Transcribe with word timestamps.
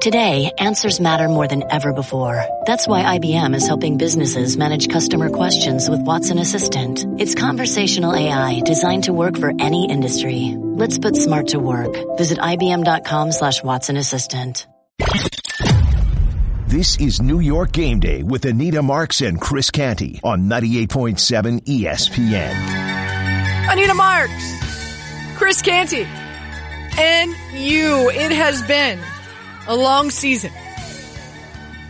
Today, 0.00 0.52
answers 0.58 1.00
matter 1.00 1.26
more 1.26 1.48
than 1.48 1.64
ever 1.70 1.92
before. 1.92 2.44
That's 2.66 2.86
why 2.86 3.18
IBM 3.18 3.54
is 3.54 3.66
helping 3.66 3.96
businesses 3.96 4.56
manage 4.56 4.88
customer 4.90 5.30
questions 5.30 5.88
with 5.88 6.00
Watson 6.00 6.38
Assistant. 6.38 7.04
It's 7.18 7.34
conversational 7.34 8.14
AI 8.14 8.60
designed 8.60 9.04
to 9.04 9.14
work 9.14 9.38
for 9.38 9.52
any 9.58 9.88
industry. 9.90 10.54
Let's 10.58 10.98
put 10.98 11.16
smart 11.16 11.48
to 11.48 11.58
work. 11.58 11.96
Visit 12.18 12.38
IBM.com 12.38 13.32
slash 13.32 13.62
Watson 13.62 13.96
Assistant. 13.96 14.66
This 16.66 16.98
is 16.98 17.22
New 17.22 17.40
York 17.40 17.72
Game 17.72 17.98
Day 17.98 18.22
with 18.22 18.44
Anita 18.44 18.82
Marks 18.82 19.22
and 19.22 19.40
Chris 19.40 19.70
Canty 19.70 20.20
on 20.22 20.42
98.7 20.42 21.64
ESPN. 21.64 22.52
Anita 23.72 23.94
Marks, 23.94 25.36
Chris 25.36 25.62
Canty, 25.62 26.06
and 26.98 27.34
you. 27.54 28.10
It 28.10 28.32
has 28.32 28.62
been 28.62 28.98
a 29.66 29.76
long 29.76 30.10
season. 30.10 30.52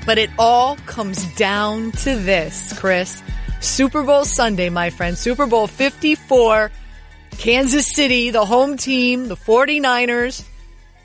But 0.05 0.19
it 0.19 0.31
all 0.39 0.77
comes 0.87 1.25
down 1.35 1.93
to 1.93 2.17
this, 2.17 2.79
Chris. 2.79 3.23
Super 3.61 4.03
Bowl 4.03 4.25
Sunday, 4.25 4.71
my 4.71 4.91
friend. 4.91 5.19
Super 5.19 5.47
Bowl 5.47 5.67
54. 5.67 6.71
Kansas 7.39 7.87
City, 7.93 8.31
the 8.31 8.45
home 8.45 8.77
team, 8.77 9.29
the 9.29 9.37
49ers. 9.37 10.45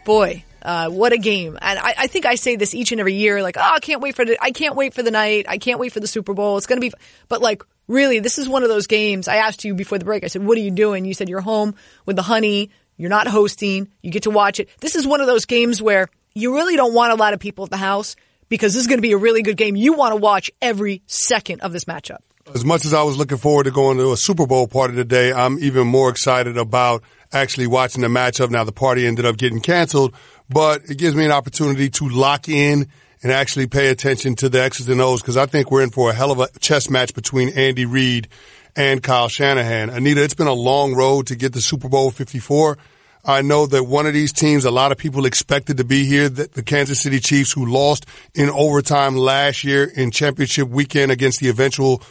Boy, 0.06 0.46
uh, 0.62 0.90
what 0.90 1.14
a 1.14 1.18
game. 1.18 1.58
And 1.62 1.80
I, 1.80 1.94
I, 1.98 2.08
think 2.08 2.26
I 2.26 2.36
say 2.36 2.56
this 2.56 2.74
each 2.74 2.92
and 2.92 3.02
every 3.02 3.16
year, 3.16 3.42
like, 3.42 3.58
oh, 3.58 3.62
I 3.62 3.80
can't 3.80 4.02
wait 4.02 4.16
for 4.16 4.24
the, 4.24 4.38
I 4.42 4.52
can't 4.52 4.76
wait 4.76 4.94
for 4.94 5.04
the 5.04 5.12
night. 5.12 5.46
I 5.50 5.58
can't 5.58 5.80
wait 5.80 5.92
for 5.92 6.00
the 6.00 6.08
Super 6.08 6.34
Bowl. 6.34 6.58
It's 6.58 6.68
going 6.68 6.80
to 6.80 6.88
be, 6.88 6.94
but 7.28 7.42
like, 7.42 7.64
really, 7.88 8.20
this 8.20 8.38
is 8.38 8.48
one 8.48 8.64
of 8.64 8.70
those 8.70 8.88
games. 8.88 9.28
I 9.28 9.38
asked 9.38 9.66
you 9.66 9.74
before 9.74 9.98
the 9.98 10.06
break. 10.06 10.24
I 10.24 10.28
said, 10.28 10.46
what 10.46 10.58
are 10.58 10.62
you 10.62 10.72
doing? 10.72 11.06
You 11.06 11.14
said 11.14 11.28
you're 11.28 11.42
home 11.42 11.76
with 12.06 12.16
the 12.16 12.22
honey. 12.22 12.70
You're 12.98 13.10
not 13.10 13.28
hosting. 13.28 13.90
You 14.02 14.12
get 14.12 14.24
to 14.24 14.30
watch 14.30 14.60
it. 14.60 14.70
This 14.80 14.96
is 14.96 15.06
one 15.08 15.22
of 15.22 15.28
those 15.28 15.46
games 15.46 15.82
where 15.82 16.08
you 16.34 16.56
really 16.56 16.76
don't 16.76 16.94
want 16.94 17.12
a 17.12 17.16
lot 17.16 17.34
of 17.34 17.40
people 17.40 17.64
at 17.66 17.72
the 17.72 17.78
house 17.78 18.16
because 18.50 18.74
this 18.74 18.82
is 18.82 18.88
going 18.88 18.98
to 18.98 19.04
be 19.04 19.14
a 19.14 19.18
really 19.18 19.42
good 19.42 19.58
game. 19.58 19.76
You 19.76 19.94
want 19.94 20.14
to 20.14 20.18
watch 20.18 20.52
every 20.62 21.02
second 21.08 21.62
of 21.62 21.72
this 21.72 21.86
matchup. 21.86 22.20
As 22.54 22.66
much 22.66 22.86
as 22.86 22.94
I 22.94 23.04
was 23.04 23.18
looking 23.18 23.38
forward 23.38 23.64
to 23.64 23.72
going 23.72 23.98
to 23.98 24.12
a 24.12 24.18
Super 24.18 24.46
Bowl 24.46 24.68
party 24.68 24.96
today, 24.96 25.32
I'm 25.32 25.60
even 25.60 25.88
more 25.88 26.10
excited 26.10 26.58
about 26.58 27.04
actually 27.32 27.68
watching 27.68 28.02
the 28.02 28.08
matchup. 28.08 28.50
Now 28.50 28.64
the 28.64 28.72
party 28.72 29.08
ended 29.08 29.26
up 29.26 29.38
getting 29.38 29.62
canceled, 29.62 30.14
but 30.50 30.90
it 30.90 30.98
gives 30.98 31.16
me 31.16 31.24
an 31.26 31.32
opportunity 31.32 31.90
to 31.92 32.10
lock 32.10 32.50
in 32.50 32.88
and 33.24 33.32
actually 33.32 33.68
pay 33.68 33.90
attention 33.90 34.36
to 34.38 34.50
the 34.50 34.62
X's 34.62 34.90
and 34.90 35.00
O's 35.00 35.22
because 35.22 35.38
I 35.38 35.46
think 35.46 35.72
we're 35.72 35.84
in 35.84 35.92
for 35.92 36.10
a 36.10 36.14
hell 36.14 36.32
of 36.32 36.40
a 36.40 36.48
chess 36.60 36.90
match 36.90 37.14
between 37.14 37.50
Andy 37.50 37.86
Reid 37.86 38.28
and 38.76 39.04
Kyle 39.04 39.28
Shanahan. 39.28 39.90
Anita, 39.90 40.24
it's 40.24 40.34
been 40.34 40.48
a 40.48 40.54
long 40.54 40.96
road 40.96 41.28
to 41.28 41.36
get 41.36 41.54
to 41.54 41.62
Super 41.62 41.90
Bowl 41.90 42.10
54. 42.10 42.78
I 43.24 43.42
know 43.42 43.68
that 43.68 43.84
one 43.84 44.08
of 44.08 44.14
these 44.14 44.34
teams, 44.34 44.66
a 44.66 44.72
lot 44.72 44.92
of 44.92 44.98
people 44.98 45.26
expected 45.26 45.78
to 45.78 45.84
be 45.84 46.06
here, 46.06 46.28
the 46.28 46.64
Kansas 46.64 47.02
City 47.02 47.20
Chiefs, 47.20 47.52
who 47.52 47.66
lost 47.66 48.06
in 48.34 48.50
overtime 48.50 49.16
last 49.16 49.64
year 49.64 49.84
in 49.84 50.12
championship 50.12 50.68
weekend 50.68 51.12
against 51.12 51.40
the 51.40 51.50
eventual 51.50 52.02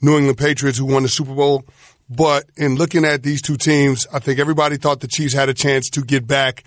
New 0.00 0.16
England 0.16 0.38
Patriots, 0.38 0.78
who 0.78 0.86
won 0.86 1.02
the 1.02 1.08
Super 1.08 1.34
Bowl. 1.34 1.64
But 2.08 2.50
in 2.56 2.76
looking 2.76 3.04
at 3.04 3.22
these 3.22 3.42
two 3.42 3.56
teams, 3.56 4.06
I 4.12 4.18
think 4.18 4.38
everybody 4.38 4.76
thought 4.76 5.00
the 5.00 5.08
Chiefs 5.08 5.34
had 5.34 5.48
a 5.48 5.54
chance 5.54 5.90
to 5.90 6.02
get 6.02 6.26
back 6.26 6.64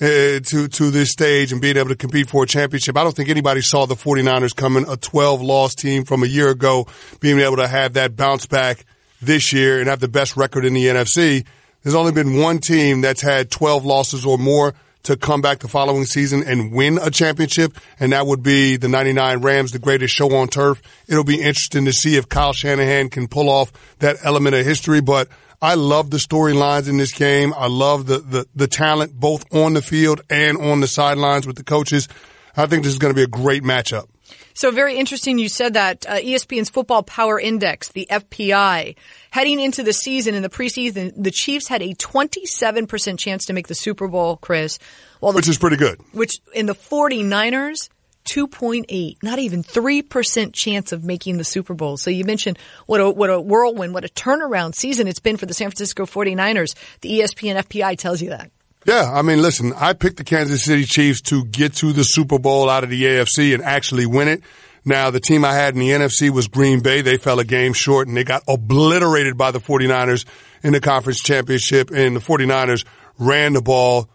uh, 0.00 0.40
to 0.40 0.68
to 0.68 0.90
this 0.90 1.10
stage 1.10 1.52
and 1.52 1.60
being 1.60 1.76
able 1.76 1.90
to 1.90 1.96
compete 1.96 2.28
for 2.28 2.44
a 2.44 2.46
championship. 2.46 2.96
I 2.96 3.04
don't 3.04 3.14
think 3.14 3.28
anybody 3.28 3.60
saw 3.60 3.86
the 3.86 3.94
49ers 3.94 4.54
coming, 4.54 4.86
a 4.88 4.96
12 4.96 5.40
loss 5.40 5.74
team 5.74 6.04
from 6.04 6.22
a 6.22 6.26
year 6.26 6.50
ago, 6.50 6.86
being 7.20 7.38
able 7.40 7.56
to 7.56 7.68
have 7.68 7.94
that 7.94 8.16
bounce 8.16 8.46
back 8.46 8.84
this 9.22 9.52
year 9.52 9.78
and 9.78 9.88
have 9.88 10.00
the 10.00 10.08
best 10.08 10.36
record 10.36 10.64
in 10.64 10.74
the 10.74 10.86
NFC. 10.86 11.46
There's 11.84 11.94
only 11.94 12.12
been 12.12 12.40
one 12.40 12.58
team 12.58 13.02
that's 13.02 13.20
had 13.20 13.50
12 13.50 13.84
losses 13.84 14.24
or 14.24 14.38
more 14.38 14.74
to 15.02 15.18
come 15.18 15.42
back 15.42 15.58
the 15.58 15.68
following 15.68 16.06
season 16.06 16.42
and 16.42 16.72
win 16.72 16.96
a 16.96 17.10
championship, 17.10 17.76
and 18.00 18.12
that 18.12 18.26
would 18.26 18.42
be 18.42 18.76
the 18.76 18.88
99 18.88 19.42
Rams, 19.42 19.72
the 19.72 19.78
greatest 19.78 20.14
show 20.14 20.34
on 20.34 20.48
turf. 20.48 20.80
It'll 21.06 21.24
be 21.24 21.42
interesting 21.42 21.84
to 21.84 21.92
see 21.92 22.16
if 22.16 22.26
Kyle 22.26 22.54
Shanahan 22.54 23.10
can 23.10 23.28
pull 23.28 23.50
off 23.50 23.70
that 23.98 24.16
element 24.24 24.54
of 24.54 24.64
history, 24.64 25.02
but 25.02 25.28
I 25.60 25.74
love 25.74 26.08
the 26.08 26.16
storylines 26.16 26.88
in 26.88 26.96
this 26.96 27.12
game. 27.12 27.52
I 27.54 27.66
love 27.66 28.06
the, 28.06 28.18
the, 28.18 28.46
the 28.54 28.66
talent 28.66 29.12
both 29.12 29.44
on 29.54 29.74
the 29.74 29.82
field 29.82 30.22
and 30.30 30.56
on 30.56 30.80
the 30.80 30.88
sidelines 30.88 31.46
with 31.46 31.56
the 31.56 31.64
coaches. 31.64 32.08
I 32.56 32.64
think 32.64 32.84
this 32.84 32.94
is 32.94 32.98
going 32.98 33.12
to 33.12 33.16
be 33.16 33.24
a 33.24 33.26
great 33.26 33.62
matchup. 33.62 34.08
So 34.54 34.70
very 34.70 34.96
interesting 34.96 35.38
you 35.38 35.48
said 35.48 35.74
that. 35.74 36.06
Uh, 36.06 36.16
ESPN's 36.16 36.70
Football 36.70 37.02
Power 37.02 37.38
Index, 37.40 37.88
the 37.88 38.06
FPI, 38.10 38.96
heading 39.30 39.60
into 39.60 39.82
the 39.82 39.92
season 39.92 40.34
in 40.34 40.42
the 40.42 40.48
preseason, 40.48 41.12
the 41.16 41.30
Chiefs 41.30 41.68
had 41.68 41.82
a 41.82 41.94
27% 41.94 43.18
chance 43.18 43.46
to 43.46 43.52
make 43.52 43.68
the 43.68 43.74
Super 43.74 44.08
Bowl, 44.08 44.36
Chris. 44.36 44.78
Well, 45.20 45.32
the, 45.32 45.36
which 45.36 45.48
is 45.48 45.58
pretty 45.58 45.76
good. 45.76 46.00
Which 46.12 46.34
in 46.54 46.66
the 46.66 46.74
49ers, 46.74 47.88
2.8, 48.24 49.16
not 49.22 49.38
even 49.38 49.62
3% 49.62 50.54
chance 50.54 50.92
of 50.92 51.04
making 51.04 51.36
the 51.36 51.44
Super 51.44 51.74
Bowl. 51.74 51.96
So 51.96 52.10
you 52.10 52.24
mentioned 52.24 52.58
what 52.86 53.00
a, 53.00 53.10
what 53.10 53.30
a 53.30 53.40
whirlwind, 53.40 53.92
what 53.92 54.04
a 54.04 54.08
turnaround 54.08 54.74
season 54.74 55.08
it's 55.08 55.20
been 55.20 55.36
for 55.36 55.46
the 55.46 55.54
San 55.54 55.68
Francisco 55.68 56.06
49ers. 56.06 56.74
The 57.02 57.20
ESPN 57.20 57.62
FPI 57.62 57.98
tells 57.98 58.22
you 58.22 58.30
that. 58.30 58.50
Yeah, 58.86 59.10
I 59.10 59.22
mean, 59.22 59.40
listen, 59.40 59.72
I 59.74 59.94
picked 59.94 60.18
the 60.18 60.24
Kansas 60.24 60.64
City 60.64 60.84
Chiefs 60.84 61.22
to 61.22 61.44
get 61.46 61.74
to 61.76 61.94
the 61.94 62.04
Super 62.04 62.38
Bowl 62.38 62.68
out 62.68 62.84
of 62.84 62.90
the 62.90 63.02
AFC 63.02 63.54
and 63.54 63.62
actually 63.62 64.04
win 64.04 64.28
it. 64.28 64.42
Now, 64.84 65.10
the 65.10 65.20
team 65.20 65.42
I 65.42 65.54
had 65.54 65.72
in 65.72 65.80
the 65.80 65.90
NFC 65.90 66.28
was 66.28 66.48
Green 66.48 66.80
Bay. 66.80 67.00
They 67.00 67.16
fell 67.16 67.38
a 67.38 67.44
game 67.44 67.72
short 67.72 68.08
and 68.08 68.16
they 68.16 68.24
got 68.24 68.42
obliterated 68.46 69.38
by 69.38 69.50
the 69.52 69.58
49ers 69.58 70.26
in 70.62 70.74
the 70.74 70.80
conference 70.80 71.20
championship 71.20 71.90
and 71.90 72.14
the 72.14 72.20
49ers 72.20 72.84
ran 73.18 73.54
the 73.54 73.62
ball 73.62 74.10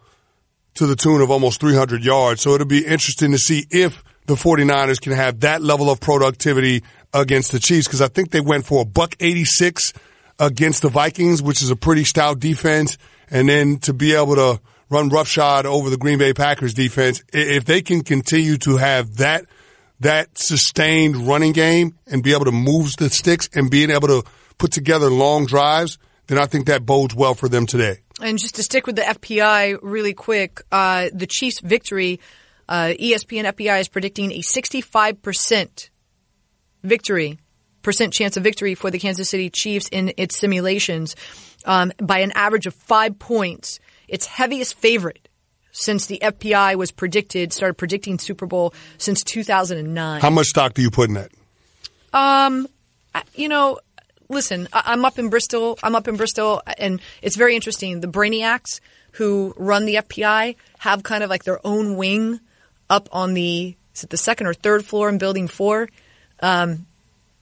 to 0.75 0.85
the 0.85 0.95
tune 0.95 1.21
of 1.21 1.31
almost 1.31 1.59
300 1.59 2.03
yards. 2.03 2.41
So 2.41 2.53
it'll 2.53 2.67
be 2.67 2.85
interesting 2.85 3.31
to 3.31 3.39
see 3.39 3.65
if 3.71 4.03
the 4.27 4.35
49ers 4.35 5.01
can 5.01 5.13
have 5.13 5.39
that 5.39 5.63
level 5.63 5.89
of 5.89 5.99
productivity 5.99 6.83
against 7.11 7.51
the 7.51 7.59
Chiefs 7.59 7.87
because 7.87 8.01
I 8.01 8.07
think 8.07 8.29
they 8.29 8.41
went 8.41 8.67
for 8.67 8.83
a 8.83 8.85
buck 8.85 9.15
86 9.19 9.93
against 10.37 10.83
the 10.83 10.89
Vikings, 10.89 11.41
which 11.41 11.63
is 11.63 11.71
a 11.71 11.75
pretty 11.75 12.03
stout 12.03 12.39
defense 12.39 12.99
and 13.31 13.47
then 13.49 13.77
to 13.79 13.93
be 13.93 14.13
able 14.13 14.35
to 14.35 14.61
run 14.89 15.09
roughshod 15.09 15.65
over 15.65 15.89
the 15.89 15.97
Green 15.97 16.17
Bay 16.17 16.33
Packers 16.33 16.73
defense, 16.73 17.23
if 17.31 17.65
they 17.65 17.81
can 17.81 18.03
continue 18.03 18.57
to 18.59 18.77
have 18.77 19.17
that 19.17 19.45
that 20.01 20.37
sustained 20.37 21.17
running 21.17 21.51
game 21.51 21.93
and 22.07 22.23
be 22.23 22.33
able 22.33 22.45
to 22.45 22.51
move 22.53 22.95
the 22.97 23.09
sticks 23.09 23.49
and 23.53 23.69
being 23.69 23.89
able 23.89 24.07
to 24.07 24.23
put 24.57 24.71
together 24.71 25.09
long 25.09 25.45
drives, 25.45 25.97
then 26.27 26.39
I 26.39 26.45
think 26.45 26.67
that 26.67 26.85
bodes 26.85 27.13
well 27.13 27.33
for 27.33 27.49
them 27.49 27.65
today. 27.65 27.97
And 28.21 28.39
just 28.39 28.55
to 28.55 28.63
stick 28.63 28.87
with 28.87 28.95
the 28.95 29.01
FPI 29.01 29.79
really 29.81 30.13
quick, 30.13 30.61
uh, 30.71 31.09
the 31.13 31.27
Chiefs' 31.27 31.59
victory, 31.59 32.21
uh, 32.69 32.93
ESPN 32.97 33.43
FPI 33.45 33.81
is 33.81 33.89
predicting 33.89 34.31
a 34.31 34.39
65% 34.39 35.89
victory, 36.83 37.39
percent 37.81 38.13
chance 38.13 38.37
of 38.37 38.43
victory 38.43 38.75
for 38.75 38.91
the 38.91 38.99
Kansas 38.99 39.29
City 39.29 39.49
Chiefs 39.49 39.89
in 39.89 40.13
its 40.15 40.37
simulations 40.37 41.15
um, 41.65 41.91
by 42.01 42.19
an 42.19 42.31
average 42.35 42.65
of 42.65 42.73
five 42.73 43.19
points. 43.19 43.79
Its 44.07 44.25
heaviest 44.25 44.73
favorite 44.75 45.29
since 45.71 46.07
the 46.07 46.19
FPI 46.21 46.75
was 46.75 46.91
predicted, 46.91 47.53
started 47.53 47.75
predicting 47.75 48.17
Super 48.17 48.45
Bowl 48.45 48.73
since 48.97 49.23
2009. 49.23 50.21
How 50.21 50.29
much 50.29 50.47
stock 50.47 50.73
do 50.73 50.81
you 50.81 50.89
put 50.89 51.09
in 51.09 51.15
that? 51.15 51.31
Um, 52.11 52.67
you 53.35 53.47
know, 53.47 53.79
listen, 54.29 54.67
I'm 54.73 55.05
up 55.05 55.19
in 55.19 55.29
Bristol. 55.29 55.77
I'm 55.83 55.95
up 55.95 56.07
in 56.07 56.15
Bristol, 56.15 56.61
and 56.77 57.01
it's 57.21 57.35
very 57.35 57.55
interesting. 57.55 57.99
The 58.01 58.07
Brainiacs 58.07 58.79
who 59.13 59.53
run 59.57 59.85
the 59.85 59.95
FPI 59.95 60.55
have 60.79 61.03
kind 61.03 61.23
of 61.23 61.29
like 61.29 61.43
their 61.43 61.65
own 61.65 61.97
wing 61.97 62.39
up 62.89 63.09
on 63.11 63.33
the 63.33 63.75
is 63.95 64.03
it 64.03 64.09
the 64.09 64.17
second 64.17 64.47
or 64.47 64.53
third 64.53 64.85
floor 64.85 65.09
in 65.09 65.17
Building 65.17 65.47
Four. 65.47 65.89
Um, 66.41 66.85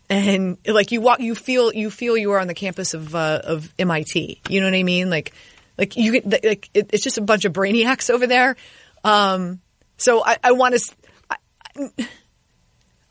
and 0.09 0.57
like 0.65 0.91
you 0.91 1.01
walk, 1.01 1.19
you 1.19 1.35
feel 1.35 1.73
you 1.73 1.89
feel 1.89 2.17
you 2.17 2.31
are 2.31 2.39
on 2.39 2.47
the 2.47 2.53
campus 2.53 2.93
of 2.93 3.13
uh, 3.13 3.41
of 3.43 3.73
MIT. 3.77 4.41
You 4.49 4.61
know 4.61 4.67
what 4.67 4.75
I 4.75 4.83
mean? 4.83 5.09
Like 5.09 5.33
like 5.77 5.95
you 5.97 6.13
get 6.13 6.43
like 6.45 6.69
it, 6.73 6.89
it's 6.93 7.03
just 7.03 7.17
a 7.17 7.21
bunch 7.21 7.45
of 7.45 7.53
brainiacs 7.53 8.09
over 8.09 8.27
there. 8.27 8.55
Um, 9.03 9.61
so 9.97 10.23
I, 10.23 10.37
I 10.43 10.51
want 10.53 10.75
to. 10.75 10.95
I, 11.29 12.07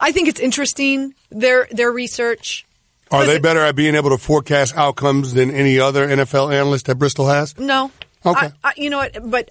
I 0.00 0.12
think 0.12 0.28
it's 0.28 0.40
interesting 0.40 1.14
their 1.31 1.69
their 1.70 1.90
research. 1.90 2.66
Are 3.10 3.25
they 3.25 3.38
better 3.38 3.60
at 3.60 3.76
being 3.76 3.94
able 3.94 4.10
to 4.10 4.19
forecast 4.19 4.76
outcomes 4.76 5.32
than 5.32 5.52
any 5.52 5.78
other 5.78 6.08
NFL 6.08 6.52
analyst 6.52 6.87
that 6.87 6.96
Bristol 6.96 7.28
has? 7.28 7.56
No. 7.56 7.93
Okay. 8.25 8.46
I, 8.46 8.52
I, 8.64 8.72
you 8.76 8.90
know 8.90 8.98
what? 8.98 9.31
But 9.31 9.50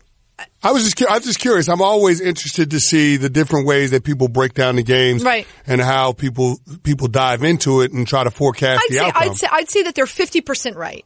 I 0.63 0.71
was 0.71 0.83
just 0.83 1.01
I 1.09 1.15
was 1.15 1.25
just 1.25 1.39
curious. 1.39 1.69
I'm 1.69 1.81
always 1.81 2.19
interested 2.19 2.71
to 2.71 2.79
see 2.79 3.17
the 3.17 3.29
different 3.29 3.67
ways 3.67 3.91
that 3.91 4.03
people 4.03 4.27
break 4.27 4.53
down 4.53 4.75
the 4.75 4.83
games, 4.83 5.23
right. 5.23 5.47
and 5.65 5.79
how 5.79 6.11
people 6.11 6.59
people 6.83 7.07
dive 7.07 7.43
into 7.43 7.81
it 7.81 7.91
and 7.93 8.07
try 8.07 8.23
to 8.23 8.31
forecast 8.31 8.81
I'd 8.83 8.89
the 8.89 8.95
say, 8.95 9.05
outcome. 9.05 9.23
I'd 9.23 9.35
say 9.35 9.47
I'd 9.51 9.69
say 9.69 9.83
that 9.83 9.95
they're 9.95 10.05
50 10.07 10.41
percent 10.41 10.75
right. 10.75 11.05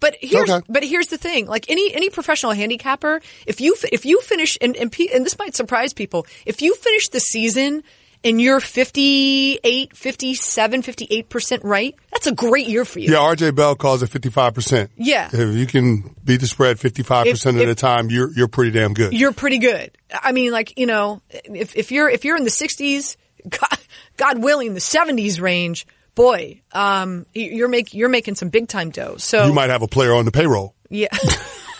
But 0.00 0.14
here's 0.20 0.48
Okay. 0.48 0.64
but 0.68 0.84
here's 0.84 1.08
the 1.08 1.18
thing: 1.18 1.46
like 1.46 1.68
any 1.68 1.92
any 1.92 2.08
professional 2.10 2.52
handicapper, 2.52 3.20
if 3.46 3.60
you 3.60 3.76
if 3.90 4.06
you 4.06 4.20
finish 4.20 4.56
and 4.60 4.76
and, 4.76 4.94
and 5.12 5.26
this 5.26 5.36
might 5.38 5.56
surprise 5.56 5.92
people, 5.92 6.26
if 6.46 6.62
you 6.62 6.74
finish 6.76 7.08
the 7.08 7.20
season 7.20 7.82
and 8.28 8.40
you're 8.40 8.60
58, 8.60 9.96
57, 9.96 10.82
58% 10.82 11.60
right, 11.64 11.94
that's 12.12 12.26
a 12.26 12.32
great 12.34 12.66
year 12.68 12.84
for 12.84 12.98
you. 12.98 13.10
Yeah, 13.12 13.18
RJ 13.18 13.54
Bell 13.54 13.74
calls 13.74 14.02
it 14.02 14.10
55%. 14.10 14.88
Yeah. 14.96 15.28
If 15.32 15.54
you 15.56 15.66
can 15.66 16.14
beat 16.24 16.40
the 16.40 16.46
spread 16.46 16.78
55% 16.78 17.26
If- 17.26 17.46
of 17.46 17.56
if- 17.56 17.68
the 17.68 17.74
time, 17.74 18.10
you're, 18.10 18.30
you're 18.32 18.48
pretty 18.48 18.70
damn 18.72 18.94
good. 18.94 19.12
You're 19.12 19.32
pretty 19.32 19.58
good. 19.58 19.90
I 20.12 20.32
mean, 20.32 20.52
like, 20.52 20.78
you 20.78 20.86
know, 20.86 21.22
if, 21.30 21.76
if 21.76 21.90
you're, 21.92 22.08
if 22.08 22.24
you're 22.24 22.36
in 22.36 22.44
the 22.44 22.50
60s, 22.50 23.16
God, 23.48 23.78
God 24.16 24.42
willing, 24.42 24.74
the 24.74 24.80
70s 24.80 25.40
range, 25.40 25.86
boy, 26.14 26.60
um, 26.72 27.24
you're 27.34 27.68
make, 27.68 27.94
you're 27.94 28.08
making 28.08 28.34
some 28.34 28.48
big 28.50 28.68
time 28.68 28.90
dough. 28.90 29.16
So, 29.18 29.46
You 29.46 29.52
might 29.52 29.70
have 29.70 29.82
a 29.82 29.88
player 29.88 30.12
on 30.14 30.24
the 30.24 30.32
payroll. 30.32 30.74
yeah. 30.90 31.08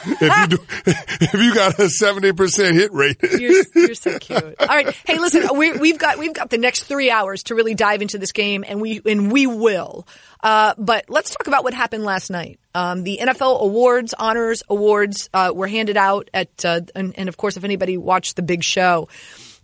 If 0.04 0.20
you 0.50 0.56
do, 0.56 0.64
if 0.86 1.34
you 1.34 1.54
got 1.54 1.78
a 1.78 1.84
70% 1.84 2.72
hit 2.72 2.92
rate. 2.92 3.16
You're, 3.38 3.64
you're 3.74 3.94
so 3.94 4.18
cute. 4.18 4.54
All 4.60 4.66
right. 4.66 4.94
Hey, 5.06 5.18
listen, 5.18 5.48
we, 5.56 5.72
we've 5.72 5.98
got 5.98 6.18
we've 6.18 6.32
got 6.32 6.50
the 6.50 6.58
next 6.58 6.84
three 6.84 7.10
hours 7.10 7.42
to 7.44 7.54
really 7.54 7.74
dive 7.74 8.02
into 8.02 8.18
this 8.18 8.32
game, 8.32 8.64
and 8.66 8.80
we 8.80 9.00
and 9.04 9.30
we 9.32 9.46
will. 9.46 10.06
Uh, 10.42 10.74
but 10.78 11.06
let's 11.08 11.30
talk 11.30 11.46
about 11.46 11.64
what 11.64 11.74
happened 11.74 12.04
last 12.04 12.30
night. 12.30 12.60
Um, 12.74 13.02
the 13.02 13.18
NFL 13.20 13.60
awards, 13.60 14.14
honors 14.14 14.62
awards, 14.68 15.28
uh, 15.34 15.52
were 15.54 15.66
handed 15.66 15.96
out 15.96 16.30
at, 16.32 16.64
uh, 16.64 16.80
and, 16.94 17.18
and 17.18 17.28
of 17.28 17.36
course, 17.36 17.56
if 17.56 17.64
anybody 17.64 17.96
watched 17.96 18.36
the 18.36 18.42
big 18.42 18.62
show, 18.62 19.08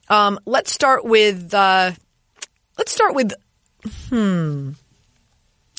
um, 0.09 0.39
let's 0.47 0.73
start 0.73 1.05
with 1.05 1.55
uh, 1.55 1.93
let's 2.79 2.93
start 2.93 3.15
with 3.15 3.33
hmm. 4.09 4.73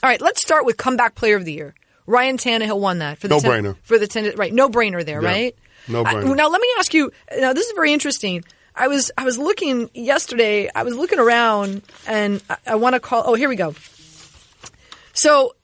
All 0.04 0.10
right, 0.10 0.22
let's 0.22 0.42
start 0.42 0.66
with 0.66 0.78
comeback 0.78 1.16
player 1.16 1.36
of 1.36 1.46
the 1.46 1.54
year. 1.54 1.74
Ryan 2.08 2.38
Tannehill 2.38 2.80
won 2.80 3.00
that 3.00 3.18
for 3.18 3.28
the 3.28 3.36
No-brainer. 3.36 3.76
for 3.84 3.98
the 3.98 4.08
ten, 4.08 4.34
right 4.36 4.54
no 4.54 4.70
brainer 4.70 5.04
there 5.06 5.22
Yeah. 5.22 5.28
right 5.30 5.56
No-brainer. 5.88 6.32
I- 6.32 6.34
now 6.36 6.50
let 6.50 6.62
me 6.62 6.68
ask 6.78 6.94
you. 6.94 7.12
Now 7.40 7.54
this 7.54 7.66
is 7.68 7.74
very 7.76 7.94
interesting. 7.94 8.44
I 8.76 8.88
was 8.88 9.12
I 9.18 9.24
was 9.24 9.38
looking 9.38 9.90
yesterday. 9.94 10.70
I 10.76 10.84
was 10.84 10.96
looking 10.96 11.20
around, 11.20 11.82
and 12.08 12.44
I, 12.50 12.58
I 12.68 12.76
want 12.76 12.94
to 12.96 13.00
call. 13.00 13.24
Oh, 13.26 13.34
here 13.36 13.48
we 13.50 13.56
go. 13.56 13.74
So 15.14 15.56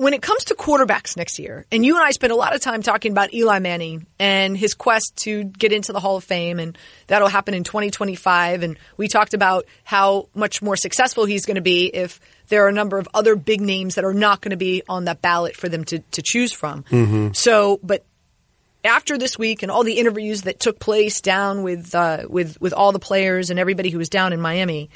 when 0.00 0.14
it 0.14 0.22
comes 0.22 0.44
to 0.44 0.54
quarterbacks 0.54 1.14
next 1.14 1.38
year, 1.38 1.66
and 1.70 1.84
you 1.84 1.94
and 1.94 2.02
I 2.02 2.12
spent 2.12 2.32
a 2.32 2.36
lot 2.36 2.54
of 2.54 2.62
time 2.62 2.80
talking 2.80 3.12
about 3.12 3.34
Eli 3.34 3.58
Manning 3.58 4.06
and 4.18 4.56
his 4.56 4.72
quest 4.72 5.14
to 5.24 5.44
get 5.44 5.72
into 5.72 5.92
the 5.92 6.00
Hall 6.00 6.16
of 6.16 6.24
Fame, 6.24 6.58
and 6.58 6.78
that'll 7.06 7.28
happen 7.28 7.52
in 7.52 7.64
2025. 7.64 8.62
And 8.62 8.78
we 8.96 9.08
talked 9.08 9.34
about 9.34 9.66
how 9.84 10.30
much 10.34 10.62
more 10.62 10.74
successful 10.74 11.26
he's 11.26 11.44
going 11.44 11.56
to 11.56 11.60
be 11.60 11.88
if 11.88 12.18
there 12.48 12.64
are 12.64 12.68
a 12.68 12.72
number 12.72 12.96
of 12.96 13.08
other 13.12 13.36
big 13.36 13.60
names 13.60 13.96
that 13.96 14.04
are 14.06 14.14
not 14.14 14.40
going 14.40 14.52
to 14.52 14.56
be 14.56 14.82
on 14.88 15.04
that 15.04 15.20
ballot 15.20 15.54
for 15.54 15.68
them 15.68 15.84
to, 15.84 15.98
to 15.98 16.22
choose 16.24 16.54
from. 16.54 16.82
So, 17.34 17.78
but 17.82 18.02
after 18.82 19.18
this 19.18 19.38
week 19.38 19.62
and 19.62 19.70
all 19.70 19.84
the 19.84 19.98
interviews 19.98 20.42
that 20.42 20.58
took 20.58 20.78
place 20.78 21.20
down 21.20 21.62
with 21.62 21.94
uh, 21.94 22.24
with 22.26 22.58
with 22.58 22.72
all 22.72 22.92
the 22.92 22.98
players 22.98 23.50
and 23.50 23.58
everybody 23.58 23.90
who 23.90 23.98
was 23.98 24.08
down 24.08 24.32
in 24.32 24.40
Miami, 24.40 24.88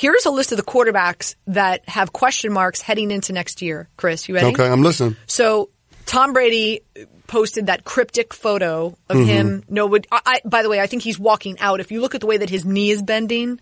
here's 0.00 0.26
a 0.26 0.30
list 0.30 0.52
of 0.52 0.56
the 0.56 0.64
quarterbacks 0.64 1.34
that 1.48 1.88
have 1.88 2.12
question 2.12 2.52
marks 2.52 2.80
heading 2.80 3.10
into 3.10 3.32
next 3.32 3.60
year. 3.62 3.88
Chris, 3.96 4.28
you 4.28 4.34
ready? 4.34 4.48
Okay, 4.48 4.66
I'm 4.66 4.82
listening. 4.82 5.16
So 5.26 5.70
Tom 6.06 6.32
Brady 6.32 6.80
posted 7.26 7.66
that 7.66 7.84
cryptic 7.84 8.34
photo 8.34 8.96
of 9.08 9.16
Mm-hmm. 9.16 9.24
him. 9.28 9.62
No, 9.68 9.86
would 9.86 10.06
I, 10.10 10.20
I, 10.26 10.40
by 10.44 10.62
the 10.62 10.68
way, 10.68 10.80
I 10.80 10.86
think 10.88 11.02
he's 11.02 11.18
walking 11.18 11.60
out. 11.60 11.78
If 11.80 11.92
you 11.92 12.00
look 12.00 12.14
at 12.16 12.20
the 12.20 12.26
way 12.26 12.38
that 12.38 12.50
his 12.50 12.64
knee 12.64 12.90
is 12.90 13.02
bending, 13.02 13.60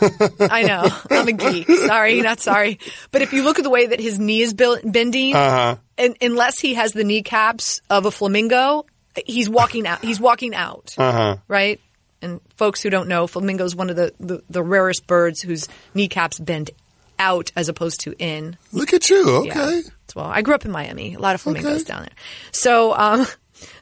I 0.40 0.62
know 0.64 0.88
I'm 1.10 1.28
a 1.28 1.32
geek. 1.32 1.68
Sorry, 1.68 2.20
not 2.20 2.40
sorry. 2.40 2.78
But 3.12 3.22
if 3.22 3.32
you 3.32 3.44
look 3.44 3.58
at 3.58 3.62
the 3.62 3.70
way 3.70 3.86
that 3.86 4.00
his 4.00 4.18
knee 4.18 4.40
is 4.42 4.54
bending, 4.54 5.34
Uh-huh. 5.36 5.76
and 5.98 6.16
unless 6.20 6.58
he 6.58 6.74
has 6.74 6.92
the 6.92 7.04
kneecaps 7.04 7.80
of 7.88 8.06
a 8.06 8.10
flamingo, 8.10 8.86
he's 9.24 9.48
walking 9.48 9.86
out. 9.86 10.04
He's 10.04 10.18
walking 10.20 10.54
out. 10.54 10.94
Uh-huh. 10.98 11.36
Right. 11.48 11.80
And 12.22 12.40
folks 12.56 12.82
who 12.82 12.90
don't 12.90 13.08
know, 13.08 13.26
flamingo 13.26 13.64
is 13.64 13.76
one 13.76 13.90
of 13.90 13.96
the, 13.96 14.12
the, 14.18 14.42
the 14.48 14.62
rarest 14.62 15.06
birds 15.06 15.40
whose 15.42 15.68
kneecaps 15.94 16.38
bend 16.38 16.70
out 17.18 17.50
as 17.56 17.68
opposed 17.68 18.00
to 18.00 18.14
in. 18.18 18.56
Look 18.72 18.92
at 18.92 19.08
you. 19.10 19.28
Okay. 19.48 19.76
Yeah. 19.76 19.90
Well, 20.14 20.26
I 20.26 20.42
grew 20.42 20.54
up 20.54 20.64
in 20.64 20.70
Miami. 20.70 21.14
A 21.14 21.18
lot 21.18 21.34
of 21.34 21.40
flamingos 21.42 21.82
Okay. 21.82 21.84
down 21.84 22.02
there. 22.02 22.12
So, 22.52 22.94
um, 22.94 23.26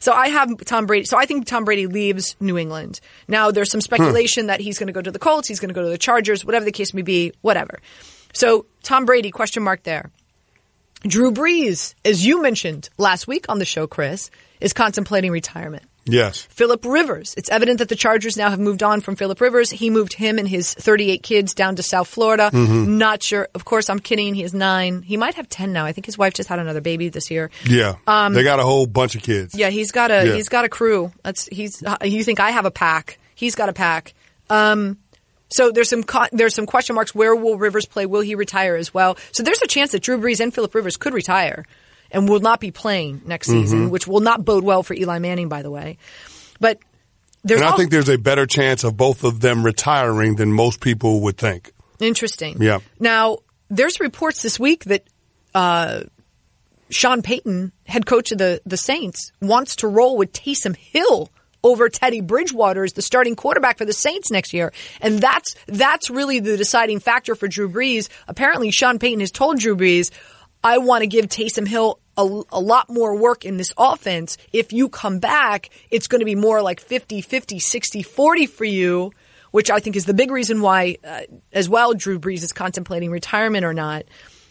so 0.01 0.13
I 0.13 0.29
have 0.29 0.57
Tom 0.65 0.87
Brady. 0.87 1.05
So 1.05 1.17
I 1.17 1.27
think 1.27 1.47
Tom 1.47 1.65
Brady 1.65 1.87
leaves 1.87 2.35
New 2.41 2.59
England. 2.59 3.01
Now 3.29 3.51
there's 3.51 3.71
some 3.71 3.81
speculation 3.81 4.47
that 4.49 4.61
he's 4.61 4.79
going 4.79 4.87
to 4.89 4.93
go 4.93 5.03
to 5.03 5.11
the 5.11 5.19
Colts. 5.19 5.47
He's 5.49 5.61
going 5.61 5.69
to 5.69 5.75
go 5.75 5.83
to 5.83 5.89
the 5.89 5.99
Chargers. 5.99 6.45
Whatever 6.45 6.65
the 6.65 6.73
case 6.73 6.93
may 6.95 7.03
be. 7.03 7.33
Whatever. 7.41 7.79
So 8.33 8.67
Tom 8.83 9.05
Brady 9.05 9.31
question 9.31 9.63
mark 9.63 9.85
there. 9.85 10.11
Drew 11.03 11.31
Brees, 11.33 11.95
as 12.05 12.25
you 12.27 12.41
mentioned 12.43 12.89
last 12.99 13.29
week 13.29 13.47
on 13.49 13.59
the 13.59 13.65
show, 13.65 13.87
Chris, 13.87 14.31
is 14.61 14.73
contemplating 14.73 15.31
retirement. 15.33 15.85
Yes. 16.07 16.43
Philip 16.51 16.85
Rivers. 16.85 17.35
It's 17.37 17.49
evident 17.49 17.79
that 17.79 17.89
the 17.89 17.97
Chargers 17.97 18.37
now 18.37 18.51
have 18.51 18.59
moved 18.61 18.83
on 18.83 19.01
from 19.01 19.17
Philip 19.17 19.41
Rivers. 19.41 19.71
He 19.71 19.89
moved 19.91 20.13
him 20.13 20.39
and 20.39 20.47
his 20.47 20.73
38 20.75 21.23
kids 21.23 21.55
down 21.55 21.77
to 21.77 21.83
South 21.83 22.09
Florida. 22.09 22.51
Mm-hmm. 22.53 22.99
Not 22.99 23.23
sure. 23.23 23.49
Of 23.55 23.65
course, 23.65 23.89
I'm 23.89 23.99
kidding. 24.01 24.35
He 24.35 24.43
has 24.43 24.53
nine. 24.53 25.03
He 25.03 25.17
might 25.17 25.35
have 25.35 25.49
10 25.49 25.73
now. 25.73 25.85
I 25.87 25.93
think 25.93 26.05
his 26.07 26.19
wife 26.19 26.35
just 26.35 26.49
had 26.49 26.59
another 26.59 26.81
baby 26.83 27.09
this 27.09 27.31
year. 27.31 27.51
Yeah. 27.67 27.95
they 28.07 28.43
got 28.45 28.61
a 28.61 28.65
whole 28.65 28.87
bunch 28.87 29.15
of 29.15 29.23
kids. 29.23 29.55
Um, 29.55 29.61
Yeah, 29.61 29.71
he's 29.71 29.93
got 29.93 30.11
a 30.11 30.27
Yeah. 30.27 30.35
he's 30.35 30.49
got 30.49 30.65
a 30.65 30.69
crew. 30.69 31.11
That's 31.23 31.47
he's. 31.47 31.83
uh, 31.83 31.97
You 32.05 32.23
think 32.23 32.39
I 32.41 32.51
have 32.51 32.67
a 32.67 32.71
pack? 32.71 33.19
He's 33.35 33.55
got 33.55 33.69
a 33.69 33.73
pack. 33.73 34.13
Um, 34.51 34.99
so 35.49 35.71
there's 35.71 35.89
some 35.89 36.03
co- 36.03 36.27
there's 36.33 36.55
some 36.55 36.67
question 36.67 36.95
marks. 36.97 37.15
Where 37.15 37.35
will 37.35 37.57
Rivers 37.59 37.87
play? 37.87 38.07
Will 38.07 38.21
he 38.23 38.35
retire 38.35 38.77
as 38.77 38.93
well? 38.93 39.17
So 39.33 39.43
there's 39.43 39.63
a 39.63 39.67
chance 39.67 39.93
that 39.93 40.03
Drew 40.03 40.19
Brees 40.19 40.41
and 40.41 40.53
Philip 40.53 40.75
Rivers 40.75 40.97
could 40.97 41.15
retire 41.15 41.65
and 42.15 42.29
will 42.29 42.41
not 42.41 42.61
be 42.61 42.71
playing 42.71 43.21
next 43.27 43.49
Mm-hmm. 43.49 43.61
season, 43.61 43.91
which 43.91 44.07
will 44.07 44.21
not 44.21 44.45
bode 44.45 44.65
well 44.65 44.83
for 44.83 44.95
Eli 44.95 45.19
Manning, 45.19 45.49
by 45.51 45.61
the 45.63 45.71
way. 45.71 45.99
But 46.61 46.79
there's 47.43 47.61
And 47.61 47.69
I 47.69 47.77
think 47.77 47.91
there's 47.91 48.09
a 48.09 48.17
better 48.17 48.47
chance 48.47 48.85
of 48.85 48.97
both 48.97 49.25
of 49.25 49.41
them 49.41 49.63
retiring 49.65 50.37
than 50.37 50.51
most 50.53 50.81
people 50.81 51.21
would 51.23 51.37
think. 51.37 51.73
Interesting. 52.01 52.57
Yeah. 52.63 52.79
Now, 52.99 53.39
there's 53.69 54.01
reports 54.01 54.41
this 54.43 54.59
week 54.59 54.85
that 54.85 55.05
uh, 55.55 56.05
Sean 56.91 57.23
Payton, 57.23 57.73
head 57.87 58.07
coach 58.07 58.33
of 58.33 58.39
the, 58.39 58.61
the 58.65 58.77
Saints, 58.77 59.33
wants 59.41 59.77
to 59.77 59.89
roll 59.89 60.17
with 60.17 60.33
Taysom 60.33 60.77
Hill 60.77 61.31
over 61.63 61.89
Teddy 61.89 62.21
Bridgewater 62.21 62.85
as 62.85 62.93
the 62.93 63.03
starting 63.03 63.37
quarterback 63.37 63.79
for 63.79 63.85
the 63.85 63.93
Saints 63.93 64.31
next 64.31 64.53
year. 64.53 64.73
And 65.01 65.19
that's 65.19 65.55
that's 65.67 66.11
really 66.11 66.41
the 66.41 66.57
deciding 66.57 67.01
factor 67.01 67.35
for 67.35 67.49
Drew 67.49 67.71
Brees. 67.71 68.09
Apparently, 68.29 68.71
Sean 68.71 68.99
Payton 68.99 69.21
has 69.21 69.31
told 69.31 69.59
Drew 69.59 69.77
Brees, 69.77 70.11
I 70.63 70.79
want 70.79 71.03
to 71.03 71.07
give 71.07 71.27
Taysom 71.27 71.67
Hill 71.67 72.01
a, 72.17 72.43
a 72.53 72.61
lot 72.61 72.89
more 72.89 73.17
work 73.17 73.45
in 73.45 73.57
this 73.57 73.73
offense. 73.77 74.39
If 74.53 74.73
you 74.73 74.89
come 74.89 75.19
back, 75.19 75.71
it's 75.91 76.07
going 76.07 76.21
to 76.21 76.25
be 76.25 76.35
more 76.35 76.63
like 76.63 76.81
50, 76.81 77.21
50, 77.21 77.59
60, 77.59 78.03
40 78.03 78.47
for 78.47 78.65
you 78.65 79.13
which 79.55 79.71
I 79.71 79.79
think 79.79 79.95
is 79.95 80.05
the 80.05 80.15
big 80.15 80.33
reason 80.33 80.61
why, 80.63 80.97
uh, 81.05 81.21
as 81.53 81.69
well, 81.69 81.95
Drew 81.95 82.19
Brees 82.19 82.43
is 82.43 82.53
contemplating 82.53 83.13
retirement 83.13 83.65
or 83.65 83.73
not. 83.73 84.03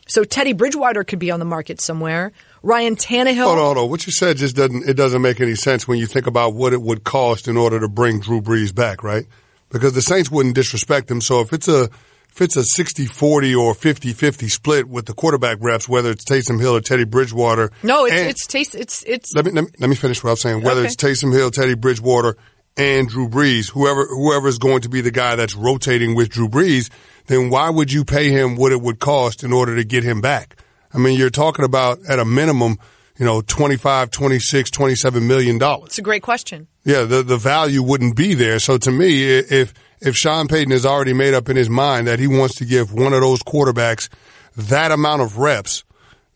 So 0.08 0.24
Teddy 0.24 0.54
Bridgewater 0.54 1.04
could 1.04 1.20
be 1.20 1.30
on 1.30 1.40
the 1.40 1.46
market 1.46 1.82
somewhere. 1.82 2.32
Ryan 2.62 2.96
Tannehill. 2.96 3.44
Hold 3.44 3.58
on, 3.58 3.66
hold 3.66 3.78
on. 3.80 3.90
What 3.90 4.06
you 4.06 4.14
said 4.14 4.38
just 4.38 4.56
doesn't 4.56 4.88
it 4.88 4.94
doesn't 4.94 5.22
make 5.22 5.42
any 5.42 5.56
sense 5.56 5.90
when 5.90 6.00
you 6.00 6.08
think 6.08 6.26
about 6.26 6.54
what 6.54 6.72
it 6.72 6.82
would 6.82 7.04
cost 7.04 7.50
in 7.50 7.58
order 7.58 7.82
to 7.82 7.90
bring 7.90 8.22
Drew 8.22 8.42
Brees 8.42 8.74
back, 8.74 9.04
right? 9.04 9.26
Because 9.70 9.92
the 9.92 10.02
Saints 10.02 10.32
wouldn't 10.32 10.56
disrespect 10.56 11.12
him. 11.12 11.20
So 11.20 11.42
if 11.42 11.52
it's 11.52 11.68
a 11.68 11.90
if 12.36 12.42
it's 12.42 12.56
a 12.56 12.62
60-40 12.82 13.56
or 13.60 13.74
50-50 13.76 14.50
split 14.50 14.88
with 14.90 15.06
the 15.06 15.14
quarterback 15.14 15.58
reps, 15.62 15.88
whether 15.88 16.10
it's 16.10 16.24
Taysom 16.26 16.60
Hill 16.60 16.76
or 16.76 16.82
Teddy 16.82 17.04
Bridgewater. 17.04 17.72
No, 17.84 18.06
it's 18.06 18.16
and- 18.16 18.30
it's 18.30 18.48
taste. 18.48 18.74
It's 18.76 19.04
it's. 19.04 19.34
let 19.36 19.46
me, 19.46 19.52
let 19.52 19.64
me 19.66 19.70
let 19.80 19.90
me 19.90 19.96
finish 19.96 20.24
what 20.24 20.32
I'm 20.32 20.36
saying. 20.38 20.64
Whether 20.64 20.82
Okay. 20.82 20.88
it's 20.88 20.96
Taysom 20.96 21.32
Hill, 21.32 21.52
Teddy 21.52 21.76
Bridgewater, 21.76 22.36
and 22.76 23.08
Drew 23.08 23.30
Brees, 23.30 23.70
whoever 23.70 24.06
whoever 24.08 24.48
is 24.48 24.58
going 24.58 24.82
to 24.82 24.90
be 24.90 25.02
the 25.02 25.12
guy 25.12 25.36
that's 25.36 25.56
rotating 25.56 26.16
with 26.16 26.30
Drew 26.30 26.50
Brees, 26.50 26.90
then 27.28 27.52
why 27.52 27.70
would 27.70 27.92
you 27.92 28.04
pay 28.04 28.30
him 28.32 28.56
what 28.56 28.72
it 28.72 28.82
would 28.82 28.98
cost 29.00 29.44
in 29.44 29.54
order 29.54 29.76
to 29.76 29.84
get 29.84 30.04
him 30.04 30.20
back? 30.20 30.56
I 30.92 30.98
mean, 30.98 31.20
you're 31.20 31.30
talking 31.30 31.66
about 31.66 32.00
at 32.10 32.18
a 32.18 32.26
minimum, 32.26 32.80
you 33.18 33.26
know, 33.26 33.42
25, 33.42 34.10
26, 34.12 34.72
27 34.72 35.28
million 35.28 35.58
dollars. 35.58 35.88
It's 35.88 35.98
a 35.98 36.02
great 36.02 36.24
question. 36.24 36.68
Yeah, 36.84 37.04
the 37.04 37.24
the 37.24 37.38
value 37.38 37.84
wouldn't 37.84 38.16
be 38.16 38.34
there. 38.34 38.60
So 38.60 38.78
to 38.80 38.92
me, 38.92 39.24
if 39.24 39.74
if 40.02 40.16
Sean 40.16 40.48
Payton 40.48 40.72
has 40.72 40.86
already 40.86 41.14
made 41.14 41.34
up 41.34 41.50
in 41.50 41.56
his 41.56 41.70
mind 41.70 42.08
that 42.08 42.20
he 42.20 42.28
wants 42.28 42.56
to 42.56 42.66
give 42.66 42.94
one 42.94 43.14
of 43.14 43.22
those 43.22 43.42
quarterbacks 43.44 44.10
that 44.56 44.92
amount 44.92 45.22
of 45.22 45.38
reps, 45.38 45.84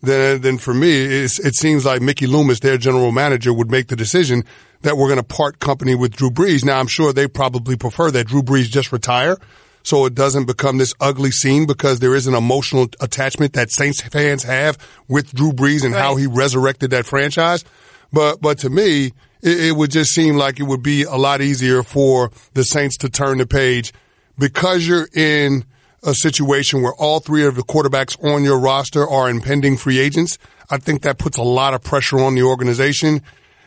then 0.02 0.42
then 0.42 0.58
for 0.58 0.74
me, 0.74 0.92
it 0.92 1.56
seems 1.56 1.86
like 1.86 2.02
Mickey 2.02 2.28
Loomis, 2.28 2.60
their 2.60 2.78
general 2.78 3.12
manager, 3.12 3.54
would 3.54 3.72
make 3.72 3.88
the 3.88 3.96
decision 3.96 4.44
that 4.82 4.96
we're 4.96 5.08
going 5.08 5.18
to 5.18 5.24
part 5.24 5.60
company 5.60 5.96
with 5.96 6.16
Drew 6.16 6.30
Brees. 6.30 6.64
Now, 6.64 6.80
I'm 6.80 6.88
sure 6.88 7.12
they 7.12 7.28
probably 7.28 7.76
prefer 7.76 8.12
that 8.12 8.28
Drew 8.28 8.44
Brees 8.44 8.66
just 8.70 8.92
retire. 8.92 9.38
So 9.88 10.06
it 10.06 10.15
doesn't 10.15 10.48
become 10.48 10.79
this 10.79 10.94
ugly 11.00 11.32
scene 11.32 11.65
because 11.65 12.00
there 12.00 12.13
is 12.13 12.27
an 12.27 12.34
emotional 12.34 12.89
attachment 13.00 13.53
that 13.53 13.72
Saints 13.72 14.01
fans 14.01 14.44
have 14.44 14.77
with 15.08 15.34
Drew 15.34 15.53
Brees 15.53 15.86
and 15.86 15.96
how 15.96 16.17
he 16.17 16.27
resurrected 16.27 16.89
that 16.89 17.06
franchise. 17.06 17.63
But 18.12 18.41
but 18.41 18.58
to 18.60 18.70
me, 18.70 19.13
it, 19.41 19.60
it 19.67 19.77
would 19.77 19.91
just 19.91 20.12
seem 20.12 20.36
like 20.36 20.60
it 20.60 20.63
would 20.63 20.84
be 20.84 21.03
a 21.03 21.15
lot 21.15 21.39
easier 21.39 21.84
for 21.84 22.32
the 22.53 22.63
Saints 22.63 22.98
to 22.98 23.10
turn 23.10 23.38
the 23.38 23.48
page 23.48 23.94
because 24.38 24.86
you're 24.86 25.08
in 25.13 25.63
a 26.03 26.13
situation 26.13 26.82
where 26.82 26.94
all 26.96 27.22
three 27.22 27.46
of 27.46 27.56
the 27.56 27.63
quarterbacks 27.63 28.22
on 28.22 28.44
your 28.44 28.60
roster 28.60 29.08
are 29.08 29.29
impending 29.29 29.77
free 29.77 30.00
agents. 30.00 30.38
I 30.70 30.79
think 30.79 31.03
that 31.03 31.17
puts 31.17 31.38
a 31.38 31.44
lot 31.44 31.74
of 31.74 31.82
pressure 31.82 32.20
on 32.20 32.36
the 32.36 32.44
organization, 32.44 33.22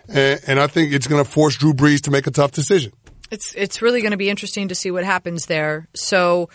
and, 0.07 0.39
and 0.47 0.61
I 0.61 0.67
think 0.67 0.93
it's 0.93 1.07
going 1.07 1.25
to 1.25 1.31
force 1.31 1.57
Drew 1.57 1.73
Brees 1.73 2.03
to 2.03 2.11
make 2.11 2.27
a 2.27 2.31
tough 2.31 2.53
decision. 2.53 2.93
It's 3.31 3.55
it's 3.55 3.83
really 3.83 4.01
going 4.01 4.11
to 4.11 4.17
be 4.17 4.31
interesting 4.31 4.69
to 4.69 4.75
see 4.75 4.91
what 4.91 5.05
happens 5.05 5.47
there. 5.47 5.89
So 5.95 6.51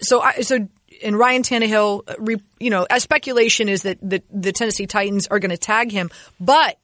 so 0.00 0.20
I, 0.20 0.40
so 0.42 0.68
and 1.02 1.18
Ryan 1.18 1.42
Tannehill, 1.42 2.02
uh, 2.08 2.36
you 2.58 2.70
know, 2.70 2.86
as 2.88 3.02
speculation 3.02 3.68
is 3.68 3.82
that 3.82 3.98
the, 4.02 4.22
the 4.30 4.52
Tennessee 4.52 4.86
Titans 4.86 5.26
are 5.28 5.38
going 5.38 5.50
to 5.50 5.56
tag 5.56 5.90
him, 5.90 6.10
but 6.38 6.78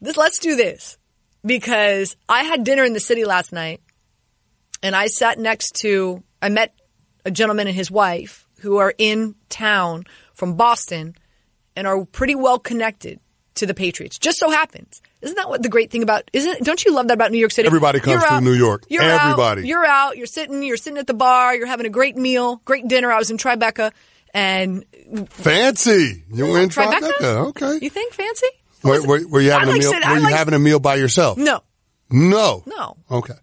this, 0.00 0.16
let's 0.16 0.38
do 0.38 0.56
this 0.56 0.98
because 1.44 2.16
I 2.28 2.44
had 2.44 2.64
dinner 2.64 2.84
in 2.84 2.92
the 2.92 3.00
city 3.00 3.24
last 3.24 3.52
night 3.52 3.80
and 4.82 4.94
I 4.94 5.06
sat 5.06 5.38
next 5.38 5.76
to, 5.82 6.22
I 6.40 6.48
met 6.48 6.74
a 7.24 7.30
gentleman 7.30 7.66
and 7.66 7.76
his 7.76 7.90
wife 7.90 8.46
who 8.60 8.78
are 8.78 8.94
in 8.96 9.34
town 9.48 10.04
from 10.34 10.56
Boston 10.56 11.14
and 11.76 11.86
are 11.86 12.04
pretty 12.04 12.34
well 12.34 12.58
connected 12.58 13.20
to 13.54 13.66
the 13.66 13.74
Patriots. 13.74 14.18
Just 14.18 14.38
so 14.38 14.50
happens. 14.50 15.00
Isn't 15.22 15.36
that 15.36 15.48
what 15.48 15.62
the 15.62 15.68
great 15.68 15.90
thing 15.90 16.02
about? 16.02 16.30
Isn't 16.32 16.64
don't 16.64 16.82
you 16.84 16.94
love 16.94 17.08
that 17.08 17.14
about 17.14 17.30
New 17.30 17.38
York 17.38 17.52
City? 17.52 17.66
Everybody 17.66 18.00
comes 18.00 18.22
out- 18.24 18.42
New 18.42 18.52
York. 18.54 18.84
You're 18.88 19.02
Everybody. 19.02 19.60
Out, 19.62 19.66
you're 19.66 19.84
out. 19.86 20.16
You're 20.16 20.26
sitting. 20.26 20.62
You're 20.62 20.76
sitting 20.78 20.98
at 20.98 21.06
the 21.06 21.14
bar. 21.14 21.54
You're 21.54 21.66
having 21.66 21.86
a 21.86 21.90
great 21.90 22.16
meal, 22.16 22.62
great 22.64 22.88
dinner. 22.88 23.12
I 23.12 23.18
was 23.18 23.30
in 23.30 23.36
Tribeca, 23.36 23.92
and 24.32 24.84
Fancy. 25.28 26.24
You 26.32 26.46
were 26.46 26.60
in 26.60 26.68
Tribeca? 26.68 27.00
Tribeca. 27.20 27.46
Okay. 27.48 27.78
you 27.82 27.90
think 27.90 28.14
fancy? 28.14 28.46
Were, 28.82 29.40
you 29.40 29.50
I 29.50 29.58
having 29.58 29.68
like 29.68 29.76
a 29.76 29.78
meal? 29.80 29.90
sit- 29.90 30.04
I 30.06 30.12
were 30.12 30.18
you 30.18 30.24
like- 30.24 30.34
having 30.34 30.54
a 30.54 30.58
meal 30.58 30.80
by 30.80 30.94
yourself? 30.96 31.36
No, 31.36 31.60
No. 32.10 32.62
no. 32.66 32.96
Okay. 33.10 33.34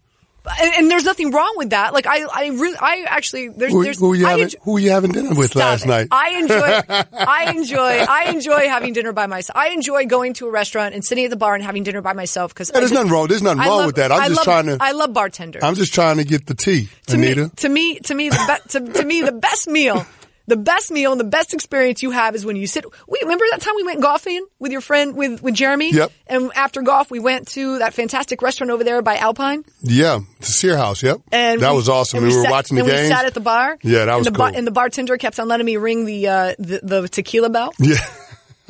And, 0.61 0.73
and 0.77 0.91
there's 0.91 1.03
nothing 1.03 1.31
wrong 1.31 1.53
with 1.57 1.71
that. 1.71 1.93
Like 1.93 2.05
I, 2.07 2.23
I 2.23 2.47
really, 2.47 2.77
I 2.79 3.05
actually, 3.07 3.49
there's, 3.49 3.71
Who, 3.73 3.83
there's, 3.83 3.99
who 3.99 4.13
you 4.13 4.25
I 4.25 4.29
having? 4.31 4.43
enjoy- 4.45 4.59
who 4.63 4.77
you 4.77 4.89
having 4.91 5.11
dinner 5.11 5.33
with 5.35 5.55
last 5.55 5.85
it. 5.85 5.87
night? 5.87 6.07
I 6.11 6.29
enjoy, 6.39 6.81
I 7.17 7.53
enjoy, 7.55 7.77
I 8.09 8.31
enjoy 8.31 8.67
having 8.69 8.93
dinner 8.93 9.11
by 9.13 9.27
myself. 9.27 9.57
I 9.57 9.69
enjoy 9.69 10.05
going 10.05 10.33
to 10.35 10.47
a 10.47 10.51
restaurant 10.51 10.95
and 10.95 11.03
sitting 11.03 11.25
at 11.25 11.29
the 11.29 11.35
bar 11.35 11.55
and 11.55 11.63
having 11.63 11.83
dinner 11.83 12.01
by 12.01 12.13
myself 12.13 12.53
because 12.53 12.71
Yeah, 12.73 12.79
there's 12.79 12.91
nothing 12.91 13.11
wrong- 13.11 13.27
there's 13.27 13.41
nothing 13.41 13.59
wrong 13.59 13.85
with 13.85 13.95
that. 13.97 14.11
I'm 14.11 14.29
just 14.29 14.43
trying 14.43 14.65
to- 14.67 14.77
I 14.79 14.91
love 14.93 15.13
bartenders. 15.13 15.63
I'm 15.63 15.75
just 15.75 15.93
trying 15.93 16.17
to 16.17 16.23
get 16.23 16.45
the 16.45 16.55
tea, 16.55 16.89
to 17.07 17.15
Anita. 17.15 17.43
me, 17.43 17.49
to 17.57 17.69
me, 17.69 17.99
to 17.99 18.15
me, 18.15 18.29
the 18.29 18.59
be- 18.63 18.69
to, 18.71 18.93
to 18.99 19.05
me, 19.05 19.21
the 19.21 19.31
best 19.33 19.67
meal, 19.67 20.05
the 20.47 20.55
best 20.57 20.91
meal 20.91 21.11
and 21.11 21.19
the 21.19 21.25
best 21.25 21.53
experience 21.53 22.01
you 22.01 22.11
have 22.11 22.33
is 22.35 22.45
when 22.45 22.55
you 22.55 22.67
sit. 22.67 22.85
We 23.07 23.19
remember 23.21 23.45
that 23.51 23.61
time 23.61 23.73
we 23.75 23.83
went 23.83 24.01
golfing 24.01 24.45
with 24.59 24.71
your 24.71 24.81
friend 24.81 25.15
with 25.15 25.41
with 25.43 25.53
Jeremy. 25.53 25.91
Yep. 25.93 26.11
And 26.27 26.51
after 26.55 26.81
golf, 26.81 27.11
we 27.11 27.19
went 27.19 27.49
to 27.49 27.79
that 27.79 27.93
fantastic 27.93 28.41
restaurant 28.41 28.71
over 28.71 28.83
there 28.83 29.01
by 29.01 29.17
Alpine. 29.17 29.63
yeah, 29.81 30.19
the 30.39 30.45
Sear 30.45 30.77
House. 30.77 31.03
Yep. 31.03 31.21
And 31.31 31.61
that 31.61 31.71
we- 31.71 31.77
was 31.77 31.89
awesome. 31.89 32.19
and 32.19 32.27
We, 32.27 32.35
were 32.35 32.43
sat- 32.43 32.51
watching 32.51 32.75
the 32.77 32.83
and 32.83 32.91
games. 32.91 33.09
We 33.09 33.15
sat 33.15 33.25
at 33.25 33.33
the 33.33 33.39
bar. 33.41 33.77
Yeah, 33.83 34.05
that 34.05 34.09
and 34.09 34.17
was 34.19 34.25
the 34.25 34.31
bar- 34.31 34.49
cool. 34.49 34.57
and 34.57 34.65
the 34.67 34.71
bartender 34.71 35.17
kept 35.17 35.39
on 35.39 35.47
letting 35.47 35.65
me 35.65 35.77
ring 35.77 36.05
the 36.05 36.27
uh, 36.27 36.55
the, 36.57 36.79
the 36.83 37.07
tequila 37.09 37.49
bell. 37.49 37.73
Yeah, 37.79 37.95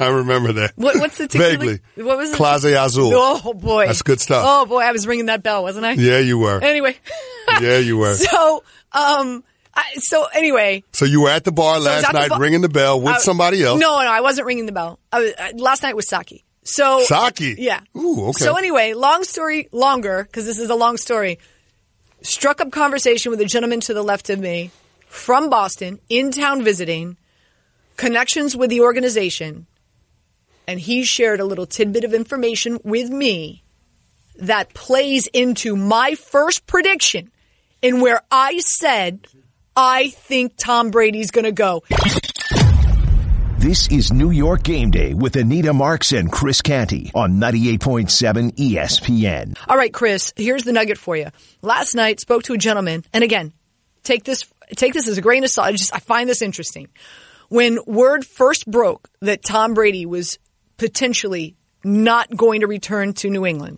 I 0.06 0.10
remember 0.10 0.54
that. 0.54 0.74
What, 0.76 0.98
what's 1.00 1.18
the 1.18 1.28
tequila? 1.28 1.50
Vaguely. 1.58 1.80
What 1.96 2.18
was 2.18 2.32
it? 2.32 2.38
Clase 2.38 2.66
Azul. 2.86 3.12
Oh 3.16 3.54
boy, 3.56 3.88
That's 3.88 4.04
good 4.04 4.20
stuff. 4.22 4.44
Oh 4.48 4.66
boy, 4.68 4.82
I 4.82 4.92
was 4.92 5.08
ringing 5.08 5.26
that 5.28 5.42
bell, 5.42 5.64
wasn't 5.64 5.86
I? 5.86 5.94
Yeah, 5.94 6.20
you 6.20 6.38
were. 6.38 6.60
Anyway. 6.64 6.96
Yeah, 7.62 7.78
you 7.78 7.98
were. 7.98 8.14
So, 8.16 8.64
um, 8.92 9.44
I, 9.78 9.84
so 9.98 10.26
anyway, 10.34 10.84
So 10.92 11.06
you 11.06 11.22
were 11.22 11.30
at 11.30 11.44
the 11.44 11.52
bar 11.52 11.76
I 11.76 11.78
last 11.78 12.08
the 12.08 12.14
night, 12.14 12.30
bar- 12.30 12.40
ringing 12.40 12.62
the 12.62 12.70
bell 12.70 13.00
with 13.00 13.16
I- 13.16 13.20
somebody 13.20 13.64
else. 13.64 13.80
No, 13.80 14.00
no, 14.02 14.08
I 14.08 14.22
wasn't 14.22 14.48
ringing 14.48 14.66
the 14.66 14.72
bell. 14.72 15.00
I 15.12 15.20
was, 15.20 15.34
uh, 15.38 15.52
last 15.56 15.84
night 15.84 15.96
was 15.96 16.10
Saki. 16.10 16.44
So 16.64 17.02
Saki? 17.04 17.56
Yeah. 17.58 17.80
Ooh, 17.96 18.26
okay. 18.30 18.44
So 18.44 18.56
anyway, 18.56 18.94
long 18.94 19.24
story 19.24 19.70
longer 19.72 20.24
because 20.24 20.46
this 20.46 20.60
is 20.60 20.70
a 20.70 20.76
long 20.76 20.98
story. 20.98 21.40
Struck 22.24 22.60
up 22.60 22.72
conversation 22.72 23.30
with 23.30 23.40
a 23.40 23.46
gentleman 23.46 23.80
to 23.82 23.94
the 23.94 24.04
left 24.04 24.30
of 24.32 24.40
me 24.40 24.72
from 25.06 25.50
Boston, 25.50 26.00
in 26.10 26.32
town 26.32 26.64
visiting, 26.64 27.16
connections 27.96 28.56
with 28.56 28.70
the 28.70 28.82
organization, 28.82 29.68
and 30.68 30.80
he 30.80 31.04
shared 31.04 31.40
a 31.40 31.46
little 31.46 31.66
tidbit 31.68 32.04
of 32.04 32.14
information 32.14 32.80
with 32.84 33.10
me 33.10 33.64
that 34.38 34.74
plays 34.74 35.28
into 35.28 35.76
my 35.76 36.16
first 36.16 36.68
prediction 36.68 37.32
in 37.82 38.02
where 38.02 38.22
I 38.32 38.58
said 38.60 39.28
I 39.80 40.10
think 40.10 40.54
Tom 40.58 40.90
Brady's 40.90 41.30
going 41.30 41.46
to 41.46 41.52
go. 41.52 41.84
This 43.60 43.88
is 43.90 44.12
New 44.12 44.32
York 44.32 44.64
Game 44.64 44.90
Day 44.90 45.14
with 45.14 45.36
Anita 45.36 45.72
Marks 45.72 46.14
and 46.14 46.32
Chris 46.32 46.64
Canty 46.64 47.12
on 47.14 47.34
98.7 47.34 48.56
ESPN. 48.56 49.56
All 49.68 49.78
right, 49.78 49.94
Chris, 49.94 50.34
here's 50.36 50.64
the 50.64 50.74
nugget 50.74 50.98
for 50.98 51.16
you. 51.16 51.28
Last 51.62 51.94
night 51.94 52.20
spoke 52.20 52.42
to 52.44 52.54
a 52.54 52.58
gentleman, 52.58 53.06
and 53.14 53.24
again, 53.24 53.54
take 54.02 54.24
this 54.24 54.46
take 54.76 54.94
this 54.94 55.08
as 55.08 55.20
a 55.20 55.22
grain 55.22 55.44
of 55.44 55.52
salt. 55.52 55.68
I 55.68 55.72
just 55.74 55.94
I 55.94 56.00
find 56.00 56.28
this 56.28 56.42
interesting. 56.42 56.88
When 57.50 57.78
word 57.86 58.26
first 58.26 58.66
broke 58.66 59.10
that 59.22 59.44
Tom 59.44 59.76
Brady 59.76 60.08
was 60.08 60.40
potentially 60.78 61.56
not 61.84 62.36
going 62.36 62.62
to 62.62 62.68
return 62.68 63.14
to 63.14 63.30
New 63.30 63.46
England, 63.46 63.78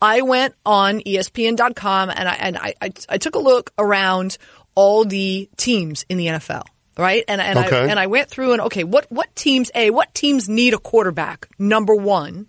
I 0.00 0.22
went 0.22 0.54
on 0.64 1.00
ESPN.com 1.00 2.10
and 2.10 2.28
I 2.28 2.34
and 2.34 2.56
I, 2.56 2.74
I, 2.80 2.92
I 3.10 3.18
took 3.18 3.34
a 3.34 3.40
look 3.40 3.72
around 3.78 4.38
all 4.74 5.04
the 5.04 5.48
teams 5.56 6.04
in 6.08 6.18
the 6.18 6.26
NFL. 6.26 6.64
Right, 6.96 7.24
and 7.26 7.40
and 7.40 7.58
Okay. 7.58 7.76
I 7.76 7.86
and 7.86 7.98
I 7.98 8.06
went 8.06 8.28
through 8.28 8.52
and 8.52 8.62
okay, 8.62 8.84
what 8.84 9.10
what 9.10 9.34
teams 9.34 9.70
a 9.74 9.90
what 9.90 10.14
teams 10.14 10.48
need 10.48 10.74
a 10.74 10.78
quarterback? 10.78 11.48
Number 11.58 11.94
one, 11.94 12.46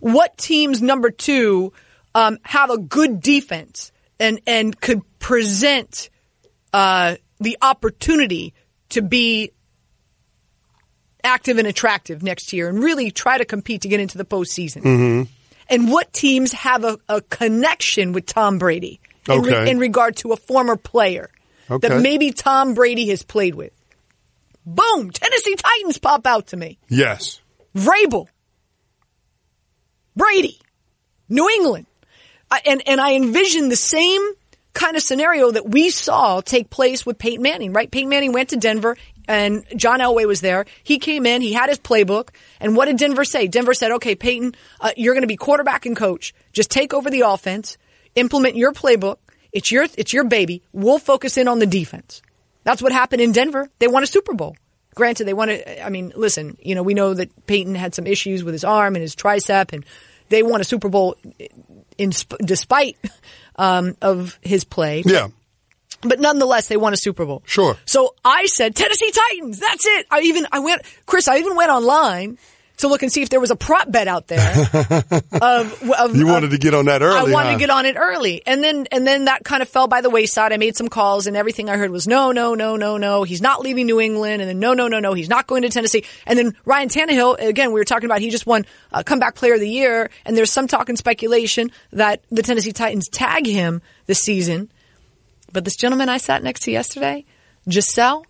what 0.00 0.38
teams 0.38 0.80
number 0.80 1.10
two 1.10 1.74
um, 2.14 2.38
have 2.44 2.70
a 2.70 2.78
good 2.78 3.20
defense 3.20 3.92
and 4.18 4.40
and 4.46 4.80
could 4.80 5.02
present 5.18 6.08
uh, 6.72 7.16
the 7.38 7.58
opportunity 7.60 8.54
to 8.88 9.02
be 9.02 9.50
active 11.22 11.58
and 11.58 11.66
attractive 11.66 12.22
next 12.22 12.52
year 12.54 12.68
and 12.68 12.82
really 12.82 13.10
try 13.10 13.36
to 13.36 13.44
compete 13.44 13.82
to 13.82 13.88
get 13.88 14.00
into 14.00 14.16
the 14.16 14.24
postseason. 14.24 15.28
And 15.68 15.90
what 15.90 16.12
teams 16.12 16.52
have 16.52 16.84
a, 16.84 16.96
a 17.08 17.20
connection 17.20 18.12
with 18.12 18.24
Tom 18.26 18.58
Brady 18.58 19.00
in, 19.28 19.42
re- 19.42 19.70
in 19.70 19.78
regard 19.78 20.16
to 20.18 20.32
a 20.32 20.36
former 20.36 20.76
player 20.76 21.30
Okay. 21.70 21.88
that 21.88 22.00
maybe 22.00 22.30
Tom 22.30 22.74
Brady 22.74 23.08
has 23.08 23.22
played 23.22 23.54
with? 23.54 23.72
Boom! 24.64 25.10
Tennessee 25.10 25.56
Titans 25.56 25.98
pop 25.98 26.26
out 26.26 26.48
to 26.48 26.56
me. 26.56 26.78
Yes. 26.88 27.40
Vrabel, 27.74 28.26
Brady, 30.14 30.58
New 31.28 31.48
England. 31.48 31.86
I, 32.50 32.60
and, 32.66 32.82
and 32.86 33.00
I 33.00 33.14
envision 33.14 33.68
the 33.68 33.76
same 33.76 34.22
kind 34.72 34.96
of 34.96 35.02
scenario 35.02 35.50
that 35.50 35.68
we 35.68 35.90
saw 35.90 36.40
take 36.40 36.70
place 36.70 37.04
with 37.04 37.18
Peyton 37.18 37.42
Manning, 37.42 37.72
right? 37.72 37.90
Peyton 37.90 38.08
Manning 38.08 38.32
went 38.32 38.50
to 38.50 38.56
Denver 38.56 38.96
and 39.26 39.64
John 39.74 40.00
Elway 40.00 40.26
was 40.26 40.40
there. 40.40 40.66
He 40.84 40.98
came 40.98 41.26
in, 41.26 41.42
he 41.42 41.52
had 41.52 41.68
his 41.68 41.78
playbook. 41.78 42.28
And 42.60 42.76
what 42.76 42.84
did 42.84 42.98
Denver 42.98 43.24
say? 43.24 43.48
Denver 43.48 43.74
said, 43.74 43.92
okay, 43.92 44.14
Peyton, 44.14 44.54
uh, 44.80 44.92
you're 44.96 45.14
going 45.14 45.22
to 45.22 45.26
be 45.28 45.36
quarterback 45.36 45.86
and 45.86 45.96
coach. 45.96 46.34
Just 46.52 46.70
take 46.70 46.94
over 46.94 47.10
the 47.10 47.22
offense, 47.22 47.78
implement 48.16 48.56
your 48.56 48.72
playbook. 48.72 49.18
It's 49.52 49.70
your, 49.70 49.86
it's 49.96 50.12
your 50.12 50.24
baby. 50.24 50.62
We'll 50.72 50.98
focus 50.98 51.38
in 51.38 51.48
on 51.48 51.60
the 51.60 51.66
defense. 51.66 52.20
That's 52.64 52.82
what 52.82 52.92
happened 52.92 53.22
in 53.22 53.30
Denver. 53.32 53.70
They 53.78 53.86
won 53.86 54.02
a 54.02 54.06
Super 54.06 54.34
Bowl. 54.34 54.56
Granted, 54.96 55.24
they 55.26 55.34
won 55.34 55.50
it. 55.50 55.78
I 55.82 55.90
mean, 55.90 56.12
listen, 56.16 56.56
you 56.60 56.74
know, 56.74 56.82
we 56.82 56.94
know 56.94 57.14
that 57.14 57.46
Peyton 57.46 57.74
had 57.74 57.94
some 57.94 58.06
issues 58.06 58.42
with 58.42 58.54
his 58.54 58.64
arm 58.64 58.96
and 58.96 59.02
his 59.02 59.14
tricep, 59.14 59.72
and 59.72 59.84
they 60.30 60.42
won 60.42 60.60
a 60.60 60.64
Super 60.64 60.88
Bowl 60.88 61.16
in 61.98 62.12
sp- 62.16 62.40
despite 62.44 62.96
um, 63.56 63.96
of 64.00 64.38
his 64.40 64.64
play. 64.64 65.02
Yeah. 65.04 65.28
But 66.02 66.18
nonetheless, 66.18 66.68
they 66.68 66.76
won 66.76 66.92
a 66.92 66.96
Super 66.96 67.24
Bowl. 67.24 67.42
Sure. 67.46 67.76
So 67.84 68.14
I 68.24 68.46
said 68.46 68.74
Tennessee 68.74 69.10
Titans. 69.10 69.58
That's 69.58 69.86
it. 69.86 70.06
I 70.10 70.20
even 70.20 70.46
I 70.50 70.60
went, 70.60 70.82
Chris. 71.04 71.28
I 71.28 71.38
even 71.38 71.56
went 71.56 71.70
online 71.70 72.38
to 72.78 72.88
look 72.88 73.02
and 73.02 73.10
see 73.10 73.22
if 73.22 73.30
there 73.30 73.40
was 73.40 73.50
a 73.50 73.56
prop 73.56 73.90
bet 73.90 74.08
out 74.08 74.26
there. 74.26 74.50
of, 75.32 75.82
of 75.90 76.16
You 76.16 76.26
of- 76.26 76.32
wanted 76.32 76.50
to 76.50 76.58
get 76.58 76.74
on 76.74 76.86
that 76.86 77.02
early. 77.02 77.30
I 77.30 77.32
wanted 77.32 77.48
huh? 77.48 77.52
to 77.54 77.58
get 77.58 77.70
on 77.70 77.86
it 77.86 77.96
early, 77.96 78.42
and 78.46 78.62
then 78.62 78.86
and 78.92 79.06
then 79.06 79.24
that 79.26 79.44
kind 79.44 79.62
of 79.62 79.68
fell 79.68 79.88
by 79.88 80.00
the 80.00 80.10
wayside. 80.10 80.52
I 80.52 80.56
made 80.56 80.76
some 80.76 80.88
calls, 80.88 81.26
and 81.26 81.36
everything 81.36 81.70
I 81.70 81.76
heard 81.76 81.90
was 81.90 82.06
no, 82.06 82.32
no, 82.32 82.54
no, 82.54 82.76
no, 82.76 82.96
no. 82.96 83.22
He's 83.22 83.40
not 83.40 83.60
leaving 83.60 83.86
New 83.86 84.00
England, 84.00 84.42
and 84.42 84.48
then 84.48 84.58
no, 84.58 84.74
no, 84.74 84.88
no, 84.88 85.00
no. 85.00 85.14
He's 85.14 85.28
not 85.28 85.46
going 85.46 85.62
to 85.62 85.68
Tennessee. 85.68 86.04
And 86.26 86.38
then 86.38 86.56
Ryan 86.64 86.88
Tannehill, 86.88 87.40
again, 87.40 87.72
we 87.72 87.80
were 87.80 87.84
talking 87.84 88.06
about 88.06 88.20
he 88.20 88.30
just 88.30 88.46
won 88.46 88.66
uh, 88.92 89.02
comeback 89.02 89.34
player 89.34 89.54
of 89.54 89.60
the 89.60 89.68
year, 89.68 90.10
and 90.24 90.36
there's 90.36 90.52
some 90.52 90.66
talk 90.66 90.88
and 90.88 90.98
speculation 90.98 91.70
that 91.92 92.22
the 92.30 92.42
Tennessee 92.42 92.72
Titans 92.72 93.08
tag 93.08 93.46
him 93.46 93.82
this 94.06 94.20
season. 94.20 94.70
But 95.52 95.64
this 95.64 95.76
gentleman 95.76 96.08
I 96.08 96.18
sat 96.18 96.42
next 96.42 96.62
to 96.64 96.70
yesterday, 96.70 97.24
Giselle, 97.70 98.26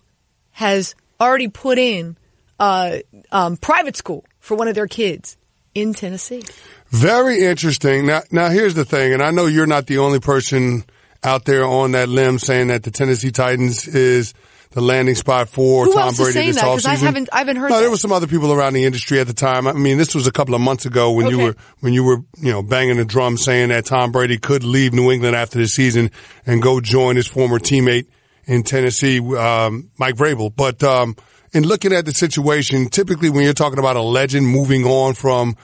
has 0.51 0.95
already 1.19 1.47
put 1.47 1.77
in 1.77 2.15
uh, 2.59 2.99
um, 3.31 3.57
private 3.57 3.95
school 3.95 4.23
for 4.47 4.55
one 4.55 4.67
of 4.67 4.75
their 4.75 4.87
kids 4.87 5.37
in 5.75 5.93
Tennessee. 5.93 6.41
Very 6.89 7.43
interesting. 7.45 8.05
Now, 8.05 8.21
now 8.31 8.49
here's 8.49 8.73
the 8.75 8.85
thing, 8.85 9.13
and 9.13 9.21
I 9.21 9.31
know 9.31 9.45
you're 9.45 9.67
not 9.67 9.87
the 9.87 9.97
only 9.99 10.19
person 10.19 10.85
out 11.23 11.45
there 11.45 11.65
on 11.65 11.91
that 11.91 12.07
limb 12.09 12.39
saying 12.39 12.67
that 12.67 12.83
the 12.83 12.91
Tennessee 12.91 13.31
Titans 13.31 13.87
is 13.87 14.33
the 14.71 14.81
landing 14.81 15.15
spot 15.15 15.49
for 15.49 15.85
Who 15.85 15.93
Tom 15.93 16.13
Brady 16.15 16.47
this 16.47 16.55
that? 16.55 16.63
'Cause 16.63 16.85
I 16.85 16.95
haven't- 16.95 17.29
I 17.31 17.39
haven't 17.39 17.55
heard 17.57 17.69
No, 17.69 17.75
that. 17.75 17.81
there 17.81 17.89
were 17.89 17.97
some 17.97 18.11
other 18.11 18.27
people 18.27 18.51
around 18.53 18.73
the 18.73 18.85
industry 18.85 19.19
at 19.19 19.27
the 19.27 19.33
time. 19.33 19.65
I 19.67 19.73
mean, 19.73 19.97
this 19.97 20.13
was 20.15 20.27
a 20.27 20.31
couple 20.31 20.55
of 20.55 20.61
months 20.61 20.85
ago 20.85 21.11
when 21.11 21.29
you 21.29 21.39
were 21.39 21.55
when 21.79 21.93
you 21.93 22.03
were 22.03 22.17
you 22.41 22.51
know 22.51 22.61
banging 22.61 22.97
the 22.97 23.05
drum 23.05 23.37
saying 23.37 23.69
that 23.69 23.85
Tom 23.85 24.11
Brady 24.11 24.37
could 24.37 24.63
leave 24.63 24.93
New 24.93 25.11
England 25.11 25.35
after 25.35 25.57
the 25.57 25.67
season 25.67 26.11
and 26.45 26.61
go 26.61 26.79
join 26.81 27.15
his 27.15 27.27
former 27.27 27.59
teammate 27.59 28.05
in 28.45 28.63
Tennessee, 28.63 29.19
um, 29.35 29.89
Mike 29.97 30.15
Vrabel. 30.15 30.51
But 30.55 30.83
um, 30.83 31.15
in 31.53 31.63
looking 31.63 31.93
at 31.93 32.05
the 32.05 32.11
situation, 32.11 32.89
typically 32.89 33.29
when 33.29 33.43
you're 33.43 33.53
talking 33.53 33.79
about 33.79 33.95
a 33.95 34.01
legend 34.01 34.47
moving 34.47 34.85
on 34.85 35.13
from 35.13 35.55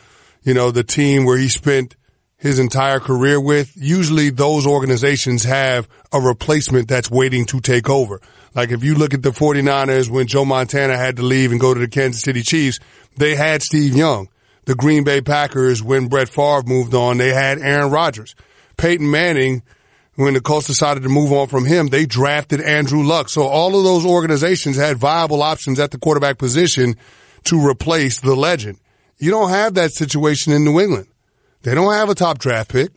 you 0.43 0.53
know 0.53 0.71
the 0.71 0.83
team 0.83 1.25
where 1.25 1.37
he 1.37 1.47
spent 1.49 1.95
his 2.37 2.59
entire 2.59 2.99
career 2.99 3.39
with, 3.39 3.71
usually 3.75 4.29
those 4.29 4.67
organizations 4.67 5.45
have 5.45 5.87
a 6.11 6.19
replacement 6.19 6.89
that's 6.89 7.09
waiting 7.09 7.45
to 7.45 7.61
take 7.61 7.89
over. 7.89 8.19
Like 8.53 8.71
if 8.71 8.83
you 8.83 8.95
look 8.95 9.13
at 9.13 9.23
the 9.23 9.29
49ers 9.29 10.09
when 10.09 10.27
Joe 10.27 10.43
Montana 10.43 10.97
had 10.97 11.15
to 11.15 11.21
leave 11.21 11.51
and 11.51 11.59
go 11.59 11.73
to 11.73 11.79
the 11.79 11.87
Kansas 11.87 12.21
City 12.21 12.41
Chiefs, 12.41 12.79
they 13.15 13.35
had 13.35 13.61
Steve 13.61 13.95
Young. 13.95 14.27
The 14.65 14.75
Green 14.75 15.03
Bay 15.05 15.21
Packers 15.21 15.81
when 15.81 16.07
Brett 16.07 16.27
Favre 16.27 16.63
moved 16.65 16.93
on, 16.93 17.17
they 17.17 17.33
had 17.33 17.59
Aaron 17.59 17.91
Rodgers. 17.91 18.35
Peyton 18.75 19.09
Manning, 19.09 19.63
when 20.15 20.33
the 20.33 20.41
Colts 20.41 20.67
decided 20.67 21.03
to 21.03 21.09
move 21.09 21.31
on 21.31 21.47
from 21.47 21.65
him, 21.65 21.87
they 21.87 22.05
drafted 22.05 22.61
Andrew 22.61 23.03
Luck. 23.03 23.29
So 23.29 23.43
all 23.43 23.75
of 23.77 23.83
those 23.83 24.05
organizations 24.05 24.77
had 24.77 24.97
viable 24.97 25.41
options 25.41 25.79
at 25.79 25.91
the 25.91 25.97
quarterback 25.97 26.37
position 26.37 26.95
to 27.45 27.67
replace 27.67 28.19
the 28.19 28.35
legend. 28.35 28.77
You 29.17 29.31
don't 29.31 29.49
have 29.49 29.73
that 29.75 29.91
situation 29.91 30.53
in 30.53 30.63
New 30.63 30.79
England. 30.79 31.07
They 31.63 31.73
don't 31.73 31.93
have 31.93 32.09
a 32.09 32.15
top 32.15 32.39
draft 32.39 32.71
pick. 32.71 32.91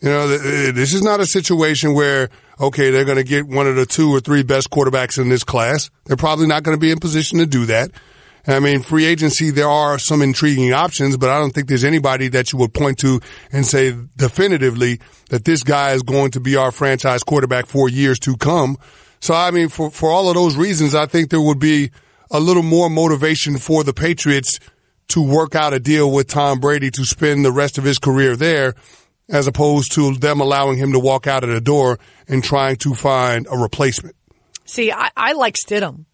You 0.00 0.08
know, 0.08 0.26
this 0.26 0.94
is 0.94 1.02
not 1.02 1.20
a 1.20 1.26
situation 1.26 1.94
where, 1.94 2.28
okay, 2.60 2.90
they're 2.90 3.04
going 3.04 3.18
to 3.18 3.24
get 3.24 3.46
one 3.46 3.68
of 3.68 3.76
the 3.76 3.86
two 3.86 4.10
or 4.10 4.18
three 4.18 4.42
best 4.42 4.68
quarterbacks 4.68 5.16
in 5.18 5.28
this 5.28 5.44
class. 5.44 5.90
They're 6.04 6.16
probably 6.16 6.48
not 6.48 6.64
going 6.64 6.76
to 6.76 6.80
be 6.80 6.90
in 6.90 6.98
position 6.98 7.38
to 7.38 7.46
do 7.46 7.66
that. 7.66 7.92
I 8.46 8.58
mean, 8.58 8.82
free 8.82 9.04
agency, 9.04 9.50
there 9.50 9.68
are 9.68 9.98
some 9.98 10.20
intriguing 10.20 10.72
options, 10.72 11.16
but 11.16 11.30
I 11.30 11.38
don't 11.38 11.52
think 11.52 11.68
there's 11.68 11.84
anybody 11.84 12.28
that 12.28 12.52
you 12.52 12.58
would 12.58 12.74
point 12.74 12.98
to 12.98 13.20
and 13.52 13.64
say 13.64 13.94
definitively 14.16 15.00
that 15.30 15.44
this 15.44 15.62
guy 15.62 15.92
is 15.92 16.02
going 16.02 16.32
to 16.32 16.40
be 16.40 16.56
our 16.56 16.72
franchise 16.72 17.22
quarterback 17.22 17.66
for 17.66 17.88
years 17.88 18.18
to 18.20 18.36
come. 18.36 18.76
So, 19.20 19.34
I 19.34 19.52
mean, 19.52 19.68
for, 19.68 19.90
for 19.90 20.10
all 20.10 20.28
of 20.28 20.34
those 20.34 20.56
reasons, 20.56 20.94
I 20.94 21.06
think 21.06 21.30
there 21.30 21.40
would 21.40 21.60
be 21.60 21.92
a 22.32 22.40
little 22.40 22.64
more 22.64 22.90
motivation 22.90 23.58
for 23.58 23.84
the 23.84 23.92
Patriots 23.92 24.58
to 25.08 25.22
work 25.22 25.54
out 25.54 25.72
a 25.72 25.78
deal 25.78 26.10
with 26.10 26.26
Tom 26.26 26.58
Brady 26.58 26.90
to 26.90 27.04
spend 27.04 27.44
the 27.44 27.52
rest 27.52 27.78
of 27.78 27.84
his 27.84 27.98
career 27.98 28.34
there 28.34 28.74
as 29.28 29.46
opposed 29.46 29.92
to 29.92 30.14
them 30.14 30.40
allowing 30.40 30.78
him 30.78 30.92
to 30.92 30.98
walk 30.98 31.26
out 31.26 31.44
of 31.44 31.50
the 31.50 31.60
door 31.60 31.98
and 32.26 32.42
trying 32.42 32.76
to 32.76 32.94
find 32.94 33.46
a 33.50 33.56
replacement. 33.56 34.16
See, 34.64 34.90
I, 34.90 35.10
I 35.16 35.32
like 35.32 35.54
Stidham. 35.54 36.06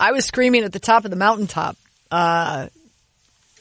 I 0.00 0.12
was 0.12 0.24
screaming 0.24 0.64
at 0.64 0.72
the 0.72 0.80
top 0.80 1.04
of 1.04 1.10
the 1.10 1.16
mountaintop 1.16 1.76
uh, 2.10 2.68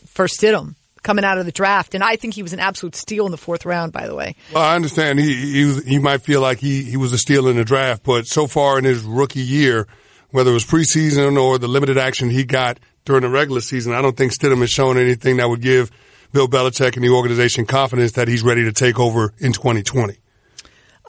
for 0.08 0.26
Stidham 0.28 0.76
coming 1.04 1.26
out 1.26 1.38
of 1.38 1.46
the 1.46 1.52
draft, 1.52 1.96
and 1.96 2.04
I 2.04 2.16
think 2.16 2.34
he 2.34 2.44
was 2.44 2.54
an 2.54 2.60
absolute 2.60 2.96
steal 2.96 3.26
in 3.26 3.32
the 3.32 3.38
fourth 3.38 3.66
round. 3.66 3.92
By 3.92 4.08
the 4.08 4.16
way, 4.16 4.36
well, 4.54 4.64
I 4.64 4.76
understand 4.76 5.20
he 5.20 5.34
he, 5.36 5.66
was, 5.66 5.86
he 5.86 6.00
might 6.00 6.22
feel 6.22 6.42
like 6.42 6.60
he 6.60 6.84
he 6.84 6.98
was 6.98 7.12
a 7.12 7.18
steal 7.18 7.50
in 7.50 7.58
the 7.58 7.66
draft, 7.66 8.04
but 8.04 8.26
so 8.26 8.48
far 8.48 8.80
in 8.80 8.86
his 8.86 9.04
rookie 9.04 9.42
year, 9.42 9.86
whether 10.32 10.52
it 10.52 10.54
was 10.54 10.66
preseason 10.66 11.40
or 11.40 11.58
the 11.58 11.68
limited 11.68 11.98
action 11.98 12.30
he 12.30 12.46
got 12.46 12.80
during 13.04 13.22
the 13.24 13.30
regular 13.30 13.62
season. 13.62 13.94
I 13.94 14.02
don't 14.02 14.16
think 14.16 14.34
Stidham 14.34 14.60
has 14.62 14.70
shown 14.72 14.98
anything 14.98 15.38
that 15.38 15.50
would 15.50 15.62
give 15.62 15.92
Bill 16.32 16.48
Belichick 16.48 16.96
and 16.96 17.04
the 17.04 17.10
organization 17.10 17.66
confidence 17.66 18.14
that 18.14 18.30
he's 18.30 18.44
ready 18.44 18.64
to 18.64 18.72
take 18.72 18.98
over 18.98 19.34
in 19.40 19.52
2020. 19.52 20.16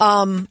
Um, 0.00 0.48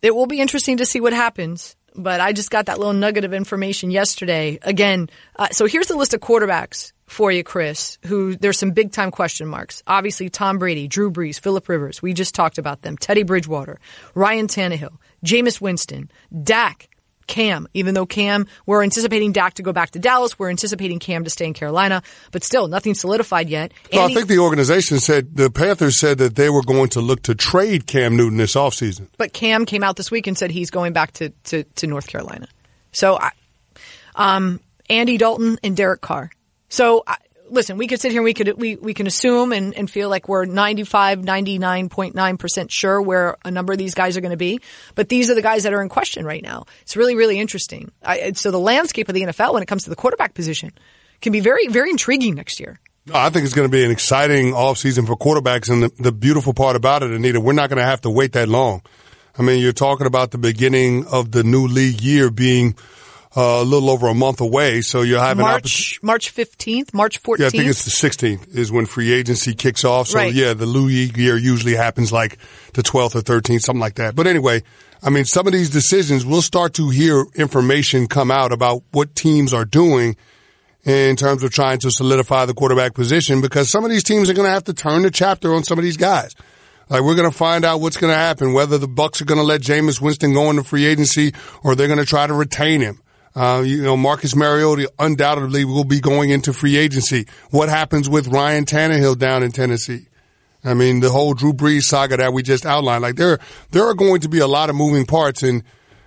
it 0.00 0.14
will 0.14 0.26
be 0.26 0.40
interesting 0.40 0.78
to 0.78 0.86
see 0.86 1.00
what 1.00 1.12
happens. 1.12 1.76
But 1.94 2.20
I 2.20 2.32
just 2.32 2.50
got 2.50 2.66
that 2.66 2.78
little 2.78 2.92
nugget 2.92 3.24
of 3.24 3.32
information 3.32 3.90
yesterday. 3.90 4.58
Again, 4.62 5.08
uh, 5.36 5.48
so 5.50 5.66
here's 5.66 5.86
the 5.86 5.96
list 5.96 6.12
of 6.14 6.20
quarterbacks 6.20 6.92
for 7.06 7.30
you, 7.30 7.44
Chris, 7.44 7.98
who 8.06 8.34
there's 8.36 8.58
some 8.58 8.72
big 8.72 8.92
time 8.92 9.10
question 9.10 9.46
marks. 9.46 9.82
Obviously, 9.86 10.28
Tom 10.28 10.58
Brady, 10.58 10.88
Drew 10.88 11.10
Brees, 11.10 11.38
Philip 11.38 11.68
Rivers. 11.68 12.02
We 12.02 12.12
just 12.12 12.34
talked 12.34 12.58
about 12.58 12.82
them. 12.82 12.96
Teddy 12.96 13.22
Bridgewater, 13.22 13.78
Ryan 14.14 14.48
Tannehill, 14.48 14.96
Jameis 15.24 15.60
Winston, 15.60 16.10
Dak, 16.42 16.88
Cam, 17.26 17.68
even 17.74 17.94
though 17.94 18.06
Cam, 18.06 18.46
we're 18.66 18.82
anticipating 18.82 19.32
Dak 19.32 19.54
to 19.54 19.62
go 19.62 19.72
back 19.72 19.90
to 19.90 19.98
Dallas. 19.98 20.38
We're 20.38 20.50
anticipating 20.50 20.98
Cam 20.98 21.24
to 21.24 21.30
stay 21.30 21.46
in 21.46 21.54
Carolina, 21.54 22.02
but 22.32 22.44
still 22.44 22.68
nothing 22.68 22.94
solidified 22.94 23.48
yet. 23.48 23.72
Well, 23.92 24.06
I 24.08 24.14
think 24.14 24.28
the 24.28 24.38
organization 24.38 25.00
said, 25.00 25.36
the 25.36 25.50
Panthers 25.50 25.98
said 25.98 26.18
that 26.18 26.36
they 26.36 26.50
were 26.50 26.62
going 26.62 26.90
to 26.90 27.00
look 27.00 27.22
to 27.22 27.34
trade 27.34 27.86
Cam 27.86 28.16
Newton 28.16 28.38
this 28.38 28.54
offseason. 28.54 29.08
But 29.16 29.32
Cam 29.32 29.66
came 29.66 29.82
out 29.82 29.96
this 29.96 30.10
week 30.10 30.26
and 30.26 30.36
said 30.36 30.50
he's 30.50 30.70
going 30.70 30.92
back 30.92 31.12
to, 31.14 31.30
to, 31.44 31.64
to 31.64 31.86
North 31.86 32.06
Carolina. 32.06 32.48
So, 32.92 33.18
I, 33.18 33.30
um, 34.14 34.60
Andy 34.88 35.16
Dalton 35.16 35.58
and 35.62 35.76
Derek 35.76 36.00
Carr. 36.00 36.30
So 36.68 37.04
listen, 37.50 37.76
we 37.76 37.86
could 37.86 38.00
sit 38.00 38.12
here 38.12 38.20
and 38.20 38.24
we 38.24 38.34
could, 38.34 38.52
we, 38.58 38.76
we 38.76 38.94
can 38.94 39.06
assume 39.06 39.52
and, 39.52 39.74
and 39.74 39.90
feel 39.90 40.08
like 40.08 40.28
we're 40.28 40.44
95, 40.44 41.20
99.9% 41.20 42.70
sure 42.70 43.00
where 43.00 43.36
a 43.44 43.50
number 43.50 43.72
of 43.72 43.78
these 43.78 43.94
guys 43.94 44.16
are 44.16 44.20
going 44.20 44.30
to 44.30 44.36
be. 44.36 44.60
But 44.94 45.08
these 45.08 45.30
are 45.30 45.34
the 45.34 45.42
guys 45.42 45.64
that 45.64 45.74
are 45.74 45.82
in 45.82 45.88
question 45.88 46.24
right 46.24 46.42
now. 46.42 46.64
It's 46.82 46.96
really, 46.96 47.16
really 47.16 47.38
interesting. 47.38 47.92
I, 48.02 48.32
so 48.32 48.50
the 48.50 48.58
landscape 48.58 49.08
of 49.08 49.14
the 49.14 49.22
NFL 49.22 49.54
when 49.54 49.62
it 49.62 49.66
comes 49.66 49.84
to 49.84 49.90
the 49.90 49.96
quarterback 49.96 50.34
position 50.34 50.72
can 51.20 51.32
be 51.32 51.40
very, 51.40 51.68
very 51.68 51.90
intriguing 51.90 52.34
next 52.34 52.60
year. 52.60 52.80
I 53.12 53.28
think 53.28 53.44
it's 53.44 53.54
going 53.54 53.68
to 53.68 53.72
be 53.72 53.84
an 53.84 53.90
exciting 53.90 54.52
offseason 54.52 55.06
for 55.06 55.16
quarterbacks. 55.16 55.70
And 55.70 55.82
the, 55.82 56.02
the 56.02 56.12
beautiful 56.12 56.54
part 56.54 56.76
about 56.76 57.02
it, 57.02 57.10
Anita, 57.10 57.40
we're 57.40 57.52
not 57.52 57.68
going 57.68 57.78
to 57.78 57.86
have 57.86 58.00
to 58.02 58.10
wait 58.10 58.32
that 58.32 58.48
long. 58.48 58.82
I 59.36 59.42
mean, 59.42 59.60
you're 59.60 59.72
talking 59.72 60.06
about 60.06 60.30
the 60.30 60.38
beginning 60.38 61.06
of 61.06 61.32
the 61.32 61.42
new 61.42 61.66
league 61.66 62.00
year 62.00 62.30
being– 62.30 62.76
uh, 63.36 63.58
a 63.60 63.64
little 63.64 63.90
over 63.90 64.08
a 64.08 64.14
month 64.14 64.40
away. 64.40 64.80
So 64.80 65.02
you'll 65.02 65.20
have 65.20 65.36
March, 65.36 65.98
March 66.02 66.34
15th, 66.34 66.94
March 66.94 67.22
14th. 67.22 67.38
Yeah, 67.38 67.46
I 67.46 67.50
think 67.50 67.66
it's 67.66 67.84
the 67.84 68.08
16th 68.08 68.54
is 68.54 68.70
when 68.70 68.86
free 68.86 69.12
agency 69.12 69.54
kicks 69.54 69.84
off. 69.84 70.08
So 70.08 70.18
right. 70.18 70.32
yeah, 70.32 70.54
the 70.54 70.66
Louis 70.66 71.12
year 71.16 71.36
usually 71.36 71.74
happens 71.74 72.12
like 72.12 72.38
the 72.74 72.82
12th 72.82 73.16
or 73.16 73.20
13th, 73.20 73.62
something 73.62 73.80
like 73.80 73.96
that. 73.96 74.14
But 74.14 74.26
anyway, 74.26 74.62
I 75.02 75.10
mean, 75.10 75.24
some 75.24 75.46
of 75.46 75.52
these 75.52 75.70
decisions, 75.70 76.24
we'll 76.24 76.42
start 76.42 76.74
to 76.74 76.90
hear 76.90 77.24
information 77.34 78.06
come 78.06 78.30
out 78.30 78.52
about 78.52 78.82
what 78.92 79.14
teams 79.14 79.52
are 79.52 79.64
doing 79.64 80.16
in 80.84 81.16
terms 81.16 81.42
of 81.42 81.50
trying 81.50 81.78
to 81.78 81.90
solidify 81.90 82.46
the 82.46 82.54
quarterback 82.54 82.94
position 82.94 83.40
because 83.40 83.70
some 83.70 83.84
of 83.84 83.90
these 83.90 84.04
teams 84.04 84.30
are 84.30 84.34
going 84.34 84.46
to 84.46 84.52
have 84.52 84.64
to 84.64 84.74
turn 84.74 85.02
the 85.02 85.10
chapter 85.10 85.54
on 85.54 85.64
some 85.64 85.78
of 85.78 85.84
these 85.84 85.96
guys. 85.96 86.34
Like 86.88 87.02
we're 87.02 87.14
going 87.14 87.30
to 87.30 87.36
find 87.36 87.64
out 87.64 87.80
what's 87.80 87.96
going 87.96 88.12
to 88.12 88.18
happen, 88.18 88.52
whether 88.52 88.78
the 88.78 88.88
Bucks 88.88 89.20
are 89.22 89.24
going 89.24 89.40
to 89.40 89.44
let 89.44 89.62
Jameis 89.62 90.00
Winston 90.00 90.34
go 90.34 90.50
into 90.50 90.62
free 90.62 90.84
agency 90.84 91.32
or 91.62 91.74
they're 91.74 91.88
going 91.88 91.98
to 91.98 92.04
try 92.04 92.26
to 92.26 92.34
retain 92.34 92.80
him. 92.80 93.00
Uh, 93.34 93.62
you 93.64 93.82
know, 93.82 93.96
Marcus 93.96 94.36
Mariota 94.36 94.90
undoubtedly 94.98 95.64
will 95.64 95.84
be 95.84 96.00
going 96.00 96.30
into 96.30 96.52
free 96.52 96.76
agency. 96.76 97.26
What 97.50 97.68
happens 97.68 98.08
with 98.08 98.28
Ryan 98.28 98.64
Tannehill 98.64 99.18
down 99.18 99.42
in 99.42 99.50
Tennessee? 99.50 100.06
I 100.64 100.74
mean, 100.74 101.00
the 101.00 101.10
whole 101.10 101.34
Drew 101.34 101.52
Brees 101.52 101.82
saga 101.82 102.16
that 102.16 102.32
we 102.32 102.42
just 102.42 102.64
outlined. 102.64 103.02
Like 103.02 103.16
there, 103.16 103.38
there 103.70 103.84
are 103.84 103.94
going 103.94 104.20
to 104.20 104.28
be 104.28 104.38
a 104.38 104.46
lot 104.46 104.70
of 104.70 104.76
moving 104.76 105.04
parts, 105.04 105.42
and 105.42 105.62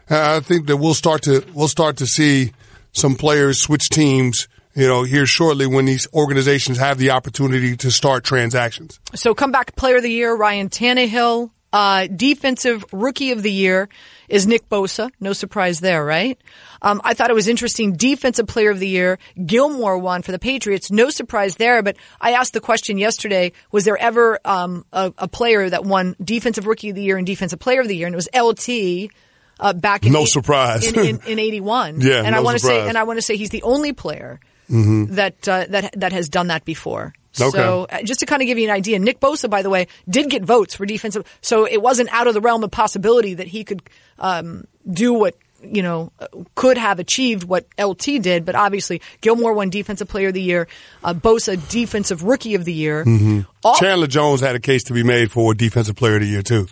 I 0.10 0.40
think 0.40 0.68
that 0.68 0.78
we'll 0.78 0.94
start 0.94 1.24
to 1.24 1.46
we'll 1.54 1.68
start 1.68 1.98
to 1.98 2.08
see 2.08 2.54
some 2.92 3.16
players 3.16 3.62
switch 3.62 3.90
teams. 3.90 4.48
You 4.74 4.88
know, 4.88 5.04
here 5.04 5.26
shortly 5.26 5.66
when 5.66 5.86
these 5.86 6.08
organizations 6.14 6.78
have 6.78 7.00
the 7.00 7.10
opportunity 7.10 7.76
to 7.78 7.90
start 7.90 8.24
transactions. 8.24 9.00
So, 9.16 9.34
come 9.34 9.52
back, 9.52 9.76
player 9.76 9.96
of 9.96 10.04
the 10.04 10.12
year, 10.12 10.36
Ryan 10.36 10.70
Tannehill. 10.70 11.50
Uh, 11.74 12.08
defensive 12.08 12.86
rookie 12.94 13.32
of 13.32 13.44
the 13.44 13.52
year 13.52 13.90
is 14.30 14.48
Nick 14.48 14.70
Bosa. 14.70 15.12
No 15.20 15.34
surprise 15.34 15.82
there, 15.82 16.04
right? 16.04 16.40
Um, 16.82 17.02
I 17.04 17.14
thought 17.14 17.30
it 17.30 17.34
was 17.34 17.50
interesting. 17.50 17.94
Defensive 17.94 18.48
player 18.48 18.72
of 18.72 18.80
the 18.80 18.88
year, 18.88 19.20
Gilmore 19.46 19.98
won 19.98 20.22
for 20.22 20.32
the 20.32 20.40
Patriots. 20.40 20.92
No 20.92 21.10
surprise 21.10 21.58
there, 21.58 21.84
but 21.84 21.98
I 22.22 22.32
asked 22.32 22.54
the 22.54 22.62
question 22.62 22.98
yesterday, 22.98 23.52
was 23.72 23.84
there 23.84 23.98
ever, 23.98 24.40
um, 24.46 24.86
a, 24.94 25.14
a, 25.18 25.28
player 25.28 25.70
that 25.70 25.84
won 25.84 26.16
defensive 26.24 26.68
rookie 26.68 26.90
of 26.90 26.96
the 26.96 27.04
year 27.04 27.18
and 27.18 27.28
defensive 27.28 27.60
player 27.60 27.82
of 27.82 27.88
the 27.88 27.96
year? 27.96 28.08
And 28.08 28.16
it 28.16 28.18
was 28.18 28.30
LT. 28.34 29.12
Uh, 29.60 29.74
back 29.74 30.06
in 30.06 30.14
no 30.14 30.22
eight, 30.22 30.28
surprise 30.28 30.86
in, 30.86 31.00
in, 31.00 31.20
in, 31.26 31.40
81 31.40 32.00
yeah 32.02 32.18
and 32.18 32.30
no 32.30 32.38
I 32.38 32.42
want 32.42 32.60
to 32.60 32.64
say 32.64 32.88
and 32.88 32.96
I 32.96 33.06
want 33.06 33.18
to 33.18 33.24
say 33.24 33.38
he's 33.38 33.50
the 33.50 33.64
only 33.64 33.92
player 33.92 34.40
mm-hmm. 34.70 35.16
that 35.16 35.48
uh, 35.48 35.66
that 35.70 35.94
that 36.00 36.12
has 36.12 36.30
done 36.30 36.48
that 36.48 36.64
before 36.64 37.16
Okay. 37.42 37.58
So 37.58 37.88
uh, 37.90 38.02
just 38.04 38.20
to 38.22 38.26
kind 38.26 38.42
of 38.42 38.48
give 38.48 38.58
you 38.58 38.66
an 38.68 38.74
idea, 38.74 39.00
Nick 39.00 39.20
Bosa, 39.20 39.50
by 39.50 39.62
the 39.62 39.70
way, 39.70 39.88
did 40.10 40.30
get 40.30 40.44
votes 40.44 40.76
for 40.76 40.86
defensive. 40.86 41.26
So 41.42 41.66
it 41.66 41.82
wasn't 41.82 42.10
out 42.14 42.28
of 42.28 42.34
the 42.34 42.42
realm 42.42 42.64
of 42.64 42.72
possibility 42.72 43.36
that 43.36 43.48
he 43.48 43.64
could 43.64 43.82
um, 44.20 44.66
do 44.90 45.14
what 45.14 45.36
you 45.64 45.82
know 45.82 46.12
could 46.56 46.78
have 46.78 47.00
achieved 47.00 47.44
what 47.44 47.66
LT 47.80 48.22
did. 48.22 48.46
But 48.46 48.56
obviously, 48.56 49.02
Gilmore 49.22 49.54
won 49.54 49.70
Defensive 49.70 50.08
Player 50.08 50.30
of 50.30 50.34
the 50.34 50.42
Year, 50.42 50.68
uh, 51.04 51.14
Bosa 51.14 51.58
Defensive 51.70 52.24
Rookie 52.24 52.56
of 52.56 52.66
the 52.66 52.74
Year. 52.74 53.04
Mm-hmm. 53.06 53.42
All- 53.64 53.76
Chandler 53.76 54.08
Jones 54.08 54.42
had 54.42 54.56
a 54.56 54.60
case 54.60 54.86
to 54.86 54.94
be 54.94 55.04
made 55.04 55.32
for 55.32 55.54
Defensive 55.54 55.96
Player 55.96 56.16
of 56.16 56.22
the 56.22 56.28
Year 56.28 56.42
too. 56.42 56.68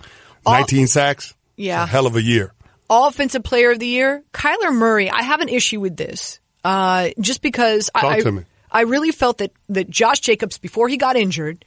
All- 0.45 0.53
19 0.53 0.87
sacks. 0.87 1.33
Yeah, 1.57 1.85
hell 1.85 2.05
of 2.05 2.15
a 2.15 2.21
year. 2.21 2.53
All 2.89 3.07
Offensive 3.07 3.43
Player 3.43 3.71
of 3.71 3.79
the 3.79 3.87
Year, 3.87 4.23
Kyler 4.33 4.73
Murray. 4.73 5.09
I 5.09 5.23
have 5.23 5.41
an 5.41 5.49
issue 5.49 5.79
with 5.79 5.95
this, 5.97 6.39
uh, 6.63 7.09
just 7.19 7.41
because 7.41 7.89
Talk 7.95 8.03
I. 8.03 8.19
to 8.21 8.31
me. 8.31 8.43
I 8.75 8.81
really 8.81 9.11
felt 9.11 9.37
that, 9.37 9.53
that 9.69 9.89
Josh 9.89 10.19
Jacobs, 10.19 10.57
before 10.57 10.89
he 10.89 10.97
got 10.97 11.15
injured, 11.15 11.63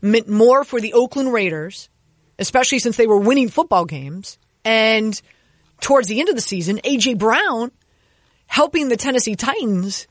meant 0.00 0.28
more 0.28 0.62
for 0.62 0.80
the 0.80 0.92
Oakland 0.92 1.32
Raiders, 1.32 1.90
especially 2.38 2.78
since 2.78 2.96
they 2.96 3.08
were 3.08 3.18
winning 3.18 3.48
football 3.48 3.84
games. 3.84 4.38
And 4.64 5.20
towards 5.80 6.06
the 6.06 6.20
end 6.20 6.28
of 6.28 6.36
the 6.36 6.40
season, 6.40 6.80
A.J. 6.84 7.14
Brown 7.14 7.72
helping 8.46 8.88
the 8.88 8.96
Tennessee 8.96 9.34
Titans 9.34 10.06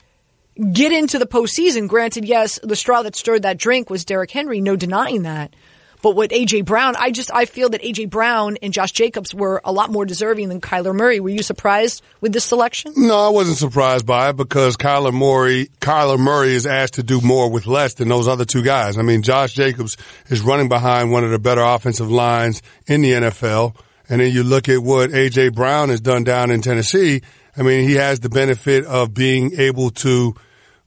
get 0.73 0.91
into 0.91 1.17
the 1.17 1.25
postseason. 1.25 1.87
Granted, 1.87 2.25
yes, 2.25 2.59
the 2.61 2.75
straw 2.75 3.03
that 3.03 3.15
stirred 3.15 3.43
that 3.43 3.57
drink 3.57 3.89
was 3.89 4.03
Derrick 4.03 4.31
Henry, 4.31 4.59
no 4.59 4.75
denying 4.75 5.21
that. 5.21 5.55
But 6.01 6.15
what 6.15 6.29
AJ 6.29 6.65
Brown, 6.65 6.95
I 6.95 7.11
just 7.11 7.31
I 7.33 7.45
feel 7.45 7.69
that 7.69 7.81
AJ 7.81 8.09
Brown 8.09 8.57
and 8.61 8.71
Josh 8.71 8.91
Jacobs 8.91 9.33
were 9.33 9.61
a 9.63 9.71
lot 9.71 9.89
more 9.89 10.05
deserving 10.05 10.49
than 10.49 10.61
Kyler 10.61 10.95
Murray. 10.95 11.19
Were 11.19 11.29
you 11.29 11.43
surprised 11.43 12.03
with 12.21 12.33
this 12.33 12.45
selection? 12.45 12.93
No, 12.95 13.17
I 13.17 13.29
wasn't 13.29 13.57
surprised 13.57 14.05
by 14.05 14.29
it 14.29 14.37
because 14.37 14.77
Kyler 14.77 15.13
Murray, 15.13 15.69
Kyler 15.79 16.19
Murray 16.19 16.53
is 16.53 16.67
asked 16.67 16.95
to 16.95 17.03
do 17.03 17.21
more 17.21 17.49
with 17.49 17.65
less 17.65 17.95
than 17.95 18.09
those 18.09 18.27
other 18.27 18.45
two 18.45 18.63
guys. 18.63 18.97
I 18.97 19.01
mean, 19.01 19.23
Josh 19.23 19.53
Jacobs 19.53 19.97
is 20.27 20.41
running 20.41 20.69
behind 20.69 21.11
one 21.11 21.23
of 21.23 21.31
the 21.31 21.39
better 21.39 21.61
offensive 21.61 22.11
lines 22.11 22.61
in 22.85 23.01
the 23.01 23.13
NFL. 23.13 23.75
And 24.09 24.21
then 24.21 24.31
you 24.31 24.43
look 24.43 24.69
at 24.69 24.79
what 24.79 25.09
AJ 25.09 25.53
Brown 25.53 25.89
has 25.89 25.99
done 25.99 26.23
down 26.23 26.51
in 26.51 26.61
Tennessee. 26.61 27.21
I 27.57 27.63
mean, 27.63 27.87
he 27.87 27.95
has 27.95 28.19
the 28.19 28.29
benefit 28.29 28.85
of 28.85 29.13
being 29.13 29.59
able 29.59 29.89
to, 29.91 30.35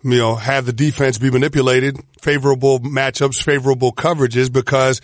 you 0.03 0.19
know, 0.19 0.35
have 0.35 0.67
the 0.67 0.73
defense 0.73 1.19
be 1.19 1.31
manipulated, 1.31 1.99
favorable 2.21 2.81
matchups, 2.81 3.43
favorable 3.43 3.93
coverages 3.93 4.53
because 4.53 5.01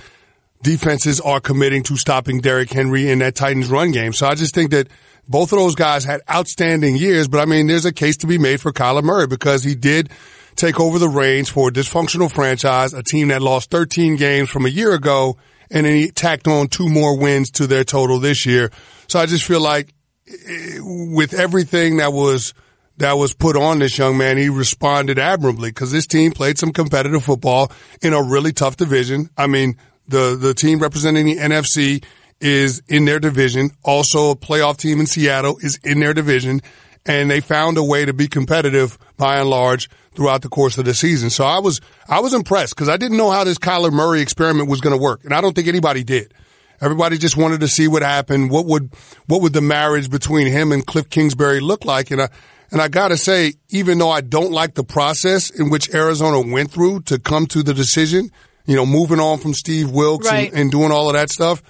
defenses 0.63 1.21
are 1.21 1.41
committing 1.41 1.83
to 1.85 1.97
stopping 1.97 2.41
Derrick 2.41 2.71
Henry 2.71 3.11
in 3.11 3.19
that 3.21 3.35
Titans 3.35 3.69
run 3.69 3.93
game. 3.93 4.13
So 4.13 4.27
I 4.27 4.35
just 4.35 4.55
think 4.55 4.71
that 4.71 4.89
both 5.29 5.53
of 5.53 5.59
those 5.59 5.75
guys 5.75 6.05
had 6.05 6.21
outstanding 6.31 6.97
years, 6.97 7.29
but 7.29 7.41
I 7.41 7.45
mean, 7.45 7.67
there's 7.67 7.85
a 7.85 7.93
case 7.93 8.17
to 8.19 8.27
be 8.27 8.39
made 8.39 8.61
for 8.61 8.73
Kyler 8.73 9.03
Murray 9.03 9.27
because 9.27 9.65
he 9.65 9.75
did 9.75 10.11
take 10.55 10.81
over 10.81 10.99
the 10.99 11.09
reins 11.09 11.49
for 11.49 11.69
a 11.69 11.73
dysfunctional 11.73 12.33
franchise, 12.33 12.95
a 12.95 13.03
team 13.03 13.29
that 13.29 13.43
lost 13.43 13.71
13 13.71 14.17
games 14.17 14.49
from 14.49 14.65
a 14.65 14.71
year 14.71 14.95
ago, 14.95 15.37
and 15.71 15.85
then 15.85 15.95
he 15.95 16.11
tacked 16.11 16.49
on 16.49 16.69
two 16.69 16.89
more 16.89 17.19
wins 17.19 17.51
to 17.51 17.67
their 17.67 17.85
total 17.85 18.19
this 18.19 18.47
year. 18.47 18.71
So 19.09 19.19
I 19.19 19.27
just 19.27 19.45
feel 19.45 19.61
like 19.61 19.93
eh, 20.29 20.79
with 20.81 21.35
everything 21.35 21.99
that 21.99 22.13
was 22.13 22.55
that 22.99 23.15
was 23.15 23.35
put 23.35 23.57
on 23.57 23.79
this 23.79 23.99
young 23.99 24.17
man, 24.17 24.37
he 24.37 24.49
responded 24.49 25.19
admirably 25.19 25.71
because 25.71 25.93
this 25.93 26.07
team 26.07 26.33
played 26.33 26.59
some 26.59 26.73
competitive 26.73 27.25
football 27.25 27.71
in 28.03 28.13
a 28.13 28.23
really 28.23 28.53
tough 28.53 28.77
division. 28.77 29.31
I 29.37 29.47
mean, 29.47 29.77
the 30.09 30.37
the 30.41 30.55
team 30.55 30.79
representing 30.79 31.27
the 31.27 31.37
NFC 31.37 32.05
is 32.41 32.83
in 32.89 33.05
their 33.05 33.19
division. 33.19 33.71
Also, 33.83 34.31
a 34.31 34.37
playoff 34.37 34.77
team 34.79 35.01
in 35.01 35.07
Seattle 35.07 35.59
is 35.61 35.79
in 35.83 36.01
their 36.01 36.15
division, 36.15 36.61
and 37.05 37.31
they 37.31 37.41
found 37.41 37.79
a 37.79 37.85
way 37.85 38.05
to 38.05 38.13
be 38.13 38.29
competitive 38.29 38.99
by 39.17 39.39
and 39.39 39.51
large 39.51 39.89
throughout 40.15 40.43
the 40.43 40.49
course 40.49 40.79
of 40.79 40.85
the 40.85 40.95
season. 40.95 41.31
So 41.31 41.45
I 41.45 41.59
was 41.59 41.81
I 42.09 42.21
was 42.21 42.35
impressed 42.35 42.75
because 42.75 42.89
I 42.89 42.97
didn't 42.97 43.17
know 43.17 43.31
how 43.31 43.45
this 43.45 43.59
Kyler 43.59 43.93
Murray 43.93 44.21
experiment 44.21 44.69
was 44.69 44.81
going 44.81 44.97
to 44.97 45.03
work, 45.03 45.25
and 45.25 45.35
I 45.35 45.41
don't 45.41 45.55
think 45.55 45.69
anybody 45.69 46.05
did. 46.05 46.33
Everybody 46.81 47.17
just 47.17 47.39
wanted 47.39 47.61
to 47.61 47.69
see 47.69 47.89
what 47.89 48.03
happened. 48.03 48.51
What 48.51 48.67
would 48.67 48.91
what 49.27 49.41
would 49.43 49.53
the 49.53 49.63
marriage 49.63 50.11
between 50.11 50.47
him 50.47 50.73
and 50.73 50.87
Cliff 50.87 51.09
Kingsbury 51.09 51.61
look 51.61 51.85
like? 51.85 52.11
And 52.11 52.23
I 52.23 52.29
and 52.71 52.81
I 52.83 52.89
got 52.89 53.09
to 53.09 53.17
say, 53.17 53.55
even 53.69 53.99
though 53.99 54.11
I 54.11 54.21
don't 54.21 54.53
like 54.53 54.75
the 54.75 54.85
process 54.85 55.51
in 55.51 55.71
which 55.71 55.93
Arizona 55.95 56.41
went 56.41 56.71
through 56.71 57.03
to 57.03 57.19
come 57.19 57.47
to 57.49 57.63
the 57.63 57.73
decision, 57.75 58.31
you 58.67 58.75
know, 58.77 58.85
moving 58.87 59.21
on 59.21 59.39
from 59.39 59.55
Steve 59.55 59.91
Wilks 59.91 60.27
Right. 60.27 60.51
and, 60.51 60.61
and 60.63 60.71
doing 60.71 60.91
all 60.91 61.09
of 61.09 61.15
that 61.15 61.31
stuff, 61.31 61.63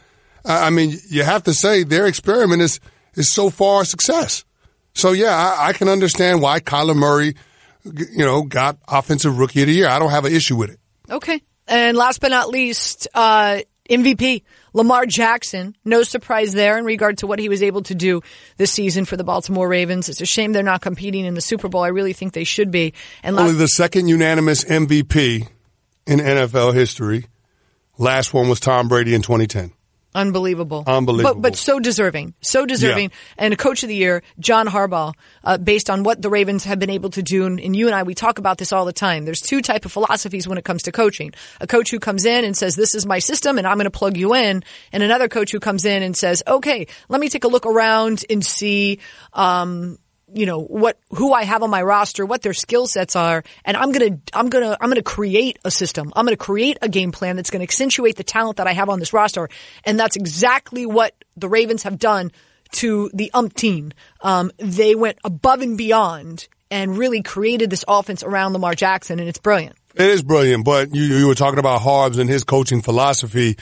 I 0.45 0.67
I 0.67 0.71
mean, 0.71 0.97
you 1.11 1.23
have 1.23 1.43
to 1.45 1.53
say 1.55 1.83
their 1.85 2.07
experiment 2.07 2.63
is 2.63 2.81
is 3.15 3.33
so 3.33 3.51
far 3.51 3.83
a 3.83 3.85
success. 3.85 4.45
So 4.95 5.13
yeah, 5.13 5.35
I, 5.37 5.69
I 5.69 5.73
can 5.75 5.89
understand 5.89 6.41
why 6.41 6.61
Kyler 6.61 6.97
Murray, 6.97 7.35
you 7.85 8.25
know, 8.25 8.43
got 8.43 8.79
offensive 8.89 9.39
rookie 9.39 9.61
of 9.63 9.67
the 9.69 9.75
year. 9.75 9.89
I 9.89 9.99
don't 9.99 10.11
have 10.11 10.25
an 10.25 10.33
issue 10.35 10.57
with 10.57 10.71
it. 10.71 10.81
Okay. 11.11 11.43
And 11.69 11.97
last 11.97 12.21
but 12.21 12.31
not 12.31 12.49
least, 12.49 13.09
uh, 13.15 13.61
MVP 13.91 14.43
Lamar 14.77 15.07
Jackson. 15.07 15.75
No 15.87 16.03
surprise 16.03 16.53
there 16.53 16.77
in 16.77 16.85
regard 16.85 17.17
to 17.19 17.27
what 17.27 17.39
he 17.39 17.49
was 17.49 17.63
able 17.63 17.83
to 17.85 17.95
do 17.95 18.21
this 18.59 18.71
season 18.71 19.07
for 19.07 19.17
the 19.17 19.25
Baltimore 19.25 19.67
Ravens. 19.67 20.11
It's 20.11 20.21
a 20.21 20.27
shame 20.27 20.53
they're 20.53 20.63
not 20.63 20.83
competing 20.83 21.25
in 21.25 21.33
the 21.33 21.41
Super 21.41 21.69
Bowl. 21.69 21.83
I 21.83 21.89
really 21.89 22.13
think 22.13 22.35
they 22.35 22.45
should 22.45 22.71
be. 22.71 22.93
And 23.23 23.39
Only 23.39 23.53
last, 23.53 23.59
the 23.59 23.69
second 23.69 24.09
unanimous 24.09 24.65
MVP 24.65 25.49
in 26.07 26.19
NFL 26.19 26.75
history. 26.75 27.25
Last 27.97 28.35
one 28.35 28.51
was 28.51 28.61
Tom 28.61 28.89
Brady 28.89 29.15
in 29.15 29.23
2010. 29.23 29.73
Unbelievable. 30.17 30.83
Unbelievable. 30.87 31.35
But, 31.35 31.51
but 31.51 31.57
so 31.57 31.79
deserving. 31.79 32.33
So 32.41 32.65
deserving. 32.65 33.11
And 33.37 33.53
a 33.53 33.57
coach 33.57 33.83
of 33.83 33.91
the 33.91 33.95
year, 33.95 34.23
John 34.41 34.67
Harbaugh, 34.67 35.13
uh, 35.45 35.59
based 35.59 35.91
on 35.91 36.03
what 36.05 36.23
the 36.23 36.31
Ravens 36.31 36.65
have 36.65 36.79
been 36.79 36.89
able 36.91 37.11
to 37.11 37.23
do. 37.23 37.45
And, 37.45 37.61
and 37.61 37.77
you 37.77 37.87
and 37.87 37.95
I, 37.95 38.03
we 38.03 38.15
talk 38.15 38.39
about 38.39 38.57
this 38.57 38.73
all 38.73 38.87
the 38.87 38.95
time. 38.95 39.27
There's 39.27 39.43
two 39.43 39.61
type 39.61 39.85
of 39.85 39.93
philosophies 39.93 40.49
when 40.49 40.57
it 40.57 40.65
comes 40.65 40.85
to 40.85 40.93
coaching. 40.93 41.33
A 41.61 41.67
coach 41.67 41.91
who 41.91 42.01
comes 42.01 42.25
in 42.25 42.47
and 42.47 42.57
says, 42.57 42.77
this 42.77 42.95
is 42.95 43.05
my 43.05 43.19
system 43.19 43.59
and 43.59 43.67
I'm 43.67 43.77
going 43.77 43.85
to 43.85 43.91
plug 43.91 44.17
you 44.17 44.35
in. 44.35 44.65
And 44.91 45.03
another 45.03 45.29
coach 45.29 45.53
who 45.53 45.61
comes 45.61 45.85
in 45.85 46.03
and 46.03 46.17
says, 46.17 46.43
okay, 46.49 46.87
let 47.11 47.21
me 47.21 47.29
take 47.29 47.45
a 47.45 47.49
look 47.49 47.67
around 47.67 48.25
and 48.31 48.45
see, 48.45 49.01
um, 49.35 49.99
you 50.33 50.47
know 50.47 50.61
what 50.61 50.99
who 51.11 51.33
I 51.33 51.45
have 51.45 51.63
on 51.63 51.71
my 51.71 51.83
roster, 51.83 52.27
what 52.27 52.43
their 52.43 52.55
skill 52.55 52.87
sets 52.87 53.17
are, 53.17 53.45
and 53.65 53.77
I'm 53.77 53.93
gonna 53.93 54.19
I'm 54.33 54.49
gonna 54.49 54.77
I'm 54.81 54.91
gonna 54.91 55.03
create 55.03 55.59
a 55.65 55.71
system. 55.71 56.13
I'm 56.17 56.25
gonna 56.25 56.37
create 56.37 56.79
a 56.83 56.89
game 56.89 57.13
plan 57.13 57.37
that's 57.37 57.51
gonna 57.51 57.65
accentuate 57.65 58.17
the 58.17 58.25
talent 58.25 58.57
that 58.57 58.67
I 58.67 58.73
have 58.73 58.89
on 58.89 58.99
this 58.99 59.13
roster, 59.13 59.49
and 59.85 59.99
that's 59.99 60.17
exactly 60.17 60.87
what 60.87 61.15
the 61.37 61.49
Ravens 61.49 61.85
have 61.85 61.99
done 61.99 62.33
to 62.73 63.11
the 63.15 63.31
umpteen. 63.35 63.93
Um, 64.21 64.51
they 64.59 64.95
went 64.95 65.19
above 65.25 65.61
and 65.61 65.79
beyond 65.79 66.49
and 66.71 66.99
really 66.99 67.23
created 67.23 67.71
this 67.71 67.85
offense 67.87 68.23
around 68.23 68.53
Lamar 68.53 68.75
Jackson, 68.75 69.21
and 69.21 69.29
it's 69.29 69.39
brilliant. 69.39 69.77
It 69.95 70.11
is 70.11 70.23
brilliant, 70.23 70.65
but 70.65 70.95
you, 70.95 71.03
you 71.03 71.27
were 71.27 71.35
talking 71.35 71.59
about 71.59 71.81
Harbs 71.81 72.19
and 72.19 72.29
his 72.29 72.45
coaching 72.45 72.83
philosophy. 72.83 73.57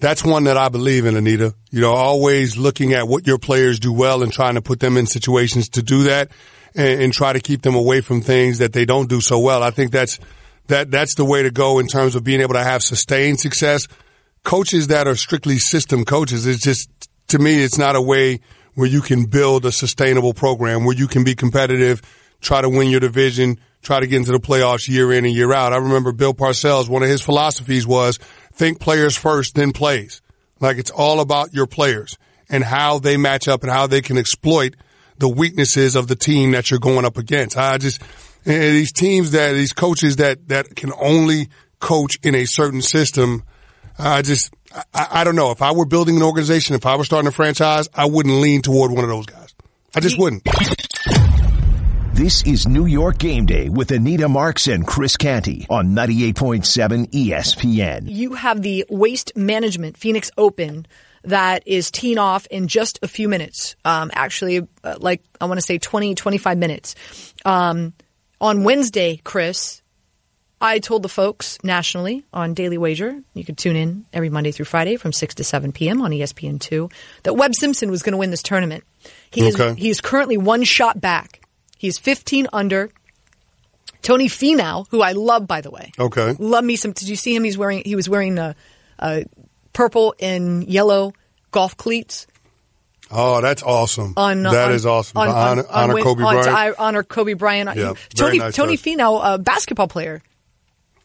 That's 0.00 0.24
one 0.24 0.44
that 0.44 0.56
I 0.56 0.70
believe 0.70 1.04
in, 1.04 1.14
Anita. 1.14 1.54
You 1.70 1.82
know, 1.82 1.92
always 1.92 2.56
looking 2.56 2.94
at 2.94 3.06
what 3.06 3.26
your 3.26 3.38
players 3.38 3.78
do 3.78 3.92
well 3.92 4.22
and 4.22 4.32
trying 4.32 4.54
to 4.54 4.62
put 4.62 4.80
them 4.80 4.96
in 4.96 5.06
situations 5.06 5.68
to 5.70 5.82
do 5.82 6.04
that 6.04 6.30
and, 6.74 7.02
and 7.02 7.12
try 7.12 7.34
to 7.34 7.40
keep 7.40 7.60
them 7.62 7.74
away 7.74 8.00
from 8.00 8.22
things 8.22 8.58
that 8.58 8.72
they 8.72 8.86
don't 8.86 9.10
do 9.10 9.20
so 9.20 9.38
well. 9.38 9.62
I 9.62 9.70
think 9.70 9.92
that's, 9.92 10.18
that, 10.68 10.90
that's 10.90 11.14
the 11.16 11.24
way 11.24 11.42
to 11.42 11.50
go 11.50 11.78
in 11.78 11.86
terms 11.86 12.16
of 12.16 12.24
being 12.24 12.40
able 12.40 12.54
to 12.54 12.64
have 12.64 12.82
sustained 12.82 13.40
success. 13.40 13.86
Coaches 14.42 14.86
that 14.86 15.06
are 15.06 15.16
strictly 15.16 15.58
system 15.58 16.06
coaches, 16.06 16.46
it's 16.46 16.62
just, 16.62 16.88
to 17.28 17.38
me, 17.38 17.62
it's 17.62 17.76
not 17.76 17.94
a 17.94 18.00
way 18.00 18.40
where 18.74 18.88
you 18.88 19.02
can 19.02 19.26
build 19.26 19.66
a 19.66 19.72
sustainable 19.72 20.32
program 20.32 20.84
where 20.86 20.96
you 20.96 21.08
can 21.08 21.24
be 21.24 21.34
competitive, 21.34 22.00
try 22.40 22.62
to 22.62 22.70
win 22.70 22.88
your 22.88 23.00
division, 23.00 23.58
try 23.82 24.00
to 24.00 24.06
get 24.06 24.16
into 24.16 24.32
the 24.32 24.40
playoffs 24.40 24.88
year 24.88 25.12
in 25.12 25.26
and 25.26 25.34
year 25.34 25.52
out. 25.52 25.74
I 25.74 25.76
remember 25.76 26.12
Bill 26.12 26.32
Parcells, 26.32 26.88
one 26.88 27.02
of 27.02 27.08
his 27.10 27.20
philosophies 27.20 27.86
was 27.86 28.18
think 28.52 28.80
players 28.80 29.16
first, 29.16 29.54
then 29.54 29.72
plays. 29.72 30.22
Like 30.60 30.78
it's 30.78 30.90
all 30.90 31.20
about 31.20 31.54
your 31.54 31.66
players 31.66 32.18
and 32.48 32.62
how 32.64 32.98
they 32.98 33.16
match 33.16 33.48
up 33.48 33.62
and 33.62 33.70
how 33.70 33.86
they 33.86 34.02
can 34.02 34.18
exploit 34.18 34.76
the 35.18 35.28
weaknesses 35.28 35.96
of 35.96 36.08
the 36.08 36.16
team 36.16 36.52
that 36.52 36.70
you're 36.70 36.80
going 36.80 37.04
up 37.04 37.18
against. 37.18 37.56
I 37.56 37.78
just, 37.78 38.02
these 38.44 38.92
teams 38.92 39.32
that, 39.32 39.52
these 39.52 39.72
coaches 39.72 40.16
that, 40.16 40.48
that 40.48 40.74
can 40.74 40.92
only 40.98 41.48
coach 41.78 42.18
in 42.22 42.34
a 42.34 42.44
certain 42.46 42.82
system, 42.82 43.44
I 43.98 44.22
just, 44.22 44.52
I, 44.94 45.08
I 45.10 45.24
don't 45.24 45.36
know. 45.36 45.50
If 45.50 45.62
I 45.62 45.72
were 45.72 45.86
building 45.86 46.16
an 46.16 46.22
organization, 46.22 46.74
if 46.74 46.86
I 46.86 46.96
were 46.96 47.04
starting 47.04 47.28
a 47.28 47.32
franchise, 47.32 47.88
I 47.94 48.06
wouldn't 48.06 48.34
lean 48.36 48.62
toward 48.62 48.90
one 48.90 49.04
of 49.04 49.10
those 49.10 49.26
guys. 49.26 49.54
I 49.94 50.00
just 50.00 50.18
wouldn't. 50.18 50.42
This 52.20 52.42
is 52.42 52.68
New 52.68 52.84
York 52.84 53.16
Game 53.16 53.46
Day 53.46 53.70
with 53.70 53.90
Anita 53.92 54.28
Marks 54.28 54.66
and 54.66 54.86
Chris 54.86 55.16
Canty 55.16 55.66
on 55.70 55.94
98.7 55.94 57.06
ESPN. 57.12 58.10
you 58.10 58.34
have 58.34 58.60
the 58.60 58.84
Waste 58.90 59.34
Management 59.36 59.96
Phoenix 59.96 60.30
Open 60.36 60.84
that 61.24 61.62
is 61.66 61.90
teeing 61.90 62.18
off 62.18 62.44
in 62.48 62.68
just 62.68 62.98
a 63.02 63.08
few 63.08 63.26
minutes. 63.26 63.74
Um, 63.86 64.10
actually, 64.12 64.68
uh, 64.84 64.96
like 65.00 65.22
I 65.40 65.46
want 65.46 65.60
to 65.60 65.66
say 65.66 65.78
20, 65.78 66.14
25 66.14 66.58
minutes. 66.58 66.94
Um, 67.46 67.94
on 68.38 68.64
Wednesday, 68.64 69.18
Chris, 69.24 69.80
I 70.60 70.78
told 70.78 71.02
the 71.02 71.08
folks 71.08 71.56
nationally 71.64 72.26
on 72.34 72.52
Daily 72.52 72.76
Wager, 72.76 73.18
you 73.32 73.46
could 73.46 73.56
tune 73.56 73.76
in 73.76 74.04
every 74.12 74.28
Monday 74.28 74.52
through 74.52 74.66
Friday 74.66 74.96
from 74.96 75.14
6 75.14 75.36
to 75.36 75.44
7 75.44 75.72
p.m. 75.72 76.02
on 76.02 76.12
E 76.12 76.20
ESPN2, 76.20 76.92
that 77.22 77.32
Webb 77.32 77.54
Simpson 77.54 77.90
was 77.90 78.02
going 78.02 78.12
to 78.12 78.18
win 78.18 78.30
this 78.30 78.42
tournament. 78.42 78.84
He 79.30 79.46
is, 79.48 79.58
Okay. 79.58 79.80
he 79.80 79.88
is 79.88 80.02
currently 80.02 80.36
one 80.36 80.64
shot 80.64 81.00
back. 81.00 81.39
He's 81.80 81.96
15 81.98 82.46
under. 82.52 82.90
Tony 84.02 84.28
Finau, 84.28 84.86
who 84.90 85.00
I 85.00 85.12
love, 85.12 85.46
by 85.46 85.62
the 85.62 85.70
way. 85.70 85.92
Okay. 85.98 86.36
Love 86.38 86.62
me 86.62 86.76
some. 86.76 86.92
Did 86.92 87.08
you 87.08 87.16
see 87.16 87.34
him? 87.34 87.42
He's 87.42 87.56
wearing 87.56 87.82
he 87.84 87.96
was 87.96 88.06
wearing 88.08 88.38
uh, 88.38 88.52
uh, 88.98 89.22
purple 89.72 90.14
and 90.20 90.64
yellow 90.68 91.14
golf 91.52 91.76
cleats 91.76 92.26
Oh, 93.10 93.40
that's 93.40 93.62
awesome. 93.62 94.12
on 94.16 94.42
That 94.44 94.68
on, 94.68 94.72
is 94.72 94.86
awesome. 94.86 95.18
on, 95.18 95.28
on, 95.28 95.34
honor, 95.34 95.62
on 95.62 95.68
honor 95.84 95.94
Win- 95.94 96.04
Kobe 96.04 96.20
Bryant. 96.22 96.46
I- 96.48 96.72
honor 96.78 97.02
Kobe 97.02 97.32
Bryant. 97.32 97.76
Yeah, 97.76 97.94
Tony 98.14 98.38
nice 98.38 98.54
Tony 98.54 98.76
touch. 98.76 98.84
Finau, 98.86 99.20
a 99.34 99.38
basketball 99.38 99.88
player, 99.88 100.22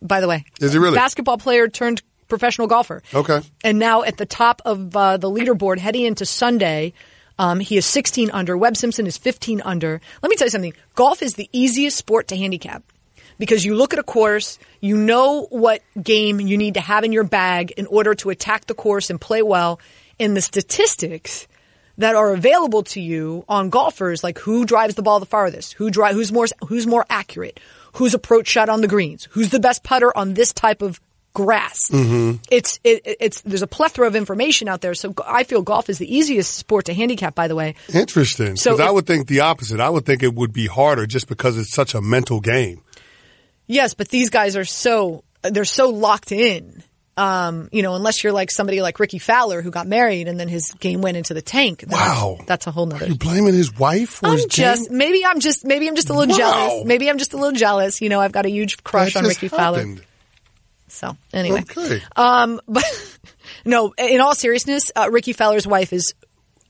by 0.02 0.20
the 0.22 0.28
way. 0.28 0.44
Is 0.62 0.74
he 0.74 0.78
really? 0.80 0.96
basketball 0.96 1.38
player 1.40 1.68
turned 1.68 2.04
professional 2.28 2.68
golfer? 2.68 3.02
Okay. 3.14 3.42
and 3.64 3.80
now 3.80 4.04
at 4.04 4.18
the 4.18 4.26
top 4.26 4.62
of 4.66 4.96
uh, 4.96 5.18
the 5.18 5.30
leaderboard 5.30 5.80
heading 5.80 6.06
into 6.06 6.26
Sunday. 6.26 6.94
Um, 7.38 7.60
he 7.60 7.78
is 7.78 7.86
16 7.86 8.32
under. 8.32 8.58
Webb 8.58 8.78
Simpson 8.78 9.08
is 9.08 9.18
15 9.18 9.62
under. 9.64 10.00
Let 10.22 10.30
me 10.30 10.36
tell 10.36 10.48
you 10.48 10.52
something. 10.52 10.74
Golf 10.96 11.22
is 11.22 11.34
the 11.34 11.50
easiest 11.52 11.98
sport 11.98 12.28
to 12.30 12.38
handicap 12.38 12.84
because 13.38 13.66
you 13.66 13.76
look 13.76 13.94
at 13.94 14.00
a 14.00 14.04
course, 14.04 14.60
you 14.80 14.96
know 14.98 15.48
what 15.50 15.82
game 16.02 16.40
you 16.40 16.58
need 16.58 16.76
to 16.76 16.82
have 16.82 17.04
in 17.04 17.12
your 17.12 17.24
bag 17.24 17.72
in 17.72 17.88
order 17.88 18.16
to 18.16 18.30
attack 18.30 18.66
the 18.66 18.74
course 18.74 19.10
and 19.10 19.20
play 19.20 19.42
well. 19.42 19.80
And 20.20 20.36
the 20.36 20.42
statistics 20.42 21.48
that 21.98 22.16
are 22.16 22.34
available 22.34 22.84
to 22.84 23.02
you 23.02 23.46
on 23.48 23.70
golfers, 23.70 24.24
like 24.24 24.40
who 24.40 24.66
drives 24.66 24.96
the 24.96 25.02
ball 25.02 25.20
the 25.20 25.26
farthest, 25.26 25.74
who 25.74 25.90
drive, 25.90 26.16
who's 26.16 26.32
more, 26.32 26.48
who's 26.68 26.88
more 26.88 27.06
accurate, 27.10 27.60
who's 27.94 28.14
approach 28.14 28.48
shot 28.48 28.70
on 28.70 28.82
the 28.82 28.88
greens, 28.88 29.28
who's 29.32 29.50
the 29.50 29.60
best 29.60 29.84
putter 29.84 30.16
on 30.16 30.34
this 30.34 30.54
type 30.54 30.82
of 30.82 31.02
grasp. 31.36 31.94
It's 32.50 32.80
it, 32.84 33.02
it's 33.20 33.42
there's 33.42 33.62
a 33.62 33.68
plethora 33.68 34.08
of 34.08 34.16
information 34.16 34.68
out 34.68 34.82
there. 34.82 34.96
So 34.96 35.14
I 35.24 35.44
feel 35.44 35.62
golf 35.62 35.88
is 35.90 36.00
the 36.00 36.12
easiest 36.12 36.56
sport 36.56 36.86
to 36.86 36.96
handicap. 36.96 37.36
By 37.36 37.48
the 37.48 37.56
way, 37.56 37.76
Interesting. 37.94 38.56
So 38.56 38.72
Because 38.72 38.88
I 38.88 38.90
would 38.90 39.06
think 39.06 39.28
the 39.28 39.42
opposite. 39.42 39.80
I 39.80 39.90
would 39.90 40.06
think 40.08 40.24
it 40.24 40.34
would 40.34 40.52
be 40.54 40.66
harder 40.66 41.06
just 41.06 41.28
because 41.28 41.60
it's 41.60 41.70
such 41.72 41.94
a 41.94 42.02
mental 42.02 42.40
game. 42.42 42.82
yes, 43.68 43.94
but 43.94 44.10
these 44.10 44.32
guys 44.32 44.56
are 44.58 44.66
so 44.66 45.24
they're 45.44 45.66
so 45.66 45.90
locked 45.90 46.32
in. 46.32 46.82
Um, 47.18 47.70
you 47.72 47.82
know, 47.82 47.96
unless 47.96 48.26
you're 48.26 48.34
like 48.34 48.52
somebody 48.52 48.82
like 48.82 49.00
Rickie 49.00 49.20
Fowler 49.20 49.62
who 49.62 49.72
got 49.72 49.88
married 49.88 50.28
and 50.28 50.38
then 50.38 50.50
his 50.50 50.72
game 50.82 51.00
went 51.02 51.16
into 51.16 51.34
the 51.34 51.42
tank. 51.42 51.80
then 51.88 51.98
Wow. 51.98 52.36
that's, 52.40 52.48
that's 52.48 52.68
a 52.68 52.72
whole 52.72 52.88
nother. 52.88 53.08
You 53.08 53.16
blaming 53.16 53.54
his 53.54 53.74
wife 53.80 54.20
I'm 54.22 54.34
his 54.34 54.48
just 54.48 54.90
game? 54.90 54.98
maybe 54.98 55.26
I'm 55.26 55.40
just 55.40 55.64
maybe 55.64 55.88
I'm 55.88 55.96
just 55.96 56.10
a 56.10 56.14
little 56.14 56.34
Wow. 56.34 56.38
jealous. 56.38 56.86
Maybe 56.86 57.10
I'm 57.10 57.18
just 57.18 57.32
a 57.34 57.38
little 57.38 57.58
jealous. 57.58 58.02
You 58.02 58.10
know, 58.10 58.20
I've 58.20 58.34
got 58.34 58.46
a 58.46 58.50
huge 58.50 58.84
crush 58.84 59.14
That 59.14 59.24
on 59.24 59.30
Rickie 59.30 59.48
Fowler. 59.48 59.86
So 60.96 61.16
anyway, 61.34 61.62
Okay. 61.62 62.02
um, 62.16 62.60
but 62.68 62.84
no, 63.66 63.94
in 63.98 64.22
all 64.22 64.36
seriousness, 64.36 64.92
uh, 64.96 65.10
Rickie 65.12 65.34
Fowler's 65.34 65.68
wife 65.68 65.94
is 65.94 66.14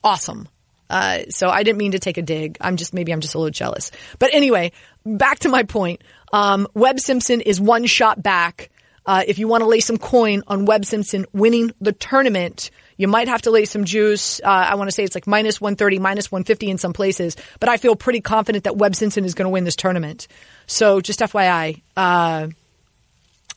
awesome. 0.03 0.47
Uh, 0.89 1.23
so 1.29 1.49
I 1.49 1.63
didn't 1.63 1.79
mean 1.79 1.93
to 1.93 1.99
take 1.99 2.17
a 2.17 2.21
dig. 2.21 2.57
I'm 2.61 2.77
just 2.77 2.93
maybe 2.93 3.11
I'm 3.11 3.21
just 3.21 3.33
a 3.35 3.39
little 3.39 3.51
jealous. 3.51 3.91
But 4.19 4.33
anyway, 4.33 4.71
back 5.05 5.39
to 5.39 5.49
my 5.49 5.63
point. 5.63 6.03
Um, 6.31 6.67
Webb 6.73 6.99
Simpson 6.99 7.41
is 7.41 7.59
one 7.59 7.85
shot 7.85 8.21
back. 8.21 8.69
Uh, 9.05 9.23
if 9.27 9.37
you 9.39 9.47
want 9.47 9.61
to 9.61 9.67
lay 9.67 9.79
some 9.79 9.97
coin 9.97 10.41
on 10.47 10.65
Webb 10.65 10.83
Simpson 10.85 11.25
winning 11.31 11.71
the 11.79 11.91
tournament, 11.91 12.71
you 12.97 13.07
might 13.07 13.27
have 13.27 13.43
to 13.43 13.51
lay 13.51 13.65
some 13.65 13.85
juice. 13.85 14.41
Uh, 14.43 14.47
I 14.47 14.75
want 14.75 14.87
to 14.89 14.91
say 14.95 15.03
it's 15.03 15.15
like 15.15 15.27
minus 15.27 15.61
130, 15.61 15.99
minus 15.99 16.31
150 16.31 16.69
in 16.71 16.77
some 16.79 16.91
places, 16.93 17.35
but 17.59 17.69
I 17.69 17.77
feel 17.77 17.95
pretty 17.95 18.21
confident 18.21 18.63
that 18.63 18.77
Webb 18.77 18.95
Simpson 18.95 19.23
is 19.25 19.35
going 19.35 19.45
to 19.45 19.49
win 19.51 19.63
this 19.63 19.75
tournament. 19.75 20.27
So 20.65 21.01
just 21.01 21.19
FYI, 21.19 21.81
uh, 21.95 22.47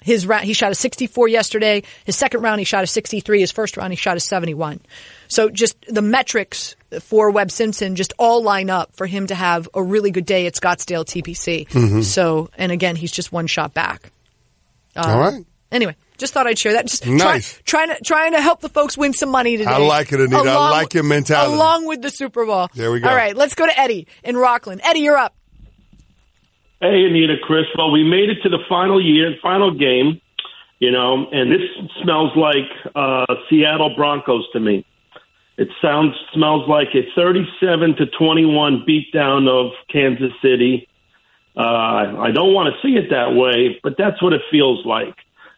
his 0.00 0.26
round, 0.26 0.44
he 0.44 0.52
shot 0.52 0.70
a 0.72 0.74
64 0.74 1.28
yesterday. 1.28 1.82
His 2.04 2.16
second 2.16 2.42
round, 2.42 2.60
he 2.60 2.64
shot 2.64 2.84
a 2.84 2.86
63. 2.86 3.40
His 3.40 3.50
first 3.50 3.76
round, 3.76 3.92
he 3.92 3.96
shot 3.96 4.16
a 4.16 4.20
71. 4.20 4.80
So 5.28 5.50
just 5.50 5.76
the 5.88 6.02
metrics 6.02 6.76
for 7.00 7.30
Webb 7.30 7.50
Simpson 7.50 7.96
just 7.96 8.12
all 8.18 8.42
line 8.42 8.70
up 8.70 8.94
for 8.96 9.06
him 9.06 9.26
to 9.26 9.34
have 9.34 9.68
a 9.74 9.82
really 9.82 10.10
good 10.10 10.26
day 10.26 10.46
at 10.46 10.54
Scottsdale 10.54 11.04
TPC. 11.04 11.68
Mm-hmm. 11.68 12.02
So, 12.02 12.48
and 12.56 12.72
again, 12.72 12.96
he's 12.96 13.12
just 13.12 13.32
one 13.32 13.46
shot 13.46 13.74
back. 13.74 14.10
Uh, 14.96 15.02
all 15.06 15.20
right. 15.20 15.44
Anyway, 15.70 15.94
just 16.16 16.32
thought 16.32 16.46
I'd 16.46 16.58
share 16.58 16.72
that. 16.74 16.86
Just 16.86 17.06
Nice. 17.06 17.60
try, 17.64 17.84
trying 17.86 17.96
to 17.96 18.02
trying 18.02 18.32
to 18.32 18.40
help 18.40 18.60
the 18.60 18.70
folks 18.70 18.96
win 18.96 19.12
some 19.12 19.28
money 19.28 19.56
today. 19.58 19.70
I 19.70 19.78
like 19.78 20.12
it, 20.12 20.20
Anita. 20.20 20.48
I 20.48 20.70
like 20.70 20.94
your 20.94 21.02
mentality. 21.04 21.54
Along 21.54 21.86
with 21.86 22.00
the 22.00 22.10
Super 22.10 22.46
Bowl. 22.46 22.68
There 22.74 22.90
we 22.90 23.00
go. 23.00 23.08
All 23.08 23.14
right, 23.14 23.36
let's 23.36 23.54
go 23.54 23.66
to 23.66 23.78
Eddie 23.78 24.06
in 24.24 24.36
Rockland. 24.36 24.80
Eddie, 24.82 25.00
you're 25.00 25.18
up. 25.18 25.34
Hey, 26.80 27.06
Anita, 27.06 27.34
Chris. 27.42 27.64
Well, 27.76 27.90
we 27.90 28.04
made 28.04 28.30
it 28.30 28.40
to 28.44 28.48
the 28.48 28.60
final 28.68 29.04
year, 29.04 29.34
final 29.42 29.76
game, 29.76 30.20
you 30.78 30.92
know, 30.92 31.28
and 31.32 31.50
this 31.50 31.62
smells 32.00 32.30
like 32.36 32.70
uh, 32.94 33.26
Seattle 33.50 33.96
Broncos 33.96 34.44
to 34.52 34.60
me. 34.60 34.86
It 35.56 35.70
sounds 35.82 36.14
smells 36.32 36.68
like 36.68 36.94
a 36.94 37.02
37 37.16 37.96
to 37.96 38.06
21 38.06 38.86
beatdown 38.88 39.48
of 39.48 39.72
Kansas 39.90 40.30
City. 40.40 40.86
Uh, 41.56 42.14
I 42.22 42.30
don't 42.32 42.54
want 42.54 42.72
to 42.72 42.80
see 42.80 42.94
it 42.94 43.10
that 43.10 43.34
way, 43.34 43.80
but 43.82 43.96
that's 43.98 44.22
what 44.22 44.32
it 44.32 44.42
feels 44.48 44.86
like. 44.86 45.16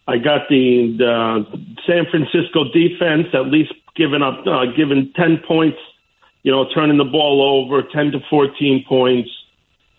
I 0.08 0.16
got 0.16 0.48
the, 0.48 0.96
the 0.96 1.44
San 1.86 2.06
Francisco 2.10 2.64
defense 2.72 3.26
at 3.34 3.44
least 3.44 3.74
giving 3.94 4.22
up, 4.22 4.46
uh, 4.46 4.72
giving 4.74 5.12
10 5.14 5.42
points, 5.46 5.76
you 6.44 6.50
know, 6.50 6.64
turning 6.74 6.96
the 6.96 7.04
ball 7.04 7.42
over, 7.42 7.82
10 7.82 8.12
to 8.12 8.20
14 8.30 8.86
points. 8.88 9.28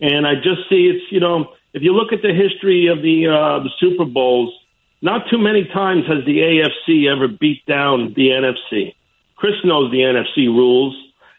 And 0.02 0.26
I 0.26 0.34
just 0.34 0.68
see 0.68 0.90
it's, 0.92 1.12
you 1.12 1.20
know, 1.20 1.54
if 1.72 1.82
you 1.82 1.94
look 1.94 2.12
at 2.12 2.20
the 2.22 2.34
history 2.34 2.88
of 2.88 3.00
the 3.02 3.28
uh, 3.28 3.62
the 3.62 3.70
Super 3.78 4.04
Bowls, 4.04 4.52
not 5.00 5.22
too 5.30 5.38
many 5.38 5.64
times 5.72 6.04
has 6.08 6.24
the 6.26 6.38
AFC 6.38 7.10
ever 7.10 7.28
beat 7.28 7.64
down 7.66 8.12
the 8.14 8.28
NFC. 8.28 8.94
Chris 9.36 9.54
knows 9.64 9.90
the 9.92 9.98
NFC 9.98 10.46
rules, 10.48 10.94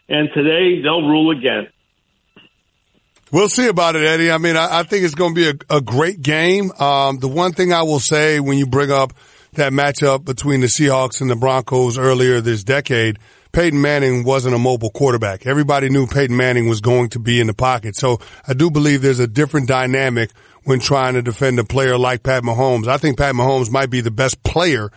and 0.08 0.30
today 0.34 0.82
they'll 0.82 1.06
rule 1.06 1.30
again. 1.30 1.68
We'll 3.30 3.48
see 3.48 3.68
about 3.68 3.96
it, 3.96 4.04
Eddie. 4.04 4.30
I 4.30 4.38
mean, 4.38 4.56
I, 4.56 4.80
I 4.80 4.82
think 4.82 5.04
it's 5.04 5.14
going 5.14 5.34
to 5.34 5.52
be 5.52 5.64
a, 5.70 5.76
a 5.76 5.80
great 5.80 6.22
game. 6.22 6.70
Um, 6.72 7.18
the 7.18 7.28
one 7.28 7.52
thing 7.52 7.72
I 7.72 7.82
will 7.82 8.00
say 8.00 8.40
when 8.40 8.58
you 8.58 8.66
bring 8.66 8.90
up 8.90 9.12
that 9.54 9.72
matchup 9.72 10.24
between 10.24 10.60
the 10.60 10.68
Seahawks 10.68 11.20
and 11.20 11.30
the 11.30 11.36
Broncos 11.36 11.98
earlier 11.98 12.40
this 12.40 12.64
decade, 12.64 13.18
Peyton 13.54 13.80
Manning 13.80 14.24
wasn't 14.24 14.56
a 14.56 14.58
mobile 14.58 14.90
quarterback. 14.90 15.46
Everybody 15.46 15.88
knew 15.88 16.08
Peyton 16.08 16.36
Manning 16.36 16.68
was 16.68 16.80
going 16.80 17.10
to 17.10 17.20
be 17.20 17.40
in 17.40 17.46
the 17.46 17.54
pocket. 17.54 17.94
So 17.94 18.18
I 18.48 18.52
do 18.52 18.68
believe 18.68 19.00
there's 19.00 19.20
a 19.20 19.28
different 19.28 19.68
dynamic 19.68 20.32
when 20.64 20.80
trying 20.80 21.14
to 21.14 21.22
defend 21.22 21.60
a 21.60 21.64
player 21.64 21.96
like 21.96 22.24
Pat 22.24 22.42
Mahomes. 22.42 22.88
I 22.88 22.96
think 22.96 23.16
Pat 23.16 23.32
Mahomes 23.36 23.70
might 23.70 23.90
be 23.90 24.00
the 24.00 24.10
best 24.10 24.42
player 24.42 24.90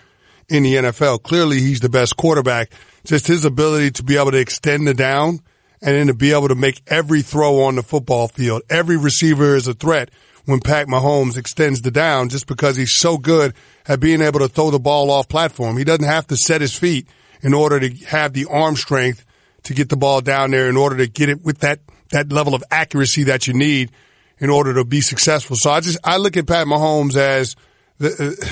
in 0.50 0.64
the 0.64 0.74
NFL. 0.74 1.22
Clearly, 1.22 1.60
he's 1.60 1.82
the 1.82 1.90
best 1.90 2.18
quarterback. 2.18 2.72
Just 3.06 3.28
his 3.28 3.46
ability 3.46 3.92
to 3.92 4.04
be 4.04 4.18
able 4.18 4.32
to 4.32 4.40
extend 4.40 4.88
the 4.88 4.96
down 4.96 5.40
and 5.80 5.96
then 5.96 6.08
to 6.08 6.16
be 6.16 6.32
able 6.34 6.48
to 6.48 6.56
make 6.56 6.82
every 6.88 7.22
throw 7.22 7.62
on 7.62 7.76
the 7.76 7.84
football 7.84 8.28
field. 8.28 8.64
Every 8.72 8.98
receiver 8.98 9.56
is 9.56 9.68
a 9.68 9.76
threat 9.76 10.10
when 10.46 10.62
Pat 10.62 10.88
Mahomes 10.88 11.38
extends 11.38 11.84
the 11.84 11.92
down 11.92 12.30
just 12.30 12.48
because 12.48 12.76
he's 12.76 12.96
so 12.98 13.20
good 13.20 13.54
at 13.88 14.00
being 14.00 14.24
able 14.24 14.40
to 14.40 14.48
throw 14.48 14.72
the 14.72 14.80
ball 14.80 15.12
off 15.12 15.30
platform. 15.30 15.78
He 15.78 15.84
doesn't 15.84 16.06
have 16.06 16.26
to 16.26 16.36
set 16.36 16.62
his 16.62 16.76
feet 16.76 17.08
in 17.42 17.54
order 17.54 17.80
to 17.80 18.06
have 18.06 18.34
the 18.34 18.46
arm 18.46 18.76
strength 18.76 19.26
to 19.64 19.74
get 19.74 19.90
the 19.90 19.98
ball 19.98 20.22
down 20.22 20.52
there 20.52 20.70
in 20.70 20.78
order 20.78 20.98
to 20.98 21.08
get 21.08 21.30
it 21.30 21.44
with 21.44 21.60
that, 21.60 21.80
that 22.12 22.32
level 22.32 22.56
of 22.56 22.64
accuracy 22.72 23.24
that 23.24 23.48
you 23.48 23.54
need 23.54 23.92
in 24.40 24.50
order 24.50 24.74
to 24.76 24.86
be 24.86 25.02
successful. 25.02 25.56
So 25.56 25.72
I 25.72 25.82
just, 25.82 25.98
I 26.04 26.18
look 26.18 26.38
at 26.38 26.48
Pat 26.48 26.68
Mahomes 26.68 27.16
as 27.16 27.56
the, 27.98 28.10
uh, 28.10 28.46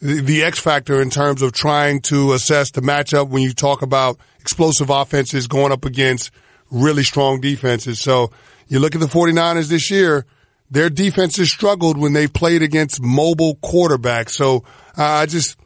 the, 0.00 0.22
the 0.22 0.42
X 0.42 0.58
factor 0.58 1.00
in 1.00 1.10
terms 1.10 1.42
of 1.42 1.52
trying 1.52 2.00
to 2.02 2.32
assess 2.32 2.70
the 2.70 2.80
matchup 2.80 3.28
when 3.28 3.42
you 3.42 3.52
talk 3.52 3.82
about 3.82 4.18
explosive 4.40 4.90
offenses 4.90 5.46
going 5.46 5.72
up 5.72 5.84
against 5.84 6.30
really 6.70 7.02
strong 7.02 7.40
defenses. 7.40 8.00
So 8.00 8.30
you 8.68 8.78
look 8.78 8.94
at 8.94 9.00
the 9.00 9.06
49ers 9.06 9.68
this 9.68 9.90
year, 9.90 10.24
their 10.70 10.88
defenses 10.88 11.52
struggled 11.52 11.98
when 11.98 12.12
they 12.12 12.26
played 12.26 12.62
against 12.62 13.02
mobile 13.02 13.56
quarterbacks. 13.56 14.30
So 14.30 14.64
I 14.96 15.26
just, 15.26 15.56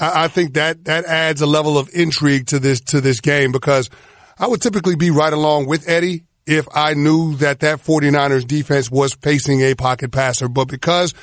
I, 0.00 0.24
I 0.24 0.28
think 0.28 0.54
that, 0.54 0.84
that 0.86 1.04
adds 1.04 1.40
a 1.40 1.46
level 1.46 1.78
of 1.78 1.90
intrigue 1.92 2.46
to 2.48 2.58
this, 2.58 2.80
to 2.80 3.00
this 3.00 3.20
game 3.20 3.52
because 3.52 3.90
I 4.38 4.48
would 4.48 4.62
typically 4.62 4.96
be 4.96 5.10
right 5.10 5.32
along 5.32 5.66
with 5.66 5.88
Eddie 5.88 6.24
if 6.46 6.66
I 6.74 6.94
knew 6.94 7.36
that 7.36 7.60
that 7.60 7.84
49ers 7.84 8.46
defense 8.46 8.90
was 8.90 9.14
facing 9.14 9.60
a 9.60 9.74
pocket 9.74 10.10
passer. 10.10 10.48
But 10.48 10.66
because 10.66 11.14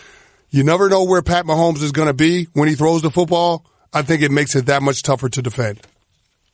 you 0.49 0.63
never 0.63 0.89
know 0.89 1.03
where 1.03 1.21
Pat 1.21 1.45
Mahomes 1.45 1.81
is 1.81 1.91
going 1.91 2.07
to 2.07 2.13
be 2.13 2.45
when 2.53 2.69
he 2.69 2.75
throws 2.75 3.01
the 3.01 3.11
football, 3.11 3.65
I 3.93 4.03
think 4.03 4.21
it 4.21 4.31
makes 4.31 4.55
it 4.55 4.67
that 4.67 4.81
much 4.81 5.03
tougher 5.03 5.29
to 5.29 5.41
defend. 5.41 5.81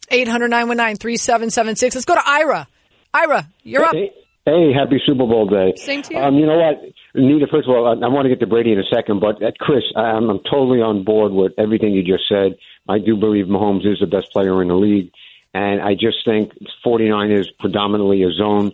800 0.10 0.48
919 0.50 0.98
3776. 0.98 1.96
Let's 1.96 2.06
go 2.06 2.16
to 2.16 2.28
Ira. 2.28 2.68
Ira, 3.14 3.48
you're 3.64 3.84
up. 3.84 3.94
Hey, 3.94 4.12
hey, 4.46 4.74
happy 4.74 5.02
Super 5.06 5.28
Bowl 5.28 5.48
day. 5.48 5.74
Same 5.76 6.02
to 6.04 6.14
you. 6.14 6.20
Um, 6.20 6.36
you 6.36 6.46
know 6.46 6.58
what, 6.58 6.82
Nita? 7.16 7.48
First 7.48 7.68
of 7.68 7.76
all, 7.76 7.88
I, 7.88 8.06
I 8.06 8.10
want 8.10 8.26
to 8.26 8.30
get 8.30 8.40
to 8.40 8.48
Brady 8.48 8.72
in 8.72 8.80
a 8.80 8.84
second, 8.94 9.20
but 9.20 9.42
uh, 9.42 9.52
Chris, 9.60 9.84
I'm, 9.96 10.30
I'm 10.30 10.40
totally 10.40 10.82
on 10.82 11.04
board 11.04 11.32
with 11.32 11.54
everything 11.58 11.94
you 11.94 12.04
just 12.04 12.28
said. 12.28 12.58
I 12.88 13.00
do 13.00 13.16
believe 13.16 13.46
Mahomes 13.46 13.86
is 13.86 14.00
the 14.00 14.08
best 14.08 14.32
player 14.32 14.62
in 14.62 14.68
the 14.68 14.76
league, 14.76 15.12
and 15.54 15.82
I 15.82 15.94
just 15.94 16.26
think 16.26 16.52
49 16.84 17.32
is 17.32 17.50
predominantly 17.60 18.24
a 18.24 18.32
zone 18.32 18.74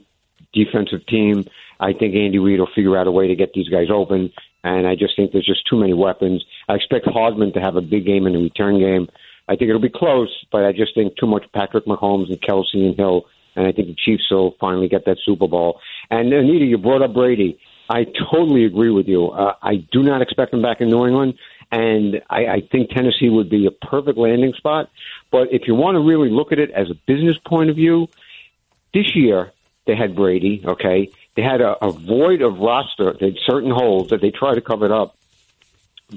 defensive 0.53 1.05
team. 1.05 1.45
I 1.79 1.93
think 1.93 2.15
Andy 2.15 2.39
Reid 2.39 2.59
will 2.59 2.69
figure 2.73 2.97
out 2.97 3.07
a 3.07 3.11
way 3.11 3.27
to 3.27 3.35
get 3.35 3.53
these 3.53 3.69
guys 3.69 3.87
open, 3.93 4.31
and 4.63 4.87
I 4.87 4.95
just 4.95 5.15
think 5.15 5.31
there's 5.31 5.45
just 5.45 5.67
too 5.69 5.79
many 5.79 5.93
weapons. 5.93 6.43
I 6.67 6.73
expect 6.75 7.07
Hardman 7.07 7.53
to 7.53 7.61
have 7.61 7.75
a 7.75 7.81
big 7.81 8.05
game 8.05 8.27
in 8.27 8.33
the 8.33 8.39
return 8.39 8.79
game. 8.79 9.07
I 9.47 9.55
think 9.55 9.69
it'll 9.69 9.81
be 9.81 9.89
close, 9.89 10.29
but 10.51 10.65
I 10.65 10.71
just 10.71 10.93
think 10.95 11.17
too 11.17 11.27
much 11.27 11.45
Patrick 11.53 11.85
Mahomes 11.85 12.29
and 12.29 12.41
Kelce 12.41 12.75
and 12.75 12.95
Hill, 12.95 13.25
and 13.55 13.67
I 13.67 13.71
think 13.71 13.87
the 13.87 13.95
Chiefs 13.95 14.29
will 14.29 14.55
finally 14.59 14.87
get 14.87 15.05
that 15.05 15.17
Super 15.25 15.47
Bowl. 15.47 15.79
And 16.09 16.31
Anita, 16.31 16.65
you 16.65 16.77
brought 16.77 17.01
up 17.01 17.13
Brady. 17.13 17.59
I 17.89 18.05
totally 18.31 18.65
agree 18.65 18.91
with 18.91 19.07
you. 19.07 19.31
Uh, 19.31 19.55
I 19.61 19.77
do 19.77 20.03
not 20.03 20.21
expect 20.21 20.53
him 20.53 20.61
back 20.61 20.79
in 20.79 20.89
New 20.89 21.07
England, 21.07 21.33
and 21.71 22.21
I, 22.29 22.45
I 22.45 22.61
think 22.61 22.91
Tennessee 22.91 23.29
would 23.29 23.49
be 23.49 23.65
a 23.65 23.71
perfect 23.71 24.17
landing 24.17 24.53
spot. 24.53 24.91
But 25.31 25.51
if 25.51 25.67
you 25.67 25.73
want 25.73 25.95
to 25.95 26.01
really 26.01 26.29
look 26.29 26.51
at 26.51 26.59
it 26.59 26.69
as 26.69 26.91
a 26.91 26.93
business 26.93 27.37
point 27.45 27.71
of 27.71 27.75
view, 27.75 28.07
this 28.93 29.15
year 29.15 29.51
they 29.87 29.95
had 29.95 30.15
Brady. 30.15 30.63
Okay, 30.63 31.11
they 31.35 31.41
had 31.41 31.61
a, 31.61 31.83
a 31.83 31.91
void 31.91 32.43
of 32.43 32.59
roster. 32.59 33.13
They 33.19 33.27
had 33.27 33.39
certain 33.43 33.71
holes 33.71 34.09
that 34.09 34.21
they 34.21 34.29
tried 34.29 34.55
to 34.55 34.61
cover 34.61 34.85
it 34.85 34.91
up. 34.91 35.15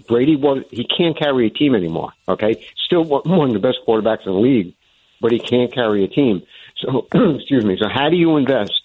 Brady 0.07 0.37
was 0.37 0.65
he 0.71 0.85
can't 0.85 1.19
carry 1.19 1.47
a 1.47 1.51
team 1.51 1.75
anymore. 1.75 2.13
Okay, 2.29 2.67
still 2.85 3.05
one 3.05 3.49
of 3.49 3.55
the 3.55 3.61
best 3.61 3.79
quarterbacks 3.87 4.27
in 4.27 4.33
the 4.33 4.39
league, 4.39 4.75
but 5.23 5.33
he 5.33 5.39
can't 5.39 5.73
carry 5.73 6.05
a 6.05 6.09
team. 6.09 6.43
So 6.77 7.07
excuse 7.15 7.65
me. 7.65 7.79
So 7.81 7.89
how 7.89 8.11
do 8.11 8.17
you 8.17 8.37
invest 8.37 8.83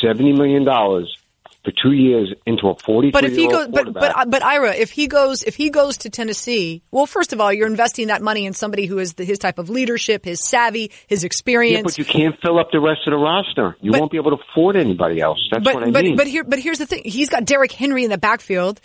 seventy 0.00 0.32
million 0.32 0.64
dollars 0.64 1.19
for 1.64 1.72
two 1.82 1.92
years 1.92 2.32
into 2.46 2.68
a 2.68 2.74
forty? 2.76 3.10
But 3.10 3.24
if 3.24 3.36
he 3.36 3.48
goes, 3.48 3.68
but 3.68 3.92
but 3.92 4.30
but 4.30 4.42
Ira, 4.42 4.74
if 4.74 4.90
he 4.90 5.06
goes, 5.06 5.42
if 5.42 5.56
he 5.56 5.70
goes 5.70 5.98
to 5.98 6.10
Tennessee, 6.10 6.82
well, 6.90 7.06
first 7.06 7.32
of 7.32 7.40
all, 7.40 7.52
you're 7.52 7.66
investing 7.66 8.08
that 8.08 8.22
money 8.22 8.46
in 8.46 8.52
somebody 8.52 8.86
who 8.86 8.96
has 8.98 9.14
the, 9.14 9.24
his 9.24 9.38
type 9.38 9.58
of 9.58 9.68
leadership, 9.70 10.24
his 10.24 10.40
savvy, 10.46 10.90
his 11.06 11.22
yeah, 11.22 11.26
experience. 11.26 11.84
but 11.84 11.98
you 11.98 12.04
can't 12.04 12.36
fill 12.40 12.58
up 12.58 12.68
the 12.72 12.80
rest 12.80 13.00
of 13.06 13.12
the 13.12 13.18
roster. 13.18 13.76
You 13.80 13.92
But- 13.92 14.00
won't 14.00 14.12
be 14.12 14.18
able 14.18 14.36
to 14.36 14.42
afford 14.50 14.76
anybody 14.76 15.20
else. 15.20 15.38
That's 15.50 15.64
but 15.64 15.74
what 15.74 15.84
I 15.84 15.90
but 15.90 16.04
mean. 16.04 16.16
but 16.16 16.26
here 16.26 16.44
but 16.44 16.58
here's 16.58 16.78
the 16.78 16.86
thing: 16.86 17.02
he's 17.04 17.28
got 17.28 17.44
Derrick 17.44 17.72
Henry 17.72 18.04
in 18.04 18.10
the 18.10 18.18
backfield, 18.18 18.80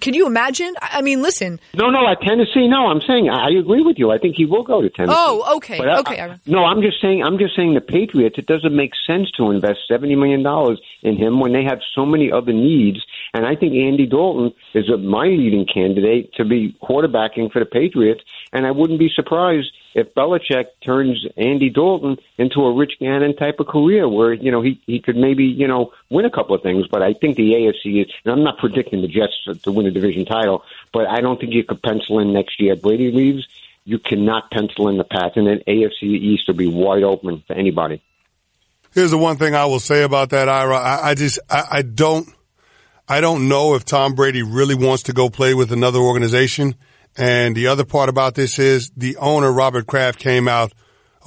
Could 0.00 0.14
you 0.14 0.26
imagine? 0.26 0.74
I 0.82 1.00
mean, 1.00 1.22
listen. 1.22 1.58
No, 1.74 1.88
no, 1.90 2.06
at 2.06 2.20
Tennessee, 2.20 2.68
no. 2.68 2.88
I'm 2.88 3.00
saying 3.00 3.30
I 3.30 3.48
agree 3.58 3.82
with 3.82 3.98
you. 3.98 4.10
I 4.10 4.18
think 4.18 4.36
he 4.36 4.44
will 4.44 4.62
go 4.62 4.82
to 4.82 4.90
Tennessee. 4.90 5.14
Oh, 5.16 5.56
okay, 5.56 5.78
But 5.78 5.88
I- 5.88 5.98
okay, 6.00 6.20
I- 6.20 6.38
no, 6.46 6.64
I'm 6.64 6.82
just 6.82 7.00
saying. 7.00 7.22
I'm 7.22 7.38
just 7.38 7.56
saying 7.56 7.74
the 7.74 7.80
Patriots. 7.80 8.36
It 8.36 8.46
doesn't 8.46 8.74
make 8.74 8.92
sense 9.06 9.30
to 9.38 9.50
invest 9.50 9.80
seventy 9.88 10.16
million 10.16 10.42
dollars 10.42 10.80
in 11.02 11.16
him 11.16 11.40
when 11.40 11.52
they 11.52 11.64
have 11.64 11.80
so 11.94 12.04
many 12.04 12.30
other 12.30 12.52
needs. 12.52 12.98
And 13.32 13.46
I 13.46 13.54
think 13.54 13.74
Andy 13.74 14.06
Dalton 14.06 14.52
is 14.74 14.88
a, 14.90 14.96
my 14.98 15.26
leading 15.26 15.64
candidate 15.66 16.34
to 16.34 16.44
be 16.44 16.76
quarterbacking 16.82 17.50
for 17.52 17.60
the 17.60 17.66
Patriots. 17.66 18.22
And 18.52 18.66
I 18.66 18.72
wouldn't 18.72 18.98
be 18.98 19.10
surprised 19.14 19.70
if 19.94 20.12
Belichick 20.14 20.66
turns 20.84 21.24
Andy 21.36 21.70
Dalton 21.70 22.16
into 22.36 22.60
a 22.62 22.74
Rich 22.74 22.94
Gannon 22.98 23.36
type 23.36 23.60
of 23.60 23.68
career, 23.68 24.08
where 24.08 24.32
you 24.32 24.50
know 24.50 24.60
he 24.60 24.80
he 24.86 25.00
could 25.00 25.16
maybe 25.16 25.44
you 25.44 25.68
know 25.68 25.92
win 26.10 26.24
a 26.24 26.30
couple 26.30 26.56
of 26.56 26.62
things. 26.62 26.86
But 26.88 27.02
I 27.02 27.12
think 27.12 27.36
the 27.36 27.52
AFC 27.52 28.04
is. 28.04 28.12
And 28.24 28.32
I'm 28.32 28.42
not 28.42 28.58
predicting 28.58 29.02
the 29.02 29.08
Jets 29.08 29.62
to, 29.62 29.72
win 29.72 29.86
a 29.86 29.90
division 29.92 30.24
title, 30.24 30.64
but 30.92 31.06
I 31.06 31.20
don't 31.20 31.40
think 31.40 31.52
you 31.52 31.62
could 31.62 31.82
pencil 31.82 32.18
in 32.18 32.32
next 32.32 32.60
year. 32.60 32.74
Brady 32.74 33.12
leaves. 33.12 33.46
You 33.84 33.98
cannot 33.98 34.50
pencil 34.50 34.88
in 34.88 34.98
the 34.98 35.04
Pats, 35.04 35.36
and 35.36 35.46
then 35.46 35.60
AFC 35.66 36.02
East 36.02 36.44
will 36.46 36.54
be 36.54 36.66
wide 36.66 37.02
open 37.02 37.42
for 37.46 37.54
anybody. 37.54 38.02
Here's 38.92 39.10
the 39.10 39.18
one 39.18 39.36
thing 39.36 39.54
I 39.54 39.66
will 39.66 39.80
say 39.80 40.02
about 40.02 40.30
that, 40.30 40.48
Ira. 40.48 40.76
I, 40.76 41.10
I 41.10 41.14
just 41.14 41.38
I, 41.48 41.64
I 41.70 41.82
don't 41.82 42.28
I 43.08 43.20
don't 43.20 43.48
know 43.48 43.74
if 43.74 43.84
Tom 43.84 44.14
Brady 44.14 44.42
really 44.42 44.74
wants 44.74 45.04
to 45.04 45.12
go 45.12 45.30
play 45.30 45.54
with 45.54 45.72
another 45.72 45.98
organization. 45.98 46.74
And 47.20 47.54
the 47.54 47.66
other 47.66 47.84
part 47.84 48.08
about 48.08 48.34
this 48.34 48.58
is 48.58 48.90
the 48.96 49.18
owner 49.18 49.52
Robert 49.52 49.86
Kraft 49.86 50.18
came 50.18 50.48
out 50.48 50.72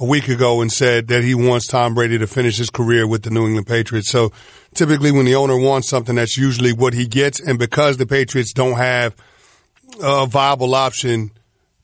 a 0.00 0.04
week 0.04 0.26
ago 0.26 0.60
and 0.60 0.72
said 0.72 1.06
that 1.06 1.22
he 1.22 1.36
wants 1.36 1.68
Tom 1.68 1.94
Brady 1.94 2.18
to 2.18 2.26
finish 2.26 2.58
his 2.58 2.68
career 2.68 3.06
with 3.06 3.22
the 3.22 3.30
New 3.30 3.46
England 3.46 3.68
Patriots. 3.68 4.10
So 4.10 4.32
typically 4.74 5.12
when 5.12 5.24
the 5.24 5.36
owner 5.36 5.56
wants 5.56 5.88
something, 5.88 6.16
that's 6.16 6.36
usually 6.36 6.72
what 6.72 6.94
he 6.94 7.06
gets. 7.06 7.38
And 7.38 7.60
because 7.60 7.96
the 7.96 8.06
Patriots 8.06 8.52
don't 8.52 8.76
have 8.76 9.14
a 10.02 10.26
viable 10.26 10.74
option 10.74 11.30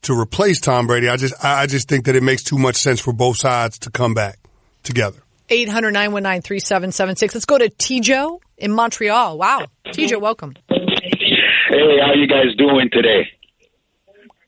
to 0.01 0.19
replace 0.19 0.59
Tom 0.59 0.87
Brady, 0.87 1.07
I 1.07 1.15
just 1.15 1.33
I 1.41 1.61
I 1.61 1.67
just 1.67 1.87
think 1.87 2.03
that 2.03 2.17
it 2.17 2.21
makes 2.21 2.43
too 2.43 2.57
much 2.57 2.75
sense 2.75 2.99
for 2.99 3.13
both 3.13 3.37
sides 3.37 3.79
to 3.79 3.91
come 3.91 4.13
back 4.13 4.39
together. 4.83 5.19
800 5.47 5.91
919 5.91 6.41
3776. 6.41 7.33
Let's 7.33 7.45
go 7.45 7.57
to 7.57 7.69
Tijo 7.69 8.41
in 8.57 8.73
Montreal. 8.73 9.37
Wow. 9.37 9.67
Tijo, 9.85 10.19
welcome. 10.19 10.55
Hey, 10.67 11.97
how 12.05 12.13
you 12.13 12.27
guys 12.27 12.53
doing 12.57 12.89
today? 12.91 13.29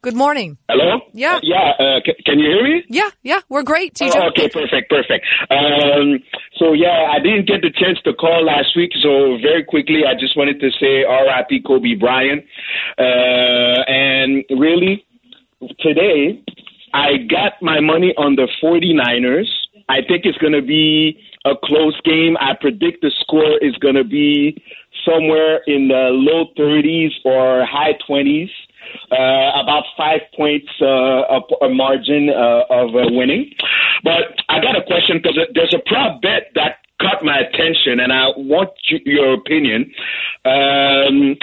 Good 0.04 0.16
morning. 0.16 0.58
Hello? 0.68 1.00
Yeah. 1.14 1.40
Yeah, 1.44 1.72
uh, 1.80 2.00
c- 2.06 2.22
can 2.26 2.38
you 2.38 2.50
hear 2.52 2.62
me? 2.62 2.84
Yeah, 2.90 3.08
yeah, 3.24 3.40
we're 3.48 3.64
great. 3.64 3.98
Oh, 4.02 4.28
okay, 4.32 4.50
perfect, 4.50 4.90
perfect. 4.90 5.26
Um, 5.50 6.20
so 6.60 6.74
yeah, 6.74 7.08
I 7.10 7.20
didn't 7.20 7.48
get 7.48 7.62
the 7.62 7.72
chance 7.72 8.00
to 8.04 8.14
call 8.14 8.44
last 8.44 8.76
week, 8.76 8.92
so 9.02 9.38
very 9.42 9.64
quickly, 9.64 10.02
I 10.06 10.14
just 10.20 10.36
wanted 10.36 10.60
to 10.60 10.72
say 10.72 11.06
R.I.P. 11.06 11.62
Kobe 11.66 11.96
Bryant. 11.96 12.44
Uh, 13.00 13.88
and 13.88 14.44
really, 14.50 15.06
today, 15.80 16.44
I 16.94 17.16
got 17.30 17.54
my 17.62 17.80
money 17.80 18.14
on 18.18 18.36
the 18.36 18.50
49ers. 18.62 19.48
I 19.88 20.00
think 20.06 20.26
it's 20.26 20.38
going 20.40 20.52
to 20.52 20.62
be 20.62 21.18
a 21.46 21.54
close 21.64 21.98
game. 22.04 22.36
I 22.42 22.56
predict 22.60 23.04
the 23.04 23.12
score 23.22 23.58
is 23.62 23.76
going 23.78 23.96
to 23.96 24.04
be 24.04 24.62
somewhere 25.08 25.62
in 25.66 25.88
the 25.88 26.10
low 26.12 26.48
30s 26.60 27.12
or 27.24 27.66
high 27.66 27.98
20s. 28.10 28.50
Uh, 29.12 29.62
about 29.62 29.84
five 29.98 30.22
points 30.36 30.68
uh, 30.82 30.86
a, 30.86 31.66
a 31.66 31.70
margin 31.70 32.30
uh, 32.30 32.64
of 32.70 32.96
uh, 32.96 33.08
winning. 33.12 33.52
But 34.04 34.36
I 34.50 34.60
got 34.60 34.76
a 34.76 34.84
question 34.86 35.20
because 35.22 35.38
there's 35.54 35.74
a 35.74 35.82
prop 35.88 36.22
bet 36.22 36.52
that 36.56 36.84
caught 37.02 37.24
my 37.24 37.40
attention, 37.40 38.00
and 38.00 38.12
I 38.12 38.30
want 38.38 38.72
you, 38.90 39.00
your 39.06 39.34
opinion. 39.34 39.92
Um, 40.46 41.36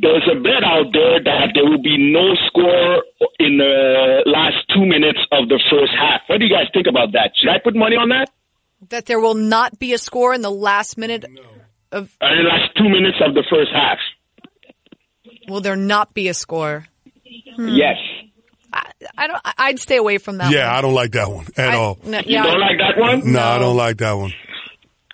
there's 0.00 0.28
a 0.30 0.38
bet 0.40 0.62
out 0.64 0.92
there 0.92 1.22
that 1.24 1.50
there 1.54 1.64
will 1.64 1.82
be 1.82 1.98
no 1.98 2.34
score 2.46 3.02
in 3.40 3.58
the 3.58 4.22
last 4.26 4.56
two 4.72 4.86
minutes 4.86 5.18
of 5.32 5.48
the 5.48 5.60
first 5.70 5.92
half. 5.98 6.22
What 6.28 6.38
do 6.38 6.46
you 6.46 6.54
guys 6.54 6.68
think 6.72 6.86
about 6.86 7.12
that? 7.12 7.32
Should 7.36 7.50
I 7.50 7.58
put 7.58 7.74
money 7.74 7.96
on 7.96 8.08
that? 8.10 8.30
That 8.90 9.06
there 9.06 9.18
will 9.18 9.34
not 9.34 9.78
be 9.78 9.92
a 9.92 9.98
score 9.98 10.34
in 10.34 10.42
the 10.42 10.52
last 10.52 10.96
minute 10.96 11.24
of. 11.90 12.16
Uh, 12.22 12.26
in 12.26 12.44
the 12.44 12.48
last 12.48 12.76
two 12.76 12.88
minutes 12.88 13.18
of 13.20 13.34
the 13.34 13.44
first 13.50 13.70
half. 13.72 13.98
Will 15.48 15.60
there 15.60 15.76
not 15.76 16.14
be 16.14 16.28
a 16.28 16.34
score? 16.34 16.86
Yes. 17.58 17.96
I, 18.72 18.90
I 19.16 19.26
don't. 19.26 19.40
I- 19.44 19.54
I'd 19.58 19.78
stay 19.78 19.96
away 19.96 20.18
from 20.18 20.38
that. 20.38 20.52
Yeah, 20.52 20.66
one. 20.68 20.76
I 20.76 20.80
don't 20.82 20.94
like 20.94 21.12
that 21.12 21.30
one 21.30 21.46
at 21.56 21.70
I- 21.70 21.76
all. 21.76 21.98
no, 22.04 22.18
You 22.24 22.42
don't 22.42 22.60
like 22.60 22.78
that 22.78 22.98
one? 23.00 23.32
No, 23.32 23.40
I 23.40 23.58
don't 23.58 23.76
like 23.76 23.96
that 23.98 24.12
one. 24.12 24.32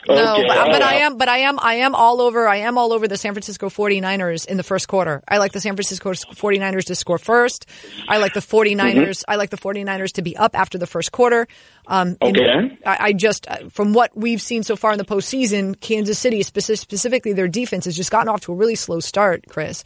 No, 0.06 0.14
but, 0.46 0.58
all 0.58 0.66
but 0.70 0.82
I 0.82 0.96
am, 0.96 1.16
but 1.16 1.30
I 1.30 1.38
am, 1.38 1.58
I 1.58 1.76
am 1.76 1.94
all 1.94 2.20
over, 2.20 2.46
I 2.46 2.56
am 2.56 2.76
all 2.76 2.92
over 2.92 3.08
the 3.08 3.16
San 3.16 3.32
Francisco 3.32 3.70
49ers 3.70 4.46
in 4.46 4.58
the 4.58 4.62
first 4.62 4.86
quarter. 4.86 5.22
I 5.26 5.38
like 5.38 5.52
the 5.52 5.62
San 5.62 5.76
Francisco 5.76 6.12
49ers 6.12 6.84
to 6.88 6.94
score 6.94 7.16
first. 7.16 7.64
I 8.06 8.18
like 8.18 8.34
the 8.34 8.40
49ers, 8.40 8.76
Mm-hmm. 8.76 9.30
I 9.30 9.36
like 9.36 9.48
the 9.48 9.56
49ers 9.56 10.12
to 10.16 10.22
be 10.22 10.36
up 10.36 10.54
after 10.58 10.76
the 10.76 10.86
first 10.86 11.10
quarter. 11.10 11.48
Um, 11.86 12.18
Okay. 12.20 12.78
I, 12.84 12.96
I 13.00 13.12
just, 13.14 13.48
uh, 13.48 13.70
from 13.70 13.94
what 13.94 14.14
we've 14.14 14.42
seen 14.42 14.62
so 14.62 14.76
far 14.76 14.92
in 14.92 14.98
the 14.98 15.06
postseason, 15.06 15.80
Kansas 15.80 16.18
City, 16.18 16.40
speci- 16.40 16.76
specifically 16.76 17.32
their 17.32 17.48
defense 17.48 17.86
has 17.86 17.96
just 17.96 18.10
gotten 18.10 18.28
off 18.28 18.42
to 18.42 18.52
a 18.52 18.56
really 18.56 18.74
slow 18.74 19.00
start, 19.00 19.46
Chris. 19.48 19.84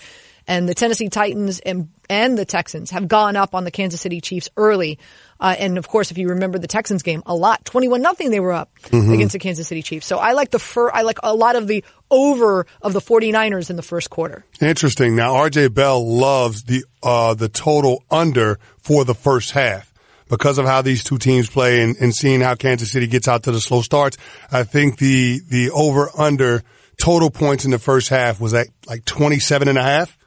And 0.48 0.68
the 0.68 0.74
Tennessee 0.74 1.11
Titans 1.11 1.61
and 1.61 1.90
and 2.11 2.38
the 2.38 2.46
Texans 2.46 2.90
have 2.90 3.06
gone 3.06 3.37
up 3.37 3.54
on 3.54 3.64
the 3.64 3.70
Kansas 3.70 4.00
City 4.00 4.20
Chiefs 4.22 4.48
early. 4.56 4.98
Uh, 5.38 5.54
and 5.58 5.76
of 5.76 5.87
course, 5.87 6.11
if 6.11 6.16
you 6.16 6.30
remember 6.30 6.58
the 6.58 6.66
Texans 6.66 7.02
game, 7.02 7.22
a 7.26 7.34
lot, 7.34 7.64
twenty-one 7.66 8.00
nothing, 8.00 8.30
they 8.30 8.40
were 8.40 8.54
up 8.54 8.70
against 9.12 9.34
the 9.34 9.38
Kansas 9.38 9.68
City 9.68 9.82
Chiefs. 9.82 10.06
So 10.06 10.18
I 10.18 10.32
like 10.32 10.50
the 10.50 10.58
fir- 10.58 10.90
I 10.90 11.02
like 11.02 11.18
a 11.22 11.34
lot 11.34 11.54
of 11.54 11.66
the 11.68 11.84
over 12.11 12.66
of 12.80 12.94
the 12.94 13.00
49ers 13.00 13.68
in 13.68 13.76
the 13.76 13.82
first 13.82 14.08
quarter. 14.08 14.44
Interesting. 14.61 15.14
Now, 15.14 15.34
RJ 15.34 15.74
Bell 15.74 16.04
loves 16.04 16.64
the 16.64 16.84
uh, 17.02 17.34
the 17.34 17.50
total 17.50 18.02
under 18.11 18.58
for 18.78 19.04
the 19.04 19.14
first 19.14 19.50
half 19.50 19.92
because 20.30 20.58
of 20.58 20.64
how 20.64 20.80
these 20.82 21.04
two 21.04 21.18
teams 21.18 21.48
play 21.50 21.82
and, 21.82 21.96
and 21.98 22.14
seeing 22.14 22.40
how 22.40 22.54
Kansas 22.54 22.90
City 22.90 23.06
gets 23.06 23.28
out 23.28 23.42
to 23.44 23.52
the 23.52 23.61
slow 23.61 23.82
starts. 23.82 24.16
I 24.50 24.64
think 24.64 24.98
the 24.98 25.40
the 25.46 25.70
over 25.70 26.11
under 26.16 26.62
total 27.00 27.30
points 27.30 27.64
in 27.64 27.70
the 27.70 27.78
first 27.78 28.08
half 28.08 28.40
was 28.40 28.54
at 28.54 28.68
like 28.87 29.04
27 29.04 29.68
and 29.68 29.78
a 29.78 29.82
half. 29.82 30.17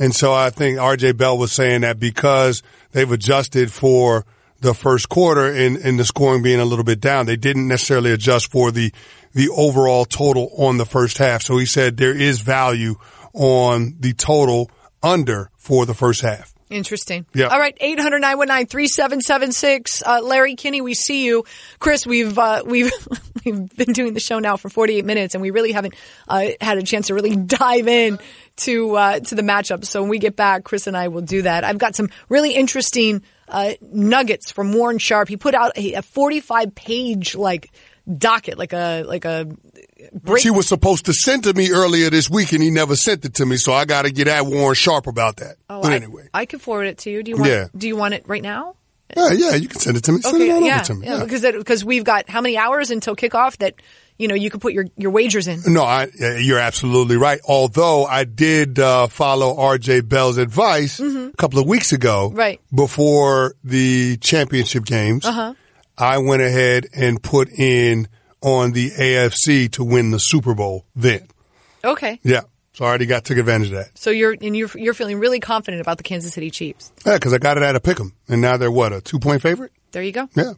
And 0.00 0.14
so 0.14 0.32
I 0.32 0.48
think 0.48 0.78
RJ 0.78 1.18
Bell 1.18 1.36
was 1.36 1.52
saying 1.52 1.82
that 1.82 2.00
because 2.00 2.62
they've 2.92 3.10
adjusted 3.12 3.70
for 3.70 4.24
the 4.60 4.72
first 4.72 5.10
quarter 5.10 5.46
and, 5.46 5.76
and 5.76 5.98
the 5.98 6.06
scoring 6.06 6.42
being 6.42 6.58
a 6.58 6.64
little 6.64 6.84
bit 6.84 7.00
down, 7.00 7.26
they 7.26 7.36
didn't 7.36 7.68
necessarily 7.68 8.10
adjust 8.10 8.50
for 8.50 8.70
the, 8.70 8.92
the 9.34 9.50
overall 9.50 10.06
total 10.06 10.50
on 10.56 10.78
the 10.78 10.86
first 10.86 11.18
half. 11.18 11.42
So 11.42 11.58
he 11.58 11.66
said 11.66 11.98
there 11.98 12.16
is 12.16 12.40
value 12.40 12.94
on 13.34 13.96
the 14.00 14.14
total 14.14 14.70
under 15.02 15.50
for 15.58 15.84
the 15.84 15.94
first 15.94 16.22
half. 16.22 16.52
Interesting. 16.70 17.26
Yeah. 17.34 17.48
All 17.48 17.58
right. 17.58 17.76
800 17.78 18.20
3776 18.20 20.02
Uh, 20.06 20.20
Larry 20.22 20.54
Kinney, 20.54 20.80
we 20.80 20.94
see 20.94 21.26
you. 21.26 21.44
Chris, 21.78 22.06
we've, 22.06 22.38
uh, 22.38 22.62
we've, 22.64 22.92
we've 23.44 23.76
been 23.76 23.92
doing 23.92 24.14
the 24.14 24.20
show 24.20 24.38
now 24.38 24.56
for 24.56 24.70
48 24.70 25.04
minutes 25.04 25.34
and 25.34 25.42
we 25.42 25.50
really 25.50 25.72
haven't, 25.72 25.94
uh, 26.28 26.46
had 26.60 26.78
a 26.78 26.82
chance 26.82 27.08
to 27.08 27.14
really 27.14 27.34
dive 27.58 27.88
in 27.88 28.18
to, 28.64 28.96
uh, 28.96 29.20
to 29.20 29.34
the 29.34 29.42
matchup. 29.42 29.84
So 29.84 30.00
when 30.02 30.10
we 30.10 30.18
get 30.18 30.36
back, 30.36 30.64
Chris 30.64 30.86
and 30.86 30.96
I 30.96 31.08
will 31.08 31.22
do 31.22 31.42
that. 31.42 31.64
I've 31.64 31.78
got 31.78 31.94
some 31.96 32.08
really 32.28 32.52
interesting, 32.54 33.22
uh, 33.48 33.72
nuggets 33.80 34.50
from 34.50 34.72
Warren 34.72 34.98
Sharp. 34.98 35.28
He 35.28 35.36
put 35.36 35.54
out 35.54 35.76
a, 35.76 35.94
a 35.94 36.02
45 36.02 36.74
page, 36.74 37.34
like, 37.34 37.70
docket, 38.16 38.58
like 38.58 38.72
a, 38.72 39.02
like 39.02 39.24
a, 39.24 39.46
break. 40.12 40.42
She 40.42 40.50
was 40.50 40.66
supposed 40.66 41.06
to 41.06 41.12
send 41.12 41.44
to 41.44 41.54
me 41.54 41.70
earlier 41.70 42.10
this 42.10 42.30
week 42.30 42.52
and 42.52 42.62
he 42.62 42.70
never 42.70 42.96
sent 42.96 43.24
it 43.24 43.34
to 43.34 43.46
me. 43.46 43.56
So 43.56 43.72
I 43.72 43.84
got 43.84 44.02
to 44.02 44.10
get 44.10 44.28
at 44.28 44.46
Warren 44.46 44.74
Sharp 44.74 45.06
about 45.06 45.36
that. 45.36 45.56
Oh, 45.68 45.82
but 45.82 45.92
I- 45.92 45.96
anyway. 45.96 46.28
I, 46.32 46.46
can 46.46 46.58
forward 46.58 46.84
it 46.84 46.98
to 46.98 47.10
you. 47.10 47.22
Do 47.22 47.30
you 47.30 47.36
want, 47.36 47.50
Yeah. 47.50 47.66
do 47.76 47.86
you 47.88 47.96
want 47.96 48.14
it 48.14 48.24
right 48.26 48.42
now? 48.42 48.76
Yeah, 49.16 49.32
yeah, 49.32 49.54
you 49.56 49.66
can 49.66 49.80
send 49.80 49.96
it 49.96 50.04
to 50.04 50.12
me. 50.12 50.20
Send 50.20 50.40
it 50.40 50.50
on 50.50 50.64
yeah, 50.64 50.76
over 50.76 50.84
to 50.84 50.94
me. 50.94 51.06
yeah, 51.06 51.18
Yeah. 51.18 51.24
because 51.24 51.42
because 51.42 51.84
we've 51.84 52.04
got 52.04 52.30
how 52.30 52.40
many 52.40 52.56
hours 52.56 52.92
until 52.92 53.16
kickoff 53.16 53.56
that 53.58 53.74
you 54.20 54.28
know 54.28 54.34
you 54.34 54.50
could 54.50 54.60
put 54.60 54.72
your 54.72 54.86
your 54.96 55.10
wagers 55.10 55.48
in. 55.48 55.60
No, 55.66 55.82
I, 55.82 56.08
you're 56.38 56.58
absolutely 56.58 57.16
right. 57.16 57.40
Although 57.48 58.04
I 58.04 58.24
did 58.24 58.78
uh, 58.78 59.06
follow 59.08 59.56
RJ 59.56 60.08
Bell's 60.08 60.36
advice 60.38 61.00
a 61.00 61.32
couple 61.38 61.58
of 61.58 61.66
weeks 61.66 61.92
ago, 61.92 62.28
Mm-hmm. 62.28 62.38
Right. 62.38 62.60
before 62.74 63.54
the 63.64 64.16
championship 64.18 64.84
games, 64.84 65.24
Uh-huh. 65.24 65.54
I 65.98 66.18
went 66.18 66.42
ahead 66.42 66.86
and 66.94 67.22
put 67.22 67.48
in 67.50 68.08
on 68.42 68.72
the 68.72 68.90
AFC 68.90 69.70
to 69.72 69.84
win 69.84 70.10
the 70.12 70.18
Super 70.18 70.54
Bowl. 70.54 70.86
Then, 70.96 71.26
Okay, 71.84 72.18
yeah, 72.22 72.42
so 72.72 72.84
I 72.84 72.88
already 72.88 73.06
got 73.06 73.24
took 73.24 73.36
advantage 73.38 73.68
of 73.68 73.74
that. 73.74 73.98
so 73.98 74.10
you're 74.10 74.34
and 74.40 74.56
you're 74.56 74.70
you're 74.74 74.94
feeling 74.94 75.18
really 75.18 75.40
confident 75.40 75.80
about 75.80 75.96
the 75.98 76.04
Kansas 76.04 76.32
City 76.34 76.50
Chiefs. 76.50 76.92
Yeah, 77.06 77.14
because 77.16 77.32
I 77.34 77.38
got 77.38 77.56
it 77.58 77.62
at 77.62 77.74
a 77.76 77.80
pick'em, 77.80 78.12
and 78.28 78.40
now 78.40 78.56
they're 78.58 78.70
what 78.70 78.92
a 78.92 79.00
two 79.00 79.18
point 79.18 79.42
favorite. 79.42 79.72
There 79.92 80.02
you 80.02 80.12
go. 80.12 80.28
Yeah. 80.34 80.52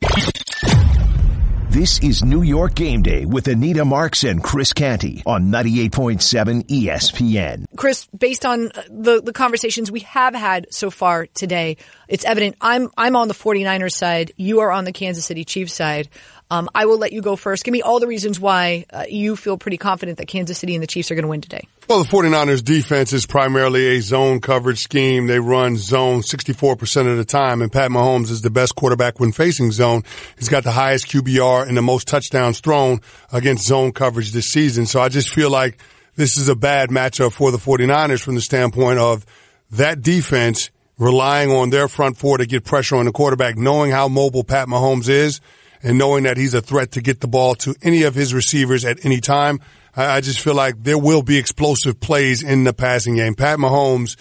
This 1.72 2.00
is 2.00 2.22
New 2.22 2.42
York 2.42 2.74
Game 2.74 3.00
Day 3.00 3.24
with 3.24 3.48
Anita 3.48 3.82
Marks 3.86 4.24
and 4.24 4.44
Chris 4.44 4.74
Canty 4.74 5.22
on 5.24 5.44
98.7 5.46 6.66
ESPN. 6.66 7.64
Chris, 7.76 8.06
based 8.08 8.44
on 8.44 8.66
uh, 8.66 8.82
the, 8.90 9.22
the 9.22 9.32
conversations 9.32 9.90
we 9.90 10.00
have 10.00 10.34
had 10.34 10.66
so 10.68 10.90
far 10.90 11.28
today, 11.28 11.78
it's 12.08 12.26
evident 12.26 12.56
I'm 12.60 12.90
I'm 12.98 13.16
on 13.16 13.28
the 13.28 13.32
49ers 13.34 13.92
side, 13.92 14.32
you 14.36 14.60
are 14.60 14.70
on 14.70 14.84
the 14.84 14.92
Kansas 14.92 15.24
City 15.24 15.46
Chiefs 15.46 15.72
side. 15.72 16.10
Um, 16.52 16.68
I 16.74 16.84
will 16.84 16.98
let 16.98 17.14
you 17.14 17.22
go 17.22 17.34
first. 17.34 17.64
Give 17.64 17.72
me 17.72 17.80
all 17.80 17.98
the 17.98 18.06
reasons 18.06 18.38
why 18.38 18.84
uh, 18.92 19.04
you 19.08 19.36
feel 19.36 19.56
pretty 19.56 19.78
confident 19.78 20.18
that 20.18 20.28
Kansas 20.28 20.58
City 20.58 20.74
and 20.74 20.82
the 20.82 20.86
Chiefs 20.86 21.10
are 21.10 21.14
going 21.14 21.22
to 21.22 21.28
win 21.28 21.40
today. 21.40 21.66
Well, 21.88 22.04
the 22.04 22.08
49ers 22.10 22.62
defense 22.62 23.14
is 23.14 23.24
primarily 23.24 23.96
a 23.96 24.02
zone 24.02 24.38
coverage 24.38 24.80
scheme. 24.80 25.28
They 25.28 25.38
run 25.40 25.78
zone 25.78 26.20
64% 26.20 27.10
of 27.10 27.16
the 27.16 27.24
time, 27.24 27.62
and 27.62 27.72
Pat 27.72 27.90
Mahomes 27.90 28.30
is 28.30 28.42
the 28.42 28.50
best 28.50 28.74
quarterback 28.74 29.18
when 29.18 29.32
facing 29.32 29.72
zone. 29.72 30.02
He's 30.38 30.50
got 30.50 30.62
the 30.62 30.72
highest 30.72 31.06
QBR 31.06 31.66
and 31.66 31.74
the 31.74 31.80
most 31.80 32.06
touchdowns 32.06 32.60
thrown 32.60 33.00
against 33.32 33.66
zone 33.66 33.92
coverage 33.92 34.32
this 34.32 34.48
season. 34.48 34.84
So 34.84 35.00
I 35.00 35.08
just 35.08 35.30
feel 35.30 35.48
like 35.48 35.78
this 36.16 36.36
is 36.36 36.50
a 36.50 36.54
bad 36.54 36.90
matchup 36.90 37.32
for 37.32 37.50
the 37.50 37.56
49ers 37.56 38.20
from 38.20 38.34
the 38.34 38.42
standpoint 38.42 38.98
of 38.98 39.24
that 39.70 40.02
defense 40.02 40.70
relying 40.98 41.50
on 41.50 41.70
their 41.70 41.88
front 41.88 42.18
four 42.18 42.36
to 42.36 42.44
get 42.44 42.62
pressure 42.62 42.96
on 42.96 43.06
the 43.06 43.12
quarterback, 43.12 43.56
knowing 43.56 43.90
how 43.90 44.06
mobile 44.06 44.44
Pat 44.44 44.68
Mahomes 44.68 45.08
is 45.08 45.40
and 45.82 45.98
knowing 45.98 46.24
that 46.24 46.36
he's 46.36 46.54
a 46.54 46.60
threat 46.60 46.92
to 46.92 47.00
get 47.00 47.20
the 47.20 47.28
ball 47.28 47.54
to 47.56 47.74
any 47.82 48.04
of 48.04 48.14
his 48.14 48.32
receivers 48.32 48.84
at 48.84 49.04
any 49.04 49.20
time. 49.20 49.60
I, 49.96 50.16
I 50.16 50.20
just 50.20 50.40
feel 50.40 50.54
like 50.54 50.82
there 50.82 50.98
will 50.98 51.22
be 51.22 51.38
explosive 51.38 52.00
plays 52.00 52.42
in 52.42 52.64
the 52.64 52.72
passing 52.72 53.16
game. 53.16 53.34
Pat 53.34 53.58
Mahomes 53.58 54.16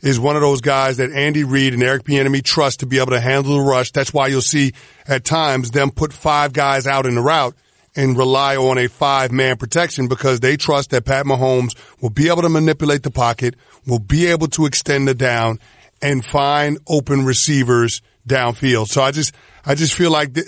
is 0.00 0.18
one 0.18 0.36
of 0.36 0.42
those 0.42 0.60
guys 0.60 0.96
that 0.96 1.12
Andy 1.12 1.44
Reid 1.44 1.74
and 1.74 1.82
Eric 1.82 2.04
Bieniemy 2.04 2.42
trust 2.42 2.80
to 2.80 2.86
be 2.86 2.98
able 2.98 3.12
to 3.12 3.20
handle 3.20 3.54
the 3.54 3.60
rush. 3.60 3.90
That's 3.92 4.14
why 4.14 4.28
you'll 4.28 4.40
see 4.40 4.72
at 5.06 5.24
times 5.24 5.72
them 5.72 5.90
put 5.90 6.12
five 6.12 6.52
guys 6.52 6.86
out 6.86 7.06
in 7.06 7.14
the 7.14 7.20
route 7.20 7.54
and 7.96 8.16
rely 8.16 8.56
on 8.56 8.78
a 8.78 8.88
five 8.88 9.32
man 9.32 9.56
protection 9.56 10.08
because 10.08 10.40
they 10.40 10.56
trust 10.56 10.90
that 10.90 11.04
Pat 11.04 11.26
Mahomes 11.26 11.76
will 12.00 12.10
be 12.10 12.28
able 12.28 12.42
to 12.42 12.48
manipulate 12.48 13.02
the 13.02 13.10
pocket, 13.10 13.56
will 13.86 13.98
be 13.98 14.26
able 14.26 14.46
to 14.48 14.64
extend 14.66 15.08
the 15.08 15.14
down 15.14 15.58
and 16.00 16.24
find 16.24 16.78
open 16.88 17.24
receivers 17.24 18.00
downfield. 18.26 18.86
So 18.86 19.02
I 19.02 19.10
just, 19.10 19.34
I 19.66 19.74
just 19.74 19.94
feel 19.94 20.10
like 20.10 20.34
th- 20.34 20.46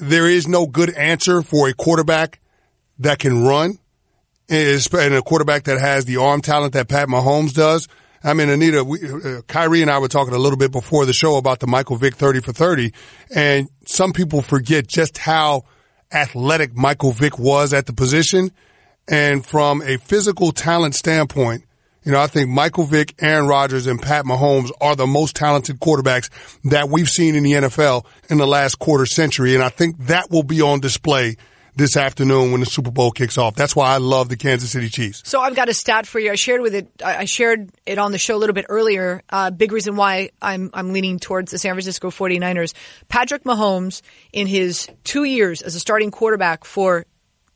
there 0.00 0.26
is 0.26 0.48
no 0.48 0.66
good 0.66 0.90
answer 0.94 1.42
for 1.42 1.68
a 1.68 1.74
quarterback 1.74 2.40
that 2.98 3.18
can 3.18 3.44
run 3.44 3.78
and 4.48 5.14
a 5.14 5.22
quarterback 5.22 5.64
that 5.64 5.80
has 5.80 6.04
the 6.04 6.16
arm 6.16 6.40
talent 6.40 6.72
that 6.72 6.88
Pat 6.88 7.08
Mahomes 7.08 7.54
does. 7.54 7.88
I 8.22 8.34
mean, 8.34 8.50
Anita, 8.50 8.84
we, 8.84 8.98
uh, 9.02 9.42
Kyrie 9.46 9.80
and 9.80 9.90
I 9.90 9.98
were 9.98 10.08
talking 10.08 10.34
a 10.34 10.38
little 10.38 10.58
bit 10.58 10.72
before 10.72 11.06
the 11.06 11.12
show 11.12 11.36
about 11.36 11.60
the 11.60 11.66
Michael 11.66 11.96
Vick 11.96 12.16
30 12.16 12.40
for 12.40 12.52
30. 12.52 12.92
And 13.34 13.68
some 13.86 14.12
people 14.12 14.42
forget 14.42 14.86
just 14.86 15.16
how 15.16 15.64
athletic 16.12 16.76
Michael 16.76 17.12
Vick 17.12 17.38
was 17.38 17.72
at 17.72 17.86
the 17.86 17.92
position. 17.92 18.50
And 19.08 19.46
from 19.46 19.82
a 19.82 19.96
physical 19.96 20.52
talent 20.52 20.94
standpoint, 20.94 21.64
you 22.04 22.12
know, 22.12 22.20
I 22.20 22.26
think 22.26 22.48
Michael 22.48 22.84
Vick, 22.84 23.14
Aaron 23.20 23.46
Rodgers, 23.46 23.86
and 23.86 24.00
Pat 24.00 24.24
Mahomes 24.24 24.70
are 24.80 24.96
the 24.96 25.06
most 25.06 25.36
talented 25.36 25.80
quarterbacks 25.80 26.30
that 26.70 26.88
we've 26.88 27.08
seen 27.08 27.34
in 27.34 27.42
the 27.42 27.52
NFL 27.52 28.06
in 28.28 28.38
the 28.38 28.46
last 28.46 28.78
quarter 28.78 29.06
century. 29.06 29.54
And 29.54 29.62
I 29.62 29.68
think 29.68 29.98
that 30.06 30.30
will 30.30 30.42
be 30.42 30.62
on 30.62 30.80
display 30.80 31.36
this 31.76 31.96
afternoon 31.96 32.52
when 32.52 32.60
the 32.60 32.66
Super 32.66 32.90
Bowl 32.90 33.10
kicks 33.10 33.38
off. 33.38 33.54
That's 33.54 33.76
why 33.76 33.94
I 33.94 33.98
love 33.98 34.28
the 34.28 34.36
Kansas 34.36 34.70
City 34.70 34.88
Chiefs. 34.88 35.22
So 35.24 35.40
I've 35.40 35.54
got 35.54 35.68
a 35.68 35.74
stat 35.74 36.06
for 36.06 36.18
you. 36.18 36.30
I 36.30 36.34
shared 36.34 36.60
with 36.60 36.74
it. 36.74 36.88
I 37.04 37.24
shared 37.26 37.70
it 37.86 37.98
on 37.98 38.12
the 38.12 38.18
show 38.18 38.36
a 38.36 38.38
little 38.38 38.54
bit 38.54 38.66
earlier. 38.68 39.22
Uh, 39.30 39.50
big 39.50 39.72
reason 39.72 39.96
why 39.96 40.30
I'm 40.42 40.70
I'm 40.74 40.92
leaning 40.92 41.18
towards 41.18 41.50
the 41.50 41.58
San 41.58 41.74
Francisco 41.74 42.10
49ers. 42.10 42.74
Patrick 43.08 43.44
Mahomes 43.44 44.02
in 44.32 44.46
his 44.46 44.88
two 45.04 45.24
years 45.24 45.62
as 45.62 45.74
a 45.74 45.80
starting 45.80 46.10
quarterback 46.10 46.64
for 46.64 47.06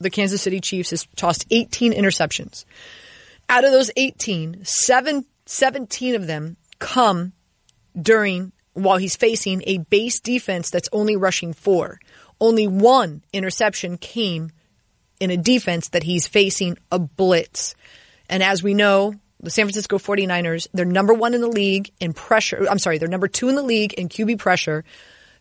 the 0.00 0.10
Kansas 0.10 0.42
City 0.42 0.60
Chiefs 0.60 0.90
has 0.90 1.06
tossed 1.16 1.46
18 1.50 1.92
interceptions. 1.92 2.64
Out 3.48 3.64
of 3.64 3.72
those 3.72 3.90
18, 3.96 4.60
seven, 4.64 5.26
17 5.46 6.14
of 6.14 6.26
them 6.26 6.56
come 6.78 7.32
during 8.00 8.52
while 8.72 8.98
he's 8.98 9.16
facing 9.16 9.62
a 9.66 9.78
base 9.78 10.20
defense 10.20 10.70
that's 10.70 10.88
only 10.92 11.16
rushing 11.16 11.52
four. 11.52 12.00
Only 12.40 12.66
one 12.66 13.22
interception 13.32 13.96
came 13.96 14.50
in 15.20 15.30
a 15.30 15.36
defense 15.36 15.88
that 15.90 16.02
he's 16.02 16.26
facing 16.26 16.76
a 16.90 16.98
blitz. 16.98 17.74
And 18.28 18.42
as 18.42 18.62
we 18.62 18.74
know, 18.74 19.14
the 19.40 19.50
San 19.50 19.66
Francisco 19.66 19.98
49ers, 19.98 20.66
they're 20.72 20.84
number 20.84 21.14
one 21.14 21.34
in 21.34 21.40
the 21.40 21.48
league 21.48 21.90
in 22.00 22.12
pressure. 22.12 22.66
I'm 22.68 22.78
sorry, 22.78 22.98
they're 22.98 23.08
number 23.08 23.28
two 23.28 23.48
in 23.48 23.54
the 23.54 23.62
league 23.62 23.92
in 23.94 24.08
QB 24.08 24.38
pressure. 24.38 24.84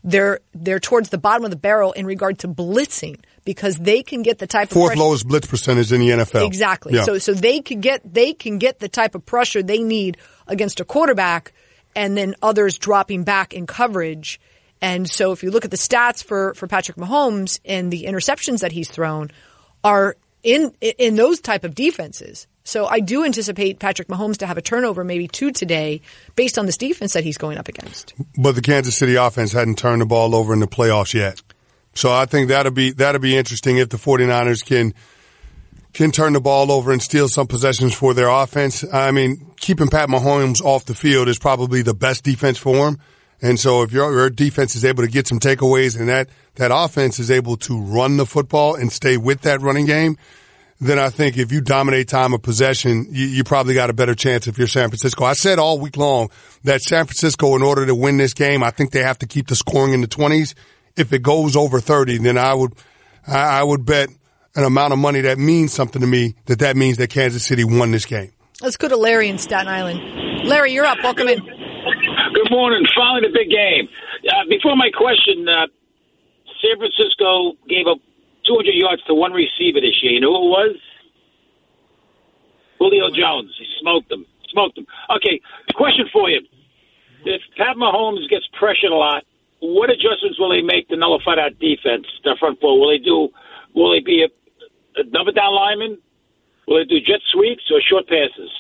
They're 0.04 0.40
they're 0.54 0.80
towards 0.80 1.10
the 1.10 1.18
bottom 1.18 1.46
of 1.46 1.52
the 1.52 1.58
barrel 1.58 1.94
in 1.94 2.06
regard 2.06 2.40
to 2.40 2.48
blitzing 2.48 3.20
because 3.46 3.78
they 3.78 4.04
can 4.04 4.22
get 4.22 4.38
the 4.38 4.48
type 4.48 4.70
fourth 4.70 4.94
of 4.94 4.98
fourth 4.98 5.08
lowest 5.08 5.28
blitz 5.28 5.48
percentage 5.48 5.92
in 5.92 6.02
the 6.02 6.10
NFL. 6.10 6.46
Exactly. 6.46 6.94
Yeah. 6.94 7.04
So 7.04 7.18
so 7.20 7.34
they 7.34 7.62
can 7.62 7.80
get 7.80 8.02
they 8.14 8.34
can 8.34 8.58
get 8.58 8.80
the 8.80 8.90
type 8.90 9.16
of 9.16 9.26
pressure 9.26 9.64
they 9.64 9.80
need 9.80 10.18
against 10.48 10.80
a 10.80 10.86
quarterback, 10.86 11.54
and 11.96 12.18
then 12.18 12.36
others 12.42 12.78
dropping 12.78 13.24
back 13.24 13.54
in 13.54 13.66
coverage. 13.66 14.42
And 14.82 15.10
so 15.10 15.32
if 15.32 15.44
you 15.44 15.52
look 15.52 15.64
at 15.64 15.72
the 15.72 15.78
stats 15.78 16.24
for 16.24 16.54
for 16.54 16.68
Patrick 16.68 16.98
Mahomes 16.98 17.60
and 17.64 17.92
the 17.92 18.04
interceptions 18.04 18.60
that 18.60 18.74
he's 18.74 18.90
thrown 18.90 19.32
are 19.84 20.18
in 20.44 20.74
in 20.82 21.16
those 21.16 21.40
type 21.40 21.64
of 21.64 21.74
defenses. 21.74 22.48
So 22.64 22.86
I 22.88 23.00
do 23.00 23.26
anticipate 23.26 23.80
Patrick 23.80 24.08
Mahomes 24.08 24.38
to 24.38 24.48
have 24.48 24.58
a 24.58 24.62
turnover, 24.62 25.04
maybe 25.04 25.28
two 25.28 25.52
today, 25.52 26.02
based 26.36 26.58
on 26.58 26.66
this 26.66 26.78
defense 26.78 27.14
that 27.14 27.24
he's 27.24 27.38
going 27.38 27.58
up 27.58 27.68
against. 27.68 28.14
But 28.38 28.56
the 28.56 28.62
Kansas 28.62 28.98
City 28.98 29.16
offense 29.16 29.52
hadn't 29.52 29.78
turned 29.78 30.02
the 30.02 30.06
ball 30.06 30.34
over 30.34 30.54
in 30.54 30.60
the 30.60 30.68
playoffs 30.68 31.14
yet. 31.14 31.42
So 31.94 32.12
I 32.12 32.26
think 32.26 32.48
that'll 32.48 32.72
be 32.72 32.92
that'll 32.92 33.22
be 33.22 33.38
interesting 33.38 33.78
if 33.78 33.90
the 33.90 33.98
49ers 33.98 34.66
can 34.66 34.94
can 35.94 36.12
turn 36.12 36.34
the 36.34 36.42
ball 36.42 36.72
over 36.72 36.92
and 36.92 37.02
steal 37.02 37.28
some 37.28 37.48
possessions 37.48 37.94
for 37.94 38.14
their 38.14 38.30
offense. 38.30 38.84
I 38.92 39.12
mean, 39.12 39.52
keeping 39.58 39.90
Pat 39.90 40.10
Mahomes 40.10 40.60
off 40.62 40.86
the 40.86 40.96
field 40.96 41.28
is 41.28 41.38
probably 41.38 41.84
the 41.84 41.94
best 41.94 42.24
defense 42.24 42.58
for 42.58 42.88
him. 42.88 43.00
And 43.42 43.60
so 43.60 43.84
if 43.84 43.92
your, 43.92 44.12
your 44.12 44.30
defense 44.30 44.76
is 44.76 44.86
able 44.86 45.04
to 45.04 45.10
get 45.10 45.28
some 45.28 45.40
takeaways 45.40 46.00
and 46.00 46.10
that, 46.10 46.30
that 46.56 46.72
offense 46.74 47.20
is 47.20 47.30
able 47.30 47.58
to 47.58 47.80
run 47.80 48.18
the 48.18 48.26
football 48.26 48.76
and 48.76 48.92
stay 48.92 49.18
with 49.18 49.42
that 49.42 49.62
running 49.62 49.86
game, 49.86 50.18
then 50.86 51.00
I 51.00 51.10
think 51.10 51.38
if 51.38 51.52
you 51.52 51.62
dominate 51.62 52.08
time 52.08 52.34
of 52.34 52.42
possession, 52.42 53.08
you, 53.10 53.26
you, 53.26 53.44
probably 53.44 53.74
got 53.74 53.90
a 53.90 53.94
better 53.94 54.16
chance 54.16 54.48
if 54.48 54.58
you're 54.58 54.68
San 54.68 54.90
Francisco. 54.90 55.24
I 55.24 55.34
said 55.34 55.60
all 55.60 55.80
week 55.80 55.98
long 55.98 56.30
that 56.64 56.82
San 56.82 57.06
Francisco, 57.06 57.56
in 57.56 57.62
order 57.62 57.86
to 57.86 57.96
win 57.96 58.18
this 58.18 58.34
game, 58.34 58.64
I 58.64 58.72
think 58.72 58.92
they 58.92 59.04
have 59.04 59.20
to 59.20 59.28
keep 59.28 59.48
the 59.48 59.56
scoring 59.56 59.94
in 59.94 60.02
the 60.02 60.08
20s. 60.08 60.54
If 60.96 61.14
it 61.14 61.22
goes 61.24 61.56
over 61.56 61.80
30, 61.80 62.20
then 62.20 62.38
I 62.38 62.54
would, 62.54 62.74
I 63.28 63.64
would 63.64 63.86
bet 63.86 64.10
an 64.56 64.64
amount 64.64 64.94
of 64.94 65.00
money 65.00 65.22
that 65.22 65.38
means 65.38 65.74
something 65.74 66.02
to 66.02 66.08
me 66.08 66.36
that 66.46 66.60
that 66.60 66.76
means 66.76 66.98
that 66.98 67.10
Kansas 67.10 67.46
City 67.46 67.64
won 67.64 67.92
this 67.92 68.06
game. 68.06 68.32
Let's 68.62 68.78
go 68.78 68.88
to 68.88 68.98
Larry 68.98 69.30
in 69.30 69.38
Staten 69.38 69.68
Island. 69.68 70.48
Larry, 70.48 70.74
you're 70.74 70.86
up. 70.86 71.00
Welcome 71.04 71.28
in. 71.28 71.40
Good 71.40 72.52
morning. 72.52 72.86
Finally, 72.96 73.28
the 73.28 73.34
big 73.34 73.50
game. 73.50 73.90
Uh, 74.28 74.48
before 74.50 74.76
my 74.76 74.90
question, 74.96 75.48
uh, 75.50 75.68
San 76.62 76.78
Francisco 76.78 77.54
gave 77.68 77.88
up 77.88 77.98
200 78.46 78.72
yards 78.74 79.04
to 79.04 79.14
one 79.14 79.32
receiver 79.32 79.80
this 79.82 80.02
year. 80.02 80.14
You 80.14 80.22
know 80.22 80.34
who 80.34 80.48
it 80.48 80.50
was? 80.50 80.76
Julio 82.80 83.10
Jones. 83.16 83.56
He 83.58 83.66
smoked 83.80 84.10
them. 84.10 84.26
Smoked 84.50 84.76
them. 84.76 84.86
Okay, 85.16 85.40
question 85.76 86.06
for 86.12 86.30
you. 86.30 86.42
If 87.26 87.42
Pat 87.58 87.78
Mahomes 87.78 88.30
gets 88.30 88.46
pressured 88.60 88.92
a 88.92 88.96
lot, 88.96 89.24
what 89.60 89.90
adjustments 89.90 90.38
will 90.38 90.50
they 90.50 90.62
make 90.62 90.90
to 90.90 90.98
nullify 90.98 91.36
that 91.36 91.58
defense, 91.60 92.06
the 92.24 92.36
front 92.40 92.60
four? 92.60 92.80
Will 92.80 92.90
they 92.90 92.98
do? 92.98 93.30
Will 93.74 93.92
they 93.92 94.02
be 94.02 94.24
a, 94.24 95.00
a 95.00 95.04
double 95.06 95.32
down 95.32 95.56
lineman? 95.56 95.98
Will 96.68 96.78
they 96.78 96.86
do 96.86 97.00
jet 97.00 97.22
sweeps 97.32 97.64
or 97.72 97.80
short 97.82 98.08
passes? 98.08 98.52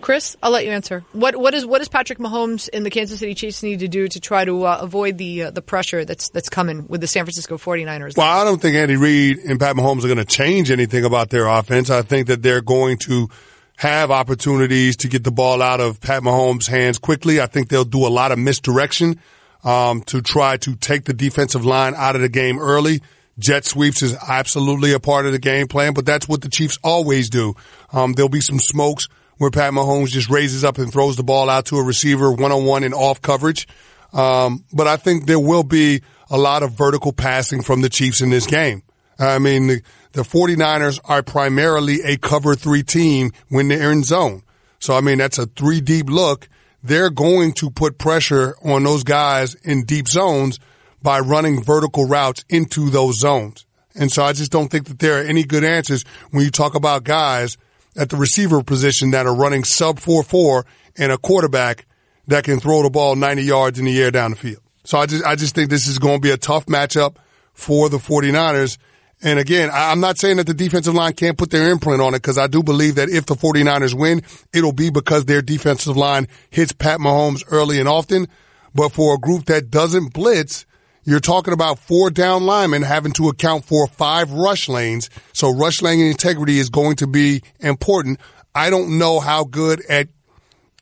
Chris, 0.00 0.36
I'll 0.42 0.50
let 0.50 0.64
you 0.64 0.70
answer. 0.70 1.04
What 1.12 1.36
what 1.36 1.54
is 1.54 1.66
what 1.66 1.78
does 1.78 1.88
Patrick 1.88 2.18
Mahomes 2.18 2.68
and 2.72 2.86
the 2.86 2.90
Kansas 2.90 3.18
City 3.18 3.34
Chiefs 3.34 3.62
need 3.62 3.80
to 3.80 3.88
do 3.88 4.08
to 4.08 4.20
try 4.20 4.44
to 4.44 4.64
uh, 4.64 4.78
avoid 4.80 5.18
the 5.18 5.44
uh, 5.44 5.50
the 5.50 5.62
pressure 5.62 6.04
that's 6.04 6.28
that's 6.30 6.48
coming 6.48 6.86
with 6.88 7.00
the 7.00 7.06
San 7.06 7.24
Francisco 7.24 7.58
49ers? 7.58 8.16
Well, 8.16 8.26
I 8.26 8.44
don't 8.44 8.60
think 8.60 8.76
Andy 8.76 8.96
Reid 8.96 9.38
and 9.38 9.58
Pat 9.58 9.76
Mahomes 9.76 10.04
are 10.04 10.08
going 10.08 10.18
to 10.18 10.24
change 10.24 10.70
anything 10.70 11.04
about 11.04 11.30
their 11.30 11.46
offense. 11.46 11.90
I 11.90 12.02
think 12.02 12.28
that 12.28 12.42
they're 12.42 12.60
going 12.60 12.98
to 12.98 13.28
have 13.76 14.10
opportunities 14.10 14.96
to 14.98 15.08
get 15.08 15.24
the 15.24 15.30
ball 15.30 15.62
out 15.62 15.80
of 15.80 16.00
Pat 16.00 16.22
Mahomes' 16.22 16.68
hands 16.68 16.98
quickly. 16.98 17.40
I 17.40 17.46
think 17.46 17.68
they'll 17.68 17.84
do 17.84 18.06
a 18.06 18.08
lot 18.08 18.32
of 18.32 18.38
misdirection 18.38 19.20
um, 19.64 20.02
to 20.02 20.20
try 20.20 20.56
to 20.58 20.74
take 20.76 21.04
the 21.04 21.14
defensive 21.14 21.64
line 21.64 21.94
out 21.96 22.16
of 22.16 22.22
the 22.22 22.28
game 22.28 22.58
early. 22.58 23.02
Jet 23.38 23.64
sweeps 23.64 24.02
is 24.02 24.16
absolutely 24.16 24.92
a 24.92 24.98
part 24.98 25.26
of 25.26 25.32
the 25.32 25.38
game 25.38 25.68
plan, 25.68 25.92
but 25.92 26.04
that's 26.04 26.28
what 26.28 26.42
the 26.42 26.48
Chiefs 26.48 26.76
always 26.82 27.30
do. 27.30 27.54
Um, 27.92 28.14
there'll 28.14 28.28
be 28.28 28.40
some 28.40 28.58
smokes 28.58 29.06
where 29.38 29.50
Pat 29.50 29.72
Mahomes 29.72 30.08
just 30.08 30.28
raises 30.28 30.64
up 30.64 30.78
and 30.78 30.92
throws 30.92 31.16
the 31.16 31.22
ball 31.22 31.48
out 31.48 31.66
to 31.66 31.76
a 31.76 31.82
receiver 31.82 32.32
one 32.32 32.52
on 32.52 32.64
one 32.64 32.84
and 32.84 32.94
off 32.94 33.22
coverage. 33.22 33.66
Um, 34.12 34.64
but 34.72 34.86
I 34.86 34.96
think 34.96 35.26
there 35.26 35.38
will 35.38 35.62
be 35.62 36.02
a 36.30 36.36
lot 36.36 36.62
of 36.62 36.72
vertical 36.72 37.12
passing 37.12 37.62
from 37.62 37.80
the 37.80 37.88
Chiefs 37.88 38.20
in 38.20 38.30
this 38.30 38.46
game. 38.46 38.82
I 39.18 39.38
mean, 39.38 39.66
the, 39.66 39.82
the 40.12 40.22
49ers 40.22 41.00
are 41.04 41.22
primarily 41.22 42.02
a 42.02 42.16
cover 42.16 42.54
three 42.54 42.82
team 42.82 43.32
when 43.48 43.68
they're 43.68 43.90
in 43.90 44.04
zone. 44.04 44.42
So, 44.78 44.94
I 44.94 45.00
mean, 45.00 45.18
that's 45.18 45.38
a 45.38 45.46
three 45.46 45.80
deep 45.80 46.08
look. 46.08 46.48
They're 46.82 47.10
going 47.10 47.52
to 47.54 47.70
put 47.70 47.98
pressure 47.98 48.54
on 48.64 48.84
those 48.84 49.02
guys 49.02 49.54
in 49.56 49.84
deep 49.84 50.06
zones 50.06 50.60
by 51.02 51.18
running 51.20 51.62
vertical 51.62 52.06
routes 52.06 52.44
into 52.48 52.90
those 52.90 53.18
zones. 53.18 53.66
And 53.94 54.12
so 54.12 54.22
I 54.22 54.32
just 54.32 54.52
don't 54.52 54.68
think 54.68 54.86
that 54.86 55.00
there 55.00 55.18
are 55.18 55.24
any 55.24 55.42
good 55.42 55.64
answers 55.64 56.04
when 56.30 56.44
you 56.44 56.50
talk 56.50 56.76
about 56.76 57.02
guys 57.02 57.58
at 57.98 58.10
the 58.10 58.16
receiver 58.16 58.62
position 58.62 59.10
that 59.10 59.26
are 59.26 59.34
running 59.34 59.64
sub 59.64 59.98
4-4 59.98 60.64
and 60.96 61.12
a 61.12 61.18
quarterback 61.18 61.84
that 62.28 62.44
can 62.44 62.60
throw 62.60 62.82
the 62.82 62.90
ball 62.90 63.16
90 63.16 63.42
yards 63.42 63.78
in 63.78 63.84
the 63.84 64.00
air 64.00 64.10
down 64.10 64.30
the 64.30 64.36
field. 64.36 64.62
So 64.84 64.98
I 64.98 65.06
just, 65.06 65.24
I 65.24 65.34
just 65.34 65.54
think 65.54 65.68
this 65.68 65.88
is 65.88 65.98
going 65.98 66.16
to 66.16 66.20
be 66.20 66.30
a 66.30 66.36
tough 66.36 66.66
matchup 66.66 67.16
for 67.52 67.88
the 67.88 67.98
49ers. 67.98 68.78
And 69.20 69.40
again, 69.40 69.70
I'm 69.72 69.98
not 69.98 70.16
saying 70.16 70.36
that 70.36 70.46
the 70.46 70.54
defensive 70.54 70.94
line 70.94 71.12
can't 71.12 71.36
put 71.36 71.50
their 71.50 71.70
imprint 71.72 72.00
on 72.00 72.14
it 72.14 72.18
because 72.22 72.38
I 72.38 72.46
do 72.46 72.62
believe 72.62 72.94
that 72.94 73.08
if 73.08 73.26
the 73.26 73.34
49ers 73.34 73.92
win, 73.92 74.22
it'll 74.54 74.72
be 74.72 74.90
because 74.90 75.24
their 75.24 75.42
defensive 75.42 75.96
line 75.96 76.28
hits 76.50 76.72
Pat 76.72 77.00
Mahomes 77.00 77.42
early 77.50 77.80
and 77.80 77.88
often. 77.88 78.28
But 78.74 78.90
for 78.90 79.14
a 79.14 79.18
group 79.18 79.46
that 79.46 79.70
doesn't 79.70 80.12
blitz, 80.12 80.66
you're 81.08 81.20
talking 81.20 81.54
about 81.54 81.78
four 81.78 82.10
down 82.10 82.44
linemen 82.44 82.82
having 82.82 83.12
to 83.12 83.30
account 83.30 83.64
for 83.64 83.86
five 83.86 84.30
rush 84.30 84.68
lanes. 84.68 85.08
So 85.32 85.50
rush 85.50 85.80
lane 85.80 86.00
integrity 86.00 86.58
is 86.58 86.68
going 86.68 86.96
to 86.96 87.06
be 87.06 87.40
important. 87.60 88.20
I 88.54 88.68
don't 88.68 88.98
know 88.98 89.18
how 89.18 89.44
good 89.44 89.80
at 89.88 90.08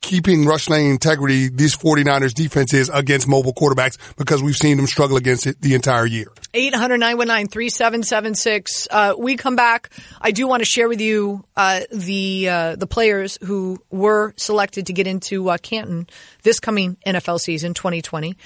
keeping 0.01 0.45
rush 0.45 0.69
lane 0.69 0.91
integrity 0.91 1.49
this 1.49 1.77
49ers 1.77 2.35
defense 2.35 2.75
is 2.75 2.91
against 2.93 3.29
mobile 3.29 3.55
quarterbacks 3.55 3.99
because 4.17 4.43
we've 4.43 4.57
seen 4.57 4.79
them 4.79 4.89
struggle 4.89 5.17
against 5.17 5.47
it 5.47 5.61
the 5.61 5.75
entire 5.75 6.07
year. 6.07 6.33
800-919-3776. 6.55 8.89
Uh, 8.91 9.15
we 9.17 9.37
come 9.37 9.55
back. 9.55 9.91
I 10.21 10.33
do 10.33 10.49
want 10.49 10.61
to 10.61 10.65
share 10.65 10.89
with 10.89 11.01
you 11.01 11.45
uh, 11.57 11.83
the 11.93 12.49
uh, 12.49 12.75
the 12.77 12.89
players 12.89 13.39
who 13.45 13.79
were 13.91 14.35
selected 14.37 14.87
to 14.87 14.93
get 14.93 15.07
into 15.07 15.51
uh, 15.51 15.59
Canton 15.59 16.09
this 16.43 16.59
coming 16.59 16.97
NFL 17.07 17.39
season 17.39 17.75
2020. 17.75 18.37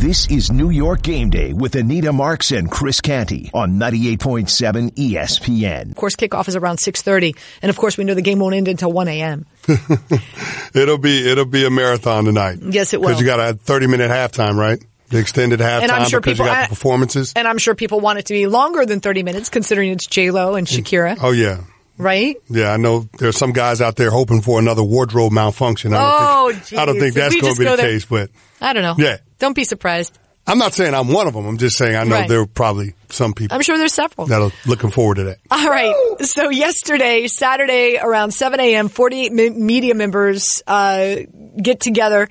This 0.00 0.28
is 0.28 0.50
New 0.50 0.70
York 0.70 1.02
Game 1.02 1.28
Day 1.28 1.52
with 1.52 1.74
Anita 1.74 2.10
Marks 2.10 2.52
and 2.52 2.70
Chris 2.70 3.02
Canty 3.02 3.50
on 3.52 3.74
98.7 3.74 4.94
ESPN. 4.94 5.90
Of 5.90 5.96
course, 5.96 6.16
kickoff 6.16 6.48
is 6.48 6.56
around 6.56 6.78
6:30, 6.78 7.36
and 7.60 7.68
of 7.68 7.76
course, 7.76 7.98
we 7.98 8.04
know 8.04 8.14
the 8.14 8.22
game 8.22 8.38
won't 8.38 8.54
end 8.54 8.66
until 8.66 8.90
1 8.90 9.08
a.m. 9.08 9.44
it'll 10.74 10.96
be 10.96 11.30
it'll 11.30 11.44
be 11.44 11.66
a 11.66 11.70
marathon 11.70 12.24
tonight. 12.24 12.60
Yes, 12.62 12.94
it 12.94 13.00
will. 13.02 13.08
Because 13.08 13.20
you 13.20 13.26
got 13.26 13.40
a 13.40 13.52
30 13.52 13.88
minute 13.88 14.10
halftime, 14.10 14.56
right? 14.56 14.82
The 15.10 15.18
extended 15.18 15.60
halftime 15.60 15.82
and 15.82 15.92
I'm 15.92 16.08
sure 16.08 16.20
because 16.20 16.38
people, 16.38 16.46
you 16.46 16.52
got 16.52 16.70
the 16.70 16.74
performances. 16.74 17.34
And 17.36 17.46
I'm 17.46 17.58
sure 17.58 17.74
people 17.74 18.00
want 18.00 18.20
it 18.20 18.24
to 18.26 18.32
be 18.32 18.46
longer 18.46 18.86
than 18.86 19.00
30 19.00 19.22
minutes, 19.22 19.50
considering 19.50 19.90
it's 19.90 20.06
J 20.06 20.30
Lo 20.30 20.54
and 20.54 20.66
Shakira. 20.66 21.18
Oh 21.20 21.32
yeah. 21.32 21.60
Right? 21.98 22.36
Yeah, 22.48 22.72
I 22.72 22.78
know 22.78 23.06
there's 23.18 23.36
some 23.36 23.52
guys 23.52 23.82
out 23.82 23.96
there 23.96 24.10
hoping 24.10 24.40
for 24.40 24.58
another 24.58 24.82
wardrobe 24.82 25.32
malfunction. 25.32 25.92
I 25.92 25.98
don't 25.98 26.56
oh, 26.56 26.58
think, 26.58 26.80
I 26.80 26.86
don't 26.86 26.98
think 26.98 27.14
that's 27.14 27.38
going 27.38 27.54
to 27.54 27.58
be 27.58 27.66
the 27.66 27.76
there. 27.76 27.86
case, 27.86 28.06
but 28.06 28.30
I 28.60 28.72
don't 28.72 28.82
know. 28.82 28.94
Yeah. 28.98 29.18
Don't 29.38 29.56
be 29.56 29.64
surprised. 29.64 30.18
I'm 30.46 30.58
not 30.58 30.74
saying 30.74 30.94
I'm 30.94 31.08
one 31.08 31.28
of 31.28 31.34
them. 31.34 31.46
I'm 31.46 31.58
just 31.58 31.76
saying 31.76 31.94
I 31.94 32.04
know 32.04 32.16
right. 32.16 32.28
there 32.28 32.40
are 32.40 32.46
probably 32.46 32.94
some 33.08 33.34
people. 33.34 33.54
I'm 33.54 33.62
sure 33.62 33.78
there's 33.78 33.94
several 33.94 34.26
that 34.26 34.42
are 34.42 34.50
looking 34.66 34.90
forward 34.90 35.16
to 35.16 35.24
that. 35.24 35.38
All 35.50 35.68
right. 35.68 35.94
So 36.22 36.50
yesterday, 36.50 37.28
Saturday, 37.28 37.98
around 37.98 38.32
7 38.32 38.58
a.m., 38.58 38.88
48 38.88 39.32
media 39.32 39.94
members 39.94 40.62
uh, 40.66 41.16
get 41.60 41.80
together 41.80 42.28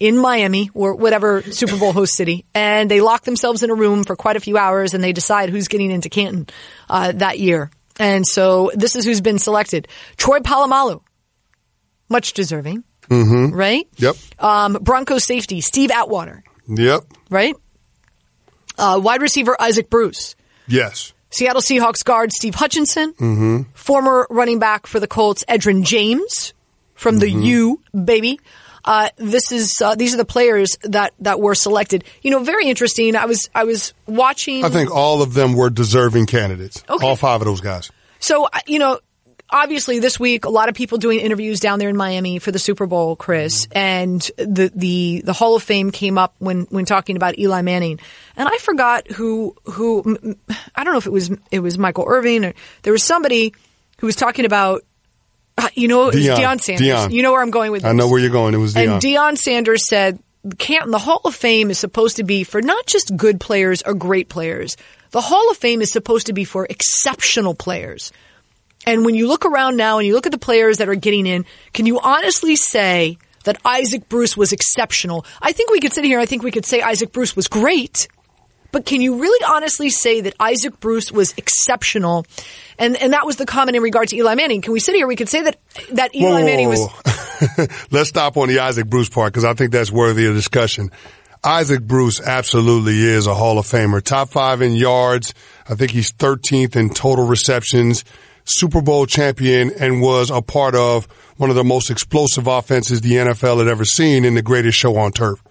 in 0.00 0.16
Miami 0.16 0.70
or 0.74 0.96
whatever 0.96 1.42
Super 1.42 1.76
Bowl 1.78 1.92
host 1.92 2.16
city, 2.16 2.46
and 2.54 2.90
they 2.90 3.00
lock 3.00 3.22
themselves 3.22 3.62
in 3.62 3.70
a 3.70 3.74
room 3.74 4.02
for 4.02 4.16
quite 4.16 4.36
a 4.36 4.40
few 4.40 4.56
hours, 4.56 4.94
and 4.94 5.04
they 5.04 5.12
decide 5.12 5.50
who's 5.50 5.68
getting 5.68 5.90
into 5.90 6.08
Canton 6.08 6.48
uh, 6.88 7.12
that 7.12 7.38
year. 7.38 7.70
And 7.98 8.26
so 8.26 8.72
this 8.74 8.96
is 8.96 9.04
who's 9.04 9.20
been 9.20 9.38
selected: 9.38 9.86
Troy 10.16 10.38
Polamalu, 10.38 11.02
much 12.08 12.32
deserving, 12.32 12.82
mm-hmm. 13.10 13.54
right? 13.54 13.86
Yep. 13.96 14.16
Um, 14.38 14.78
Broncos 14.80 15.24
safety 15.24 15.60
Steve 15.60 15.90
Atwater. 15.90 16.42
Yep. 16.68 17.02
Right. 17.28 17.54
Uh, 18.78 19.00
wide 19.02 19.20
receiver 19.20 19.56
Isaac 19.60 19.90
Bruce. 19.90 20.36
Yes. 20.66 21.12
Seattle 21.30 21.62
Seahawks 21.62 22.04
guard 22.04 22.32
Steve 22.32 22.54
Hutchinson. 22.54 23.12
Mm-hmm. 23.12 23.62
Former 23.74 24.26
running 24.30 24.58
back 24.58 24.86
for 24.86 25.00
the 25.00 25.06
Colts 25.06 25.44
Edgerrin 25.48 25.84
James 25.84 26.54
from 26.94 27.18
the 27.18 27.26
mm-hmm. 27.26 27.42
U 27.42 27.80
baby. 28.04 28.40
Uh, 28.84 29.10
this 29.16 29.52
is 29.52 29.80
uh, 29.82 29.94
these 29.94 30.14
are 30.14 30.16
the 30.16 30.24
players 30.24 30.78
that 30.82 31.12
that 31.20 31.40
were 31.40 31.54
selected. 31.54 32.04
You 32.22 32.30
know, 32.30 32.42
very 32.42 32.66
interesting. 32.66 33.14
I 33.14 33.26
was 33.26 33.50
I 33.54 33.64
was 33.64 33.92
watching. 34.06 34.64
I 34.64 34.70
think 34.70 34.90
all 34.90 35.22
of 35.22 35.34
them 35.34 35.54
were 35.54 35.70
deserving 35.70 36.26
candidates. 36.26 36.82
Okay. 36.88 37.06
All 37.06 37.16
five 37.16 37.40
of 37.40 37.46
those 37.46 37.60
guys. 37.60 37.90
So 38.20 38.46
uh, 38.46 38.60
you 38.66 38.78
know, 38.78 38.98
obviously 39.50 39.98
this 39.98 40.18
week 40.18 40.44
a 40.44 40.48
lot 40.48 40.68
of 40.68 40.74
people 40.74 40.98
doing 40.98 41.20
interviews 41.20 41.60
down 41.60 41.78
there 41.78 41.88
in 41.88 41.96
Miami 41.96 42.38
for 42.38 42.52
the 42.52 42.58
Super 42.58 42.86
Bowl, 42.86 43.16
Chris, 43.16 43.68
and 43.72 44.20
the 44.36 44.70
the 44.74 45.22
the 45.24 45.32
Hall 45.32 45.56
of 45.56 45.62
Fame 45.62 45.90
came 45.90 46.18
up 46.18 46.34
when 46.38 46.62
when 46.70 46.84
talking 46.84 47.16
about 47.16 47.38
Eli 47.38 47.62
Manning, 47.62 48.00
and 48.36 48.48
I 48.48 48.58
forgot 48.58 49.10
who 49.10 49.54
who 49.64 50.36
I 50.74 50.84
don't 50.84 50.92
know 50.92 50.98
if 50.98 51.06
it 51.06 51.12
was 51.12 51.30
it 51.50 51.60
was 51.60 51.78
Michael 51.78 52.04
Irvin 52.08 52.44
or 52.44 52.54
there 52.82 52.92
was 52.92 53.02
somebody 53.02 53.54
who 53.98 54.06
was 54.06 54.16
talking 54.16 54.44
about. 54.44 54.82
Uh, 55.58 55.68
you 55.74 55.88
know, 55.88 56.10
Deion, 56.10 56.36
Deion 56.36 56.60
Sanders. 56.60 56.86
Deion. 56.86 57.12
You 57.12 57.22
know 57.22 57.32
where 57.32 57.42
I'm 57.42 57.50
going 57.50 57.70
with 57.70 57.82
this. 57.82 57.90
I 57.90 57.92
know 57.92 58.08
where 58.08 58.18
you're 58.18 58.30
going. 58.30 58.54
It 58.54 58.58
was 58.58 58.72
Deion. 58.72 58.92
And 58.94 59.02
Deion 59.02 59.36
Sanders 59.36 59.86
said, 59.86 60.18
the 60.42 60.98
Hall 60.98 61.20
of 61.24 61.34
Fame 61.34 61.70
is 61.70 61.78
supposed 61.78 62.16
to 62.16 62.24
be 62.24 62.44
for 62.44 62.62
not 62.62 62.86
just 62.86 63.14
good 63.14 63.40
players 63.40 63.82
or 63.82 63.92
great 63.92 64.28
players. 64.28 64.76
The 65.10 65.20
Hall 65.20 65.50
of 65.50 65.56
Fame 65.58 65.82
is 65.82 65.92
supposed 65.92 66.28
to 66.28 66.32
be 66.32 66.44
for 66.44 66.66
exceptional 66.70 67.54
players. 67.54 68.12
And 68.86 69.04
when 69.04 69.14
you 69.14 69.28
look 69.28 69.44
around 69.44 69.76
now 69.76 69.98
and 69.98 70.06
you 70.06 70.14
look 70.14 70.26
at 70.26 70.32
the 70.32 70.38
players 70.38 70.78
that 70.78 70.88
are 70.88 70.94
getting 70.94 71.26
in, 71.26 71.44
can 71.72 71.86
you 71.86 72.00
honestly 72.00 72.56
say 72.56 73.18
that 73.44 73.58
Isaac 73.64 74.08
Bruce 74.08 74.36
was 74.36 74.52
exceptional? 74.52 75.24
I 75.40 75.52
think 75.52 75.70
we 75.70 75.80
could 75.80 75.92
sit 75.92 76.04
here, 76.04 76.18
I 76.18 76.26
think 76.26 76.42
we 76.42 76.50
could 76.50 76.64
say 76.64 76.80
Isaac 76.80 77.12
Bruce 77.12 77.36
was 77.36 77.48
great. 77.48 78.08
But 78.72 78.86
can 78.86 79.00
you 79.00 79.20
really 79.20 79.44
honestly 79.48 79.90
say 79.90 80.20
that 80.22 80.34
Isaac 80.38 80.78
Bruce 80.78 81.10
was 81.10 81.34
exceptional? 81.36 82.24
And 82.78 82.96
and 82.96 83.12
that 83.12 83.26
was 83.26 83.36
the 83.36 83.46
comment 83.46 83.76
in 83.76 83.82
regard 83.82 84.08
to 84.08 84.16
Eli 84.16 84.34
Manning. 84.36 84.62
Can 84.62 84.72
we 84.72 84.80
sit 84.80 84.94
here? 84.94 85.08
We 85.08 85.16
could 85.16 85.28
say 85.28 85.42
that 85.42 85.58
that 85.92 86.14
Eli 86.14 86.28
whoa, 86.28 86.38
whoa, 86.38 86.44
Manning 86.44 86.68
was. 86.68 86.88
Let's 87.90 88.10
stop 88.10 88.36
on 88.36 88.48
the 88.48 88.60
Isaac 88.60 88.86
Bruce 88.86 89.08
part 89.08 89.32
because 89.32 89.44
I 89.44 89.54
think 89.54 89.72
that's 89.72 89.90
worthy 89.90 90.26
of 90.26 90.34
discussion. 90.34 90.90
Isaac 91.42 91.82
Bruce 91.82 92.20
absolutely 92.20 93.02
is 93.02 93.26
a 93.26 93.34
Hall 93.34 93.58
of 93.58 93.66
Famer. 93.66 94.02
Top 94.02 94.28
five 94.28 94.60
in 94.60 94.74
yards. 94.74 95.32
I 95.68 95.74
think 95.74 95.90
he's 95.90 96.12
13th 96.12 96.76
in 96.76 96.90
total 96.90 97.26
receptions. 97.26 98.04
Super 98.44 98.80
Bowl 98.80 99.06
champion 99.06 99.70
and 99.78 100.00
was 100.00 100.30
a 100.30 100.42
part 100.42 100.74
of 100.74 101.06
one 101.36 101.50
of 101.50 101.56
the 101.56 101.64
most 101.64 101.90
explosive 101.90 102.46
offenses 102.46 103.00
the 103.00 103.12
NFL 103.12 103.58
had 103.58 103.68
ever 103.68 103.84
seen 103.84 104.24
in 104.24 104.34
the 104.34 104.42
greatest 104.42 104.78
show 104.78 104.96
on 104.96 105.12
turf. 105.12 105.42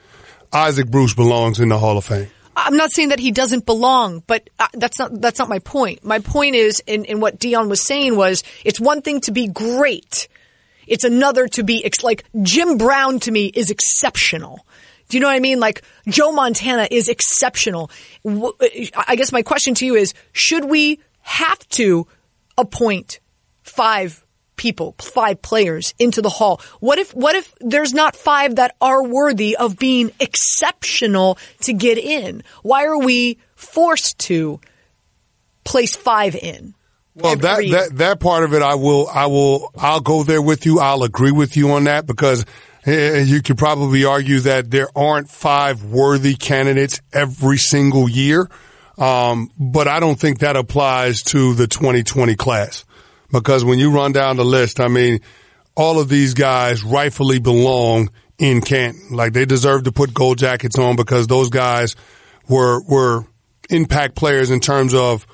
Isaac 0.51 0.89
Bruce 0.89 1.13
belongs 1.13 1.59
in 1.59 1.69
the 1.69 1.77
Hall 1.77 1.97
of 1.97 2.05
Fame. 2.05 2.27
I'm 2.55 2.75
not 2.75 2.91
saying 2.91 3.09
that 3.09 3.19
he 3.19 3.31
doesn't 3.31 3.65
belong, 3.65 4.23
but 4.27 4.49
uh, 4.59 4.67
that's 4.73 4.99
not 4.99 5.21
that's 5.21 5.39
not 5.39 5.47
my 5.47 5.59
point. 5.59 6.03
My 6.03 6.19
point 6.19 6.55
is, 6.55 6.83
in, 6.85 7.05
in 7.05 7.21
what 7.21 7.39
Deion 7.39 7.69
was 7.69 7.85
saying 7.85 8.15
was, 8.15 8.43
it's 8.65 8.79
one 8.79 9.01
thing 9.01 9.21
to 9.21 9.31
be 9.31 9.47
great, 9.47 10.27
it's 10.85 11.03
another 11.03 11.47
to 11.49 11.63
be 11.63 11.85
ex- 11.85 12.03
like 12.03 12.25
Jim 12.41 12.77
Brown 12.77 13.19
to 13.21 13.31
me 13.31 13.47
is 13.47 13.69
exceptional. 13.69 14.65
Do 15.07 15.17
you 15.17 15.21
know 15.21 15.27
what 15.27 15.35
I 15.35 15.39
mean? 15.39 15.59
Like 15.59 15.83
Joe 16.07 16.31
Montana 16.31 16.87
is 16.91 17.07
exceptional. 17.07 17.89
I 18.25 19.15
guess 19.15 19.31
my 19.31 19.41
question 19.41 19.73
to 19.75 19.85
you 19.85 19.95
is, 19.95 20.13
should 20.33 20.65
we 20.65 20.99
have 21.21 21.67
to 21.69 22.07
appoint 22.59 23.19
five 23.63 24.25
people, 24.55 24.93
five 24.99 25.41
players 25.41 25.93
into 25.97 26.21
the 26.21 26.29
hall? 26.29 26.61
What 26.79 26.99
if, 26.99 27.15
what 27.15 27.35
if 27.35 27.55
there's 27.59 27.93
not 27.93 28.15
five 28.15 28.55
that 28.55 28.75
are 28.81 29.01
worthy 29.01 29.55
of 29.55 29.79
being 29.79 30.11
exceptional 30.19 31.37
to 31.61 31.73
get 31.73 31.97
in? 31.97 32.43
Why 32.61 32.85
are 32.85 32.99
we 32.99 33.39
forced 33.55 34.19
to 34.19 34.59
place 35.63 35.95
five 35.95 36.35
in? 36.35 36.75
Well, 37.15 37.35
that, 37.37 37.57
that, 37.71 37.97
that 37.97 38.19
part 38.19 38.43
of 38.43 38.53
it, 38.53 38.61
I 38.61 38.75
will, 38.75 39.07
I 39.07 39.25
will, 39.27 39.71
I'll 39.77 40.01
go 40.01 40.23
there 40.23 40.41
with 40.41 40.65
you. 40.65 40.79
I'll 40.79 41.03
agree 41.03 41.31
with 41.31 41.57
you 41.57 41.71
on 41.71 41.85
that 41.85 42.05
because 42.05 42.45
eh, 42.85 43.21
you 43.21 43.41
could 43.41 43.57
probably 43.57 44.05
argue 44.05 44.39
that 44.41 44.71
there 44.71 44.87
aren't 44.95 45.29
five 45.29 45.83
worthy 45.83 46.35
candidates 46.35 47.01
every 47.11 47.57
single 47.57 48.09
year. 48.09 48.49
Um, 48.99 49.49
but 49.57 49.87
I 49.87 49.99
don't 49.99 50.19
think 50.19 50.39
that 50.39 50.57
applies 50.57 51.21
to 51.23 51.53
the 51.53 51.67
2020 51.67 52.35
class 52.35 52.83
because 53.31 53.63
when 53.63 53.79
you 53.79 53.91
run 53.91 54.11
down 54.11 54.35
the 54.35 54.43
list, 54.45 54.79
I 54.79 54.89
mean, 54.89 55.21
all 55.75 55.99
of 55.99 56.09
these 56.09 56.33
guys 56.33 56.83
rightfully 56.83 57.39
belong 57.39 58.09
in 58.37 58.61
Canton. 58.61 59.15
Like 59.15 59.33
they 59.33 59.45
deserve 59.45 59.83
to 59.83 59.93
put 59.93 60.13
gold 60.13 60.37
jackets 60.37 60.77
on 60.77 60.97
because 60.97 61.27
those 61.27 61.49
guys 61.49 61.95
were, 62.49 62.81
were 62.83 63.25
impact 63.69 64.15
players 64.15 64.51
in 64.51 64.59
terms 64.59 64.93
of 64.93 65.25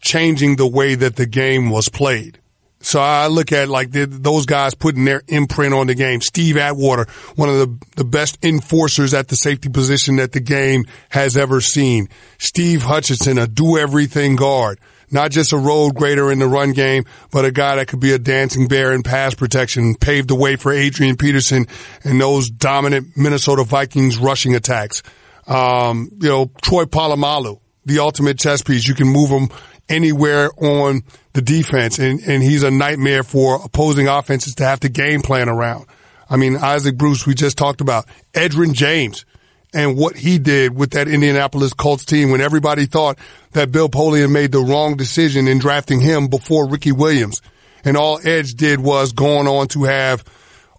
changing 0.00 0.56
the 0.56 0.66
way 0.66 0.94
that 0.94 1.16
the 1.16 1.26
game 1.26 1.70
was 1.70 1.88
played. 1.88 2.38
So 2.80 3.00
I 3.00 3.26
look 3.26 3.52
at 3.52 3.68
like 3.68 3.90
those 3.90 4.46
guys 4.46 4.74
putting 4.74 5.04
their 5.04 5.22
imprint 5.26 5.74
on 5.74 5.88
the 5.88 5.94
game. 5.94 6.20
Steve 6.20 6.56
Atwater, 6.56 7.06
one 7.34 7.48
of 7.48 7.56
the, 7.56 7.86
the 7.96 8.04
best 8.04 8.38
enforcers 8.44 9.14
at 9.14 9.28
the 9.28 9.36
safety 9.36 9.68
position 9.68 10.16
that 10.16 10.32
the 10.32 10.40
game 10.40 10.84
has 11.08 11.36
ever 11.36 11.60
seen. 11.60 12.08
Steve 12.38 12.82
Hutchinson, 12.82 13.38
a 13.38 13.46
do 13.46 13.78
everything 13.78 14.36
guard. 14.36 14.78
Not 15.10 15.30
just 15.30 15.52
a 15.52 15.56
road 15.56 15.94
grader 15.94 16.30
in 16.30 16.38
the 16.38 16.46
run 16.46 16.72
game, 16.72 17.04
but 17.32 17.46
a 17.46 17.50
guy 17.50 17.76
that 17.76 17.88
could 17.88 18.00
be 18.00 18.12
a 18.12 18.18
dancing 18.18 18.68
bear 18.68 18.92
in 18.92 19.02
pass 19.02 19.34
protection, 19.34 19.94
paved 19.94 20.28
the 20.28 20.34
way 20.34 20.56
for 20.56 20.70
Adrian 20.70 21.16
Peterson 21.16 21.66
and 22.04 22.20
those 22.20 22.50
dominant 22.50 23.16
Minnesota 23.16 23.64
Vikings 23.64 24.18
rushing 24.18 24.54
attacks. 24.54 25.02
Um, 25.46 26.10
you 26.20 26.28
know, 26.28 26.50
Troy 26.60 26.84
Polamalu, 26.84 27.58
the 27.86 28.00
ultimate 28.00 28.38
chess 28.38 28.62
piece. 28.62 28.86
You 28.86 28.94
can 28.94 29.08
move 29.08 29.30
him 29.30 29.48
anywhere 29.88 30.50
on 30.58 31.02
the 31.38 31.42
defense, 31.42 32.00
and, 32.00 32.18
and 32.26 32.42
he's 32.42 32.64
a 32.64 32.70
nightmare 32.70 33.22
for 33.22 33.64
opposing 33.64 34.08
offenses 34.08 34.56
to 34.56 34.64
have 34.64 34.80
to 34.80 34.88
game 34.88 35.22
plan 35.22 35.48
around. 35.48 35.86
I 36.28 36.36
mean, 36.36 36.56
Isaac 36.56 36.96
Bruce, 36.98 37.28
we 37.28 37.34
just 37.34 37.56
talked 37.56 37.80
about. 37.80 38.06
Edgerrin 38.32 38.72
James. 38.72 39.24
and 39.72 39.96
what 39.96 40.16
he 40.16 40.38
did 40.38 40.74
with 40.74 40.92
that 40.92 41.06
Indianapolis 41.06 41.74
Colts 41.74 42.04
team 42.04 42.30
when 42.30 42.40
everybody 42.40 42.86
thought 42.86 43.18
that 43.52 43.70
Bill 43.70 43.88
Polian 43.88 44.32
made 44.32 44.50
the 44.50 44.58
wrong 44.58 44.96
decision 44.96 45.46
in 45.46 45.58
drafting 45.60 46.00
him 46.00 46.26
before 46.26 46.68
Ricky 46.68 46.90
Williams. 46.90 47.40
And 47.84 47.96
all 47.96 48.18
Edge 48.24 48.54
did 48.54 48.80
was 48.80 49.12
going 49.12 49.46
on 49.46 49.68
to 49.68 49.84
have 49.84 50.24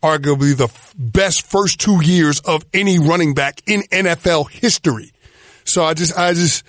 arguably 0.03 0.57
the 0.57 0.69
best 0.97 1.45
first 1.45 1.79
two 1.79 2.03
years 2.03 2.41
of 2.41 2.65
any 2.73 2.99
running 2.99 3.33
back 3.33 3.61
in 3.65 3.83
NFL 3.83 4.49
history. 4.49 5.13
So 5.63 5.85
I 5.85 5.93
just, 5.93 6.17
I 6.17 6.33
just, 6.33 6.65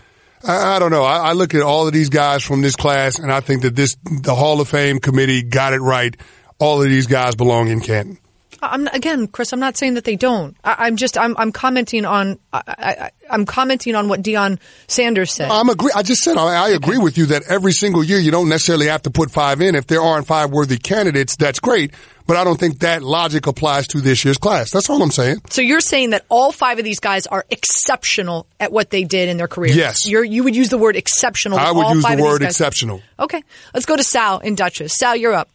I, 0.47 0.77
I 0.77 0.79
don't 0.79 0.91
know. 0.91 1.05
I, 1.05 1.31
I 1.31 1.33
look 1.33 1.55
at 1.55 1.63
all 1.63 1.87
of 1.87 1.93
these 1.93 2.09
guys 2.09 2.43
from 2.43 2.63
this 2.63 2.77
class 2.77 3.19
and 3.19 3.33
I 3.33 3.41
think 3.41 3.63
that 3.63 3.77
this, 3.77 3.97
the 4.05 4.35
Hall 4.35 4.61
of 4.61 4.69
Fame 4.69 4.99
committee 4.99 5.43
got 5.43 5.73
it 5.73 5.81
right. 5.81 6.17
All 6.59 6.83
of 6.83 6.89
these 6.89 7.07
guys 7.07 7.35
belong 7.35 7.69
in 7.69 7.81
Canton. 7.81 8.19
I'm 8.63 8.87
again, 8.89 9.27
Chris. 9.27 9.53
I'm 9.53 9.61
not 9.61 9.77
saying 9.77 9.95
that 9.95 10.05
they 10.05 10.17
don't. 10.17 10.57
I, 10.63 10.87
am 10.87 10.97
just 10.97 11.17
I'm 11.17 11.37
I'm 11.39 11.53
commenting 11.53 12.05
on 12.05 12.39
I, 12.53 13.11
am 13.31 13.47
commenting 13.47 13.95
on 13.95 14.09
what 14.09 14.23
Deion 14.23 14.59
Sanders 14.87 15.33
said. 15.33 15.51
I'm 15.51 15.69
agree. 15.69 15.93
I 15.95 16.03
just 16.03 16.23
said 16.23 16.37
I, 16.37 16.67
I 16.67 16.69
agree 16.71 16.99
with 16.99 17.17
you 17.17 17.27
that 17.27 17.45
every 17.49 17.73
single 17.73 18.05
year 18.05 18.19
you 18.19 18.31
don't 18.31 18.49
necessarily 18.49 18.89
have 18.89 19.03
to 19.03 19.11
put 19.11 19.31
five 19.31 19.61
in. 19.61 19.75
If 19.75 19.87
there 19.87 20.03
aren't 20.03 20.27
five 20.27 20.51
worthy 20.51 20.77
candidates, 20.77 21.37
that's 21.37 21.61
great. 21.61 21.95
But 22.27 22.37
I 22.37 22.45
don't 22.45 22.59
think 22.59 22.81
that 22.81 23.03
logic 23.03 23.47
applies 23.47 23.87
to 23.89 24.01
this 24.01 24.25
year's 24.25 24.39
class. 24.39 24.71
That's 24.71 24.89
all 24.89 25.03
I'm 25.03 25.11
saying. 25.11 25.43
So 25.51 25.63
you're 25.63 25.81
saying 25.81 26.11
that 26.11 26.25
all 26.29 26.53
five 26.53 26.79
of 26.79 26.85
these 26.85 27.01
guys 27.01 27.27
are 27.27 27.45
exceptional 27.51 28.47
at 28.61 28.73
what 28.73 28.91
they 28.91 29.05
did 29.05 29.29
in 29.29 29.37
their 29.37 29.49
careers. 29.49 29.77
Yes. 29.77 30.09
You're, 30.09 30.25
you 30.25 30.45
would 30.45 30.55
use 30.55 30.69
the 30.69 30.79
word 30.79 30.97
exceptional. 30.97 31.59
I 31.59 31.73
would 31.73 31.95
use 31.95 32.05
the 32.05 32.23
word 32.23 32.43
exceptional. 32.43 33.03
Okay. 33.19 33.43
Let's 33.75 33.87
go 33.87 33.97
to 33.97 34.05
Sal 34.05 34.39
in 34.39 34.55
Dutchess. 34.55 34.95
Sal, 34.97 35.17
you're 35.17 35.35
up. 35.35 35.49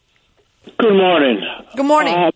Good 0.77 0.97
morning. 0.97 1.41
Good 1.75 1.85
morning. 1.85 2.13
Uh, 2.13 2.31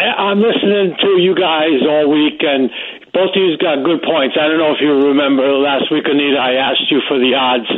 I'm 0.00 0.38
listening 0.38 0.96
to 1.00 1.08
you 1.22 1.34
guys 1.34 1.80
all 1.88 2.10
week, 2.10 2.42
and 2.42 2.68
both 3.12 3.30
of 3.30 3.40
you 3.42 3.56
got 3.58 3.84
good 3.84 4.02
points. 4.02 4.36
I 4.38 4.48
don't 4.48 4.58
know 4.58 4.72
if 4.72 4.80
you 4.80 4.90
remember 4.90 5.46
last 5.58 5.90
week, 5.90 6.04
Anita, 6.04 6.36
I 6.36 6.54
asked 6.54 6.90
you 6.90 7.00
for 7.08 7.18
the 7.18 7.34
odds 7.34 7.70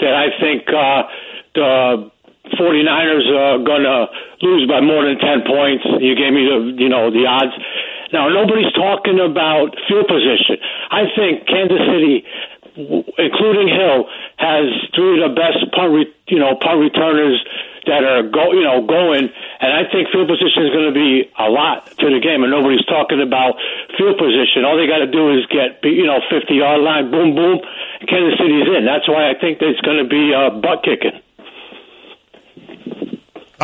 that 0.00 0.14
I 0.14 0.26
think 0.40 0.68
uh, 0.70 1.02
the 1.54 2.10
49ers 2.56 3.26
are 3.26 3.58
going 3.64 3.82
to 3.82 4.06
lose 4.42 4.66
by 4.68 4.80
more 4.80 5.04
than 5.04 5.18
10 5.18 5.46
points. 5.46 5.84
You 6.00 6.14
gave 6.14 6.32
me 6.32 6.46
the, 6.46 6.58
you 6.78 6.88
know, 6.88 7.10
the 7.10 7.26
odds. 7.26 7.54
Now, 8.12 8.28
nobody's 8.28 8.72
talking 8.72 9.18
about 9.18 9.74
field 9.88 10.06
position. 10.06 10.62
I 10.90 11.10
think 11.14 11.46
Kansas 11.46 11.82
City, 11.90 12.24
including 13.18 13.68
Hill, 13.68 14.06
has 14.38 14.70
three 14.94 15.18
of 15.18 15.30
the 15.30 15.34
best 15.34 15.58
punt, 15.74 15.90
re- 15.92 16.14
you 16.28 16.38
know, 16.38 16.54
punt 16.56 16.78
returners 16.78 17.42
that 17.86 18.04
are 18.04 18.24
go 18.24 18.52
you 18.52 18.64
know 18.64 18.84
going, 18.86 19.28
and 19.28 19.70
I 19.72 19.84
think 19.90 20.08
field 20.08 20.28
position 20.28 20.64
is 20.64 20.72
going 20.72 20.88
to 20.88 20.96
be 20.96 21.28
a 21.36 21.48
lot 21.48 21.86
to 22.00 22.06
the 22.08 22.20
game, 22.20 22.42
and 22.42 22.50
nobody's 22.50 22.84
talking 22.86 23.20
about 23.20 23.60
field 23.96 24.16
position. 24.16 24.64
All 24.64 24.76
they 24.76 24.88
got 24.88 25.04
to 25.04 25.10
do 25.10 25.32
is 25.36 25.44
get 25.52 25.84
you 25.84 26.06
know 26.06 26.20
50 26.28 26.54
yard 26.54 26.80
line, 26.80 27.10
boom 27.10 27.34
boom, 27.36 27.60
Kansas 28.08 28.40
City's 28.40 28.68
in. 28.72 28.84
That's 28.88 29.08
why 29.08 29.28
I 29.30 29.34
think 29.36 29.60
there's 29.60 29.80
going 29.84 30.00
to 30.00 30.08
be 30.08 30.32
uh, 30.32 30.50
butt 30.60 30.84
kicking. 30.84 31.23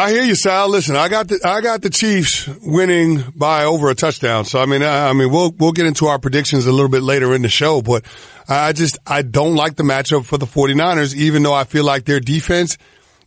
I 0.01 0.13
hear 0.13 0.23
you, 0.23 0.35
Sal. 0.35 0.71
Listen, 0.71 0.97
I 0.97 1.11
got 1.11 1.29
the 1.29 1.41
I 1.45 1.61
got 1.61 1.83
the 1.83 1.91
Chiefs 1.91 2.49
winning 2.63 3.23
by 3.37 3.65
over 3.65 3.91
a 3.91 3.95
touchdown. 3.95 4.47
So 4.47 4.59
I 4.59 4.65
mean, 4.65 4.83
I, 4.83 5.11
I, 5.11 5.13
mean, 5.13 5.31
we'll 5.31 5.51
we'll 5.59 5.73
get 5.73 5.85
into 5.85 6.07
our 6.07 6.19
predictions 6.19 6.65
a 6.65 6.73
little 6.73 6.89
bit 6.89 7.03
later 7.03 7.35
in 7.35 7.43
the 7.43 7.51
show, 7.51 7.83
but 7.83 8.07
I 8.49 8.73
just 8.73 8.99
I 9.07 9.21
don't 9.21 9.57
like 9.57 9.77
the 9.77 9.83
matchup 9.83 10.25
for 10.25 10.39
the 10.39 10.47
49ers, 10.47 11.15
even 11.15 11.43
though 11.43 11.53
I 11.53 11.65
feel 11.65 11.85
like 11.85 12.07
their 12.07 12.19
defense 12.19 12.79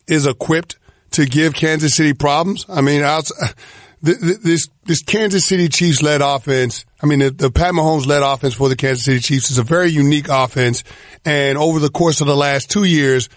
is 0.08 0.26
equipped 0.26 0.80
to 1.12 1.26
give 1.26 1.54
Kansas 1.54 1.94
City 1.94 2.12
problems. 2.12 2.66
I 2.68 2.80
mean, 2.80 3.02
this 4.02 4.68
this 4.82 5.02
Kansas 5.04 5.46
City 5.46 5.68
Chiefs 5.68 6.02
led 6.02 6.22
offense. 6.22 6.86
I 7.00 7.06
mean, 7.06 7.20
the, 7.20 7.30
the 7.30 7.50
Pat 7.52 7.72
Mahomes 7.72 8.08
led 8.08 8.24
offense 8.24 8.54
for 8.54 8.68
the 8.68 8.74
Kansas 8.74 9.04
City 9.04 9.20
Chiefs 9.20 9.52
is 9.52 9.58
a 9.58 9.62
very 9.62 9.90
unique 9.90 10.26
offense. 10.28 10.82
And 11.24 11.56
over 11.56 11.78
the 11.78 11.90
course 11.90 12.20
of 12.20 12.26
the 12.26 12.34
last 12.34 12.68
two 12.68 12.82
years, 12.82 13.28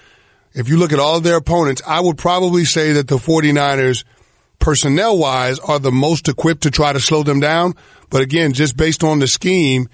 if 0.58 0.70
you 0.70 0.78
look 0.78 0.92
at 0.92 1.00
all 1.00 1.22
their 1.22 1.38
opponents, 1.38 1.84
I 1.86 2.00
would 2.00 2.18
probably 2.18 2.66
say 2.66 2.94
that 2.94 3.08
the 3.08 3.18
49ers 3.18 4.04
personnel 4.58 5.16
wise 5.16 5.60
are 5.60 5.78
the 5.78 5.92
most 5.92 6.28
equipped 6.28 6.64
to 6.64 6.72
try 6.72 6.94
to 6.94 7.00
slow 7.00 7.22
them 7.22 7.40
down. 7.40 7.76
But 8.10 8.24
again, 8.24 8.54
just 8.54 8.76
based 8.76 9.04
on 9.04 9.20
the 9.20 9.28
scheme 9.28 9.88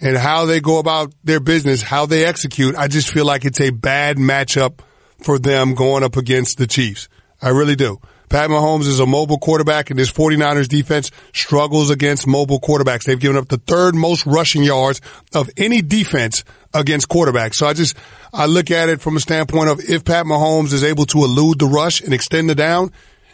and 0.00 0.16
how 0.16 0.44
they 0.44 0.58
go 0.58 0.80
about 0.80 1.14
their 1.22 1.38
business, 1.38 1.82
how 1.82 2.06
they 2.06 2.24
execute, 2.24 2.74
I 2.74 2.88
just 2.88 3.12
feel 3.12 3.26
like 3.26 3.44
it's 3.44 3.60
a 3.60 3.70
bad 3.70 4.16
matchup 4.16 4.80
for 5.22 5.38
them 5.38 5.76
going 5.76 6.02
up 6.02 6.16
against 6.16 6.58
the 6.58 6.66
Chiefs. 6.66 7.08
I 7.40 7.50
really 7.50 7.76
do. 7.76 8.00
Pat 8.28 8.50
Mahomes 8.50 8.86
is 8.86 9.00
a 9.00 9.06
mobile 9.06 9.38
quarterback 9.38 9.90
and 9.90 9.98
his 9.98 10.10
49ers 10.10 10.68
defense 10.68 11.10
struggles 11.32 11.90
against 11.90 12.26
mobile 12.26 12.60
quarterbacks. 12.60 13.04
They've 13.04 13.18
given 13.18 13.36
up 13.36 13.48
the 13.48 13.58
third 13.58 13.94
most 13.94 14.26
rushing 14.26 14.62
yards 14.62 15.00
of 15.34 15.50
any 15.56 15.82
defense 15.82 16.44
against 16.74 17.08
quarterbacks. 17.08 17.54
So 17.54 17.66
I 17.66 17.72
just, 17.72 17.96
I 18.32 18.46
look 18.46 18.70
at 18.70 18.88
it 18.88 19.00
from 19.00 19.16
a 19.16 19.20
standpoint 19.20 19.70
of 19.70 19.80
if 19.80 20.04
Pat 20.04 20.26
Mahomes 20.26 20.72
is 20.72 20.84
able 20.84 21.06
to 21.06 21.18
elude 21.18 21.58
the 21.58 21.66
rush 21.66 22.00
and 22.00 22.12
extend 22.12 22.50
the 22.50 22.54
down, 22.54 22.92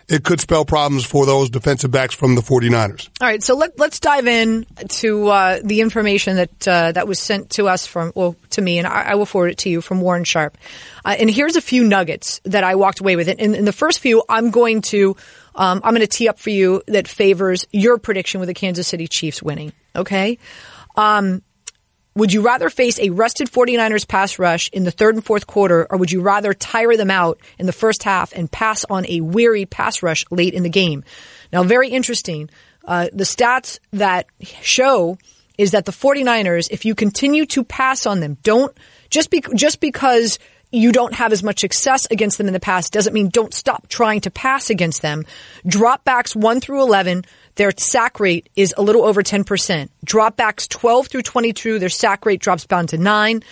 it 0.08 0.24
could 0.24 0.40
spell 0.40 0.64
problems 0.64 1.04
for 1.04 1.26
those 1.26 1.50
defensive 1.50 1.90
backs 1.90 2.14
from 2.14 2.34
the 2.34 2.40
49ers. 2.40 3.08
All 3.20 3.28
right, 3.28 3.42
so 3.42 3.56
let, 3.56 3.78
us 3.80 4.00
dive 4.00 4.26
in 4.26 4.66
to 4.88 5.28
uh, 5.28 5.60
the 5.62 5.80
information 5.80 6.36
that 6.36 6.68
uh, 6.68 6.92
that 6.92 7.08
was 7.08 7.18
sent 7.18 7.50
to 7.50 7.68
us 7.68 7.86
from, 7.86 8.12
well, 8.14 8.36
to 8.50 8.62
me, 8.62 8.78
and 8.78 8.86
I, 8.86 9.02
I 9.02 9.14
will 9.14 9.26
forward 9.26 9.52
it 9.52 9.58
to 9.58 9.70
you 9.70 9.80
from 9.80 10.00
Warren 10.00 10.24
Sharp. 10.24 10.58
Uh, 11.04 11.16
and 11.18 11.30
here's 11.30 11.56
a 11.56 11.60
few 11.60 11.84
nuggets 11.84 12.40
that 12.44 12.64
I 12.64 12.74
walked 12.74 13.00
away 13.00 13.16
with. 13.16 13.28
In, 13.28 13.54
in 13.54 13.64
the 13.64 13.72
first 13.72 14.00
few, 14.00 14.22
I'm 14.28 14.50
going 14.50 14.82
to 14.82 15.16
um, 15.54 15.80
I'm 15.84 15.94
going 15.94 16.00
to 16.00 16.06
tee 16.06 16.28
up 16.28 16.38
for 16.38 16.50
you 16.50 16.82
that 16.88 17.08
favors 17.08 17.66
your 17.72 17.98
prediction 17.98 18.40
with 18.40 18.48
the 18.48 18.54
Kansas 18.54 18.88
City 18.88 19.06
Chiefs 19.06 19.42
winning. 19.42 19.72
Okay. 19.94 20.38
Um, 20.96 21.42
would 22.14 22.32
you 22.32 22.42
rather 22.42 22.70
face 22.70 22.98
a 22.98 23.10
rested 23.10 23.50
49ers 23.50 24.06
pass 24.06 24.38
rush 24.38 24.70
in 24.72 24.84
the 24.84 24.90
third 24.90 25.14
and 25.16 25.24
fourth 25.24 25.46
quarter, 25.46 25.86
or 25.90 25.98
would 25.98 26.12
you 26.12 26.20
rather 26.20 26.54
tire 26.54 26.96
them 26.96 27.10
out 27.10 27.40
in 27.58 27.66
the 27.66 27.72
first 27.72 28.02
half 28.04 28.32
and 28.32 28.50
pass 28.50 28.84
on 28.84 29.04
a 29.08 29.20
weary 29.20 29.66
pass 29.66 30.02
rush 30.02 30.24
late 30.30 30.54
in 30.54 30.62
the 30.62 30.68
game? 30.68 31.04
Now, 31.52 31.62
very 31.64 31.88
interesting. 31.88 32.50
Uh, 32.84 33.08
the 33.12 33.24
stats 33.24 33.78
that 33.92 34.26
show 34.42 35.18
is 35.56 35.72
that 35.72 35.84
the 35.84 35.92
49ers, 35.92 36.68
if 36.70 36.84
you 36.84 36.94
continue 36.94 37.46
to 37.46 37.64
pass 37.64 38.06
on 38.06 38.20
them, 38.20 38.36
don't 38.42 38.76
just 39.10 39.30
be, 39.30 39.42
just 39.54 39.80
because 39.80 40.38
you 40.74 40.90
don't 40.90 41.14
have 41.14 41.32
as 41.32 41.42
much 41.42 41.60
success 41.60 42.06
against 42.10 42.36
them 42.36 42.48
in 42.48 42.52
the 42.52 42.60
past 42.60 42.92
doesn't 42.92 43.12
mean 43.12 43.28
don't 43.28 43.54
stop 43.54 43.88
trying 43.88 44.20
to 44.22 44.30
pass 44.30 44.70
against 44.70 45.02
them. 45.02 45.24
Dropbacks 45.64 46.34
1 46.34 46.60
through 46.60 46.82
11, 46.82 47.24
their 47.56 47.72
sack 47.76 48.20
rate 48.20 48.48
is 48.56 48.74
a 48.76 48.82
little 48.82 49.04
over 49.04 49.22
10%. 49.22 49.88
Dropbacks 50.04 50.68
12 50.68 51.06
through 51.08 51.22
22, 51.22 51.78
their 51.78 51.88
sack 51.88 52.26
rate 52.26 52.40
drops 52.40 52.66
down 52.66 52.86
to 52.88 52.98
9. 52.98 53.42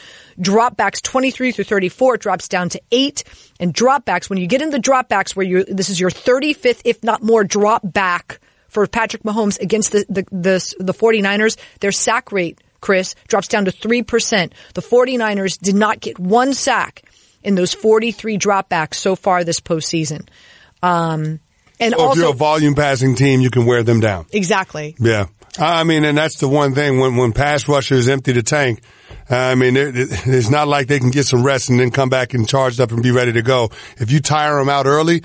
Dropbacks 0.40 1.00
23 1.02 1.52
through 1.52 1.64
34, 1.64 2.14
it 2.14 2.20
drops 2.20 2.48
down 2.48 2.68
to 2.70 2.80
8. 2.90 3.24
And 3.60 3.74
dropbacks, 3.74 4.28
when 4.28 4.38
you 4.38 4.46
get 4.46 4.62
into 4.62 4.78
the 4.78 4.82
dropbacks 4.82 5.36
where 5.36 5.46
you 5.46 5.64
this 5.64 5.90
is 5.90 6.00
your 6.00 6.10
35th, 6.10 6.82
if 6.84 7.02
not 7.04 7.22
more, 7.22 7.44
drop 7.44 7.82
back 7.84 8.40
for 8.68 8.86
Patrick 8.86 9.22
Mahomes 9.22 9.60
against 9.60 9.92
the, 9.92 10.04
the, 10.08 10.22
the, 10.30 10.74
the 10.80 10.94
49ers, 10.94 11.56
their 11.80 11.92
sack 11.92 12.32
rate 12.32 12.58
Chris, 12.82 13.14
drops 13.28 13.48
down 13.48 13.64
to 13.64 13.72
3%. 13.72 14.52
The 14.74 14.82
49ers 14.82 15.58
did 15.58 15.74
not 15.74 16.00
get 16.00 16.18
one 16.18 16.52
sack 16.52 17.02
in 17.42 17.54
those 17.54 17.72
43 17.72 18.38
dropbacks 18.38 18.94
so 18.94 19.16
far 19.16 19.44
this 19.44 19.60
postseason. 19.60 20.28
Um, 20.82 21.40
and 21.82 21.94
so 21.94 22.00
also, 22.00 22.12
if 22.12 22.18
you're 22.18 22.32
a 22.32 22.36
volume 22.36 22.74
passing 22.74 23.14
team, 23.14 23.40
you 23.40 23.50
can 23.50 23.66
wear 23.66 23.82
them 23.82 24.00
down. 24.00 24.26
Exactly. 24.32 24.96
Yeah. 24.98 25.26
I 25.58 25.84
mean, 25.84 26.04
and 26.04 26.16
that's 26.16 26.38
the 26.38 26.48
one 26.48 26.74
thing 26.74 26.98
when, 26.98 27.16
when 27.16 27.32
pass 27.32 27.68
rushers 27.68 28.08
empty 28.08 28.32
the 28.32 28.42
tank. 28.42 28.82
I 29.28 29.54
mean, 29.54 29.74
it's 29.76 30.50
not 30.50 30.66
like 30.66 30.86
they 30.86 30.98
can 30.98 31.10
get 31.10 31.26
some 31.26 31.42
rest 31.42 31.68
and 31.68 31.78
then 31.78 31.90
come 31.90 32.08
back 32.08 32.32
and 32.32 32.48
charged 32.48 32.80
up 32.80 32.90
and 32.90 33.02
be 33.02 33.10
ready 33.10 33.32
to 33.32 33.42
go. 33.42 33.70
If 33.98 34.10
you 34.10 34.20
tire 34.20 34.58
them 34.58 34.68
out 34.68 34.86
early, 34.86 35.22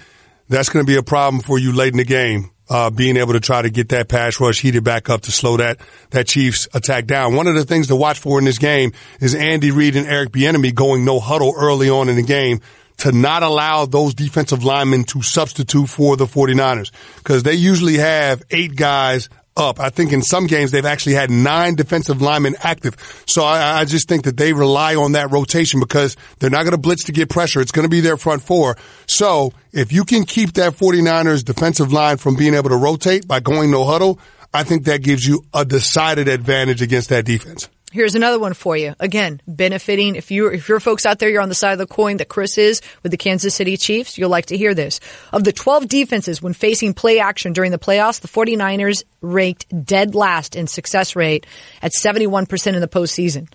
that's 0.49 0.70
going 0.70 0.86
to 0.86 0.89
be 0.89 0.97
a 0.97 1.03
problem 1.03 1.41
for 1.41 1.58
you 1.58 1.72
late 1.72 1.93
in 1.93 1.97
the 1.97 2.05
game 2.05 2.51
uh, 2.70 2.89
being 2.89 3.18
able 3.18 3.34
to 3.34 3.39
try 3.39 3.62
to 3.62 3.70
get 3.70 3.89
that 3.89 4.10
pass 4.10 4.39
rush 4.39 4.62
heated 4.62 4.84
back 4.84 5.10
up 5.10 5.22
to 5.22 5.32
slow 5.32 5.58
that 5.58 5.80
that 6.12 6.28
Chiefs 6.28 6.68
attack 6.74 7.05
down. 7.05 7.36
One 7.36 7.47
of 7.47 7.55
the 7.55 7.66
things 7.66 7.88
to 7.88 7.95
watch 7.95 8.20
for 8.20 8.39
in 8.39 8.45
this 8.45 8.58
game 8.58 8.91
is 9.20 9.36
Andy 9.36 9.72
Reid 9.72 9.95
and 9.95 10.08
Eric 10.08 10.32
Bieniemy 10.32 10.74
going 10.74 11.05
no 11.05 11.20
huddle 11.20 11.53
early 11.55 11.89
on 11.89 12.10
in 12.10 12.16
the 12.16 12.24
game 12.24 12.62
to 12.97 13.11
not 13.11 13.43
allow 13.43 13.85
those 13.85 14.13
defensive 14.13 14.63
linemen 14.63 15.03
to 15.05 15.21
substitute 15.21 15.87
for 15.87 16.17
the 16.17 16.25
49ers 16.25 16.91
because 17.17 17.43
they 17.43 17.53
usually 17.53 17.97
have 17.97 18.43
eight 18.49 18.75
guys 18.75 19.29
up. 19.57 19.79
I 19.79 19.89
think 19.89 20.13
in 20.13 20.21
some 20.21 20.47
games 20.47 20.71
they've 20.71 20.85
actually 20.85 21.15
had 21.15 21.29
nine 21.29 21.75
defensive 21.75 22.21
linemen 22.21 22.55
active. 22.59 22.95
So 23.27 23.43
I, 23.43 23.79
I 23.79 23.85
just 23.85 24.07
think 24.07 24.23
that 24.25 24.37
they 24.37 24.53
rely 24.53 24.95
on 24.95 25.13
that 25.13 25.31
rotation 25.31 25.79
because 25.79 26.15
they're 26.39 26.49
not 26.49 26.63
going 26.63 26.71
to 26.71 26.77
blitz 26.77 27.05
to 27.05 27.11
get 27.11 27.29
pressure. 27.29 27.59
It's 27.59 27.71
going 27.71 27.85
to 27.85 27.89
be 27.89 28.01
their 28.01 28.17
front 28.17 28.43
four. 28.43 28.77
So 29.07 29.51
if 29.73 29.91
you 29.91 30.05
can 30.05 30.25
keep 30.25 30.53
that 30.53 30.73
49ers 30.73 31.43
defensive 31.43 31.91
line 31.91 32.17
from 32.17 32.35
being 32.35 32.53
able 32.53 32.69
to 32.69 32.77
rotate 32.77 33.27
by 33.27 33.39
going 33.39 33.71
no 33.71 33.83
huddle, 33.83 34.19
I 34.53 34.63
think 34.63 34.85
that 34.85 35.01
gives 35.01 35.27
you 35.27 35.43
a 35.53 35.65
decided 35.65 36.27
advantage 36.27 36.81
against 36.81 37.09
that 37.09 37.25
defense. 37.25 37.69
Here's 37.93 38.15
another 38.15 38.38
one 38.38 38.53
for 38.53 38.75
you. 38.75 38.95
Again, 38.99 39.41
benefiting. 39.47 40.17
If 40.17 40.29
you're 40.29 40.51
if 40.51 40.67
you're 40.67 40.81
folks 40.81 41.05
out 41.05 41.19
there, 41.19 41.29
you're 41.29 41.41
on 41.41 41.47
the 41.47 41.55
side 41.55 41.71
of 41.71 41.77
the 41.77 41.88
coin 41.88 42.17
that 42.17 42.27
Chris 42.27 42.57
is 42.57 42.81
with 43.01 43.11
the 43.11 43.17
Kansas 43.17 43.55
City 43.55 43.77
Chiefs, 43.77 44.17
you'll 44.17 44.29
like 44.29 44.47
to 44.47 44.57
hear 44.57 44.73
this. 44.73 44.99
Of 45.31 45.45
the 45.45 45.53
12 45.53 45.88
defenses 45.88 46.41
when 46.41 46.51
facing 46.51 46.93
play 46.93 47.19
action 47.19 47.53
during 47.53 47.71
the 47.71 47.79
playoffs, 47.79 48.19
the 48.19 48.27
49ers 48.27 49.03
ranked 49.21 49.85
dead 49.85 50.15
last 50.15 50.57
in 50.57 50.67
success 50.67 51.15
rate 51.15 51.45
at 51.81 51.93
71% 51.93 52.73
in 52.73 52.81
the 52.81 52.89
postseason. 52.89 53.47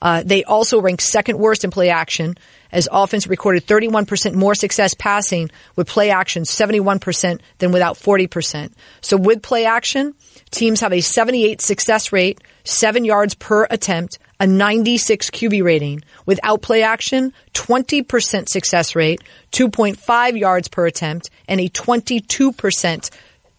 Uh, 0.00 0.22
they 0.24 0.44
also 0.44 0.80
ranked 0.80 1.02
second 1.02 1.38
worst 1.38 1.64
in 1.64 1.72
play 1.72 1.90
action 1.90 2.36
as 2.72 2.88
offense 2.90 3.26
recorded 3.26 3.66
31% 3.66 4.34
more 4.34 4.54
success 4.54 4.94
passing 4.94 5.50
with 5.76 5.88
play 5.88 6.10
action, 6.10 6.44
71% 6.44 7.40
than 7.58 7.72
without 7.72 7.96
40%. 7.96 8.72
So 9.00 9.16
with 9.16 9.42
play 9.42 9.64
action, 9.64 10.14
teams 10.50 10.80
have 10.80 10.92
a 10.92 11.00
78 11.00 11.60
success 11.60 12.12
rate, 12.12 12.40
seven 12.64 13.04
yards 13.04 13.34
per 13.34 13.66
attempt, 13.70 14.18
a 14.38 14.46
96 14.46 15.30
QB 15.30 15.62
rating. 15.62 16.02
Without 16.26 16.62
play 16.62 16.82
action, 16.82 17.32
20% 17.54 18.48
success 18.48 18.96
rate, 18.96 19.22
2.5 19.52 20.38
yards 20.38 20.68
per 20.68 20.86
attempt, 20.86 21.30
and 21.48 21.60
a 21.60 21.68
22% 21.68 23.10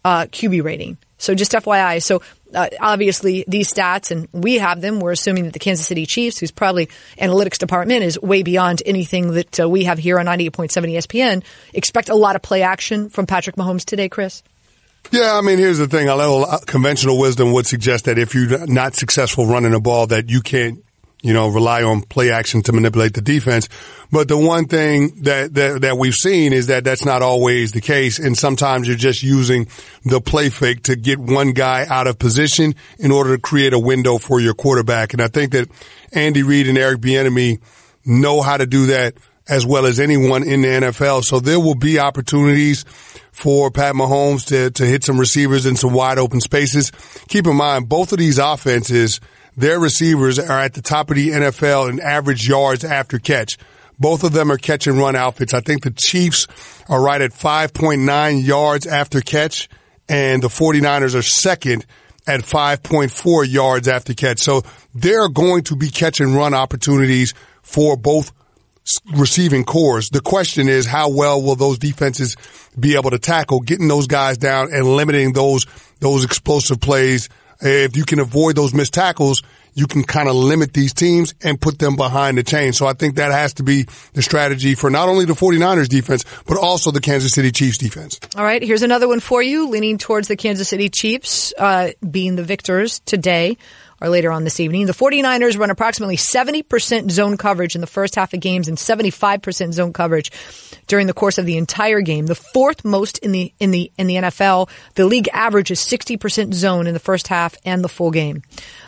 uh, 0.04 0.26
QB 0.26 0.64
rating. 0.64 0.98
So 1.22 1.36
just 1.36 1.52
FYI. 1.52 2.02
So 2.02 2.22
uh, 2.54 2.70
obviously 2.80 3.46
these 3.48 3.72
stats, 3.72 4.12
and 4.12 4.28
we 4.34 4.56
have 4.56 4.82
them. 4.82 5.00
We're 5.00 5.12
assuming 5.12 5.46
that 5.46 5.54
the 5.54 5.60
Kansas 5.60 5.86
City 5.86 6.06
Chiefs, 6.06 6.40
whose 6.40 6.52
probably 6.52 6.88
analytics 7.18 7.60
department 7.60 8.04
is 8.04 8.20
way 8.20 8.42
beyond 8.44 8.82
anything 8.86 9.34
that 9.34 9.60
uh, 9.60 9.70
we 9.70 9.84
have 9.84 10.00
here 10.00 10.20
on 10.20 10.26
98.7 10.26 10.70
ESPN, 10.72 11.44
expect 11.74 12.10
a 12.10 12.16
lot 12.16 12.36
of 12.36 12.42
play 12.42 12.64
action 12.64 13.10
from 13.10 13.28
Patrick 13.28 13.56
Mahomes 13.56 13.86
today, 13.86 14.10
Chris. 14.10 14.42
Yeah, 15.12 15.36
I 15.36 15.42
mean, 15.42 15.58
here's 15.58 15.78
the 15.78 15.88
thing. 15.88 16.10
A 16.10 16.16
little 16.16 16.46
uh, 16.46 16.60
conventional 16.66 17.20
wisdom 17.20 17.52
would 17.54 17.68
suggest 17.68 18.06
that 18.06 18.18
if 18.18 18.34
you're 18.34 18.66
not 18.68 18.96
successful 18.96 19.46
running 19.46 19.74
a 19.74 19.80
ball, 19.80 20.08
that 20.08 20.30
you 20.30 20.42
can't 20.42 20.84
you 21.22 21.34
know, 21.34 21.48
rely 21.48 21.84
on 21.84 22.02
play 22.02 22.32
action 22.32 22.62
to 22.64 22.74
manipulate 22.74 23.14
the 23.14 23.22
defense. 23.22 23.70
But 24.12 24.28
the 24.28 24.38
one 24.38 24.66
thing 24.66 25.22
that, 25.24 25.54
that, 25.54 25.82
that 25.82 25.98
we've 25.98 26.16
seen 26.16 26.52
is 26.52 26.68
that 26.68 26.84
that's 26.84 27.06
not 27.06 27.22
always 27.22 27.72
the 27.72 27.82
case. 27.82 28.20
And 28.20 28.38
sometimes 28.38 28.88
you're 28.88 28.98
just 28.98 29.24
using 29.24 29.68
the 30.04 30.20
play 30.20 30.50
fake 30.50 30.84
to 30.84 30.96
get 30.96 31.20
one 31.20 31.54
guy 31.54 31.86
out 31.88 32.08
of 32.08 32.20
position 32.20 32.76
in 33.00 33.12
order 33.12 33.36
to 33.36 33.42
create 33.42 33.74
a 33.74 33.80
window 33.80 34.18
for 34.18 34.40
your 34.40 34.54
quarterback. 34.54 35.14
And 35.14 35.22
I 35.22 35.28
think 35.28 35.52
that 35.52 35.70
Andy 36.12 36.44
Reid 36.44 36.68
and 36.68 36.78
Eric 36.78 37.00
Bieniemy 37.00 37.62
know 38.04 38.42
how 38.42 38.58
to 38.58 38.66
do 38.66 38.88
that 38.88 39.14
as 39.48 39.66
well 39.66 39.86
as 39.86 40.00
anyone 40.00 40.44
in 40.44 40.62
the 40.62 40.68
NFL. 40.68 41.24
So 41.24 41.40
there 41.40 41.60
will 41.60 41.76
be 41.76 42.00
opportunities 42.00 42.84
for 43.32 43.70
Pat 43.70 43.96
Mahomes 43.96 44.46
to, 44.48 44.72
to 44.72 44.86
hit 44.86 45.04
some 45.04 45.20
receivers 45.20 45.66
in 45.66 45.76
some 45.76 45.94
wide 45.94 46.18
open 46.18 46.42
spaces. 46.42 46.92
Keep 47.28 47.48
in 47.48 47.56
mind, 47.56 47.88
both 47.88 48.12
of 48.12 48.18
these 48.18 48.40
offenses– 48.40 49.20
their 49.56 49.80
receivers 49.80 50.40
are 50.40 50.60
at 50.60 50.74
the 50.74 50.82
top 50.82 51.10
of 51.10 51.16
the 51.16 51.30
NFL 51.30 51.90
in 51.90 52.00
average 52.00 52.48
yards 52.48 52.84
after 52.84 53.20
catch. 53.20 53.58
Both 54.00 54.24
of 54.24 54.32
them 54.32 54.52
are 54.52 54.58
catch 54.58 54.88
and 54.88 54.98
run 54.98 55.16
outfits. 55.16 55.54
I 55.54 55.62
think 55.62 55.84
the 55.84 55.92
Chiefs 55.92 56.48
are 56.90 57.02
right 57.02 57.22
at 57.22 57.32
5.9 57.32 58.46
yards 58.46 58.88
after 58.88 59.22
catch 59.22 59.70
and 60.10 60.42
the 60.42 60.48
49ers 60.48 61.16
are 61.16 61.22
second 61.22 61.86
at 62.28 62.42
5.4 62.42 63.52
yards 63.52 63.88
after 63.88 64.14
catch. 64.14 64.40
So 64.40 64.64
there 64.94 65.22
are 65.24 65.30
going 65.30 65.64
to 65.66 65.76
be 65.76 65.90
catch 65.90 66.20
and 66.20 66.36
run 66.36 66.54
opportunities 66.54 67.34
for 67.62 67.96
both 67.96 68.32
receiving 69.14 69.64
corps. 69.64 70.10
The 70.12 70.22
question 70.22 70.68
is 70.68 70.86
how 70.86 71.10
well 71.10 71.42
will 71.42 71.56
those 71.56 71.78
defenses 71.78 72.36
be 72.80 72.96
able 72.96 73.12
to 73.12 73.20
tackle 73.20 73.60
getting 73.60 73.88
those 73.88 74.08
guys 74.08 74.38
down 74.38 74.74
and 74.74 74.86
limiting 74.86 75.34
those 75.34 75.66
those 76.00 76.26
explosive 76.26 76.80
plays 76.82 77.30
if 77.62 77.96
you 77.96 78.06
can 78.06 78.20
avoid 78.20 78.56
those 78.56 78.74
missed 78.74 78.94
tackles, 78.94 79.44
you 79.74 79.88
can 79.88 80.04
kind 80.04 80.28
of 80.28 80.36
limit 80.36 80.74
these 80.74 80.94
teams 80.94 81.34
and 81.42 81.60
put 81.60 81.80
them 81.80 81.96
behind 81.96 82.38
the 82.38 82.44
chain. 82.44 82.74
So 82.74 82.86
I 82.86 82.94
think 82.94 83.16
that 83.16 83.32
has 83.32 83.54
to 83.56 83.64
be 83.64 83.88
the 84.14 84.22
strategy 84.22 84.76
for 84.76 84.90
not 84.90 85.08
only 85.08 85.26
the 85.26 85.34
49ers 85.34 85.88
defense, 85.88 86.26
but 86.46 86.58
also 86.58 86.92
the 86.92 87.02
Kansas 87.02 87.32
City 87.32 87.52
Chiefs 87.52 87.78
defense. 87.78 88.20
All 88.36 88.44
right. 88.44 88.62
Here's 88.62 88.84
another 88.84 89.08
one 89.08 89.20
for 89.20 89.42
you, 89.42 89.70
leaning 89.70 89.98
towards 89.98 90.28
the 90.28 90.36
Kansas 90.36 90.70
City 90.70 90.90
Chiefs, 90.90 91.54
uh, 91.58 91.92
being 92.10 92.36
the 92.36 92.44
victors 92.44 93.00
today 93.00 93.58
or 94.02 94.10
later 94.10 94.32
on 94.32 94.44
this 94.44 94.60
evening. 94.60 94.88
The 94.88 94.94
49ers 94.94 95.58
run 95.58 95.70
approximately 95.70 96.18
70% 96.18 97.12
zone 97.12 97.38
coverage 97.38 97.76
in 97.76 97.82
the 97.82 97.88
first 97.88 98.16
half 98.16 98.34
of 98.34 98.40
games 98.40 98.68
and 98.68 98.78
75% 98.78 99.74
zone 99.74 99.94
coverage 99.94 100.32
during 100.88 101.08
the 101.08 101.14
course 101.14 101.38
of 101.38 101.46
the 101.46 101.58
entire 101.58 102.02
game. 102.02 102.26
The 102.26 102.36
fourth 102.36 102.84
most 102.84 103.20
in 103.20 103.32
the, 103.32 103.54
in 103.60 103.72
the, 103.72 103.92
in 103.98 104.08
the 104.08 104.16
NFL. 104.16 104.70
The 104.96 105.06
league 105.06 105.30
average 105.32 105.72
is 105.72 105.80
60% 105.80 106.54
zone 106.54 106.88
in 106.88 106.94
the 106.94 107.00
first 107.00 107.28
half 107.28 107.56
and 107.64 107.84
the 107.84 107.90
full 107.90 108.12
game. 108.12 108.42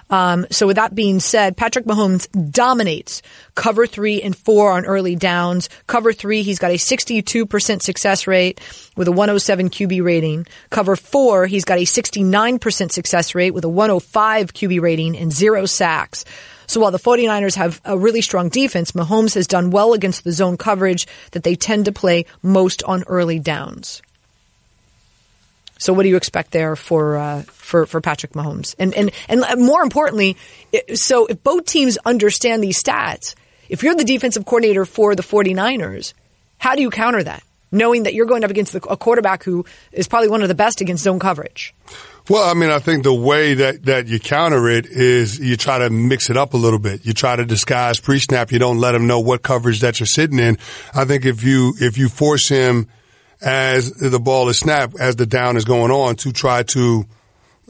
Um, 0.09 0.45
so 0.51 0.67
with 0.67 0.75
that 0.75 0.95
being 0.95 1.19
said, 1.19 1.57
Patrick 1.57 1.85
Mahomes 1.85 2.27
dominates 2.51 3.21
cover 3.55 3.87
three 3.87 4.21
and 4.21 4.35
four 4.35 4.71
on 4.71 4.85
early 4.85 5.15
downs. 5.15 5.69
Cover 5.87 6.13
three, 6.13 6.43
he's 6.43 6.59
got 6.59 6.71
a 6.71 6.75
62% 6.75 7.81
success 7.81 8.27
rate 8.27 8.59
with 8.95 9.07
a 9.07 9.11
107 9.11 9.69
QB 9.69 10.03
rating. 10.03 10.45
Cover 10.69 10.95
four, 10.95 11.47
he's 11.47 11.65
got 11.65 11.79
a 11.79 11.83
69% 11.83 12.91
success 12.91 13.35
rate 13.35 13.51
with 13.51 13.63
a 13.63 13.69
105 13.69 14.53
QB 14.53 14.81
rating 14.81 15.17
and 15.17 15.31
zero 15.31 15.65
sacks. 15.65 16.25
So 16.67 16.79
while 16.79 16.91
the 16.91 16.99
49ers 16.99 17.55
have 17.55 17.81
a 17.85 17.97
really 17.97 18.21
strong 18.21 18.49
defense, 18.49 18.93
Mahomes 18.93 19.35
has 19.35 19.47
done 19.47 19.71
well 19.71 19.93
against 19.93 20.23
the 20.23 20.31
zone 20.31 20.57
coverage 20.57 21.07
that 21.31 21.43
they 21.43 21.55
tend 21.55 21.85
to 21.85 21.91
play 21.91 22.25
most 22.41 22.83
on 22.83 23.03
early 23.07 23.39
downs. 23.39 24.01
So 25.83 25.91
what 25.91 26.03
do 26.03 26.09
you 26.09 26.15
expect 26.15 26.51
there 26.51 26.77
for 26.77 27.17
uh, 27.17 27.41
for 27.41 27.85
for 27.85 27.99
Patrick 27.99 28.31
Mahomes? 28.31 28.73
And 28.79 28.93
and 28.93 29.11
and 29.27 29.43
more 29.57 29.83
importantly, 29.83 30.37
so 30.93 31.25
if 31.25 31.43
both 31.43 31.65
teams 31.65 31.97
understand 32.05 32.63
these 32.63 32.81
stats, 32.81 33.35
if 33.67 33.83
you're 33.83 33.93
the 33.93 34.05
defensive 34.05 34.45
coordinator 34.45 34.85
for 34.85 35.13
the 35.13 35.23
49ers, 35.23 36.13
how 36.57 36.75
do 36.75 36.81
you 36.81 36.89
counter 36.89 37.21
that? 37.23 37.43
Knowing 37.69 38.03
that 38.03 38.13
you're 38.13 38.27
going 38.27 38.45
up 38.45 38.49
against 38.49 38.71
the, 38.71 38.81
a 38.87 38.95
quarterback 38.95 39.43
who 39.43 39.65
is 39.91 40.07
probably 40.07 40.29
one 40.29 40.41
of 40.41 40.47
the 40.47 40.55
best 40.55 40.79
against 40.79 41.03
zone 41.03 41.19
coverage. 41.19 41.73
Well, 42.29 42.49
I 42.49 42.53
mean, 42.53 42.69
I 42.69 42.79
think 42.79 43.03
the 43.03 43.13
way 43.13 43.55
that, 43.55 43.83
that 43.83 44.07
you 44.07 44.21
counter 44.21 44.69
it 44.69 44.85
is 44.85 45.37
you 45.37 45.57
try 45.57 45.79
to 45.79 45.89
mix 45.89 46.29
it 46.29 46.37
up 46.37 46.53
a 46.53 46.57
little 46.57 46.79
bit. 46.79 47.05
You 47.05 47.11
try 47.11 47.35
to 47.35 47.43
disguise 47.43 47.99
pre-snap. 47.99 48.53
You 48.53 48.59
don't 48.59 48.77
let 48.77 48.95
him 48.95 49.07
know 49.07 49.19
what 49.19 49.41
coverage 49.41 49.81
that 49.81 49.99
you're 49.99 50.07
sitting 50.07 50.39
in. 50.39 50.57
I 50.93 51.03
think 51.03 51.25
if 51.25 51.43
you, 51.43 51.73
if 51.81 51.97
you 51.97 52.07
force 52.07 52.47
him 52.47 52.87
as 53.43 53.91
the 53.91 54.19
ball 54.19 54.49
is 54.49 54.59
snapped, 54.59 54.95
as 54.99 55.15
the 55.15 55.25
down 55.25 55.57
is 55.57 55.65
going 55.65 55.91
on 55.91 56.15
to 56.17 56.31
try 56.31 56.63
to 56.63 57.05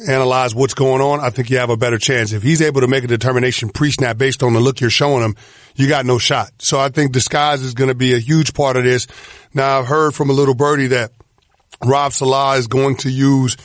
analyze 0.07 0.55
what's 0.55 0.73
going 0.73 1.01
on, 1.01 1.19
I 1.19 1.29
think 1.29 1.49
you 1.49 1.57
have 1.57 1.69
a 1.69 1.77
better 1.77 1.97
chance. 1.97 2.31
If 2.31 2.43
he's 2.43 2.61
able 2.61 2.81
to 2.81 2.87
make 2.87 3.03
a 3.03 3.07
determination 3.07 3.69
pre-snap 3.69 4.17
based 4.17 4.43
on 4.43 4.53
the 4.53 4.59
look 4.59 4.81
you're 4.81 4.89
showing 4.89 5.23
him, 5.23 5.35
you 5.75 5.87
got 5.87 6.05
no 6.05 6.17
shot. 6.17 6.51
So 6.59 6.79
I 6.79 6.89
think 6.89 7.11
disguise 7.11 7.61
is 7.61 7.73
going 7.73 7.89
to 7.89 7.95
be 7.95 8.13
a 8.13 8.19
huge 8.19 8.53
part 8.53 8.77
of 8.77 8.83
this. 8.83 9.07
Now 9.53 9.79
I've 9.79 9.87
heard 9.87 10.13
from 10.13 10.29
a 10.29 10.33
little 10.33 10.55
birdie 10.55 10.87
that 10.87 11.11
Rob 11.83 12.13
Saleh 12.13 12.57
is 12.57 12.67
going 12.67 12.97
to 12.97 13.09
use 13.09 13.57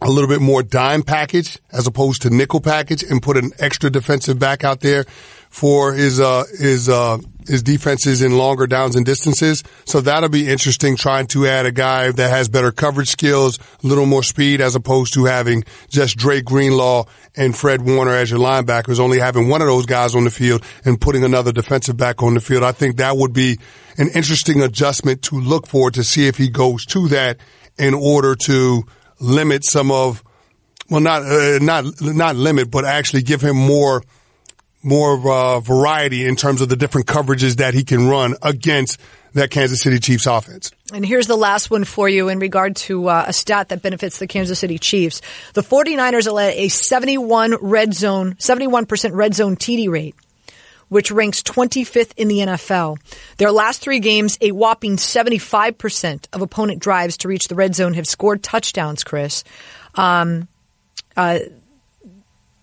a 0.00 0.10
little 0.10 0.28
bit 0.28 0.40
more 0.40 0.62
dime 0.62 1.02
package 1.02 1.58
as 1.72 1.86
opposed 1.86 2.22
to 2.22 2.30
nickel 2.30 2.60
package 2.60 3.02
and 3.02 3.22
put 3.22 3.36
an 3.36 3.52
extra 3.58 3.90
defensive 3.90 4.38
back 4.38 4.64
out 4.64 4.80
there 4.80 5.04
for 5.50 5.92
his 5.92 6.20
uh 6.20 6.44
his 6.58 6.88
uh 6.88 7.18
his 7.48 7.62
defenses 7.62 8.22
in 8.22 8.36
longer 8.36 8.66
downs 8.66 8.94
and 8.94 9.04
distances. 9.04 9.64
So 9.86 10.00
that'll 10.00 10.28
be 10.28 10.48
interesting 10.48 10.96
trying 10.96 11.26
to 11.28 11.46
add 11.46 11.66
a 11.66 11.72
guy 11.72 12.12
that 12.12 12.30
has 12.30 12.48
better 12.48 12.70
coverage 12.70 13.08
skills, 13.08 13.58
a 13.82 13.86
little 13.86 14.06
more 14.06 14.22
speed 14.22 14.60
as 14.60 14.76
opposed 14.76 15.14
to 15.14 15.24
having 15.24 15.64
just 15.88 16.16
Drake 16.16 16.44
Greenlaw 16.44 17.06
and 17.36 17.56
Fred 17.56 17.82
Warner 17.82 18.14
as 18.14 18.30
your 18.30 18.38
linebackers, 18.38 19.00
only 19.00 19.18
having 19.18 19.48
one 19.48 19.62
of 19.62 19.66
those 19.66 19.86
guys 19.86 20.14
on 20.14 20.24
the 20.24 20.30
field 20.30 20.62
and 20.84 21.00
putting 21.00 21.24
another 21.24 21.50
defensive 21.50 21.96
back 21.96 22.22
on 22.22 22.34
the 22.34 22.40
field. 22.40 22.62
I 22.62 22.72
think 22.72 22.98
that 22.98 23.16
would 23.16 23.32
be 23.32 23.58
an 23.96 24.08
interesting 24.14 24.62
adjustment 24.62 25.22
to 25.22 25.40
look 25.40 25.66
for 25.66 25.90
to 25.90 26.04
see 26.04 26.28
if 26.28 26.36
he 26.36 26.48
goes 26.48 26.84
to 26.86 27.08
that 27.08 27.38
in 27.78 27.94
order 27.94 28.34
to 28.34 28.84
limit 29.20 29.64
some 29.64 29.90
of, 29.90 30.22
well, 30.90 31.00
not, 31.00 31.22
uh, 31.22 31.58
not, 31.60 31.84
not 32.00 32.36
limit, 32.36 32.70
but 32.70 32.84
actually 32.84 33.22
give 33.22 33.40
him 33.40 33.56
more 33.56 34.02
more 34.88 35.30
uh, 35.30 35.60
variety 35.60 36.26
in 36.26 36.36
terms 36.36 36.60
of 36.60 36.68
the 36.68 36.76
different 36.76 37.06
coverages 37.06 37.56
that 37.56 37.74
he 37.74 37.84
can 37.84 38.08
run 38.08 38.34
against 38.42 38.98
that 39.34 39.50
Kansas 39.50 39.80
City 39.80 39.98
Chiefs 39.98 40.26
offense. 40.26 40.72
And 40.92 41.04
here's 41.04 41.26
the 41.26 41.36
last 41.36 41.70
one 41.70 41.84
for 41.84 42.08
you 42.08 42.28
in 42.28 42.38
regard 42.38 42.76
to 42.76 43.08
uh, 43.08 43.24
a 43.28 43.32
stat 43.32 43.68
that 43.68 43.82
benefits 43.82 44.18
the 44.18 44.26
Kansas 44.26 44.58
City 44.58 44.78
Chiefs. 44.78 45.20
The 45.52 45.62
49ers 45.62 46.32
led 46.32 46.54
a 46.54 46.68
71 46.68 47.56
red 47.60 47.94
zone, 47.94 48.34
71% 48.34 49.10
red 49.12 49.34
zone 49.34 49.56
TD 49.56 49.88
rate, 49.90 50.14
which 50.88 51.10
ranks 51.10 51.42
25th 51.42 52.12
in 52.16 52.28
the 52.28 52.38
NFL. 52.38 52.98
Their 53.36 53.52
last 53.52 53.82
three 53.82 54.00
games, 54.00 54.38
a 54.40 54.52
whopping 54.52 54.96
75% 54.96 56.26
of 56.32 56.42
opponent 56.42 56.80
drives 56.80 57.18
to 57.18 57.28
reach 57.28 57.48
the 57.48 57.54
red 57.54 57.74
zone 57.74 57.94
have 57.94 58.06
scored 58.06 58.42
touchdowns, 58.42 59.04
Chris. 59.04 59.44
Um, 59.94 60.48
uh, 61.16 61.40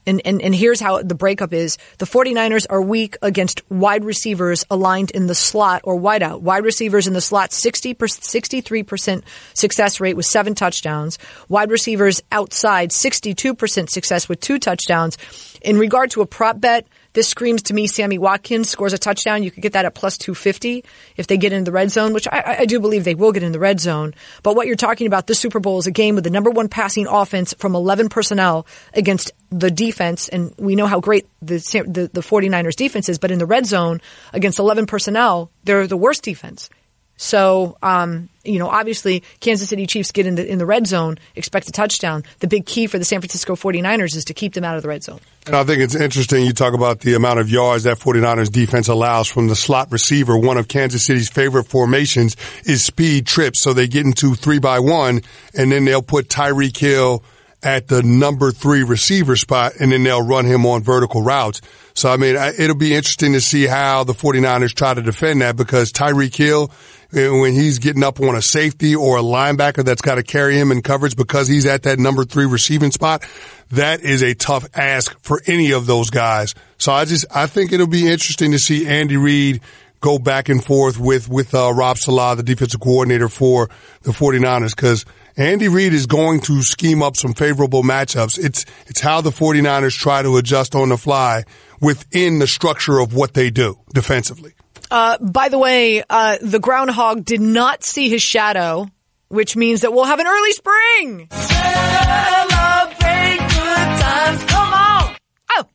And, 0.08 0.22
and, 0.26 0.42
and 0.42 0.54
here's 0.54 0.80
how 0.80 1.02
the 1.02 1.16
breakup 1.16 1.54
is. 1.54 1.78
The 1.98 2.06
49ers 2.06 2.66
are 2.70 2.82
weak 2.82 3.18
against 3.22 3.70
wide 3.72 4.06
receivers 4.06 4.66
aligned 4.70 5.12
in 5.12 5.28
the 5.28 5.36
slot 5.36 5.82
or 5.84 6.00
wideout. 6.00 6.42
Wide 6.42 6.64
receivers 6.64 7.08
in 7.08 7.14
the 7.14 7.22
slot, 7.22 7.52
60 7.52 7.96
63% 7.96 9.24
success 9.54 10.00
rate 10.00 10.16
with 10.16 10.26
seven 10.26 10.56
touchdowns. 10.56 11.18
Wide 11.50 11.72
receivers 11.72 12.22
outside, 12.32 12.92
62% 12.92 13.90
success 13.90 14.30
with 14.30 14.40
two 14.40 14.60
touchdowns. 14.60 15.18
In 15.66 15.80
regard 15.80 16.12
to 16.12 16.22
a 16.22 16.28
prop 16.28 16.62
bet, 16.62 16.86
this 17.14 17.28
screams 17.28 17.64
to 17.64 17.74
me 17.74 17.88
Sammy 17.88 18.20
Watkins 18.20 18.70
scores 18.70 18.94
a 18.94 19.00
touchdown. 19.00 19.42
You 19.42 19.50
could 19.50 19.64
get 19.64 19.74
that 19.74 19.84
at 19.84 19.96
plus 19.96 20.16
250 20.16 20.86
if 21.18 21.26
they 21.26 21.38
get 21.38 21.54
in 21.54 21.64
the 21.64 21.72
red 21.72 21.90
zone, 21.90 22.14
which 22.14 22.28
I, 22.32 22.58
I 22.60 22.66
do 22.66 22.80
believe 22.80 23.04
they 23.04 23.16
will 23.16 23.32
get 23.32 23.42
in 23.42 23.52
the 23.52 23.58
red 23.58 23.80
zone. 23.80 24.14
But 24.44 24.56
what 24.56 24.68
you're 24.68 24.76
talking 24.76 25.08
about, 25.08 25.26
this 25.26 25.40
Super 25.40 25.60
Bowl 25.60 25.80
is 25.80 25.88
a 25.88 25.92
game 25.92 26.14
with 26.14 26.24
the 26.24 26.30
number 26.30 26.52
one 26.52 26.70
passing 26.70 27.08
offense 27.08 27.56
from 27.58 27.74
11 27.74 28.10
personnel 28.10 28.68
against 28.94 29.32
the 29.50 29.72
defense. 29.72 30.30
And 30.30 30.54
we 30.60 30.76
know 30.76 30.86
how 30.86 31.00
great 31.00 31.28
the, 31.42 31.58
the, 31.88 32.12
the 32.14 32.22
49ers 32.22 32.76
defense 32.76 33.10
is, 33.10 33.18
but 33.18 33.32
in 33.32 33.40
the 33.40 33.48
red 33.48 33.66
zone 33.66 34.02
against 34.34 34.60
11 34.60 34.86
personnel, 34.86 35.50
they're 35.64 35.88
the 35.88 35.98
worst 35.98 36.22
defense. 36.22 36.70
So, 37.18 37.76
um, 37.82 38.30
you 38.46 38.60
know, 38.60 38.68
obviously 38.68 39.24
Kansas 39.40 39.70
City 39.70 39.86
Chiefs 39.88 40.12
get 40.12 40.26
in 40.26 40.36
the, 40.36 40.50
in 40.50 40.58
the 40.58 40.66
red 40.66 40.88
zone, 40.88 41.18
expect 41.36 41.68
a 41.68 41.72
touchdown. 41.72 42.24
The 42.40 42.48
big 42.48 42.66
key 42.66 42.88
for 42.88 42.98
the 42.98 43.06
San 43.06 43.22
Francisco 43.22 43.56
49ers 43.56 44.16
is 44.16 44.26
to 44.26 44.34
keep 44.34 44.54
them 44.54 44.64
out 44.64 44.76
of 44.76 44.82
the 44.82 44.90
red 44.90 45.04
zone. 45.04 45.20
And 45.48 45.56
I 45.56 45.64
think 45.64 45.82
it's 45.82 45.96
interesting 45.96 46.46
you 46.46 46.54
talk 46.54 46.74
about 46.74 47.02
the 47.02 47.14
amount 47.14 47.40
of 47.40 47.50
yards 47.50 47.84
that 47.84 48.00
49ers 48.00 48.52
defense 48.52 48.88
allows 48.88 49.28
from 49.28 49.48
the 49.48 49.56
slot 49.56 49.92
receiver. 49.92 50.38
One 50.38 50.58
of 50.58 50.68
Kansas 50.68 51.06
City's 51.06 51.30
favorite 51.30 51.66
formations 51.66 52.36
is 52.64 52.84
speed 52.84 53.28
trips. 53.28 53.62
So 53.62 53.74
they 53.74 53.88
get 53.88 54.06
into 54.06 54.36
three 54.36 54.60
by 54.60 54.80
one 54.80 55.22
and 55.54 55.72
then 55.72 55.86
they'll 55.86 56.02
put 56.02 56.30
Tyreek 56.30 56.78
Hill 56.78 57.24
at 57.66 57.88
the 57.88 58.04
number 58.04 58.52
three 58.52 58.84
receiver 58.84 59.36
spot 59.36 59.74
and 59.80 59.92
then 59.92 60.04
they'll 60.04 60.26
run 60.26 60.46
him 60.46 60.66
on 60.68 60.84
vertical 60.84 61.24
routes. 61.24 61.62
So, 61.96 62.12
I 62.12 62.18
mean, 62.18 62.36
it'll 62.36 62.76
be 62.76 62.94
interesting 62.94 63.34
to 63.34 63.42
see 63.42 63.66
how 63.66 64.04
the 64.04 64.14
49ers 64.14 64.74
try 64.76 64.94
to 64.94 65.02
defend 65.02 65.42
that 65.42 65.56
because 65.56 65.92
Tyreek 65.92 66.36
Hill, 66.36 66.72
eh, 67.14 67.28
when 67.30 67.54
he's 67.54 67.80
getting 67.80 68.04
up 68.04 68.22
on 68.22 68.36
a 68.36 68.42
safety 68.42 68.96
or 68.96 69.18
a 69.18 69.22
linebacker 69.22 69.84
that's 69.84 70.02
got 70.02 70.16
to 70.16 70.24
carry 70.24 70.58
him 70.58 70.72
in 70.72 70.84
coverage 70.84 71.16
because 71.16 71.48
he's 71.48 71.66
at 71.66 71.84
that 71.84 71.98
number 71.98 72.24
three 72.24 72.46
receiving 72.46 72.92
spot, 72.92 73.28
that 73.72 74.02
is 74.02 74.22
a 74.22 74.36
tough 74.36 74.68
ask 74.76 75.18
for 75.22 75.42
any 75.48 75.72
of 75.72 75.88
those 75.88 76.12
guys. 76.12 76.54
So 76.78 76.92
I 76.92 77.06
just, 77.06 77.26
I 77.34 77.48
think 77.48 77.72
it'll 77.72 77.88
be 77.88 78.08
interesting 78.08 78.52
to 78.52 78.60
see 78.60 78.86
Andy 78.86 79.18
Reid 79.18 79.62
go 80.02 80.20
back 80.20 80.50
and 80.50 80.64
forth 80.64 81.00
with, 81.00 81.28
with, 81.28 81.56
uh, 81.56 81.74
Rob 81.74 81.98
Saleh, 81.98 82.38
the 82.38 82.44
defensive 82.44 82.80
coordinator 82.80 83.28
for 83.28 83.72
the 84.04 84.12
49ers 84.12 84.76
because 84.76 85.04
Andy 85.38 85.68
Reid 85.68 85.94
is 85.94 86.06
going 86.06 86.40
to 86.42 86.62
scheme 86.64 87.02
up 87.04 87.18
some 87.18 87.34
favorable 87.34 87.84
matchups. 87.84 88.42
It's, 88.42 88.66
it's 88.88 89.02
how 89.02 89.20
the 89.22 89.32
49ers 89.32 89.98
try 89.98 90.22
to 90.22 90.38
adjust 90.38 90.76
on 90.76 90.90
the 90.90 90.98
fly 90.98 91.44
within 91.82 92.40
the 92.40 92.48
structure 92.48 93.00
of 93.00 93.14
what 93.14 93.34
they 93.34 93.50
do 93.50 93.78
defensively. 93.94 94.54
Uh, 94.90 95.18
by 95.18 95.50
the 95.50 95.60
way, 95.60 96.04
uh, 96.10 96.38
the 96.42 96.60
groundhog 96.60 97.26
did 97.26 97.42
not 97.42 97.84
see 97.84 98.08
his 98.08 98.22
shadow, 98.22 98.88
which 99.28 99.58
means 99.58 99.82
that 99.82 99.92
we'll 99.92 100.06
have 100.06 100.20
an 100.20 100.28
early 100.28 100.52
spring. 100.54 101.28
Celebrate 101.32 103.38
good 103.40 104.00
times. 104.00 104.44
Come 104.46 104.74
on. 104.74 105.16
Oh, 105.52 105.66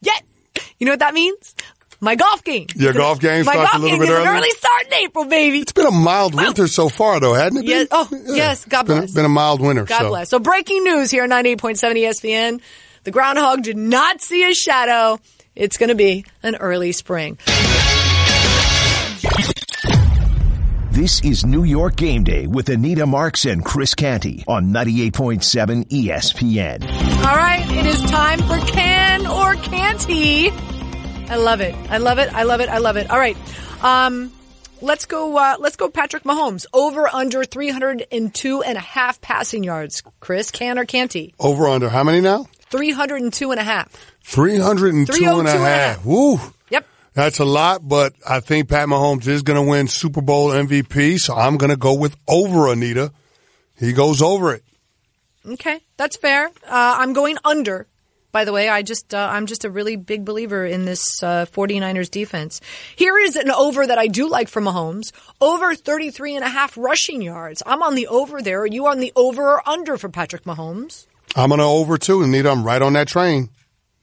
yeah. 0.00 0.18
You 0.78 0.86
know 0.86 0.92
what 0.92 1.00
that 1.00 1.12
means? 1.12 1.54
My 2.02 2.14
golf 2.14 2.42
game. 2.44 2.66
Your 2.76 2.94
golf 2.94 3.20
game 3.20 3.44
My 3.44 3.52
starts 3.52 3.72
golf 3.72 3.74
a 3.74 3.84
little 3.84 3.98
game 3.98 4.06
bit 4.06 4.08
is 4.08 4.14
early. 4.14 4.26
an 4.28 4.36
early 4.36 4.50
start 4.50 4.86
in 4.86 4.92
April, 4.94 5.24
baby. 5.26 5.58
It's 5.60 5.72
been 5.72 5.86
a 5.86 5.90
mild 5.90 6.34
winter 6.34 6.66
so 6.66 6.88
far, 6.88 7.20
though, 7.20 7.34
hasn't 7.34 7.64
it? 7.64 7.68
Yes. 7.68 7.88
been? 7.88 7.88
Oh, 7.92 8.08
yes. 8.34 8.64
God 8.64 8.86
Been, 8.86 8.98
bless. 9.00 9.12
been 9.12 9.24
a 9.26 9.28
mild 9.28 9.60
winter. 9.60 9.84
God 9.84 9.98
so. 9.98 10.08
bless. 10.08 10.30
So 10.30 10.38
breaking 10.38 10.82
news 10.84 11.10
here 11.10 11.24
on 11.24 11.28
98.7 11.30 11.76
ESPN. 11.96 12.60
The 13.04 13.10
groundhog 13.10 13.62
did 13.62 13.76
not 13.76 14.22
see 14.22 14.42
his 14.42 14.56
shadow. 14.56 15.18
It's 15.54 15.76
going 15.76 15.88
to 15.90 15.94
be 15.94 16.24
an 16.42 16.56
early 16.56 16.92
spring. 16.92 17.36
This 20.92 21.20
is 21.22 21.46
New 21.46 21.64
York 21.64 21.96
Game 21.96 22.24
Day 22.24 22.46
with 22.46 22.68
Anita 22.68 23.06
Marks 23.06 23.44
and 23.46 23.64
Chris 23.64 23.94
Canty 23.94 24.44
on 24.48 24.66
98.7 24.72 25.86
ESPN. 25.88 26.82
All 27.26 27.36
right, 27.36 27.64
it 27.72 27.86
is 27.86 28.02
time 28.10 28.38
for 28.40 28.58
can 28.66 29.26
or 29.26 29.54
canty. 29.54 30.50
I 31.30 31.36
love 31.36 31.60
it. 31.60 31.76
I 31.88 31.98
love 31.98 32.18
it. 32.18 32.34
I 32.34 32.42
love 32.42 32.60
it. 32.60 32.68
I 32.68 32.78
love 32.78 32.96
it. 32.96 33.08
All 33.08 33.18
right. 33.18 33.36
Um, 33.84 34.32
let's 34.80 35.06
go, 35.06 35.36
uh, 35.38 35.56
let's 35.60 35.76
go 35.76 35.88
Patrick 35.88 36.24
Mahomes. 36.24 36.66
Over 36.74 37.06
under 37.06 37.44
302 37.44 38.62
and 38.62 38.76
a 38.76 38.80
half 38.80 39.20
passing 39.20 39.62
yards. 39.62 40.02
Chris, 40.18 40.50
can 40.50 40.76
or 40.76 40.84
can't 40.84 41.12
he? 41.12 41.32
Over 41.38 41.68
under 41.68 41.88
how 41.88 42.02
many 42.02 42.20
now? 42.20 42.46
302 42.70 43.52
and 43.52 43.60
a 43.60 43.62
half. 43.62 43.92
302 44.24 44.86
and 44.86 45.08
a 45.08 45.12
302 45.12 45.38
and 45.38 45.48
a 45.48 45.52
half. 45.52 45.96
half. 45.96 46.04
Woo. 46.04 46.40
Yep. 46.70 46.86
That's 47.14 47.38
a 47.38 47.44
lot, 47.44 47.86
but 47.88 48.12
I 48.28 48.40
think 48.40 48.68
Pat 48.68 48.88
Mahomes 48.88 49.28
is 49.28 49.42
going 49.42 49.64
to 49.64 49.70
win 49.70 49.86
Super 49.86 50.22
Bowl 50.22 50.48
MVP, 50.48 51.18
so 51.18 51.36
I'm 51.36 51.58
going 51.58 51.70
to 51.70 51.76
go 51.76 51.94
with 51.94 52.16
over 52.26 52.66
Anita. 52.72 53.12
He 53.78 53.92
goes 53.92 54.20
over 54.20 54.52
it. 54.52 54.64
Okay, 55.46 55.80
that's 55.96 56.16
fair. 56.16 56.46
Uh, 56.46 56.96
I'm 56.98 57.12
going 57.12 57.38
under. 57.44 57.86
By 58.32 58.44
the 58.44 58.52
way, 58.52 58.68
I 58.68 58.82
just 58.82 59.12
uh, 59.12 59.28
I'm 59.30 59.46
just 59.46 59.64
a 59.64 59.70
really 59.70 59.96
big 59.96 60.24
believer 60.24 60.64
in 60.64 60.84
this 60.84 61.22
uh, 61.22 61.46
49ers 61.46 62.10
defense. 62.10 62.60
Here 62.94 63.18
is 63.18 63.36
an 63.36 63.50
over 63.50 63.86
that 63.86 63.98
I 63.98 64.06
do 64.06 64.28
like 64.28 64.48
for 64.48 64.62
Mahomes. 64.62 65.12
Over 65.40 65.74
33 65.74 66.36
and 66.36 66.44
a 66.44 66.48
half 66.48 66.76
rushing 66.76 67.22
yards. 67.22 67.62
I'm 67.66 67.82
on 67.82 67.94
the 67.94 68.06
over 68.06 68.40
there. 68.40 68.60
Are 68.60 68.66
you 68.66 68.86
on 68.86 69.00
the 69.00 69.12
over 69.16 69.42
or 69.42 69.68
under 69.68 69.98
for 69.98 70.08
Patrick 70.08 70.44
Mahomes? 70.44 71.06
I'm 71.34 71.52
on 71.52 71.58
to 71.58 71.64
over 71.64 71.98
too, 71.98 72.22
and 72.22 72.34
Anita. 72.34 72.50
I'm 72.50 72.64
right 72.64 72.82
on 72.82 72.92
that 72.94 73.08
train. 73.08 73.50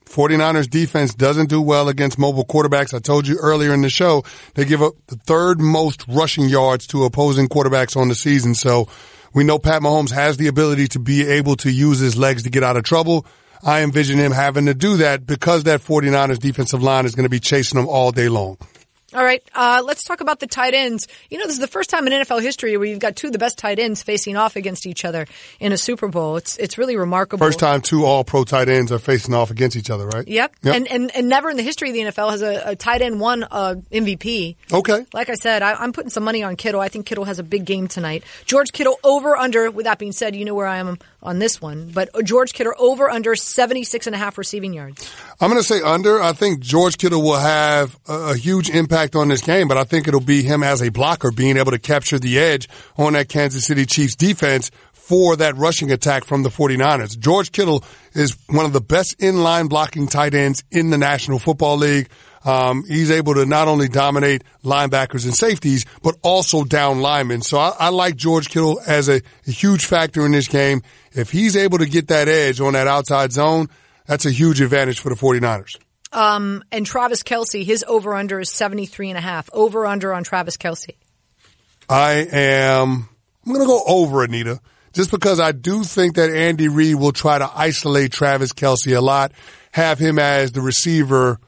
49ers 0.08 0.68
defense 0.68 1.14
doesn't 1.14 1.50
do 1.50 1.60
well 1.60 1.88
against 1.88 2.18
mobile 2.18 2.44
quarterbacks. 2.44 2.94
I 2.94 2.98
told 2.98 3.28
you 3.28 3.36
earlier 3.38 3.74
in 3.74 3.82
the 3.82 3.90
show, 3.90 4.24
they 4.54 4.64
give 4.64 4.82
up 4.82 4.94
the 5.06 5.16
third 5.16 5.60
most 5.60 6.06
rushing 6.08 6.48
yards 6.48 6.86
to 6.88 7.04
opposing 7.04 7.48
quarterbacks 7.48 7.96
on 7.96 8.08
the 8.08 8.14
season. 8.14 8.54
So 8.54 8.88
we 9.34 9.44
know 9.44 9.58
Pat 9.58 9.82
Mahomes 9.82 10.10
has 10.10 10.38
the 10.38 10.48
ability 10.48 10.88
to 10.88 10.98
be 10.98 11.26
able 11.26 11.56
to 11.56 11.70
use 11.70 11.98
his 11.98 12.16
legs 12.16 12.44
to 12.44 12.50
get 12.50 12.64
out 12.64 12.76
of 12.76 12.84
trouble. 12.84 13.26
I 13.62 13.82
envision 13.82 14.18
him 14.18 14.32
having 14.32 14.66
to 14.66 14.74
do 14.74 14.98
that 14.98 15.26
because 15.26 15.64
that 15.64 15.80
49ers 15.80 16.38
defensive 16.38 16.82
line 16.82 17.06
is 17.06 17.14
going 17.14 17.24
to 17.24 17.30
be 17.30 17.40
chasing 17.40 17.78
him 17.78 17.88
all 17.88 18.12
day 18.12 18.28
long. 18.28 18.58
All 19.14 19.24
right, 19.24 19.42
uh, 19.54 19.82
let's 19.86 20.04
talk 20.04 20.20
about 20.20 20.38
the 20.38 20.46
tight 20.46 20.74
ends. 20.74 21.08
You 21.30 21.38
know, 21.38 21.46
this 21.46 21.54
is 21.54 21.60
the 21.60 21.66
first 21.66 21.88
time 21.88 22.06
in 22.06 22.12
NFL 22.12 22.42
history 22.42 22.76
where 22.76 22.86
you've 22.86 22.98
got 22.98 23.16
two 23.16 23.28
of 23.28 23.32
the 23.32 23.38
best 23.38 23.56
tight 23.56 23.78
ends 23.78 24.02
facing 24.02 24.36
off 24.36 24.54
against 24.54 24.86
each 24.86 25.02
other 25.02 25.26
in 25.60 25.72
a 25.72 25.78
Super 25.78 26.08
Bowl. 26.08 26.36
It's 26.36 26.58
it's 26.58 26.76
really 26.76 26.94
remarkable. 26.94 27.46
First 27.46 27.58
time 27.58 27.80
two 27.80 28.04
all 28.04 28.22
pro 28.22 28.44
tight 28.44 28.68
ends 28.68 28.92
are 28.92 28.98
facing 28.98 29.32
off 29.32 29.50
against 29.50 29.76
each 29.76 29.88
other, 29.88 30.06
right? 30.06 30.28
Yep. 30.28 30.56
Yep. 30.62 30.76
And, 30.76 30.88
and 30.88 31.16
and 31.16 31.26
never 31.26 31.48
in 31.48 31.56
the 31.56 31.62
history 31.62 31.88
of 31.88 31.94
the 31.94 32.00
NFL 32.02 32.32
has 32.32 32.42
a, 32.42 32.72
a 32.72 32.76
tight 32.76 33.00
end 33.00 33.18
won 33.18 33.44
a 33.44 33.76
MVP. 33.90 34.56
Okay. 34.70 35.06
Like 35.14 35.30
I 35.30 35.36
said, 35.36 35.62
I, 35.62 35.72
I'm 35.72 35.94
putting 35.94 36.10
some 36.10 36.22
money 36.22 36.42
on 36.42 36.56
Kittle. 36.56 36.82
I 36.82 36.88
think 36.88 37.06
Kittle 37.06 37.24
has 37.24 37.38
a 37.38 37.42
big 37.42 37.64
game 37.64 37.88
tonight. 37.88 38.24
George 38.44 38.72
Kittle 38.72 38.98
over 39.02 39.38
under. 39.38 39.70
With 39.70 39.86
that 39.86 39.98
being 39.98 40.12
said, 40.12 40.36
you 40.36 40.44
know 40.44 40.54
where 40.54 40.66
I 40.66 40.76
am 40.76 40.98
on 41.22 41.38
this 41.38 41.60
one. 41.60 41.90
But 41.92 42.10
George 42.24 42.52
Kittle 42.52 42.74
over 42.78 43.10
under 43.10 43.34
76 43.34 44.06
and 44.06 44.14
a 44.14 44.18
half 44.18 44.38
receiving 44.38 44.72
yards. 44.72 45.10
I'm 45.40 45.50
going 45.50 45.60
to 45.60 45.66
say 45.66 45.80
under. 45.82 46.20
I 46.20 46.32
think 46.32 46.60
George 46.60 46.98
Kittle 46.98 47.22
will 47.22 47.38
have 47.38 47.98
a, 48.06 48.12
a 48.12 48.36
huge 48.36 48.70
impact 48.70 49.16
on 49.16 49.28
this 49.28 49.42
game, 49.42 49.68
but 49.68 49.76
I 49.76 49.84
think 49.84 50.08
it'll 50.08 50.20
be 50.20 50.42
him 50.42 50.62
as 50.62 50.82
a 50.82 50.90
blocker 50.90 51.30
being 51.30 51.56
able 51.56 51.72
to 51.72 51.78
capture 51.78 52.18
the 52.18 52.38
edge 52.38 52.68
on 52.96 53.14
that 53.14 53.28
Kansas 53.28 53.66
City 53.66 53.86
Chiefs 53.86 54.14
defense 54.14 54.70
for 54.92 55.36
that 55.36 55.56
rushing 55.56 55.90
attack 55.90 56.24
from 56.24 56.42
the 56.42 56.50
49ers. 56.50 57.18
George 57.18 57.50
Kittle 57.50 57.82
is 58.12 58.36
one 58.48 58.66
of 58.66 58.74
the 58.74 58.80
best 58.80 59.16
in-line 59.18 59.66
blocking 59.66 60.06
tight 60.06 60.34
ends 60.34 60.62
in 60.70 60.90
the 60.90 60.98
National 60.98 61.38
Football 61.38 61.78
League. 61.78 62.10
Um, 62.48 62.84
he's 62.84 63.10
able 63.10 63.34
to 63.34 63.44
not 63.44 63.68
only 63.68 63.88
dominate 63.88 64.42
linebackers 64.64 65.26
and 65.26 65.34
safeties, 65.34 65.84
but 66.02 66.16
also 66.22 66.64
down 66.64 67.02
linemen. 67.02 67.42
So 67.42 67.58
I, 67.58 67.74
I 67.78 67.88
like 67.90 68.16
George 68.16 68.48
Kittle 68.48 68.80
as 68.86 69.10
a, 69.10 69.20
a 69.46 69.50
huge 69.50 69.84
factor 69.84 70.24
in 70.24 70.32
this 70.32 70.48
game. 70.48 70.80
If 71.12 71.30
he's 71.30 71.58
able 71.58 71.76
to 71.76 71.84
get 71.84 72.08
that 72.08 72.26
edge 72.26 72.58
on 72.58 72.72
that 72.72 72.86
outside 72.86 73.32
zone, 73.32 73.68
that's 74.06 74.24
a 74.24 74.30
huge 74.30 74.62
advantage 74.62 74.98
for 74.98 75.10
the 75.10 75.14
49ers. 75.14 75.76
Um, 76.10 76.64
and 76.72 76.86
Travis 76.86 77.22
Kelce, 77.22 77.66
his 77.66 77.84
over 77.86 78.14
under 78.14 78.40
is 78.40 78.50
73 78.50 79.10
and 79.10 79.18
a 79.18 79.20
half. 79.20 79.50
Over 79.52 79.84
under 79.84 80.14
on 80.14 80.24
Travis 80.24 80.56
Kelce. 80.56 80.94
I 81.86 82.12
am, 82.32 83.10
I'm 83.44 83.52
going 83.52 83.60
to 83.60 83.66
go 83.66 83.82
over 83.86 84.24
Anita 84.24 84.58
just 84.94 85.10
because 85.10 85.38
I 85.38 85.52
do 85.52 85.84
think 85.84 86.16
that 86.16 86.30
Andy 86.30 86.68
Reid 86.68 86.96
will 86.96 87.12
try 87.12 87.36
to 87.36 87.50
isolate 87.54 88.10
Travis 88.10 88.54
Kelce 88.54 88.96
a 88.96 89.02
lot, 89.02 89.32
have 89.70 89.98
him 89.98 90.18
as 90.18 90.52
the 90.52 90.62
receiver 90.62 91.38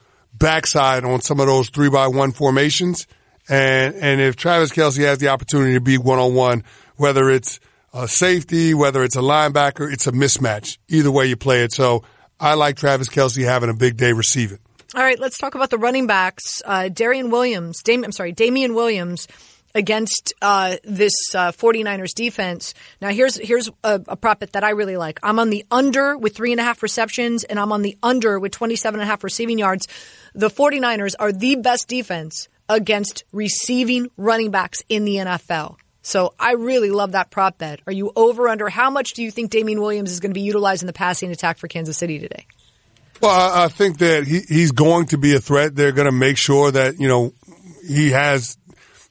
backside 0.41 1.05
on 1.05 1.20
some 1.20 1.38
of 1.38 1.47
those 1.47 1.70
three 1.70 1.88
by 1.88 2.09
one 2.09 2.32
formations. 2.32 3.07
And, 3.49 3.95
and 3.95 4.20
if 4.20 4.34
Travis 4.34 4.72
Kelce 4.72 5.05
has 5.05 5.18
the 5.18 5.28
opportunity 5.28 5.74
to 5.74 5.80
be 5.80 5.99
one 5.99 6.18
on 6.18 6.34
one, 6.34 6.64
whether 6.97 7.30
it's 7.30 7.61
a 7.95 8.09
safety, 8.09 8.74
whether 8.74 9.05
it's 9.05 9.16
a 9.16 9.20
linebacker, 9.20 9.93
it's 9.93 10.09
a 10.09 10.12
mismatch. 10.12 10.78
Either 10.88 11.11
way 11.11 11.26
you 11.26 11.36
play 11.36 11.62
it. 11.62 11.72
So 11.72 12.03
I 12.41 12.55
like 12.55 12.76
Travis 12.76 13.09
Kelce 13.09 13.45
having 13.45 13.70
a 13.70 13.74
big 13.74 13.97
day 13.97 14.12
receiving. 14.12 14.59
All 14.95 15.03
right, 15.03 15.20
let's 15.20 15.38
talk 15.38 15.55
about 15.55 15.70
the 15.70 15.78
running 15.78 16.09
backs. 16.09 16.62
Uh, 16.64 16.88
Darian 16.88 17.30
Williams, 17.30 17.82
Dam- 17.84 18.03
I'm 18.03 18.11
sorry, 18.11 18.32
Damien 18.32 18.74
Williams 18.74 19.28
against 19.74 20.34
uh, 20.42 20.76
this 20.84 21.14
uh, 21.34 21.52
49ers 21.52 22.14
defense. 22.14 22.74
Now, 23.00 23.10
here's 23.10 23.36
here's 23.36 23.68
a, 23.84 24.00
a 24.08 24.16
prop 24.16 24.40
bet 24.40 24.52
that 24.52 24.64
I 24.64 24.70
really 24.70 24.96
like. 24.96 25.20
I'm 25.22 25.38
on 25.38 25.50
the 25.50 25.64
under 25.70 26.16
with 26.16 26.34
three 26.36 26.52
and 26.52 26.60
a 26.60 26.64
half 26.64 26.82
receptions, 26.82 27.44
and 27.44 27.58
I'm 27.58 27.72
on 27.72 27.82
the 27.82 27.96
under 28.02 28.38
with 28.38 28.52
27 28.52 29.00
and 29.00 29.06
a 29.06 29.10
half 29.10 29.24
receiving 29.24 29.58
yards. 29.58 29.86
The 30.34 30.50
49ers 30.50 31.14
are 31.18 31.32
the 31.32 31.56
best 31.56 31.88
defense 31.88 32.48
against 32.68 33.24
receiving 33.32 34.08
running 34.16 34.50
backs 34.50 34.82
in 34.88 35.04
the 35.04 35.16
NFL. 35.16 35.76
So 36.02 36.34
I 36.38 36.52
really 36.52 36.90
love 36.90 37.12
that 37.12 37.30
prop 37.30 37.58
bet. 37.58 37.80
Are 37.86 37.92
you 37.92 38.12
over 38.16 38.48
under? 38.48 38.68
How 38.68 38.90
much 38.90 39.12
do 39.12 39.22
you 39.22 39.30
think 39.30 39.50
Damien 39.50 39.80
Williams 39.80 40.12
is 40.12 40.20
going 40.20 40.30
to 40.30 40.38
be 40.38 40.40
utilized 40.40 40.82
in 40.82 40.86
the 40.86 40.92
passing 40.92 41.30
attack 41.30 41.58
for 41.58 41.68
Kansas 41.68 41.98
City 41.98 42.18
today? 42.18 42.46
Well, 43.20 43.30
I, 43.30 43.64
I 43.64 43.68
think 43.68 43.98
that 43.98 44.26
he, 44.26 44.40
he's 44.48 44.72
going 44.72 45.06
to 45.06 45.18
be 45.18 45.34
a 45.34 45.40
threat. 45.40 45.74
They're 45.74 45.92
going 45.92 46.06
to 46.06 46.12
make 46.12 46.38
sure 46.38 46.70
that, 46.70 46.98
you 46.98 47.08
know, 47.08 47.34
he 47.86 48.10
has 48.10 48.56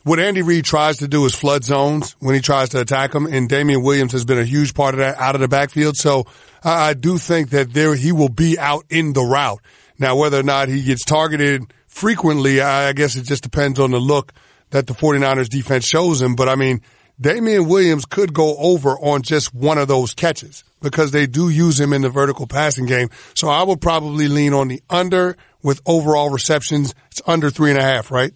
what 0.10 0.20
Andy 0.20 0.41
Reid 0.41 0.66
tries 0.66 0.97
to 0.97 1.07
do 1.07 1.24
is 1.26 1.36
flood 1.36 1.64
zones 1.64 2.16
when 2.18 2.34
he 2.34 2.41
tries 2.41 2.70
to 2.70 2.82
attack 2.82 3.12
them, 3.12 3.28
and 3.28 3.47
Damien 3.47 3.84
Williams 3.84 4.14
has 4.14 4.26
been 4.26 4.39
a 4.39 4.43
huge 4.43 4.74
part 4.74 4.95
of 4.95 5.01
that 5.01 5.20
out 5.20 5.36
of 5.36 5.41
the 5.41 5.47
backfield. 5.47 5.97
So 5.97 6.26
I, 6.64 6.89
I 6.89 6.93
do 6.95 7.20
think 7.20 7.51
that 7.51 7.74
there 7.74 7.93
he 7.93 8.12
will 8.12 8.28
be 8.28 8.57
out 8.57 8.86
in 8.89 9.14
the 9.14 9.22
route. 9.22 9.62
Now, 9.99 10.16
whether 10.16 10.39
or 10.39 10.43
not 10.43 10.68
he 10.68 10.82
gets 10.82 11.05
targeted 11.05 11.72
frequently, 11.86 12.60
I, 12.60 12.89
I 12.89 12.93
guess 12.93 13.18
it 13.18 13.26
just 13.26 13.43
depends 13.43 13.80
on 13.80 13.91
the 13.91 13.99
look 13.99 14.34
that 14.72 14.88
the 14.88 14.93
49ers 14.93 15.47
defense 15.47 15.86
shows 15.86 16.20
him. 16.20 16.36
But 16.36 16.49
I 16.49 16.55
mean, 16.55 16.82
Damien 17.22 17.68
Williams 17.68 18.05
could 18.05 18.34
go 18.34 18.57
over 18.57 18.97
on 18.97 19.22
just 19.22 19.53
one 19.53 19.78
of 19.78 19.88
those 19.88 20.16
catches 20.16 20.64
because 20.82 21.12
they 21.12 21.28
do 21.28 21.49
use 21.49 21.80
him 21.80 21.93
in 21.93 22.01
the 22.01 22.10
vertical 22.10 22.47
passing 22.47 22.88
game. 22.88 23.12
So 23.36 23.47
I 23.47 23.62
would 23.62 23.80
probably 23.80 24.28
lean 24.28 24.55
on 24.55 24.70
the 24.70 24.82
under 24.89 25.38
with 25.62 25.82
overall 25.86 26.32
receptions. 26.32 26.95
It's 27.12 27.22
under 27.28 27.51
three 27.51 27.70
and 27.70 27.80
a 27.80 27.84
half, 27.84 28.10
right? 28.10 28.34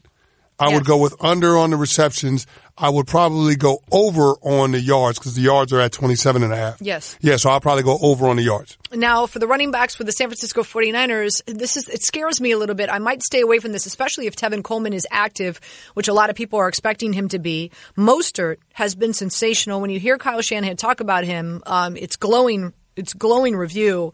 I 0.64 0.70
Yes. 0.70 0.76
would 0.76 0.86
go 0.86 0.97
with 0.97 1.16
under 1.20 1.57
on 1.57 1.72
the 1.72 1.78
receptions. 1.78 2.47
I 2.78 2.89
would 2.89 3.05
probably 3.05 3.55
go 3.55 3.82
over 3.91 4.36
on 4.41 4.72
the 4.72 4.80
yards 4.80 5.20
because 5.20 5.36
the 5.36 5.41
yards 5.41 5.72
are 5.74 5.80
at 5.80 5.91
27 5.91 6.41
and 6.41 6.51
a 6.51 6.55
half. 6.55 6.78
Yes. 6.82 7.16
Yeah, 7.22 7.36
so 7.38 7.49
I'll 7.51 7.59
probably 7.59 7.84
go 7.84 7.99
over 8.01 8.28
on 8.28 8.38
the 8.38 8.43
yards. 8.43 8.78
Now, 8.91 9.28
for 9.28 9.38
the 9.39 9.45
running 9.47 9.70
backs 9.72 9.93
for 9.93 10.03
the 10.03 10.11
San 10.11 10.28
Francisco 10.30 10.64
49ers, 10.64 11.41
this 11.45 11.78
is 11.78 11.88
it 11.89 12.01
scares 12.01 12.41
me 12.41 12.51
a 12.51 12.57
little 12.57 12.74
bit. 12.76 12.89
I 12.89 12.97
might 12.99 13.22
stay 13.22 13.41
away 13.41 13.59
from 13.59 13.74
this, 13.74 13.86
especially 13.86 14.26
if 14.26 14.36
Tevin 14.36 14.64
Coleman 14.64 14.93
is 14.93 15.05
active, 15.11 15.59
which 15.93 16.07
a 16.07 16.14
lot 16.14 16.30
of 16.32 16.36
people 16.36 16.57
are 16.59 16.68
expecting 16.68 17.14
him 17.14 17.28
to 17.30 17.38
be. 17.39 17.70
Mostert 17.97 18.57
has 18.74 18.95
been 18.95 19.14
sensational. 19.14 19.80
When 19.82 19.89
you 19.91 19.99
hear 19.99 20.18
Kyle 20.18 20.41
Shanahan 20.41 20.78
talk 20.78 20.99
about 20.99 21.26
him, 21.26 21.61
um, 21.68 21.95
it's 21.97 22.16
glowing. 22.16 22.74
It's 22.95 23.14
glowing 23.14 23.55
review. 23.55 24.14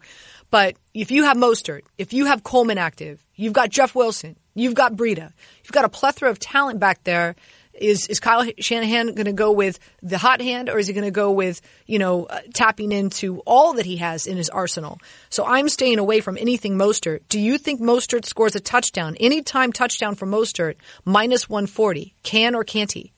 But 0.50 0.76
if 0.94 1.10
you 1.10 1.24
have 1.24 1.36
Mostert, 1.36 1.82
if 1.96 2.12
you 2.12 2.26
have 2.26 2.42
Coleman 2.42 2.76
active, 2.76 3.24
you've 3.36 3.52
got 3.52 3.70
Jeff 3.70 3.94
Wilson, 3.94 4.36
you've 4.60 4.74
got 4.74 4.94
Breida, 4.94 5.32
you've 5.64 5.72
got 5.72 5.84
a 5.84 5.88
plethora 5.88 6.30
of 6.30 6.38
talent 6.38 6.80
back 6.80 7.04
there. 7.04 7.36
Is 7.72 8.08
is 8.08 8.20
Kyle 8.20 8.44
Shanahan 8.58 9.14
going 9.14 9.24
to 9.24 9.32
go 9.32 9.52
with 9.52 9.78
the 10.02 10.18
hot 10.18 10.42
hand, 10.42 10.68
or 10.68 10.78
is 10.78 10.86
he 10.86 10.92
going 10.92 11.04
to 11.04 11.10
go 11.10 11.30
with 11.30 11.62
you 11.86 11.98
know 11.98 12.24
uh, 12.26 12.40
tapping 12.52 12.92
into 12.92 13.40
all 13.46 13.74
that 13.74 13.86
he 13.86 13.96
has 13.96 14.26
in 14.26 14.36
his 14.36 14.50
arsenal? 14.50 14.98
So 15.30 15.46
I'm 15.46 15.68
staying 15.68 15.98
away 15.98 16.20
from 16.20 16.36
anything 16.36 16.76
Mostert. 16.76 17.20
Do 17.30 17.40
you 17.40 17.56
think 17.56 17.80
Mostert 17.80 18.26
scores 18.26 18.54
a 18.54 18.60
touchdown, 18.60 19.16
anytime 19.18 19.72
touchdown 19.72 20.14
for 20.14 20.26
Mostert 20.26 20.74
minus 21.06 21.48
140? 21.48 22.14
Can 22.22 22.54
or 22.54 22.64
can't 22.64 22.92
he? 22.92 23.12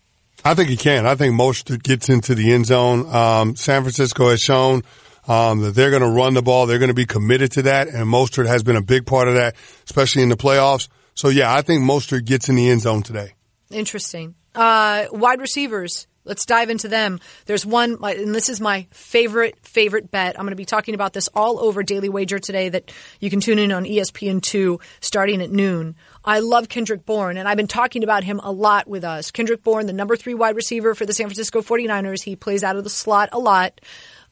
I 0.45 0.55
think 0.55 0.69
he 0.69 0.77
can. 0.77 1.07
I 1.07 1.15
think 1.15 1.35
Mostert 1.35 1.83
gets 1.83 2.09
into 2.09 2.35
the 2.35 2.53
end 2.53 2.67
zone. 2.67 3.13
Um, 3.13 3.57
San 3.57 3.83
Francisco 3.83 4.31
has 4.31 4.41
shown 4.41 4.83
um, 5.29 5.61
that 5.61 5.75
they're 5.75 5.91
going 5.91 6.03
to 6.03 6.09
run 6.11 6.35
the 6.35 6.43
ball. 6.43 6.67
They're 6.67 6.79
going 6.79 6.89
to 6.89 6.95
be 6.95 7.07
committed 7.07 7.53
to 7.53 7.63
that, 7.63 7.89
and 7.89 8.07
Mostert 8.07 8.47
has 8.47 8.63
been 8.63 8.77
a 8.77 8.83
big 8.83 9.07
part 9.07 9.29
of 9.29 9.35
that, 9.35 9.55
especially 9.85 10.23
in 10.23 10.29
the 10.29 10.37
playoffs. 10.37 10.89
So 11.15 11.29
yeah, 11.29 11.55
I 11.55 11.63
think 11.63 11.83
Mostert 11.83 12.25
gets 12.25 12.49
in 12.49 12.55
the 12.55 12.69
end 12.69 12.81
zone 12.81 13.03
today. 13.03 13.33
Interesting. 13.71 14.35
Uh, 14.55 15.07
wide 15.13 15.41
receivers. 15.41 16.07
Let's 16.25 16.47
dive 16.47 16.71
into 16.71 16.87
them. 16.87 17.19
There's 17.47 17.67
one, 17.67 17.99
and 18.01 18.33
this 18.33 18.49
is 18.49 18.61
my 18.61 18.87
favorite, 18.93 19.59
favorite 19.67 20.13
bet. 20.13 20.39
I'm 20.39 20.45
going 20.45 20.53
to 20.53 20.57
be 20.57 20.65
talking 20.65 20.95
about 20.95 21.13
this 21.13 21.29
all 21.35 21.59
over 21.59 21.83
Daily 21.83 22.09
Wager 22.09 22.39
today 22.39 22.69
that 22.69 22.93
you 23.19 23.29
can 23.29 23.41
tune 23.41 23.59
in 23.59 23.73
on 23.73 23.87
E 23.87 23.99
ESPN2 23.99 24.81
starting 25.01 25.43
at 25.43 25.51
noon. 25.51 25.97
I 26.25 26.39
love 26.39 26.69
Kendrick 26.69 27.05
Bourne, 27.05 27.39
and 27.39 27.49
I've 27.49 27.57
been 27.57 27.67
talking 27.67 28.05
about 28.05 28.23
him 28.23 28.41
a 28.41 28.53
lot 28.53 28.87
with 28.87 29.03
us. 29.03 29.33
Kendrick 29.33 29.65
Bourne, 29.65 29.87
the 29.87 29.93
number 29.93 30.15
three 30.15 30.35
wide 30.35 30.55
receiver 30.55 30.95
for 30.95 31.07
the 31.07 31.13
San 31.13 31.27
Francisco 31.27 31.61
49ers. 31.61 32.23
He 32.23 32.37
plays 32.37 32.63
out 32.63 32.77
of 32.77 32.85
the 32.85 32.91
slot 32.91 33.31
a 33.33 33.41
lot. 33.41 33.81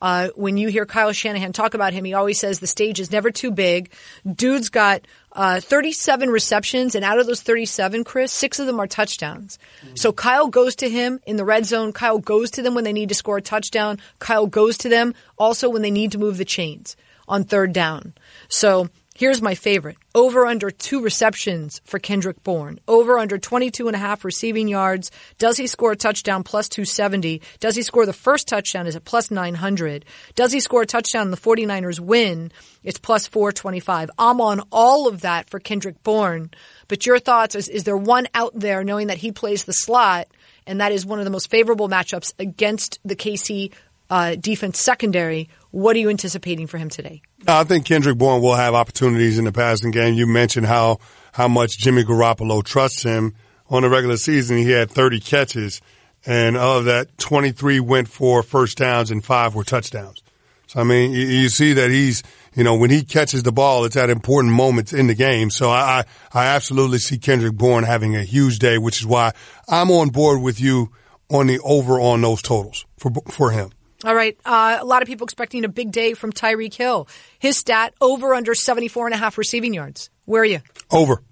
Uh, 0.01 0.29
when 0.35 0.57
you 0.57 0.69
hear 0.69 0.87
Kyle 0.87 1.13
Shanahan 1.13 1.53
talk 1.53 1.75
about 1.75 1.93
him, 1.93 2.05
he 2.05 2.15
always 2.15 2.39
says 2.39 2.59
the 2.59 2.67
stage 2.67 3.01
is 3.01 3.13
never 3.13 3.31
too 3.31 3.51
big. 3.51 3.93
Dude's 4.31 4.69
got 4.71 5.07
uh, 5.33 5.61
37 5.61 6.31
receptions, 6.31 6.95
and 6.95 7.05
out 7.05 7.19
of 7.19 7.27
those 7.27 7.43
37, 7.43 8.05
Chris, 8.05 8.33
six 8.33 8.59
of 8.59 8.67
them 8.67 8.81
are 8.81 8.87
touchdowns. 8.87 9.59
So 9.95 10.13
Kyle 10.13 10.49
goes 10.49 10.77
to 10.77 10.89
him 10.89 11.21
in 11.27 11.37
the 11.37 11.45
red 11.45 11.67
zone. 11.67 11.93
Kyle 11.93 12.19
goes 12.19 12.53
to 12.53 12.63
them 12.63 12.75
when 12.75 12.85
they 12.85 12.93
need 12.93 13.11
to 13.11 13.15
score 13.15 13.37
a 13.37 13.43
touchdown. 13.43 13.99
Kyle 14.19 14.47
goes 14.47 14.79
to 14.79 14.89
them 14.89 15.15
also 15.39 15.69
when 15.69 15.83
they 15.83 15.91
need 15.91 16.13
to 16.13 16.19
move 16.19 16.39
the 16.39 16.45
chains 16.45 16.97
on 17.29 17.45
third 17.45 17.73
down. 17.73 18.15
So 18.49 18.89
here's 19.21 19.43
my 19.43 19.55
favorite. 19.55 19.99
Over 20.15 20.47
under 20.47 20.71
two 20.71 21.03
receptions 21.03 21.83
for 21.85 21.99
Kendrick 21.99 22.43
Bourne. 22.43 22.81
Over 22.89 23.19
under 23.19 23.37
22 23.37 23.87
and 23.87 23.95
a 23.95 23.99
half 23.99 24.25
receiving 24.25 24.67
yards. 24.67 25.11
Does 25.37 25.59
he 25.59 25.67
score 25.67 25.93
a 25.93 25.97
touchdown 25.97 26.43
plus 26.43 26.71
270? 26.71 27.43
Does 27.61 27.77
he 27.77 27.83
score 27.83 28.07
the 28.07 28.15
first 28.15 28.49
touchdown? 28.49 28.87
Is 28.87 28.97
it 28.97 29.05
plus 29.05 29.31
900? 29.31 30.07
Does 30.37 30.53
he 30.53 30.61
score 30.61 30.83
a 30.83 30.87
touchdown 30.87 31.27
and 31.27 31.33
the 31.35 31.37
49ers 31.37 32.01
win? 32.01 32.51
It's 32.83 32.99
plus 32.99 33.27
425. 33.27 34.11
I'm 34.19 34.41
on 34.41 34.63
all 34.73 35.07
of 35.07 35.21
that 35.21 35.51
for 35.51 35.61
Kendrick 35.61 36.03
Bourne. 36.03 36.51
But 36.89 37.05
your 37.05 37.19
thoughts 37.19 37.55
is, 37.55 37.69
is 37.69 37.85
there 37.85 37.99
one 37.99 38.27
out 38.33 38.59
there 38.59 38.85
knowing 38.85 39.09
that 39.09 39.19
he 39.19 39.33
plays 39.33 39.65
the 39.65 39.73
slot 39.73 40.29
and 40.67 40.81
that 40.81 40.93
is 40.93 41.05
one 41.05 41.19
of 41.19 41.27
the 41.27 41.31
most 41.31 41.51
favorable 41.51 41.91
matchups 41.91 42.33
against 42.39 42.99
the 43.05 43.17
KC 43.17 43.75
uh, 44.09 44.37
defense 44.37 44.81
secondary? 44.81 45.51
What 45.71 45.95
are 45.95 46.01
you 46.01 46.11
anticipating 46.11 46.67
for 46.67 46.79
him 46.79 46.89
today? 46.89 47.23
Uh, 47.47 47.61
I 47.61 47.65
think 47.65 47.85
Kendrick 47.85 48.19
Bourne 48.19 48.43
will 48.43 48.57
have 48.57 48.75
opportunities 48.75 49.39
in 49.39 49.45
the 49.45 49.53
passing 49.53 49.93
game. 49.93 50.15
You 50.15 50.27
mentioned 50.27 50.67
how 50.67 50.99
how 51.33 51.47
much 51.47 51.79
Jimmy 51.79 52.03
Garoppolo 52.03 52.65
trusts 52.65 53.03
him. 53.03 53.35
On 53.69 53.83
the 53.83 53.89
regular 53.89 54.17
season, 54.17 54.57
he 54.57 54.71
had 54.71 54.91
30 54.91 55.21
catches, 55.21 55.81
and 56.27 56.57
of 56.57 56.87
that, 56.87 57.17
23 57.19 57.79
went 57.79 58.09
for 58.09 58.43
first 58.43 58.79
downs 58.79 59.13
and 59.13 59.25
five 59.25 59.55
were 59.55 59.63
touchdowns. 59.63 60.25
So 60.67 60.81
I 60.81 60.83
mean, 60.83 61.13
you, 61.13 61.25
you 61.25 61.49
see 61.49 61.75
that 61.75 61.91
he's 61.91 62.25
you 62.57 62.65
know 62.65 62.75
when 62.75 62.91
he 62.91 63.05
catches 63.05 63.45
the 63.45 63.53
ball, 63.53 63.85
it's 63.85 63.97
at 63.97 64.11
important 64.11 64.55
moments 64.55 64.93
in 64.93 65.07
the 65.07 65.15
game. 65.15 65.51
So 65.51 65.71
I 65.71 66.05
I, 66.35 66.41
I 66.41 66.47
absolutely 66.47 66.99
see 66.99 67.19
Kendrick 67.19 67.55
Bourne 67.55 67.85
having 67.85 68.17
a 68.17 68.25
huge 68.25 68.59
day, 68.59 68.77
which 68.77 68.99
is 68.99 69.07
why 69.07 69.33
I'm 69.69 69.93
on 69.93 70.09
board 70.09 70.43
with 70.43 70.61
you 70.61 70.91
on 71.31 71.47
the 71.47 71.61
over 71.61 72.01
on 72.01 72.23
those 72.23 72.43
totals 72.43 72.87
for 72.99 73.13
for 73.31 73.53
him. 73.53 73.71
All 74.05 74.15
right. 74.15 74.37
Uh, 74.45 74.79
a 74.81 74.85
lot 74.85 75.03
of 75.03 75.09
people 75.09 75.25
expecting 75.25 75.65
a 75.65 75.69
big 75.69 75.93
day 75.93 76.15
from 76.15 76.33
Tyreek 76.33 76.75
Hill. 76.75 77.07
His 77.39 77.59
stat 77.59 77.95
over 78.01 78.35
under 78.35 78.55
74 78.55 79.07
and 79.07 79.15
a 79.15 79.19
half 79.19 79.37
receiving 79.37 79.75
yards. 79.75 80.11
Where 80.25 80.43
are 80.43 80.47
you? 80.47 80.61
Over. 80.91 81.23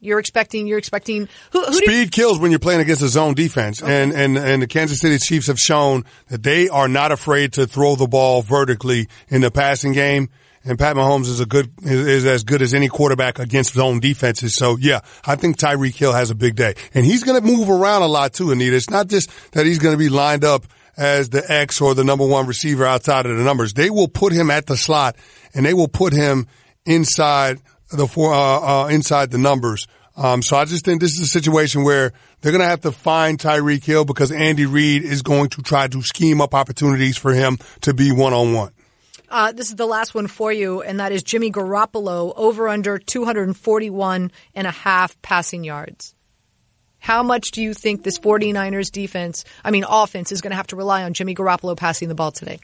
You're 0.00 0.18
expecting, 0.18 0.66
you're 0.66 0.78
expecting, 0.78 1.28
who, 1.52 1.64
who 1.64 1.80
do 1.80 1.90
you, 1.90 2.02
Speed 2.02 2.12
kills 2.12 2.38
when 2.38 2.50
you're 2.50 2.60
playing 2.60 2.82
against 2.82 3.00
a 3.00 3.08
zone 3.08 3.32
defense, 3.32 3.82
and, 3.82 4.12
and 4.12 4.36
and 4.36 4.60
the 4.60 4.66
Kansas 4.66 4.98
City 4.98 5.16
Chiefs 5.16 5.46
have 5.46 5.58
shown 5.58 6.04
that 6.28 6.42
they 6.42 6.68
are 6.68 6.88
not 6.88 7.10
afraid 7.10 7.54
to 7.54 7.66
throw 7.66 7.96
the 7.96 8.06
ball 8.06 8.42
vertically 8.42 9.08
in 9.28 9.40
the 9.40 9.50
passing 9.50 9.92
game. 9.92 10.28
And 10.62 10.78
Pat 10.78 10.96
Mahomes 10.96 11.28
is 11.28 11.40
a 11.40 11.46
good 11.46 11.72
is, 11.82 12.06
is 12.06 12.26
as 12.26 12.44
good 12.44 12.60
as 12.60 12.74
any 12.74 12.88
quarterback 12.88 13.38
against 13.38 13.74
zone 13.74 13.98
defenses. 13.98 14.56
So 14.56 14.76
yeah, 14.76 15.00
I 15.24 15.36
think 15.36 15.56
Tyreek 15.56 15.94
Hill 15.94 16.12
has 16.12 16.30
a 16.30 16.34
big 16.34 16.54
day, 16.54 16.74
and 16.92 17.06
he's 17.06 17.24
going 17.24 17.40
to 17.40 17.46
move 17.46 17.70
around 17.70 18.02
a 18.02 18.06
lot 18.06 18.34
too. 18.34 18.50
Anita, 18.50 18.76
it's 18.76 18.90
not 18.90 19.08
just 19.08 19.30
that 19.52 19.64
he's 19.64 19.78
going 19.78 19.94
to 19.94 19.98
be 19.98 20.10
lined 20.10 20.44
up 20.44 20.66
as 20.96 21.28
the 21.30 21.50
X 21.50 21.80
or 21.80 21.94
the 21.94 22.04
number 22.04 22.26
one 22.26 22.46
receiver 22.46 22.84
outside 22.84 23.26
of 23.26 23.36
the 23.36 23.44
numbers. 23.44 23.72
They 23.72 23.90
will 23.90 24.08
put 24.08 24.32
him 24.32 24.50
at 24.50 24.66
the 24.66 24.76
slot, 24.76 25.16
and 25.54 25.64
they 25.66 25.74
will 25.74 25.88
put 25.88 26.12
him 26.12 26.46
inside 26.84 27.60
the 27.90 28.06
four 28.06 28.32
uh, 28.32 28.84
uh, 28.84 28.86
inside 28.88 29.30
the 29.30 29.38
numbers. 29.38 29.86
Um, 30.16 30.42
so 30.42 30.56
I 30.56 30.64
just 30.64 30.84
think 30.84 31.00
this 31.00 31.14
is 31.14 31.20
a 31.20 31.26
situation 31.26 31.82
where 31.82 32.12
they're 32.40 32.52
going 32.52 32.62
to 32.62 32.68
have 32.68 32.82
to 32.82 32.92
find 32.92 33.38
Tyreek 33.38 33.84
Hill 33.84 34.04
because 34.04 34.30
Andy 34.30 34.66
Reid 34.66 35.02
is 35.02 35.22
going 35.22 35.50
to 35.50 35.62
try 35.62 35.88
to 35.88 36.02
scheme 36.02 36.40
up 36.40 36.54
opportunities 36.54 37.16
for 37.16 37.32
him 37.32 37.58
to 37.80 37.94
be 37.94 38.12
one 38.12 38.32
on 38.32 38.52
one. 38.52 38.72
uh, 39.28 39.50
this 39.52 39.70
is 39.70 39.76
the 39.76 39.86
last 39.86 40.14
one 40.14 40.28
for 40.28 40.52
you, 40.52 40.82
and 40.82 41.00
that 41.00 41.10
is 41.10 41.24
Jimmy 41.24 41.50
Garoppolo 41.50 42.32
over 42.36 42.68
under 42.68 42.98
241 42.98 44.30
and 44.54 44.66
a 44.66 44.70
half 44.70 45.20
passing 45.22 45.64
yards. 45.64 46.14
How 47.04 47.22
much 47.22 47.50
do 47.50 47.60
you 47.60 47.74
think 47.74 48.02
this 48.02 48.18
49ers 48.18 48.90
defense, 48.90 49.44
I 49.62 49.70
mean 49.70 49.84
offense, 49.86 50.32
is 50.32 50.40
going 50.40 50.52
to 50.52 50.56
have 50.56 50.68
to 50.68 50.76
rely 50.76 51.02
on 51.02 51.12
Jimmy 51.12 51.34
Garoppolo 51.34 51.76
passing 51.76 52.08
the 52.08 52.14
ball 52.14 52.32
today? 52.32 52.58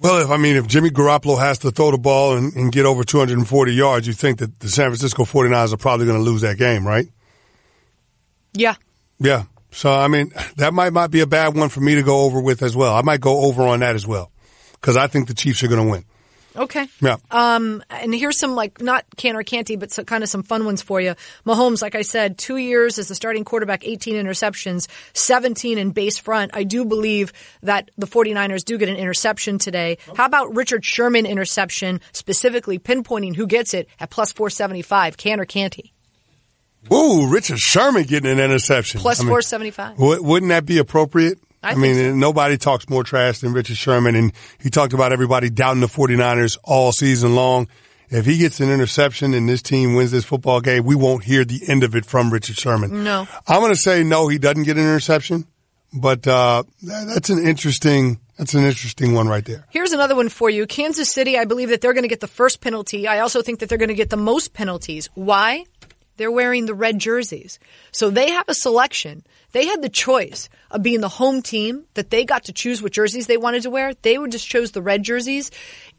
Well, 0.00 0.18
if 0.18 0.28
I 0.28 0.36
mean, 0.36 0.56
if 0.56 0.66
Jimmy 0.66 0.90
Garoppolo 0.90 1.38
has 1.38 1.60
to 1.60 1.70
throw 1.70 1.92
the 1.92 1.96
ball 1.96 2.36
and, 2.36 2.54
and 2.54 2.70
get 2.70 2.84
over 2.84 3.02
240 3.02 3.72
yards, 3.72 4.06
you 4.06 4.12
think 4.12 4.40
that 4.40 4.60
the 4.60 4.68
San 4.68 4.90
Francisco 4.90 5.24
49ers 5.24 5.72
are 5.72 5.78
probably 5.78 6.04
going 6.04 6.18
to 6.18 6.30
lose 6.30 6.42
that 6.42 6.58
game, 6.58 6.86
right? 6.86 7.08
Yeah. 8.52 8.74
Yeah. 9.18 9.44
So, 9.70 9.90
I 9.90 10.08
mean, 10.08 10.34
that 10.56 10.74
might 10.74 10.92
not 10.92 11.10
be 11.10 11.20
a 11.20 11.26
bad 11.26 11.56
one 11.56 11.70
for 11.70 11.80
me 11.80 11.94
to 11.94 12.02
go 12.02 12.26
over 12.26 12.38
with 12.38 12.62
as 12.62 12.76
well. 12.76 12.94
I 12.94 13.00
might 13.00 13.22
go 13.22 13.46
over 13.46 13.62
on 13.62 13.80
that 13.80 13.94
as 13.94 14.06
well 14.06 14.30
because 14.72 14.98
I 14.98 15.06
think 15.06 15.28
the 15.28 15.34
Chiefs 15.34 15.62
are 15.64 15.68
going 15.68 15.86
to 15.86 15.90
win. 15.90 16.04
Okay. 16.56 16.88
Yeah. 17.00 17.16
Um, 17.30 17.82
and 17.90 18.14
here's 18.14 18.38
some 18.38 18.54
like 18.54 18.80
not 18.80 19.04
can 19.16 19.36
or 19.36 19.42
can'ty, 19.42 19.78
but 19.78 19.92
so, 19.92 20.04
kind 20.04 20.22
of 20.22 20.30
some 20.30 20.42
fun 20.42 20.64
ones 20.64 20.82
for 20.82 21.00
you. 21.00 21.14
Mahomes, 21.44 21.82
like 21.82 21.94
I 21.94 22.02
said, 22.02 22.38
two 22.38 22.56
years 22.56 22.98
as 22.98 23.08
the 23.08 23.14
starting 23.14 23.44
quarterback, 23.44 23.86
18 23.86 24.14
interceptions, 24.14 24.88
17 25.14 25.78
in 25.78 25.90
base 25.90 26.18
front. 26.18 26.52
I 26.54 26.64
do 26.64 26.84
believe 26.84 27.32
that 27.62 27.90
the 27.98 28.06
49ers 28.06 28.64
do 28.64 28.78
get 28.78 28.88
an 28.88 28.96
interception 28.96 29.58
today. 29.58 29.98
How 30.16 30.26
about 30.26 30.54
Richard 30.54 30.84
Sherman 30.84 31.26
interception, 31.26 32.00
specifically 32.12 32.78
pinpointing 32.78 33.34
who 33.34 33.46
gets 33.46 33.74
it 33.74 33.88
at 33.98 34.10
plus 34.10 34.32
475? 34.32 35.16
Can 35.16 35.40
or 35.40 35.44
can'ty? 35.46 35.90
Ooh, 36.92 37.28
Richard 37.28 37.58
Sherman 37.58 38.04
getting 38.04 38.30
an 38.30 38.38
interception. 38.38 39.00
Plus 39.00 39.20
I 39.20 39.24
mean, 39.24 39.28
475. 39.30 39.96
w- 39.96 40.22
wouldn't 40.22 40.50
that 40.50 40.66
be 40.66 40.78
appropriate? 40.78 41.38
I 41.64 41.70
I, 41.70 41.74
mean, 41.74 41.94
so. 41.94 42.14
nobody 42.14 42.56
talks 42.58 42.88
more 42.88 43.04
trash 43.04 43.40
than 43.40 43.52
Richard 43.52 43.76
Sherman, 43.76 44.14
and 44.14 44.32
he 44.60 44.70
talked 44.70 44.92
about 44.92 45.12
everybody 45.12 45.50
doubting 45.50 45.80
the 45.80 45.86
49ers 45.86 46.58
all 46.62 46.92
season 46.92 47.34
long. 47.34 47.68
If 48.10 48.26
he 48.26 48.36
gets 48.36 48.60
an 48.60 48.70
interception 48.70 49.34
and 49.34 49.48
this 49.48 49.62
team 49.62 49.94
wins 49.94 50.10
this 50.10 50.24
football 50.24 50.60
game, 50.60 50.84
we 50.84 50.94
won't 50.94 51.24
hear 51.24 51.44
the 51.44 51.62
end 51.66 51.82
of 51.82 51.96
it 51.96 52.04
from 52.04 52.30
Richard 52.30 52.56
Sherman. 52.56 53.02
No. 53.02 53.26
I'm 53.48 53.60
going 53.60 53.72
to 53.72 53.80
say 53.80 54.04
no, 54.04 54.28
he 54.28 54.38
doesn't 54.38 54.64
get 54.64 54.76
an 54.76 54.84
interception, 54.84 55.46
but 55.92 56.26
uh, 56.26 56.64
that's 56.82 57.30
an 57.30 57.38
interesting 57.38 58.20
that's 58.36 58.54
an 58.54 58.64
interesting 58.64 59.14
one 59.14 59.28
right 59.28 59.44
there. 59.44 59.64
Here's 59.70 59.92
another 59.92 60.16
one 60.16 60.28
for 60.28 60.50
you. 60.50 60.66
Kansas 60.66 61.10
City, 61.10 61.38
I 61.38 61.44
believe 61.44 61.68
that 61.68 61.80
they're 61.80 61.92
going 61.92 62.02
to 62.02 62.08
get 62.08 62.18
the 62.18 62.26
first 62.26 62.60
penalty. 62.60 63.06
I 63.06 63.20
also 63.20 63.42
think 63.42 63.60
that 63.60 63.68
they're 63.68 63.78
going 63.78 63.88
to 63.90 63.94
get 63.94 64.10
the 64.10 64.16
most 64.16 64.52
penalties. 64.52 65.08
Why? 65.14 65.64
They're 66.16 66.30
wearing 66.30 66.66
the 66.66 66.74
red 66.74 66.98
jerseys. 66.98 67.58
So 67.92 68.10
they 68.10 68.30
have 68.30 68.48
a 68.48 68.54
selection. 68.54 69.24
They 69.52 69.66
had 69.66 69.82
the 69.82 69.88
choice 69.88 70.48
of 70.70 70.82
being 70.82 71.00
the 71.00 71.08
home 71.08 71.42
team 71.42 71.84
that 71.94 72.10
they 72.10 72.24
got 72.24 72.44
to 72.44 72.52
choose 72.52 72.82
what 72.82 72.92
jerseys 72.92 73.26
they 73.26 73.36
wanted 73.36 73.62
to 73.62 73.70
wear. 73.70 73.94
They 73.94 74.18
would 74.18 74.32
just 74.32 74.48
chose 74.48 74.72
the 74.72 74.82
red 74.82 75.02
jerseys. 75.02 75.50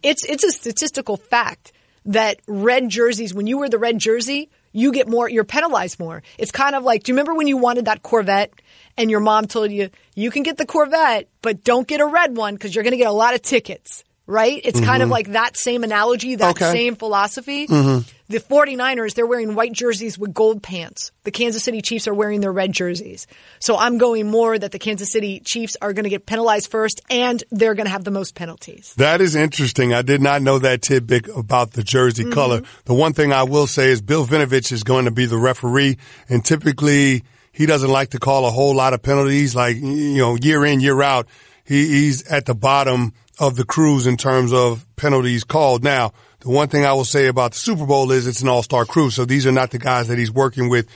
It's, 0.04 0.24
it's 0.24 0.44
a 0.44 0.52
statistical 0.52 1.18
fact 1.18 1.72
that 2.06 2.40
red 2.48 2.90
jerseys, 2.90 3.34
when 3.34 3.48
you 3.48 3.58
wear 3.58 3.70
the 3.70 3.80
red 3.80 3.98
jersey, 3.98 4.50
you 4.72 4.92
get 4.92 5.08
more, 5.08 5.30
you're 5.30 5.46
penalized 5.46 6.00
more. 6.00 6.22
It's 6.38 6.52
kind 6.52 6.76
of 6.76 6.84
like, 6.84 7.04
do 7.04 7.12
you 7.12 7.14
remember 7.14 7.34
when 7.34 7.48
you 7.48 7.58
wanted 7.58 7.86
that 7.86 8.04
Corvette 8.04 8.52
and 8.98 9.10
your 9.10 9.22
mom 9.22 9.48
told 9.48 9.72
you, 9.72 9.90
you 10.16 10.32
can 10.32 10.44
get 10.44 10.58
the 10.58 10.66
Corvette, 10.66 11.30
but 11.42 11.64
don't 11.64 11.88
get 11.88 12.02
a 12.02 12.06
red 12.06 12.36
one 12.36 12.54
because 12.56 12.76
you're 12.76 12.84
going 12.84 12.92
to 12.92 12.98
get 12.98 13.08
a 13.08 13.14
lot 13.14 13.34
of 13.34 13.42
tickets, 13.42 14.04
right? 14.28 14.60
It's 14.64 14.80
kind 14.80 15.02
of 15.02 15.08
mm-hmm. 15.08 15.14
like 15.14 15.28
that 15.30 15.58
same 15.58 15.84
analogy, 15.84 16.36
that 16.36 16.52
Okay. 16.52 16.72
same 16.72 16.96
philosophy. 16.96 17.68
Mm-hmm. 17.68 18.10
The 18.28 18.40
49ers, 18.40 19.14
they're 19.14 19.28
wearing 19.28 19.54
white 19.54 19.72
jerseys 19.72 20.18
with 20.18 20.34
gold 20.34 20.64
pants. 20.64 21.12
The 21.26 21.32
Kansas 21.32 21.64
City 21.64 21.82
Chiefs 21.84 22.08
are 22.08 22.14
wearing 22.14 22.42
their 22.42 22.52
red 22.52 22.72
jerseys. 22.72 23.28
So 23.60 23.78
I'm 23.78 24.00
going 24.00 24.32
more 24.32 24.58
that 24.58 24.72
the 24.72 24.80
Kansas 24.80 25.12
City 25.12 25.40
Chiefs 25.42 25.78
are 25.80 25.94
going 25.94 26.06
to 26.06 26.10
get 26.10 26.26
penalized 26.26 26.72
first 26.72 27.02
and 27.10 27.44
they're 27.52 27.76
going 27.76 27.86
to 27.86 27.92
have 27.92 28.04
the 28.04 28.10
most 28.12 28.34
penalties. 28.34 28.96
That 28.98 29.22
is 29.22 29.36
interesting. 29.36 29.94
I 29.94 30.02
did 30.02 30.22
not 30.22 30.42
know 30.42 30.58
that 30.58 30.82
tidbit 30.82 31.28
about 31.36 31.72
the 31.72 31.84
jersey 31.84 32.24
Mm-hmm. 32.24 32.34
color. 32.34 32.62
The 32.86 32.94
one 32.94 33.14
thing 33.14 33.32
I 33.32 33.44
will 33.44 33.68
say 33.68 33.90
is 33.92 34.02
Bill 34.02 34.26
Vinovich 34.26 34.72
is 34.72 34.84
going 34.84 35.06
to 35.06 35.12
be 35.12 35.26
the 35.28 35.38
referee, 35.38 35.98
and 36.30 36.44
typically 36.44 37.24
he 37.52 37.66
doesn't 37.66 37.90
like 37.92 38.10
to 38.12 38.20
call 38.20 38.46
a 38.48 38.52
whole 38.52 38.74
lot 38.74 38.94
of 38.94 39.04
penalties. 39.04 39.54
Like 39.54 39.76
you 39.76 40.18
know, 40.18 40.36
year 40.36 40.66
in 40.66 40.80
year 40.80 41.02
out, 41.02 41.28
he, 41.64 41.88
he's 41.88 42.26
at 42.28 42.46
the 42.46 42.56
bottom 42.56 43.14
of 43.38 43.56
the 43.58 43.66
crews 43.66 44.08
in 44.08 44.18
terms 44.18 44.54
of 44.54 44.86
penalties 44.96 45.44
called. 45.44 45.84
Now, 45.84 46.14
the 46.46 46.52
one 46.52 46.68
thing 46.68 46.86
I 46.86 46.94
will 46.94 47.06
say 47.06 47.26
about 47.26 47.54
the 47.54 47.58
Super 47.58 47.88
Bowl 47.88 48.12
is 48.12 48.28
it's 48.28 48.42
an 48.44 48.48
all-star 48.48 48.86
crew, 48.86 49.10
so 49.10 49.26
these 49.26 49.48
are 49.48 49.52
not 49.52 49.72
the 49.72 49.80
guys 49.80 50.10
that 50.10 50.20
he's 50.20 50.32
working 50.32 50.70
with 50.70 50.88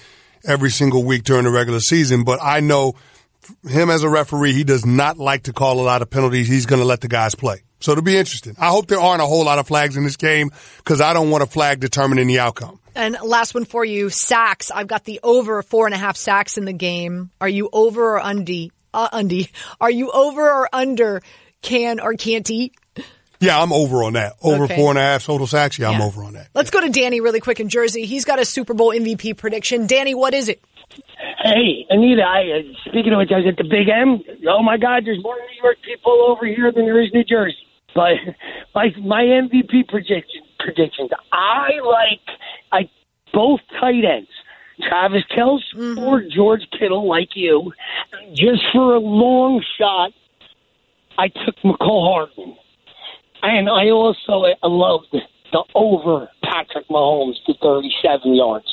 every 0.45 0.69
single 0.69 1.03
week 1.03 1.23
during 1.23 1.45
the 1.45 1.49
regular 1.49 1.79
season. 1.79 2.23
But 2.23 2.37
I 2.39 2.59
know 2.59 2.93
him 3.67 3.89
as 3.89 4.03
a 4.03 4.09
referee, 4.09 4.53
he 4.53 4.63
does 4.63 4.85
not 4.85 5.17
like 5.17 5.43
to 5.43 5.53
call 5.53 5.79
a 5.79 5.81
lot 5.81 6.03
of 6.03 6.09
penalties. 6.11 6.47
He's 6.47 6.67
going 6.67 6.81
to 6.81 6.85
let 6.85 7.01
the 7.01 7.07
guys 7.07 7.33
play. 7.33 7.63
So 7.79 7.93
it'll 7.93 8.03
be 8.03 8.15
interesting. 8.15 8.57
I 8.59 8.67
hope 8.69 8.85
there 8.85 8.99
aren't 8.99 9.23
a 9.23 9.25
whole 9.25 9.43
lot 9.43 9.57
of 9.57 9.65
flags 9.65 9.97
in 9.97 10.03
this 10.03 10.17
game 10.17 10.51
because 10.77 11.01
I 11.01 11.13
don't 11.13 11.31
want 11.31 11.41
a 11.41 11.47
flag 11.47 11.79
determining 11.79 12.27
the 12.27 12.37
outcome. 12.37 12.79
And 12.93 13.17
last 13.23 13.55
one 13.55 13.65
for 13.65 13.83
you, 13.83 14.11
sacks. 14.11 14.69
I've 14.69 14.87
got 14.87 15.05
the 15.05 15.19
over 15.23 15.63
four 15.63 15.87
and 15.87 15.95
a 15.95 15.97
half 15.97 16.15
sacks 16.15 16.59
in 16.59 16.65
the 16.65 16.73
game. 16.73 17.31
Are 17.41 17.49
you 17.49 17.69
over 17.73 18.17
or 18.17 18.19
undy? 18.19 18.71
Uh, 18.93 19.09
undy. 19.11 19.49
Are 19.81 19.89
you 19.89 20.11
over 20.11 20.47
or 20.47 20.69
under 20.71 21.23
can 21.63 21.99
or 21.99 22.13
can't 22.13 22.47
eat? 22.51 22.75
Yeah, 23.41 23.61
I'm 23.61 23.71
over 23.71 24.03
on 24.03 24.13
that. 24.13 24.33
Over 24.41 24.65
Okay. 24.65 24.75
four 24.75 24.89
and 24.89 24.99
a 24.99 25.01
half 25.01 25.23
total 25.25 25.47
sacks. 25.47 25.79
Yeah, 25.79 25.89
I'm 25.89 26.01
over 26.01 26.23
on 26.23 26.33
that. 26.33 26.49
Let's 26.53 26.69
go 26.69 26.81
to 26.81 26.89
Danny 26.89 27.21
really 27.21 27.39
quick 27.39 27.59
in 27.59 27.69
Jersey. 27.69 28.05
He's 28.05 28.25
got 28.25 28.37
a 28.39 28.45
Super 28.45 28.73
Bowl 28.73 28.91
MVP 28.91 29.37
prediction. 29.37 29.87
Danny, 29.87 30.13
what 30.13 30.33
is 30.33 30.49
it? 30.49 30.61
Hey, 31.41 31.85
Anita, 31.89 32.21
I, 32.21 32.59
uh, 32.59 32.73
speaking 32.89 33.13
of 33.13 33.19
which, 33.19 33.31
I 33.31 33.37
was 33.37 33.45
at 33.47 33.55
the 33.55 33.63
Big 33.63 33.87
M. 33.87 34.21
Oh 34.49 34.61
my 34.61 34.75
God, 34.77 35.05
there's 35.05 35.23
more 35.23 35.35
New 35.35 35.63
York 35.63 35.77
people 35.85 36.11
over 36.27 36.45
here 36.45 36.69
than 36.71 36.85
there 36.85 37.01
is 37.01 37.11
New 37.13 37.23
Jersey. 37.23 37.55
But 37.95 38.15
my 38.75 38.87
my 39.01 39.23
MVP 39.23 39.87
prediction 39.87 40.41
predictions, 40.59 41.09
I 41.31 41.69
like 41.81 42.19
I 42.73 42.89
both 43.33 43.61
tight 43.79 44.03
ends, 44.03 44.29
Travis 44.89 45.23
Kelce 45.31 45.97
or 45.97 46.21
George 46.29 46.63
Kittle, 46.77 47.07
like 47.07 47.29
you. 47.35 47.71
Just 48.33 48.61
for 48.73 48.95
a 48.95 48.99
long 48.99 49.63
shot, 49.79 50.11
I 51.17 51.29
took 51.29 51.55
Mecole 51.63 52.13
Hardman, 52.13 52.57
and 53.41 53.69
I 53.69 53.89
also 53.89 54.45
loved 54.63 55.07
the 55.11 55.63
over 55.75 56.29
Patrick 56.43 56.87
Mahomes 56.89 57.35
to 57.45 57.53
37 57.61 58.35
yards. 58.35 58.67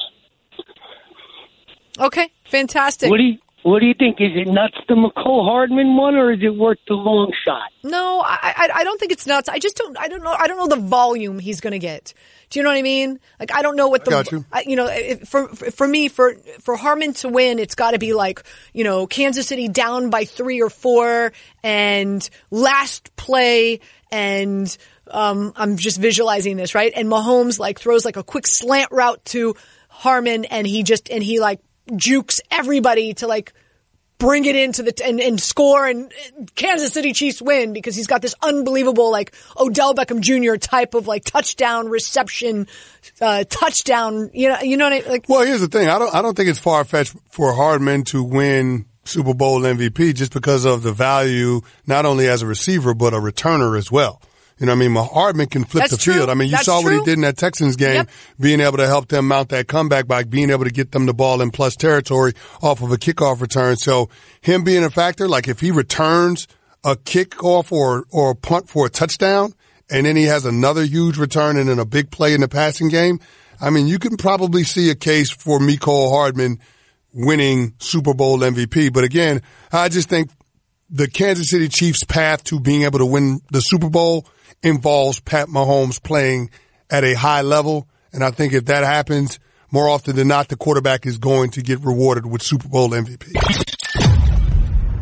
Okay, 1.99 2.31
fantastic. 2.45 3.11
What 3.11 3.19
do 3.19 3.25
you 3.25 3.39
What 3.63 3.81
do 3.81 3.87
you 3.87 3.95
think? 3.95 4.21
Is 4.21 4.31
it 4.35 4.47
nuts 4.47 4.77
the 4.89 4.95
Mecole 4.95 5.45
Hardman 5.45 5.97
one, 5.97 6.15
or 6.15 6.33
is 6.33 6.39
it 6.41 6.55
worth 6.55 6.79
the 6.87 6.95
long 6.95 7.33
shot? 7.45 7.71
No, 7.83 8.21
I, 8.25 8.55
I 8.57 8.71
I 8.81 8.85
don't 8.85 9.01
think 9.01 9.11
it's 9.11 9.27
nuts. 9.27 9.49
I 9.49 9.59
just 9.59 9.77
don't 9.77 9.99
I 9.99 10.07
don't 10.09 10.23
know 10.23 10.35
I 10.39 10.47
don't 10.47 10.57
know 10.59 10.69
the 10.69 10.81
volume 10.81 11.39
he's 11.41 11.61
going 11.61 11.73
to 11.73 11.79
get. 11.81 12.15
Do 12.51 12.61
you 12.61 12.63
know 12.63 12.69
what 12.71 12.77
I 12.79 12.83
mean? 12.83 13.19
Like 13.41 13.53
I 13.53 13.63
don't 13.63 13.75
know 13.75 13.89
what 13.89 14.05
the 14.05 14.11
got 14.13 14.31
you. 14.31 14.45
I, 14.53 14.63
you 14.67 14.77
know 14.77 14.87
if- 14.89 15.29
for 15.29 15.49
for 15.49 15.89
me 15.89 16.07
for 16.09 16.37
for 16.61 16.77
Harmon 16.77 17.15
to 17.15 17.29
win, 17.29 17.59
it's 17.59 17.75
got 17.75 17.91
to 17.91 17.99
be 17.99 18.13
like 18.13 18.45
you 18.73 18.85
know 18.85 19.07
Kansas 19.09 19.49
City 19.49 19.67
down 19.69 20.11
by 20.11 20.27
three 20.27 20.63
or 20.63 20.71
four 20.71 21.33
and 21.65 22.29
last 22.51 23.17
play 23.17 23.81
and. 24.13 24.77
Um, 25.09 25.53
I'm 25.55 25.77
just 25.77 26.01
visualizing 26.01 26.57
this, 26.57 26.75
right? 26.75 26.93
And 26.93 27.09
Mahomes 27.09 27.61
like 27.61 27.79
throws 27.79 28.05
like 28.05 28.17
a 28.17 28.25
quick 28.25 28.43
slant 28.49 28.91
route 28.91 29.25
to 29.27 29.55
Harmon 29.89 30.45
and 30.47 30.67
he 30.67 30.83
just, 30.83 31.09
and 31.13 31.23
he 31.23 31.39
like 31.39 31.61
jukes 31.95 32.41
everybody 32.51 33.15
to 33.15 33.27
like 33.27 33.53
bring 34.19 34.47
it 34.47 34.57
into 34.57 34.83
the 34.83 35.05
and, 35.05 35.21
and 35.21 35.41
score 35.41 35.87
and 35.87 36.13
Kansas 36.55 36.93
City 36.93 37.13
Chiefs 37.13 37.43
win 37.43 37.73
because 37.73 37.95
he's 37.95 38.07
got 38.07 38.23
this 38.23 38.35
unbelievable 38.43 39.11
like 39.11 39.35
Odell 39.57 39.95
Beckham 39.95 40.21
Jr. 40.21 40.57
type 40.57 40.95
of 40.95 41.07
like 41.07 41.25
touchdown 41.25 41.89
reception, 41.89 42.67
uh, 43.21 43.45
touchdown. 43.49 44.31
You 44.33 44.51
know, 44.51 44.61
you 44.61 44.77
know 44.77 44.89
what 44.89 45.07
I 45.07 45.09
like. 45.09 45.29
Well, 45.29 45.47
here's 45.47 45.61
the 45.61 45.69
thing. 45.69 45.89
I 45.89 45.99
don't. 45.99 46.15
I 46.15 46.23
don't 46.23 46.37
think 46.37 46.49
it's 46.49 46.59
far 46.59 46.85
fetched 46.85 47.15
for 47.31 47.53
Hardman 47.53 48.05
to 48.05 48.23
win 48.23 48.87
Super 49.05 49.35
Bowl 49.35 49.61
MVP 49.61 50.15
just 50.15 50.33
because 50.33 50.65
of 50.65 50.83
the 50.83 50.93
value, 50.93 51.61
not 51.87 52.07
only 52.07 52.29
as 52.29 52.43
a 52.43 52.47
receiver 52.47 52.95
but 52.95 53.15
a 53.15 53.19
returner 53.19 53.79
as 53.79 53.91
well. 53.91 54.21
You 54.59 54.65
know, 54.67 54.73
what 54.75 54.85
I 54.85 54.89
mean, 54.89 54.95
Hardman 54.97 55.47
can 55.49 55.65
flip 55.65 55.83
That's 55.83 55.93
the 55.93 55.99
true. 55.99 56.15
field. 56.15 56.31
I 56.31 56.35
mean, 56.35 56.49
you 56.49 56.53
That's 56.53 56.65
saw 56.65 56.83
what 56.83 56.93
he 56.93 57.01
did 57.01 57.15
in 57.15 57.21
that 57.23 57.37
Texans 57.37 57.77
game, 57.77 57.97
Yep. 57.97 58.11
being 58.41 58.61
able 58.61 58.79
to 58.79 58.87
help 58.87 59.09
them 59.09 59.29
mount 59.29 59.51
that 59.51 59.69
comeback 59.69 60.07
by 60.07 60.25
being 60.25 60.49
able 60.51 60.65
to 60.65 60.71
get 60.71 60.93
them 60.93 61.05
the 61.05 61.13
ball 61.13 61.43
in 61.43 61.51
plus 61.51 61.77
territory 61.77 62.33
off 62.63 62.81
of 62.83 62.91
a 62.91 62.97
kickoff 62.97 63.41
return. 63.43 63.77
So 63.77 64.09
him 64.41 64.65
being 64.65 64.83
a 64.83 64.89
factor, 64.91 65.29
like 65.29 65.47
if 65.47 65.61
he 65.61 65.71
returns 65.71 66.49
a 66.85 66.97
kickoff 66.97 67.71
or 67.71 68.05
or 68.11 68.31
a 68.31 68.35
punt 68.35 68.69
for 68.71 68.87
a 68.87 68.89
touchdown, 68.89 69.53
and 69.91 70.07
then 70.07 70.17
he 70.17 70.25
has 70.25 70.47
another 70.47 70.85
huge 70.85 71.19
return 71.19 71.57
and 71.59 71.69
then 71.69 71.79
a 71.79 71.85
big 71.85 72.11
play 72.11 72.33
in 72.33 72.41
the 72.41 72.49
passing 72.49 72.89
game. 72.89 73.21
I 73.61 73.69
mean, 73.71 73.87
you 73.89 73.99
can 73.99 74.17
probably 74.17 74.65
see 74.65 74.89
a 74.91 74.95
case 74.95 75.31
for 75.31 75.59
Mecole 75.59 76.11
Hardman 76.11 76.61
winning 77.13 77.75
Super 77.79 78.15
Bowl 78.15 78.39
MVP. 78.39 78.93
But 78.93 79.05
again, 79.05 79.43
I 79.73 79.89
just 79.89 80.09
think 80.09 80.31
the 80.91 81.09
Kansas 81.09 81.51
City 81.51 81.69
Chiefs 81.69 82.05
path 82.05 82.45
to 82.45 82.59
being 82.61 82.83
able 82.85 82.99
to 83.01 83.07
win 83.07 83.41
the 83.51 83.61
Super 83.61 83.89
Bowl 83.91 84.27
involves 84.63 85.21
Pat 85.21 85.49
Mahomes 85.49 86.03
playing 86.03 86.51
at 86.91 87.05
a 87.05 87.15
high 87.15 87.43
level. 87.43 87.89
And 88.13 88.25
I 88.25 88.31
think 88.31 88.53
if 88.53 88.67
that 88.67 88.85
happens, 88.85 89.39
more 89.71 89.89
often 89.89 90.17
than 90.17 90.29
not, 90.29 90.49
the 90.49 90.57
quarterback 90.57 91.07
is 91.07 91.19
going 91.19 91.51
to 91.51 91.63
get 91.63 91.81
rewarded 91.81 92.27
with 92.27 92.43
Super 92.43 92.69
Bowl 92.69 92.91
MVP. 92.91 93.33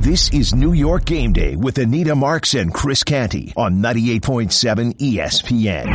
This 0.00 0.28
is 0.34 0.54
New 0.54 0.74
York 0.74 1.06
Game 1.06 1.32
Day 1.32 1.56
with 1.56 1.78
Anita 1.78 2.14
Marks 2.14 2.52
and 2.52 2.74
Chris 2.74 3.02
Canty 3.04 3.54
on 3.56 3.76
98.7 3.76 4.98
ESPN. 4.98 5.86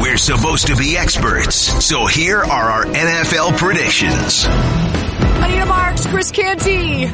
We're 0.00 0.16
supposed 0.16 0.68
to 0.68 0.76
be 0.76 0.96
experts, 0.96 1.54
so 1.84 2.06
here 2.06 2.38
are 2.38 2.70
our 2.70 2.84
NFL 2.86 3.58
predictions. 3.58 4.46
Anita 4.46 5.66
Marks, 5.66 6.06
Chris 6.06 6.30
Canty. 6.30 7.08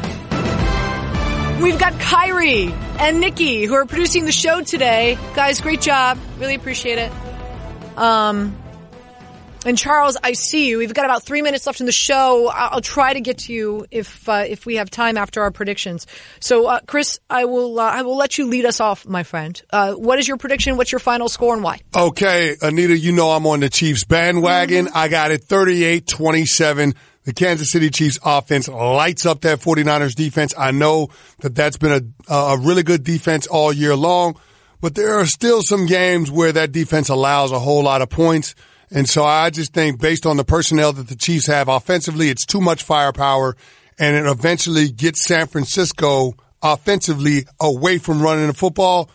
We've 1.61 1.79
got 1.79 1.97
Kyrie 1.99 2.71
and 2.99 3.19
Nikki 3.19 3.65
who 3.65 3.73
are 3.75 3.85
producing 3.85 4.25
the 4.25 4.31
show 4.31 4.61
today. 4.61 5.17
Guys, 5.35 5.61
great 5.61 5.81
job. 5.81 6.17
Really 6.37 6.55
appreciate 6.55 6.97
it. 6.99 7.11
Um, 7.97 8.55
And 9.65 9.75
Charles, 9.77 10.15
I 10.21 10.33
see 10.33 10.67
you. 10.69 10.77
We've 10.77 10.93
got 10.93 11.05
about 11.05 11.23
three 11.23 11.41
minutes 11.41 11.65
left 11.65 11.79
in 11.79 11.87
the 11.87 11.91
show. 11.91 12.49
I'll 12.53 12.81
try 12.81 13.13
to 13.13 13.19
get 13.19 13.39
to 13.39 13.53
you 13.53 13.87
if 13.89 14.29
uh, 14.29 14.43
if 14.47 14.67
we 14.67 14.75
have 14.75 14.91
time 14.91 15.17
after 15.17 15.41
our 15.41 15.49
predictions. 15.49 16.05
So, 16.39 16.67
uh, 16.67 16.81
Chris, 16.85 17.19
I 17.31 17.45
will 17.45 17.79
uh, 17.79 17.83
I 17.83 18.03
will 18.03 18.15
let 18.17 18.37
you 18.37 18.45
lead 18.45 18.65
us 18.65 18.79
off, 18.79 19.07
my 19.07 19.23
friend. 19.23 19.59
Uh, 19.71 19.93
what 19.93 20.19
is 20.19 20.27
your 20.27 20.37
prediction? 20.37 20.77
What's 20.77 20.91
your 20.91 20.99
final 20.99 21.29
score 21.29 21.55
and 21.55 21.63
why? 21.63 21.79
Okay, 21.95 22.55
Anita, 22.61 22.95
you 22.95 23.11
know 23.11 23.31
I'm 23.31 23.47
on 23.47 23.61
the 23.61 23.69
Chiefs 23.69 24.03
bandwagon. 24.03 24.87
I 24.93 25.07
got 25.07 25.31
it 25.31 25.41
38-27. 25.47 26.95
The 27.25 27.33
Kansas 27.33 27.71
City 27.71 27.89
Chiefs 27.89 28.19
offense 28.23 28.67
lights 28.67 29.25
up 29.25 29.41
that 29.41 29.59
49ers 29.59 30.15
defense. 30.15 30.53
I 30.57 30.71
know 30.71 31.09
that 31.39 31.55
that's 31.55 31.77
been 31.77 32.13
a, 32.29 32.33
a 32.33 32.57
really 32.57 32.83
good 32.83 33.03
defense 33.03 33.47
all 33.47 33.73
year 33.73 33.95
long, 33.95 34.39
but 34.79 34.95
there 34.95 35.15
are 35.19 35.25
still 35.25 35.61
some 35.63 35.87
games 35.87 36.29
where 36.29 36.51
that 36.51 36.71
defense 36.71 37.09
allows 37.09 37.51
a 37.51 37.59
whole 37.59 37.83
lot 37.83 38.03
of 38.03 38.09
points. 38.09 38.53
And 38.91 39.09
so 39.09 39.25
I 39.25 39.49
just 39.49 39.73
think 39.73 39.99
based 39.99 40.27
on 40.27 40.37
the 40.37 40.43
personnel 40.43 40.93
that 40.93 41.07
the 41.07 41.15
Chiefs 41.15 41.47
have 41.47 41.67
offensively, 41.67 42.29
it's 42.29 42.45
too 42.45 42.61
much 42.61 42.83
firepower 42.83 43.57
and 43.97 44.15
it 44.15 44.29
eventually 44.29 44.89
gets 44.89 45.25
San 45.25 45.47
Francisco 45.47 46.35
offensively 46.61 47.45
away 47.59 47.97
from 47.97 48.21
running 48.21 48.47
the 48.47 48.53
football. 48.53 49.09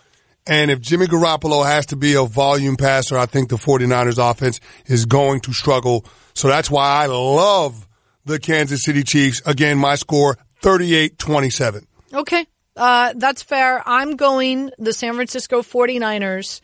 And 0.47 0.71
if 0.71 0.81
Jimmy 0.81 1.07
Garoppolo 1.07 1.65
has 1.65 1.87
to 1.87 1.97
be 1.97 2.15
a 2.15 2.25
volume 2.25 2.77
passer, 2.77 3.17
I 3.17 3.27
think 3.27 3.51
the 3.51 3.57
49ers 3.57 4.19
offense 4.19 4.59
is 4.87 5.05
going 5.07 5.41
to 5.41 5.53
struggle. 5.53 6.05
So 6.35 6.49
that's 6.49 6.71
why 6.71 7.05
I 7.05 7.07
love 7.07 7.87
the 8.25 8.39
Kansas 8.39 8.83
City 8.83 9.03
Chiefs. 9.03 9.43
Again, 9.47 9.79
my 9.79 9.95
score 9.95 10.37
38-27. 10.63 11.87
Okay. 12.13 12.47
Uh, 12.77 13.13
that's 13.17 13.43
fair. 13.43 13.83
I'm 13.87 14.17
going 14.17 14.71
the 14.79 14.93
San 14.93 15.15
Francisco 15.15 15.63
49ers. 15.63 16.61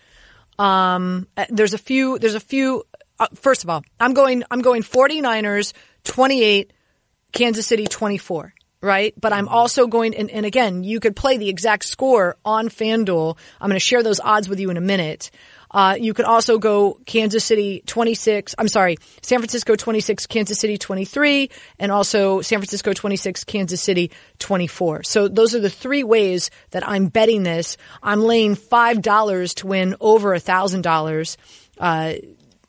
Um, 0.59 1.27
uh, 1.37 1.47
there's 1.51 1.75
a 1.75 1.79
few, 1.79 2.19
there's 2.19 2.35
a 2.35 2.41
few, 2.41 2.85
uh, 3.19 3.27
first 3.35 3.65
of 3.65 3.71
all, 3.71 3.85
I'm 4.01 4.15
going, 4.15 4.43
I'm 4.51 4.63
going 4.63 4.83
49ers 4.83 5.73
28, 6.05 6.73
Kansas 7.33 7.67
City 7.67 7.87
24. 7.87 8.55
Right. 8.83 9.15
But 9.19 9.33
I'm 9.33 9.49
also 9.49 9.87
going, 9.87 10.15
and, 10.15 10.31
and 10.31 10.47
again, 10.47 10.85
you 10.85 11.01
could 11.01 11.17
play 11.17 11.39
the 11.39 11.49
exact 11.49 11.85
score 11.85 12.37
on 12.45 12.69
FanDuel. 12.69 13.37
I'm 13.61 13.69
going 13.69 13.77
to 13.77 13.81
share 13.81 14.03
those 14.03 14.21
odds 14.21 14.49
with 14.49 14.61
you 14.61 14.71
in 14.71 14.77
a 14.77 14.83
minute. 14.83 15.31
Uh, 15.71 15.97
you 15.99 16.15
could 16.15 16.25
also 16.25 16.59
go 16.59 16.99
Kansas 17.07 17.45
City 17.45 17.83
26. 17.87 18.55
I'm 18.59 18.69
sorry, 18.69 18.97
San 19.23 19.39
Francisco 19.39 19.77
26, 19.77 20.27
Kansas 20.27 20.59
City 20.59 20.79
23, 20.79 21.51
and 21.79 21.93
also 21.93 22.41
San 22.41 22.59
Francisco 22.59 22.93
26, 22.93 23.45
Kansas 23.45 23.81
City 23.81 24.11
24. 24.39 25.03
So 25.03 25.29
those 25.29 25.55
are 25.55 25.61
the 25.61 25.71
three 25.71 26.05
ways 26.05 26.51
that 26.71 26.87
I'm 26.89 27.09
betting 27.09 27.43
this. 27.43 27.77
I'm 28.03 28.21
laying 28.21 28.57
$5 28.57 29.55
to 29.57 29.67
win 29.67 29.97
over 30.01 30.35
a 30.35 30.41
$1,000. 30.41 31.37
Uh, 31.79 32.15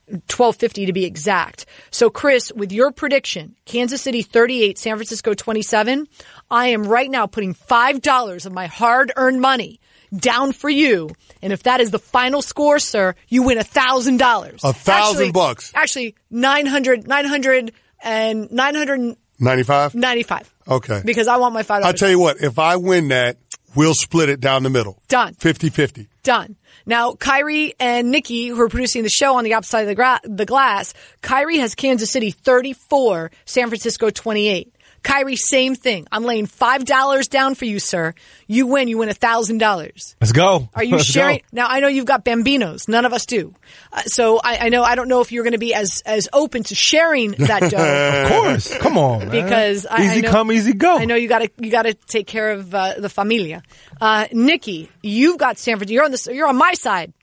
1250 0.07 0.85
to 0.85 0.93
be 0.93 1.03
exact. 1.03 1.65
So 1.91 2.09
Chris, 2.09 2.51
with 2.53 2.71
your 2.71 2.91
prediction, 2.91 3.55
Kansas 3.65 4.01
City 4.01 4.21
38, 4.21 4.77
San 4.77 4.95
Francisco 4.95 5.33
27, 5.33 6.07
I 6.49 6.67
am 6.67 6.87
right 6.87 7.11
now 7.11 7.27
putting 7.27 7.53
$5 7.53 8.45
of 8.45 8.53
my 8.53 8.67
hard 8.67 9.11
earned 9.17 9.41
money 9.41 9.81
down 10.15 10.51
for 10.51 10.69
you. 10.69 11.09
And 11.41 11.53
if 11.53 11.63
that 11.63 11.79
is 11.81 11.91
the 11.91 11.99
final 11.99 12.41
score, 12.41 12.79
sir, 12.79 13.15
you 13.27 13.43
win 13.43 13.57
a 13.57 13.63
thousand 13.63 14.17
dollars. 14.17 14.61
A 14.63 14.73
thousand 14.73 15.33
bucks. 15.33 15.71
Actually, 15.75 16.15
900, 16.29 17.07
900 17.07 17.71
and 18.03 18.51
995. 18.51 19.95
95? 19.95 20.53
Okay. 20.67 21.01
Because 21.05 21.27
I 21.27 21.37
want 21.37 21.53
my 21.53 21.63
$5. 21.63 21.83
I'll 21.83 21.93
tell 21.93 22.09
you 22.09 22.19
what, 22.19 22.41
if 22.41 22.59
I 22.59 22.75
win 22.77 23.09
that, 23.09 23.37
we'll 23.75 23.93
split 23.93 24.29
it 24.29 24.39
down 24.39 24.63
the 24.63 24.69
middle. 24.69 25.01
Done. 25.07 25.35
50-50. 25.35 26.07
Done. 26.23 26.55
Now, 26.85 27.13
Kyrie 27.15 27.73
and 27.79 28.11
Nikki, 28.11 28.47
who 28.47 28.59
are 28.61 28.69
producing 28.69 29.03
the 29.03 29.09
show 29.09 29.35
on 29.35 29.43
the 29.43 29.53
opposite 29.55 29.71
side 29.71 29.81
of 29.81 29.87
the, 29.87 29.95
gra- 29.95 30.21
the 30.23 30.45
glass, 30.45 30.93
Kyrie 31.21 31.57
has 31.57 31.75
Kansas 31.75 32.09
City 32.11 32.31
34, 32.31 33.31
San 33.45 33.67
Francisco 33.67 34.09
28. 34.09 34.73
Kyrie, 35.03 35.35
same 35.35 35.75
thing. 35.75 36.07
I'm 36.11 36.23
laying 36.23 36.47
$5 36.47 37.29
down 37.29 37.55
for 37.55 37.65
you, 37.65 37.79
sir. 37.79 38.13
You 38.47 38.67
win, 38.67 38.87
you 38.87 38.97
win 38.97 39.09
a 39.09 39.13
$1,000. 39.13 40.15
Let's 40.19 40.31
go. 40.33 40.69
Are 40.73 40.83
you 40.83 40.91
Let's 40.97 41.05
sharing? 41.05 41.37
go. 41.37 41.43
Now, 41.53 41.67
I 41.69 41.79
know 41.79 41.87
you've 41.87 42.05
got 42.05 42.25
Bambinos. 42.25 42.87
None 42.89 43.05
of 43.05 43.13
us 43.13 43.25
do. 43.25 43.53
Uh, 43.93 44.01
so 44.03 44.39
I, 44.43 44.65
I 44.65 44.69
know, 44.69 44.83
I 44.83 44.95
don't 44.95 45.07
know 45.07 45.21
if 45.21 45.31
you're 45.31 45.43
going 45.43 45.53
to 45.53 45.57
be 45.59 45.73
as, 45.73 46.01
as 46.05 46.27
open 46.33 46.63
to 46.63 46.75
sharing 46.75 47.31
that 47.31 47.71
dough. 47.71 48.23
Of 48.23 48.29
course. 48.43 48.77
Come 48.77 48.97
on, 48.97 49.19
man. 49.19 49.29
because 49.29 49.85
I, 49.85 50.03
easy 50.03 50.17
I 50.17 50.21
know, 50.21 50.31
come, 50.31 50.51
easy 50.51 50.73
go. 50.73 50.97
I 50.97 51.05
know 51.05 51.15
you 51.15 51.27
got 51.29 51.39
to 51.39 51.49
you 51.59 51.71
got 51.71 51.83
to 51.83 51.93
take 51.93 52.27
care 52.27 52.51
of 52.51 52.73
uh, 52.75 52.95
the 52.99 53.09
familia. 53.09 53.63
Uh, 54.01 54.27
Nikki, 54.31 54.89
you've 55.01 55.37
got 55.37 55.57
San 55.57 55.77
Francisco. 55.77 55.93
You're 55.93 56.05
on 56.05 56.11
this. 56.11 56.27
You're 56.27 56.47
on 56.47 56.57
my 56.57 56.73
side. 56.73 57.13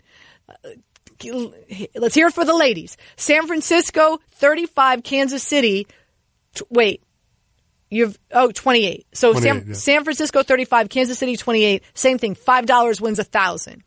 Let's 1.94 2.14
hear 2.14 2.26
it 2.26 2.34
for 2.34 2.44
the 2.44 2.54
ladies. 2.54 2.96
San 3.16 3.46
Francisco 3.46 4.20
35, 4.32 5.02
Kansas 5.02 5.42
City. 5.42 5.86
T- 6.54 6.64
wait. 6.70 7.02
You've 7.94 8.18
oh 8.32 8.50
28. 8.50 9.06
So 9.14 9.32
28, 9.32 9.42
San, 9.48 9.68
yeah. 9.68 9.74
San 9.74 10.04
Francisco 10.04 10.42
35, 10.42 10.88
Kansas 10.88 11.18
City 11.18 11.36
28. 11.36 11.82
Same 11.94 12.18
thing. 12.18 12.34
Five 12.34 12.66
dollars 12.66 13.00
wins 13.00 13.18
a 13.18 13.24
thousand. 13.24 13.84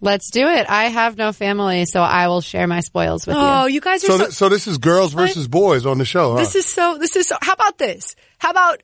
Let's 0.00 0.30
do 0.30 0.46
it. 0.46 0.70
I 0.70 0.84
have 0.84 1.16
no 1.18 1.32
family, 1.32 1.84
so 1.84 2.00
I 2.00 2.28
will 2.28 2.40
share 2.40 2.66
my 2.68 2.80
spoils 2.80 3.26
with 3.26 3.36
Oh, 3.36 3.40
you. 3.40 3.46
Oh, 3.46 3.66
you 3.66 3.80
guys 3.80 4.04
are 4.04 4.06
So, 4.06 4.12
so. 4.16 4.24
th- 4.24 4.32
so 4.34 4.48
this 4.48 4.66
is 4.68 4.78
girls 4.78 5.12
versus 5.12 5.48
boys 5.48 5.86
on 5.86 5.98
the 5.98 6.04
show, 6.04 6.32
huh? 6.34 6.38
This 6.38 6.54
is 6.54 6.66
so. 6.72 6.98
This 6.98 7.16
is 7.16 7.26
so. 7.26 7.36
How 7.42 7.52
about 7.54 7.78
this? 7.78 8.14
How 8.38 8.50
about 8.50 8.82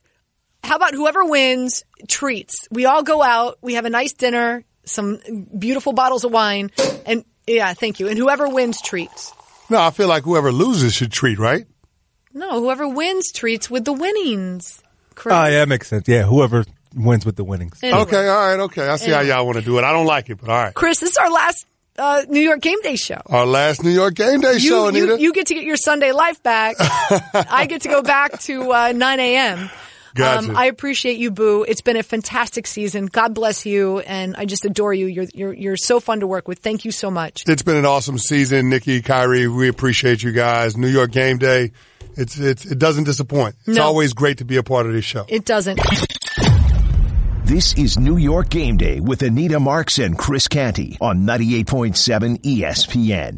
how 0.65 0.77
about 0.77 0.93
whoever 0.95 1.25
wins 1.25 1.85
treats? 2.09 2.67
We 2.71 2.85
all 2.87 3.03
go 3.03 3.23
out. 3.23 3.59
We 3.63 3.75
have 3.75 3.85
a 3.85 3.91
nice 3.91 4.13
dinner, 4.13 4.65
some 4.85 5.21
beautiful 5.57 5.93
bottles 5.93 6.25
of 6.25 6.33
wine, 6.33 6.71
and 7.07 7.25
yeah, 7.47 7.73
thank 7.75 8.01
you. 8.01 8.09
And 8.09 8.19
whoever 8.19 8.49
wins 8.49 8.83
treats. 8.83 9.33
no, 9.71 9.81
I 9.81 9.91
feel 9.93 10.09
like 10.09 10.25
whoever 10.25 10.51
loses 10.53 10.95
should 10.95 11.13
treat, 11.13 11.39
right? 11.39 11.65
No, 12.35 12.61
whoever 12.61 12.89
wins 12.89 13.33
treats 13.33 13.71
with 13.71 13.85
the 13.85 13.93
winnings. 13.93 14.83
Chris. 15.15 15.33
Oh, 15.35 15.45
yeah, 15.45 15.61
that 15.61 15.69
makes 15.69 15.89
sense. 15.89 16.09
Yeah, 16.09 16.25
whoever 16.25 16.65
wins 16.95 17.25
with 17.25 17.37
the 17.37 17.45
winnings. 17.45 17.79
Anyway. 17.83 18.01
Okay, 18.03 18.29
all 18.29 18.37
right, 18.49 18.61
okay. 18.65 18.89
I 18.89 18.97
see 18.97 19.11
how 19.11 19.21
y'all 19.21 19.47
want 19.47 19.59
to 19.59 19.65
do 19.65 19.79
it. 19.79 19.85
I 19.85 19.93
don't 19.93 20.07
like 20.07 20.29
it, 20.31 20.41
but 20.41 20.51
all 20.51 20.63
right. 20.63 20.75
Chris, 20.75 20.99
this 21.01 21.11
is 21.11 21.17
our 21.17 21.31
last 21.31 21.65
uh, 21.99 22.23
New 22.29 22.41
York 22.41 22.61
Game 22.61 22.81
Day 22.83 22.97
show. 22.97 23.21
Our 23.27 23.47
last 23.47 23.85
New 23.85 23.91
York 23.91 24.15
game 24.15 24.41
day 24.41 24.59
show, 24.59 24.89
You, 24.89 25.07
you, 25.07 25.19
you 25.19 25.33
get 25.33 25.47
to 25.49 25.55
get 25.55 25.65
your 25.65 25.77
Sunday 25.77 26.13
life 26.13 26.43
back. 26.43 26.77
I 26.81 27.67
get 27.67 27.83
to 27.83 27.89
go 27.89 28.03
back 28.03 28.41
to 28.43 28.73
uh, 28.73 28.93
9 28.93 29.21
a.m. 29.21 29.71
Gotcha. 30.15 30.51
Um, 30.51 30.57
I 30.57 30.67
appreciate 30.67 31.19
you, 31.19 31.33
Boo. 31.33 31.65
It's 31.67 31.81
been 31.81 31.97
a 31.97 32.03
fantastic 32.05 32.69
season. 32.69 33.07
God 33.07 33.35
bless 33.35 33.67
you, 33.67 33.99
and 33.99 34.37
I 34.37 34.45
just 34.45 34.65
adore 34.65 34.95
you. 34.95 35.07
You're 35.07 35.27
you're 35.35 35.53
you're 35.53 35.77
so 35.77 35.99
fun 35.99 36.21
to 36.21 36.27
work 36.29 36.47
with. 36.47 36.61
Thank 36.61 36.85
you 36.85 36.93
so 36.93 37.11
much. 37.11 37.43
It's 37.49 37.63
been 37.63 37.77
an 37.77 37.85
awesome 37.85 38.19
season, 38.19 38.71
Nikki, 38.71 39.03
Kyrie. 39.03 39.49
We 39.49 39.69
appreciate 39.69 40.23
you 40.23 40.31
guys. 40.31 40.77
New 40.77 40.87
York 40.89 41.11
game 41.11 41.39
day. 41.39 41.73
It's, 42.17 42.39
it's, 42.39 42.65
it 42.65 42.79
doesn't 42.79 43.05
disappoint. 43.05 43.57
It's 43.67 43.77
No. 43.77 43.83
always 43.85 44.13
great 44.13 44.39
to 44.39 44.45
be 44.45 44.57
a 44.57 44.63
part 44.63 44.87
of 44.87 44.93
this 44.93 45.05
show. 45.05 45.25
It 45.29 45.45
doesn't. 45.45 45.81
This 47.45 47.75
is 47.75 47.99
New 47.99 48.17
York 48.17 48.49
Game 48.49 48.79
Day 48.79 49.01
with 49.01 49.23
Anita 49.23 49.61
Marks 49.61 49.99
and 49.99 50.17
Chris 50.17 50.49
Canty 50.49 50.97
on 51.01 51.27
98.7 51.27 52.41
ESPN. 52.41 53.33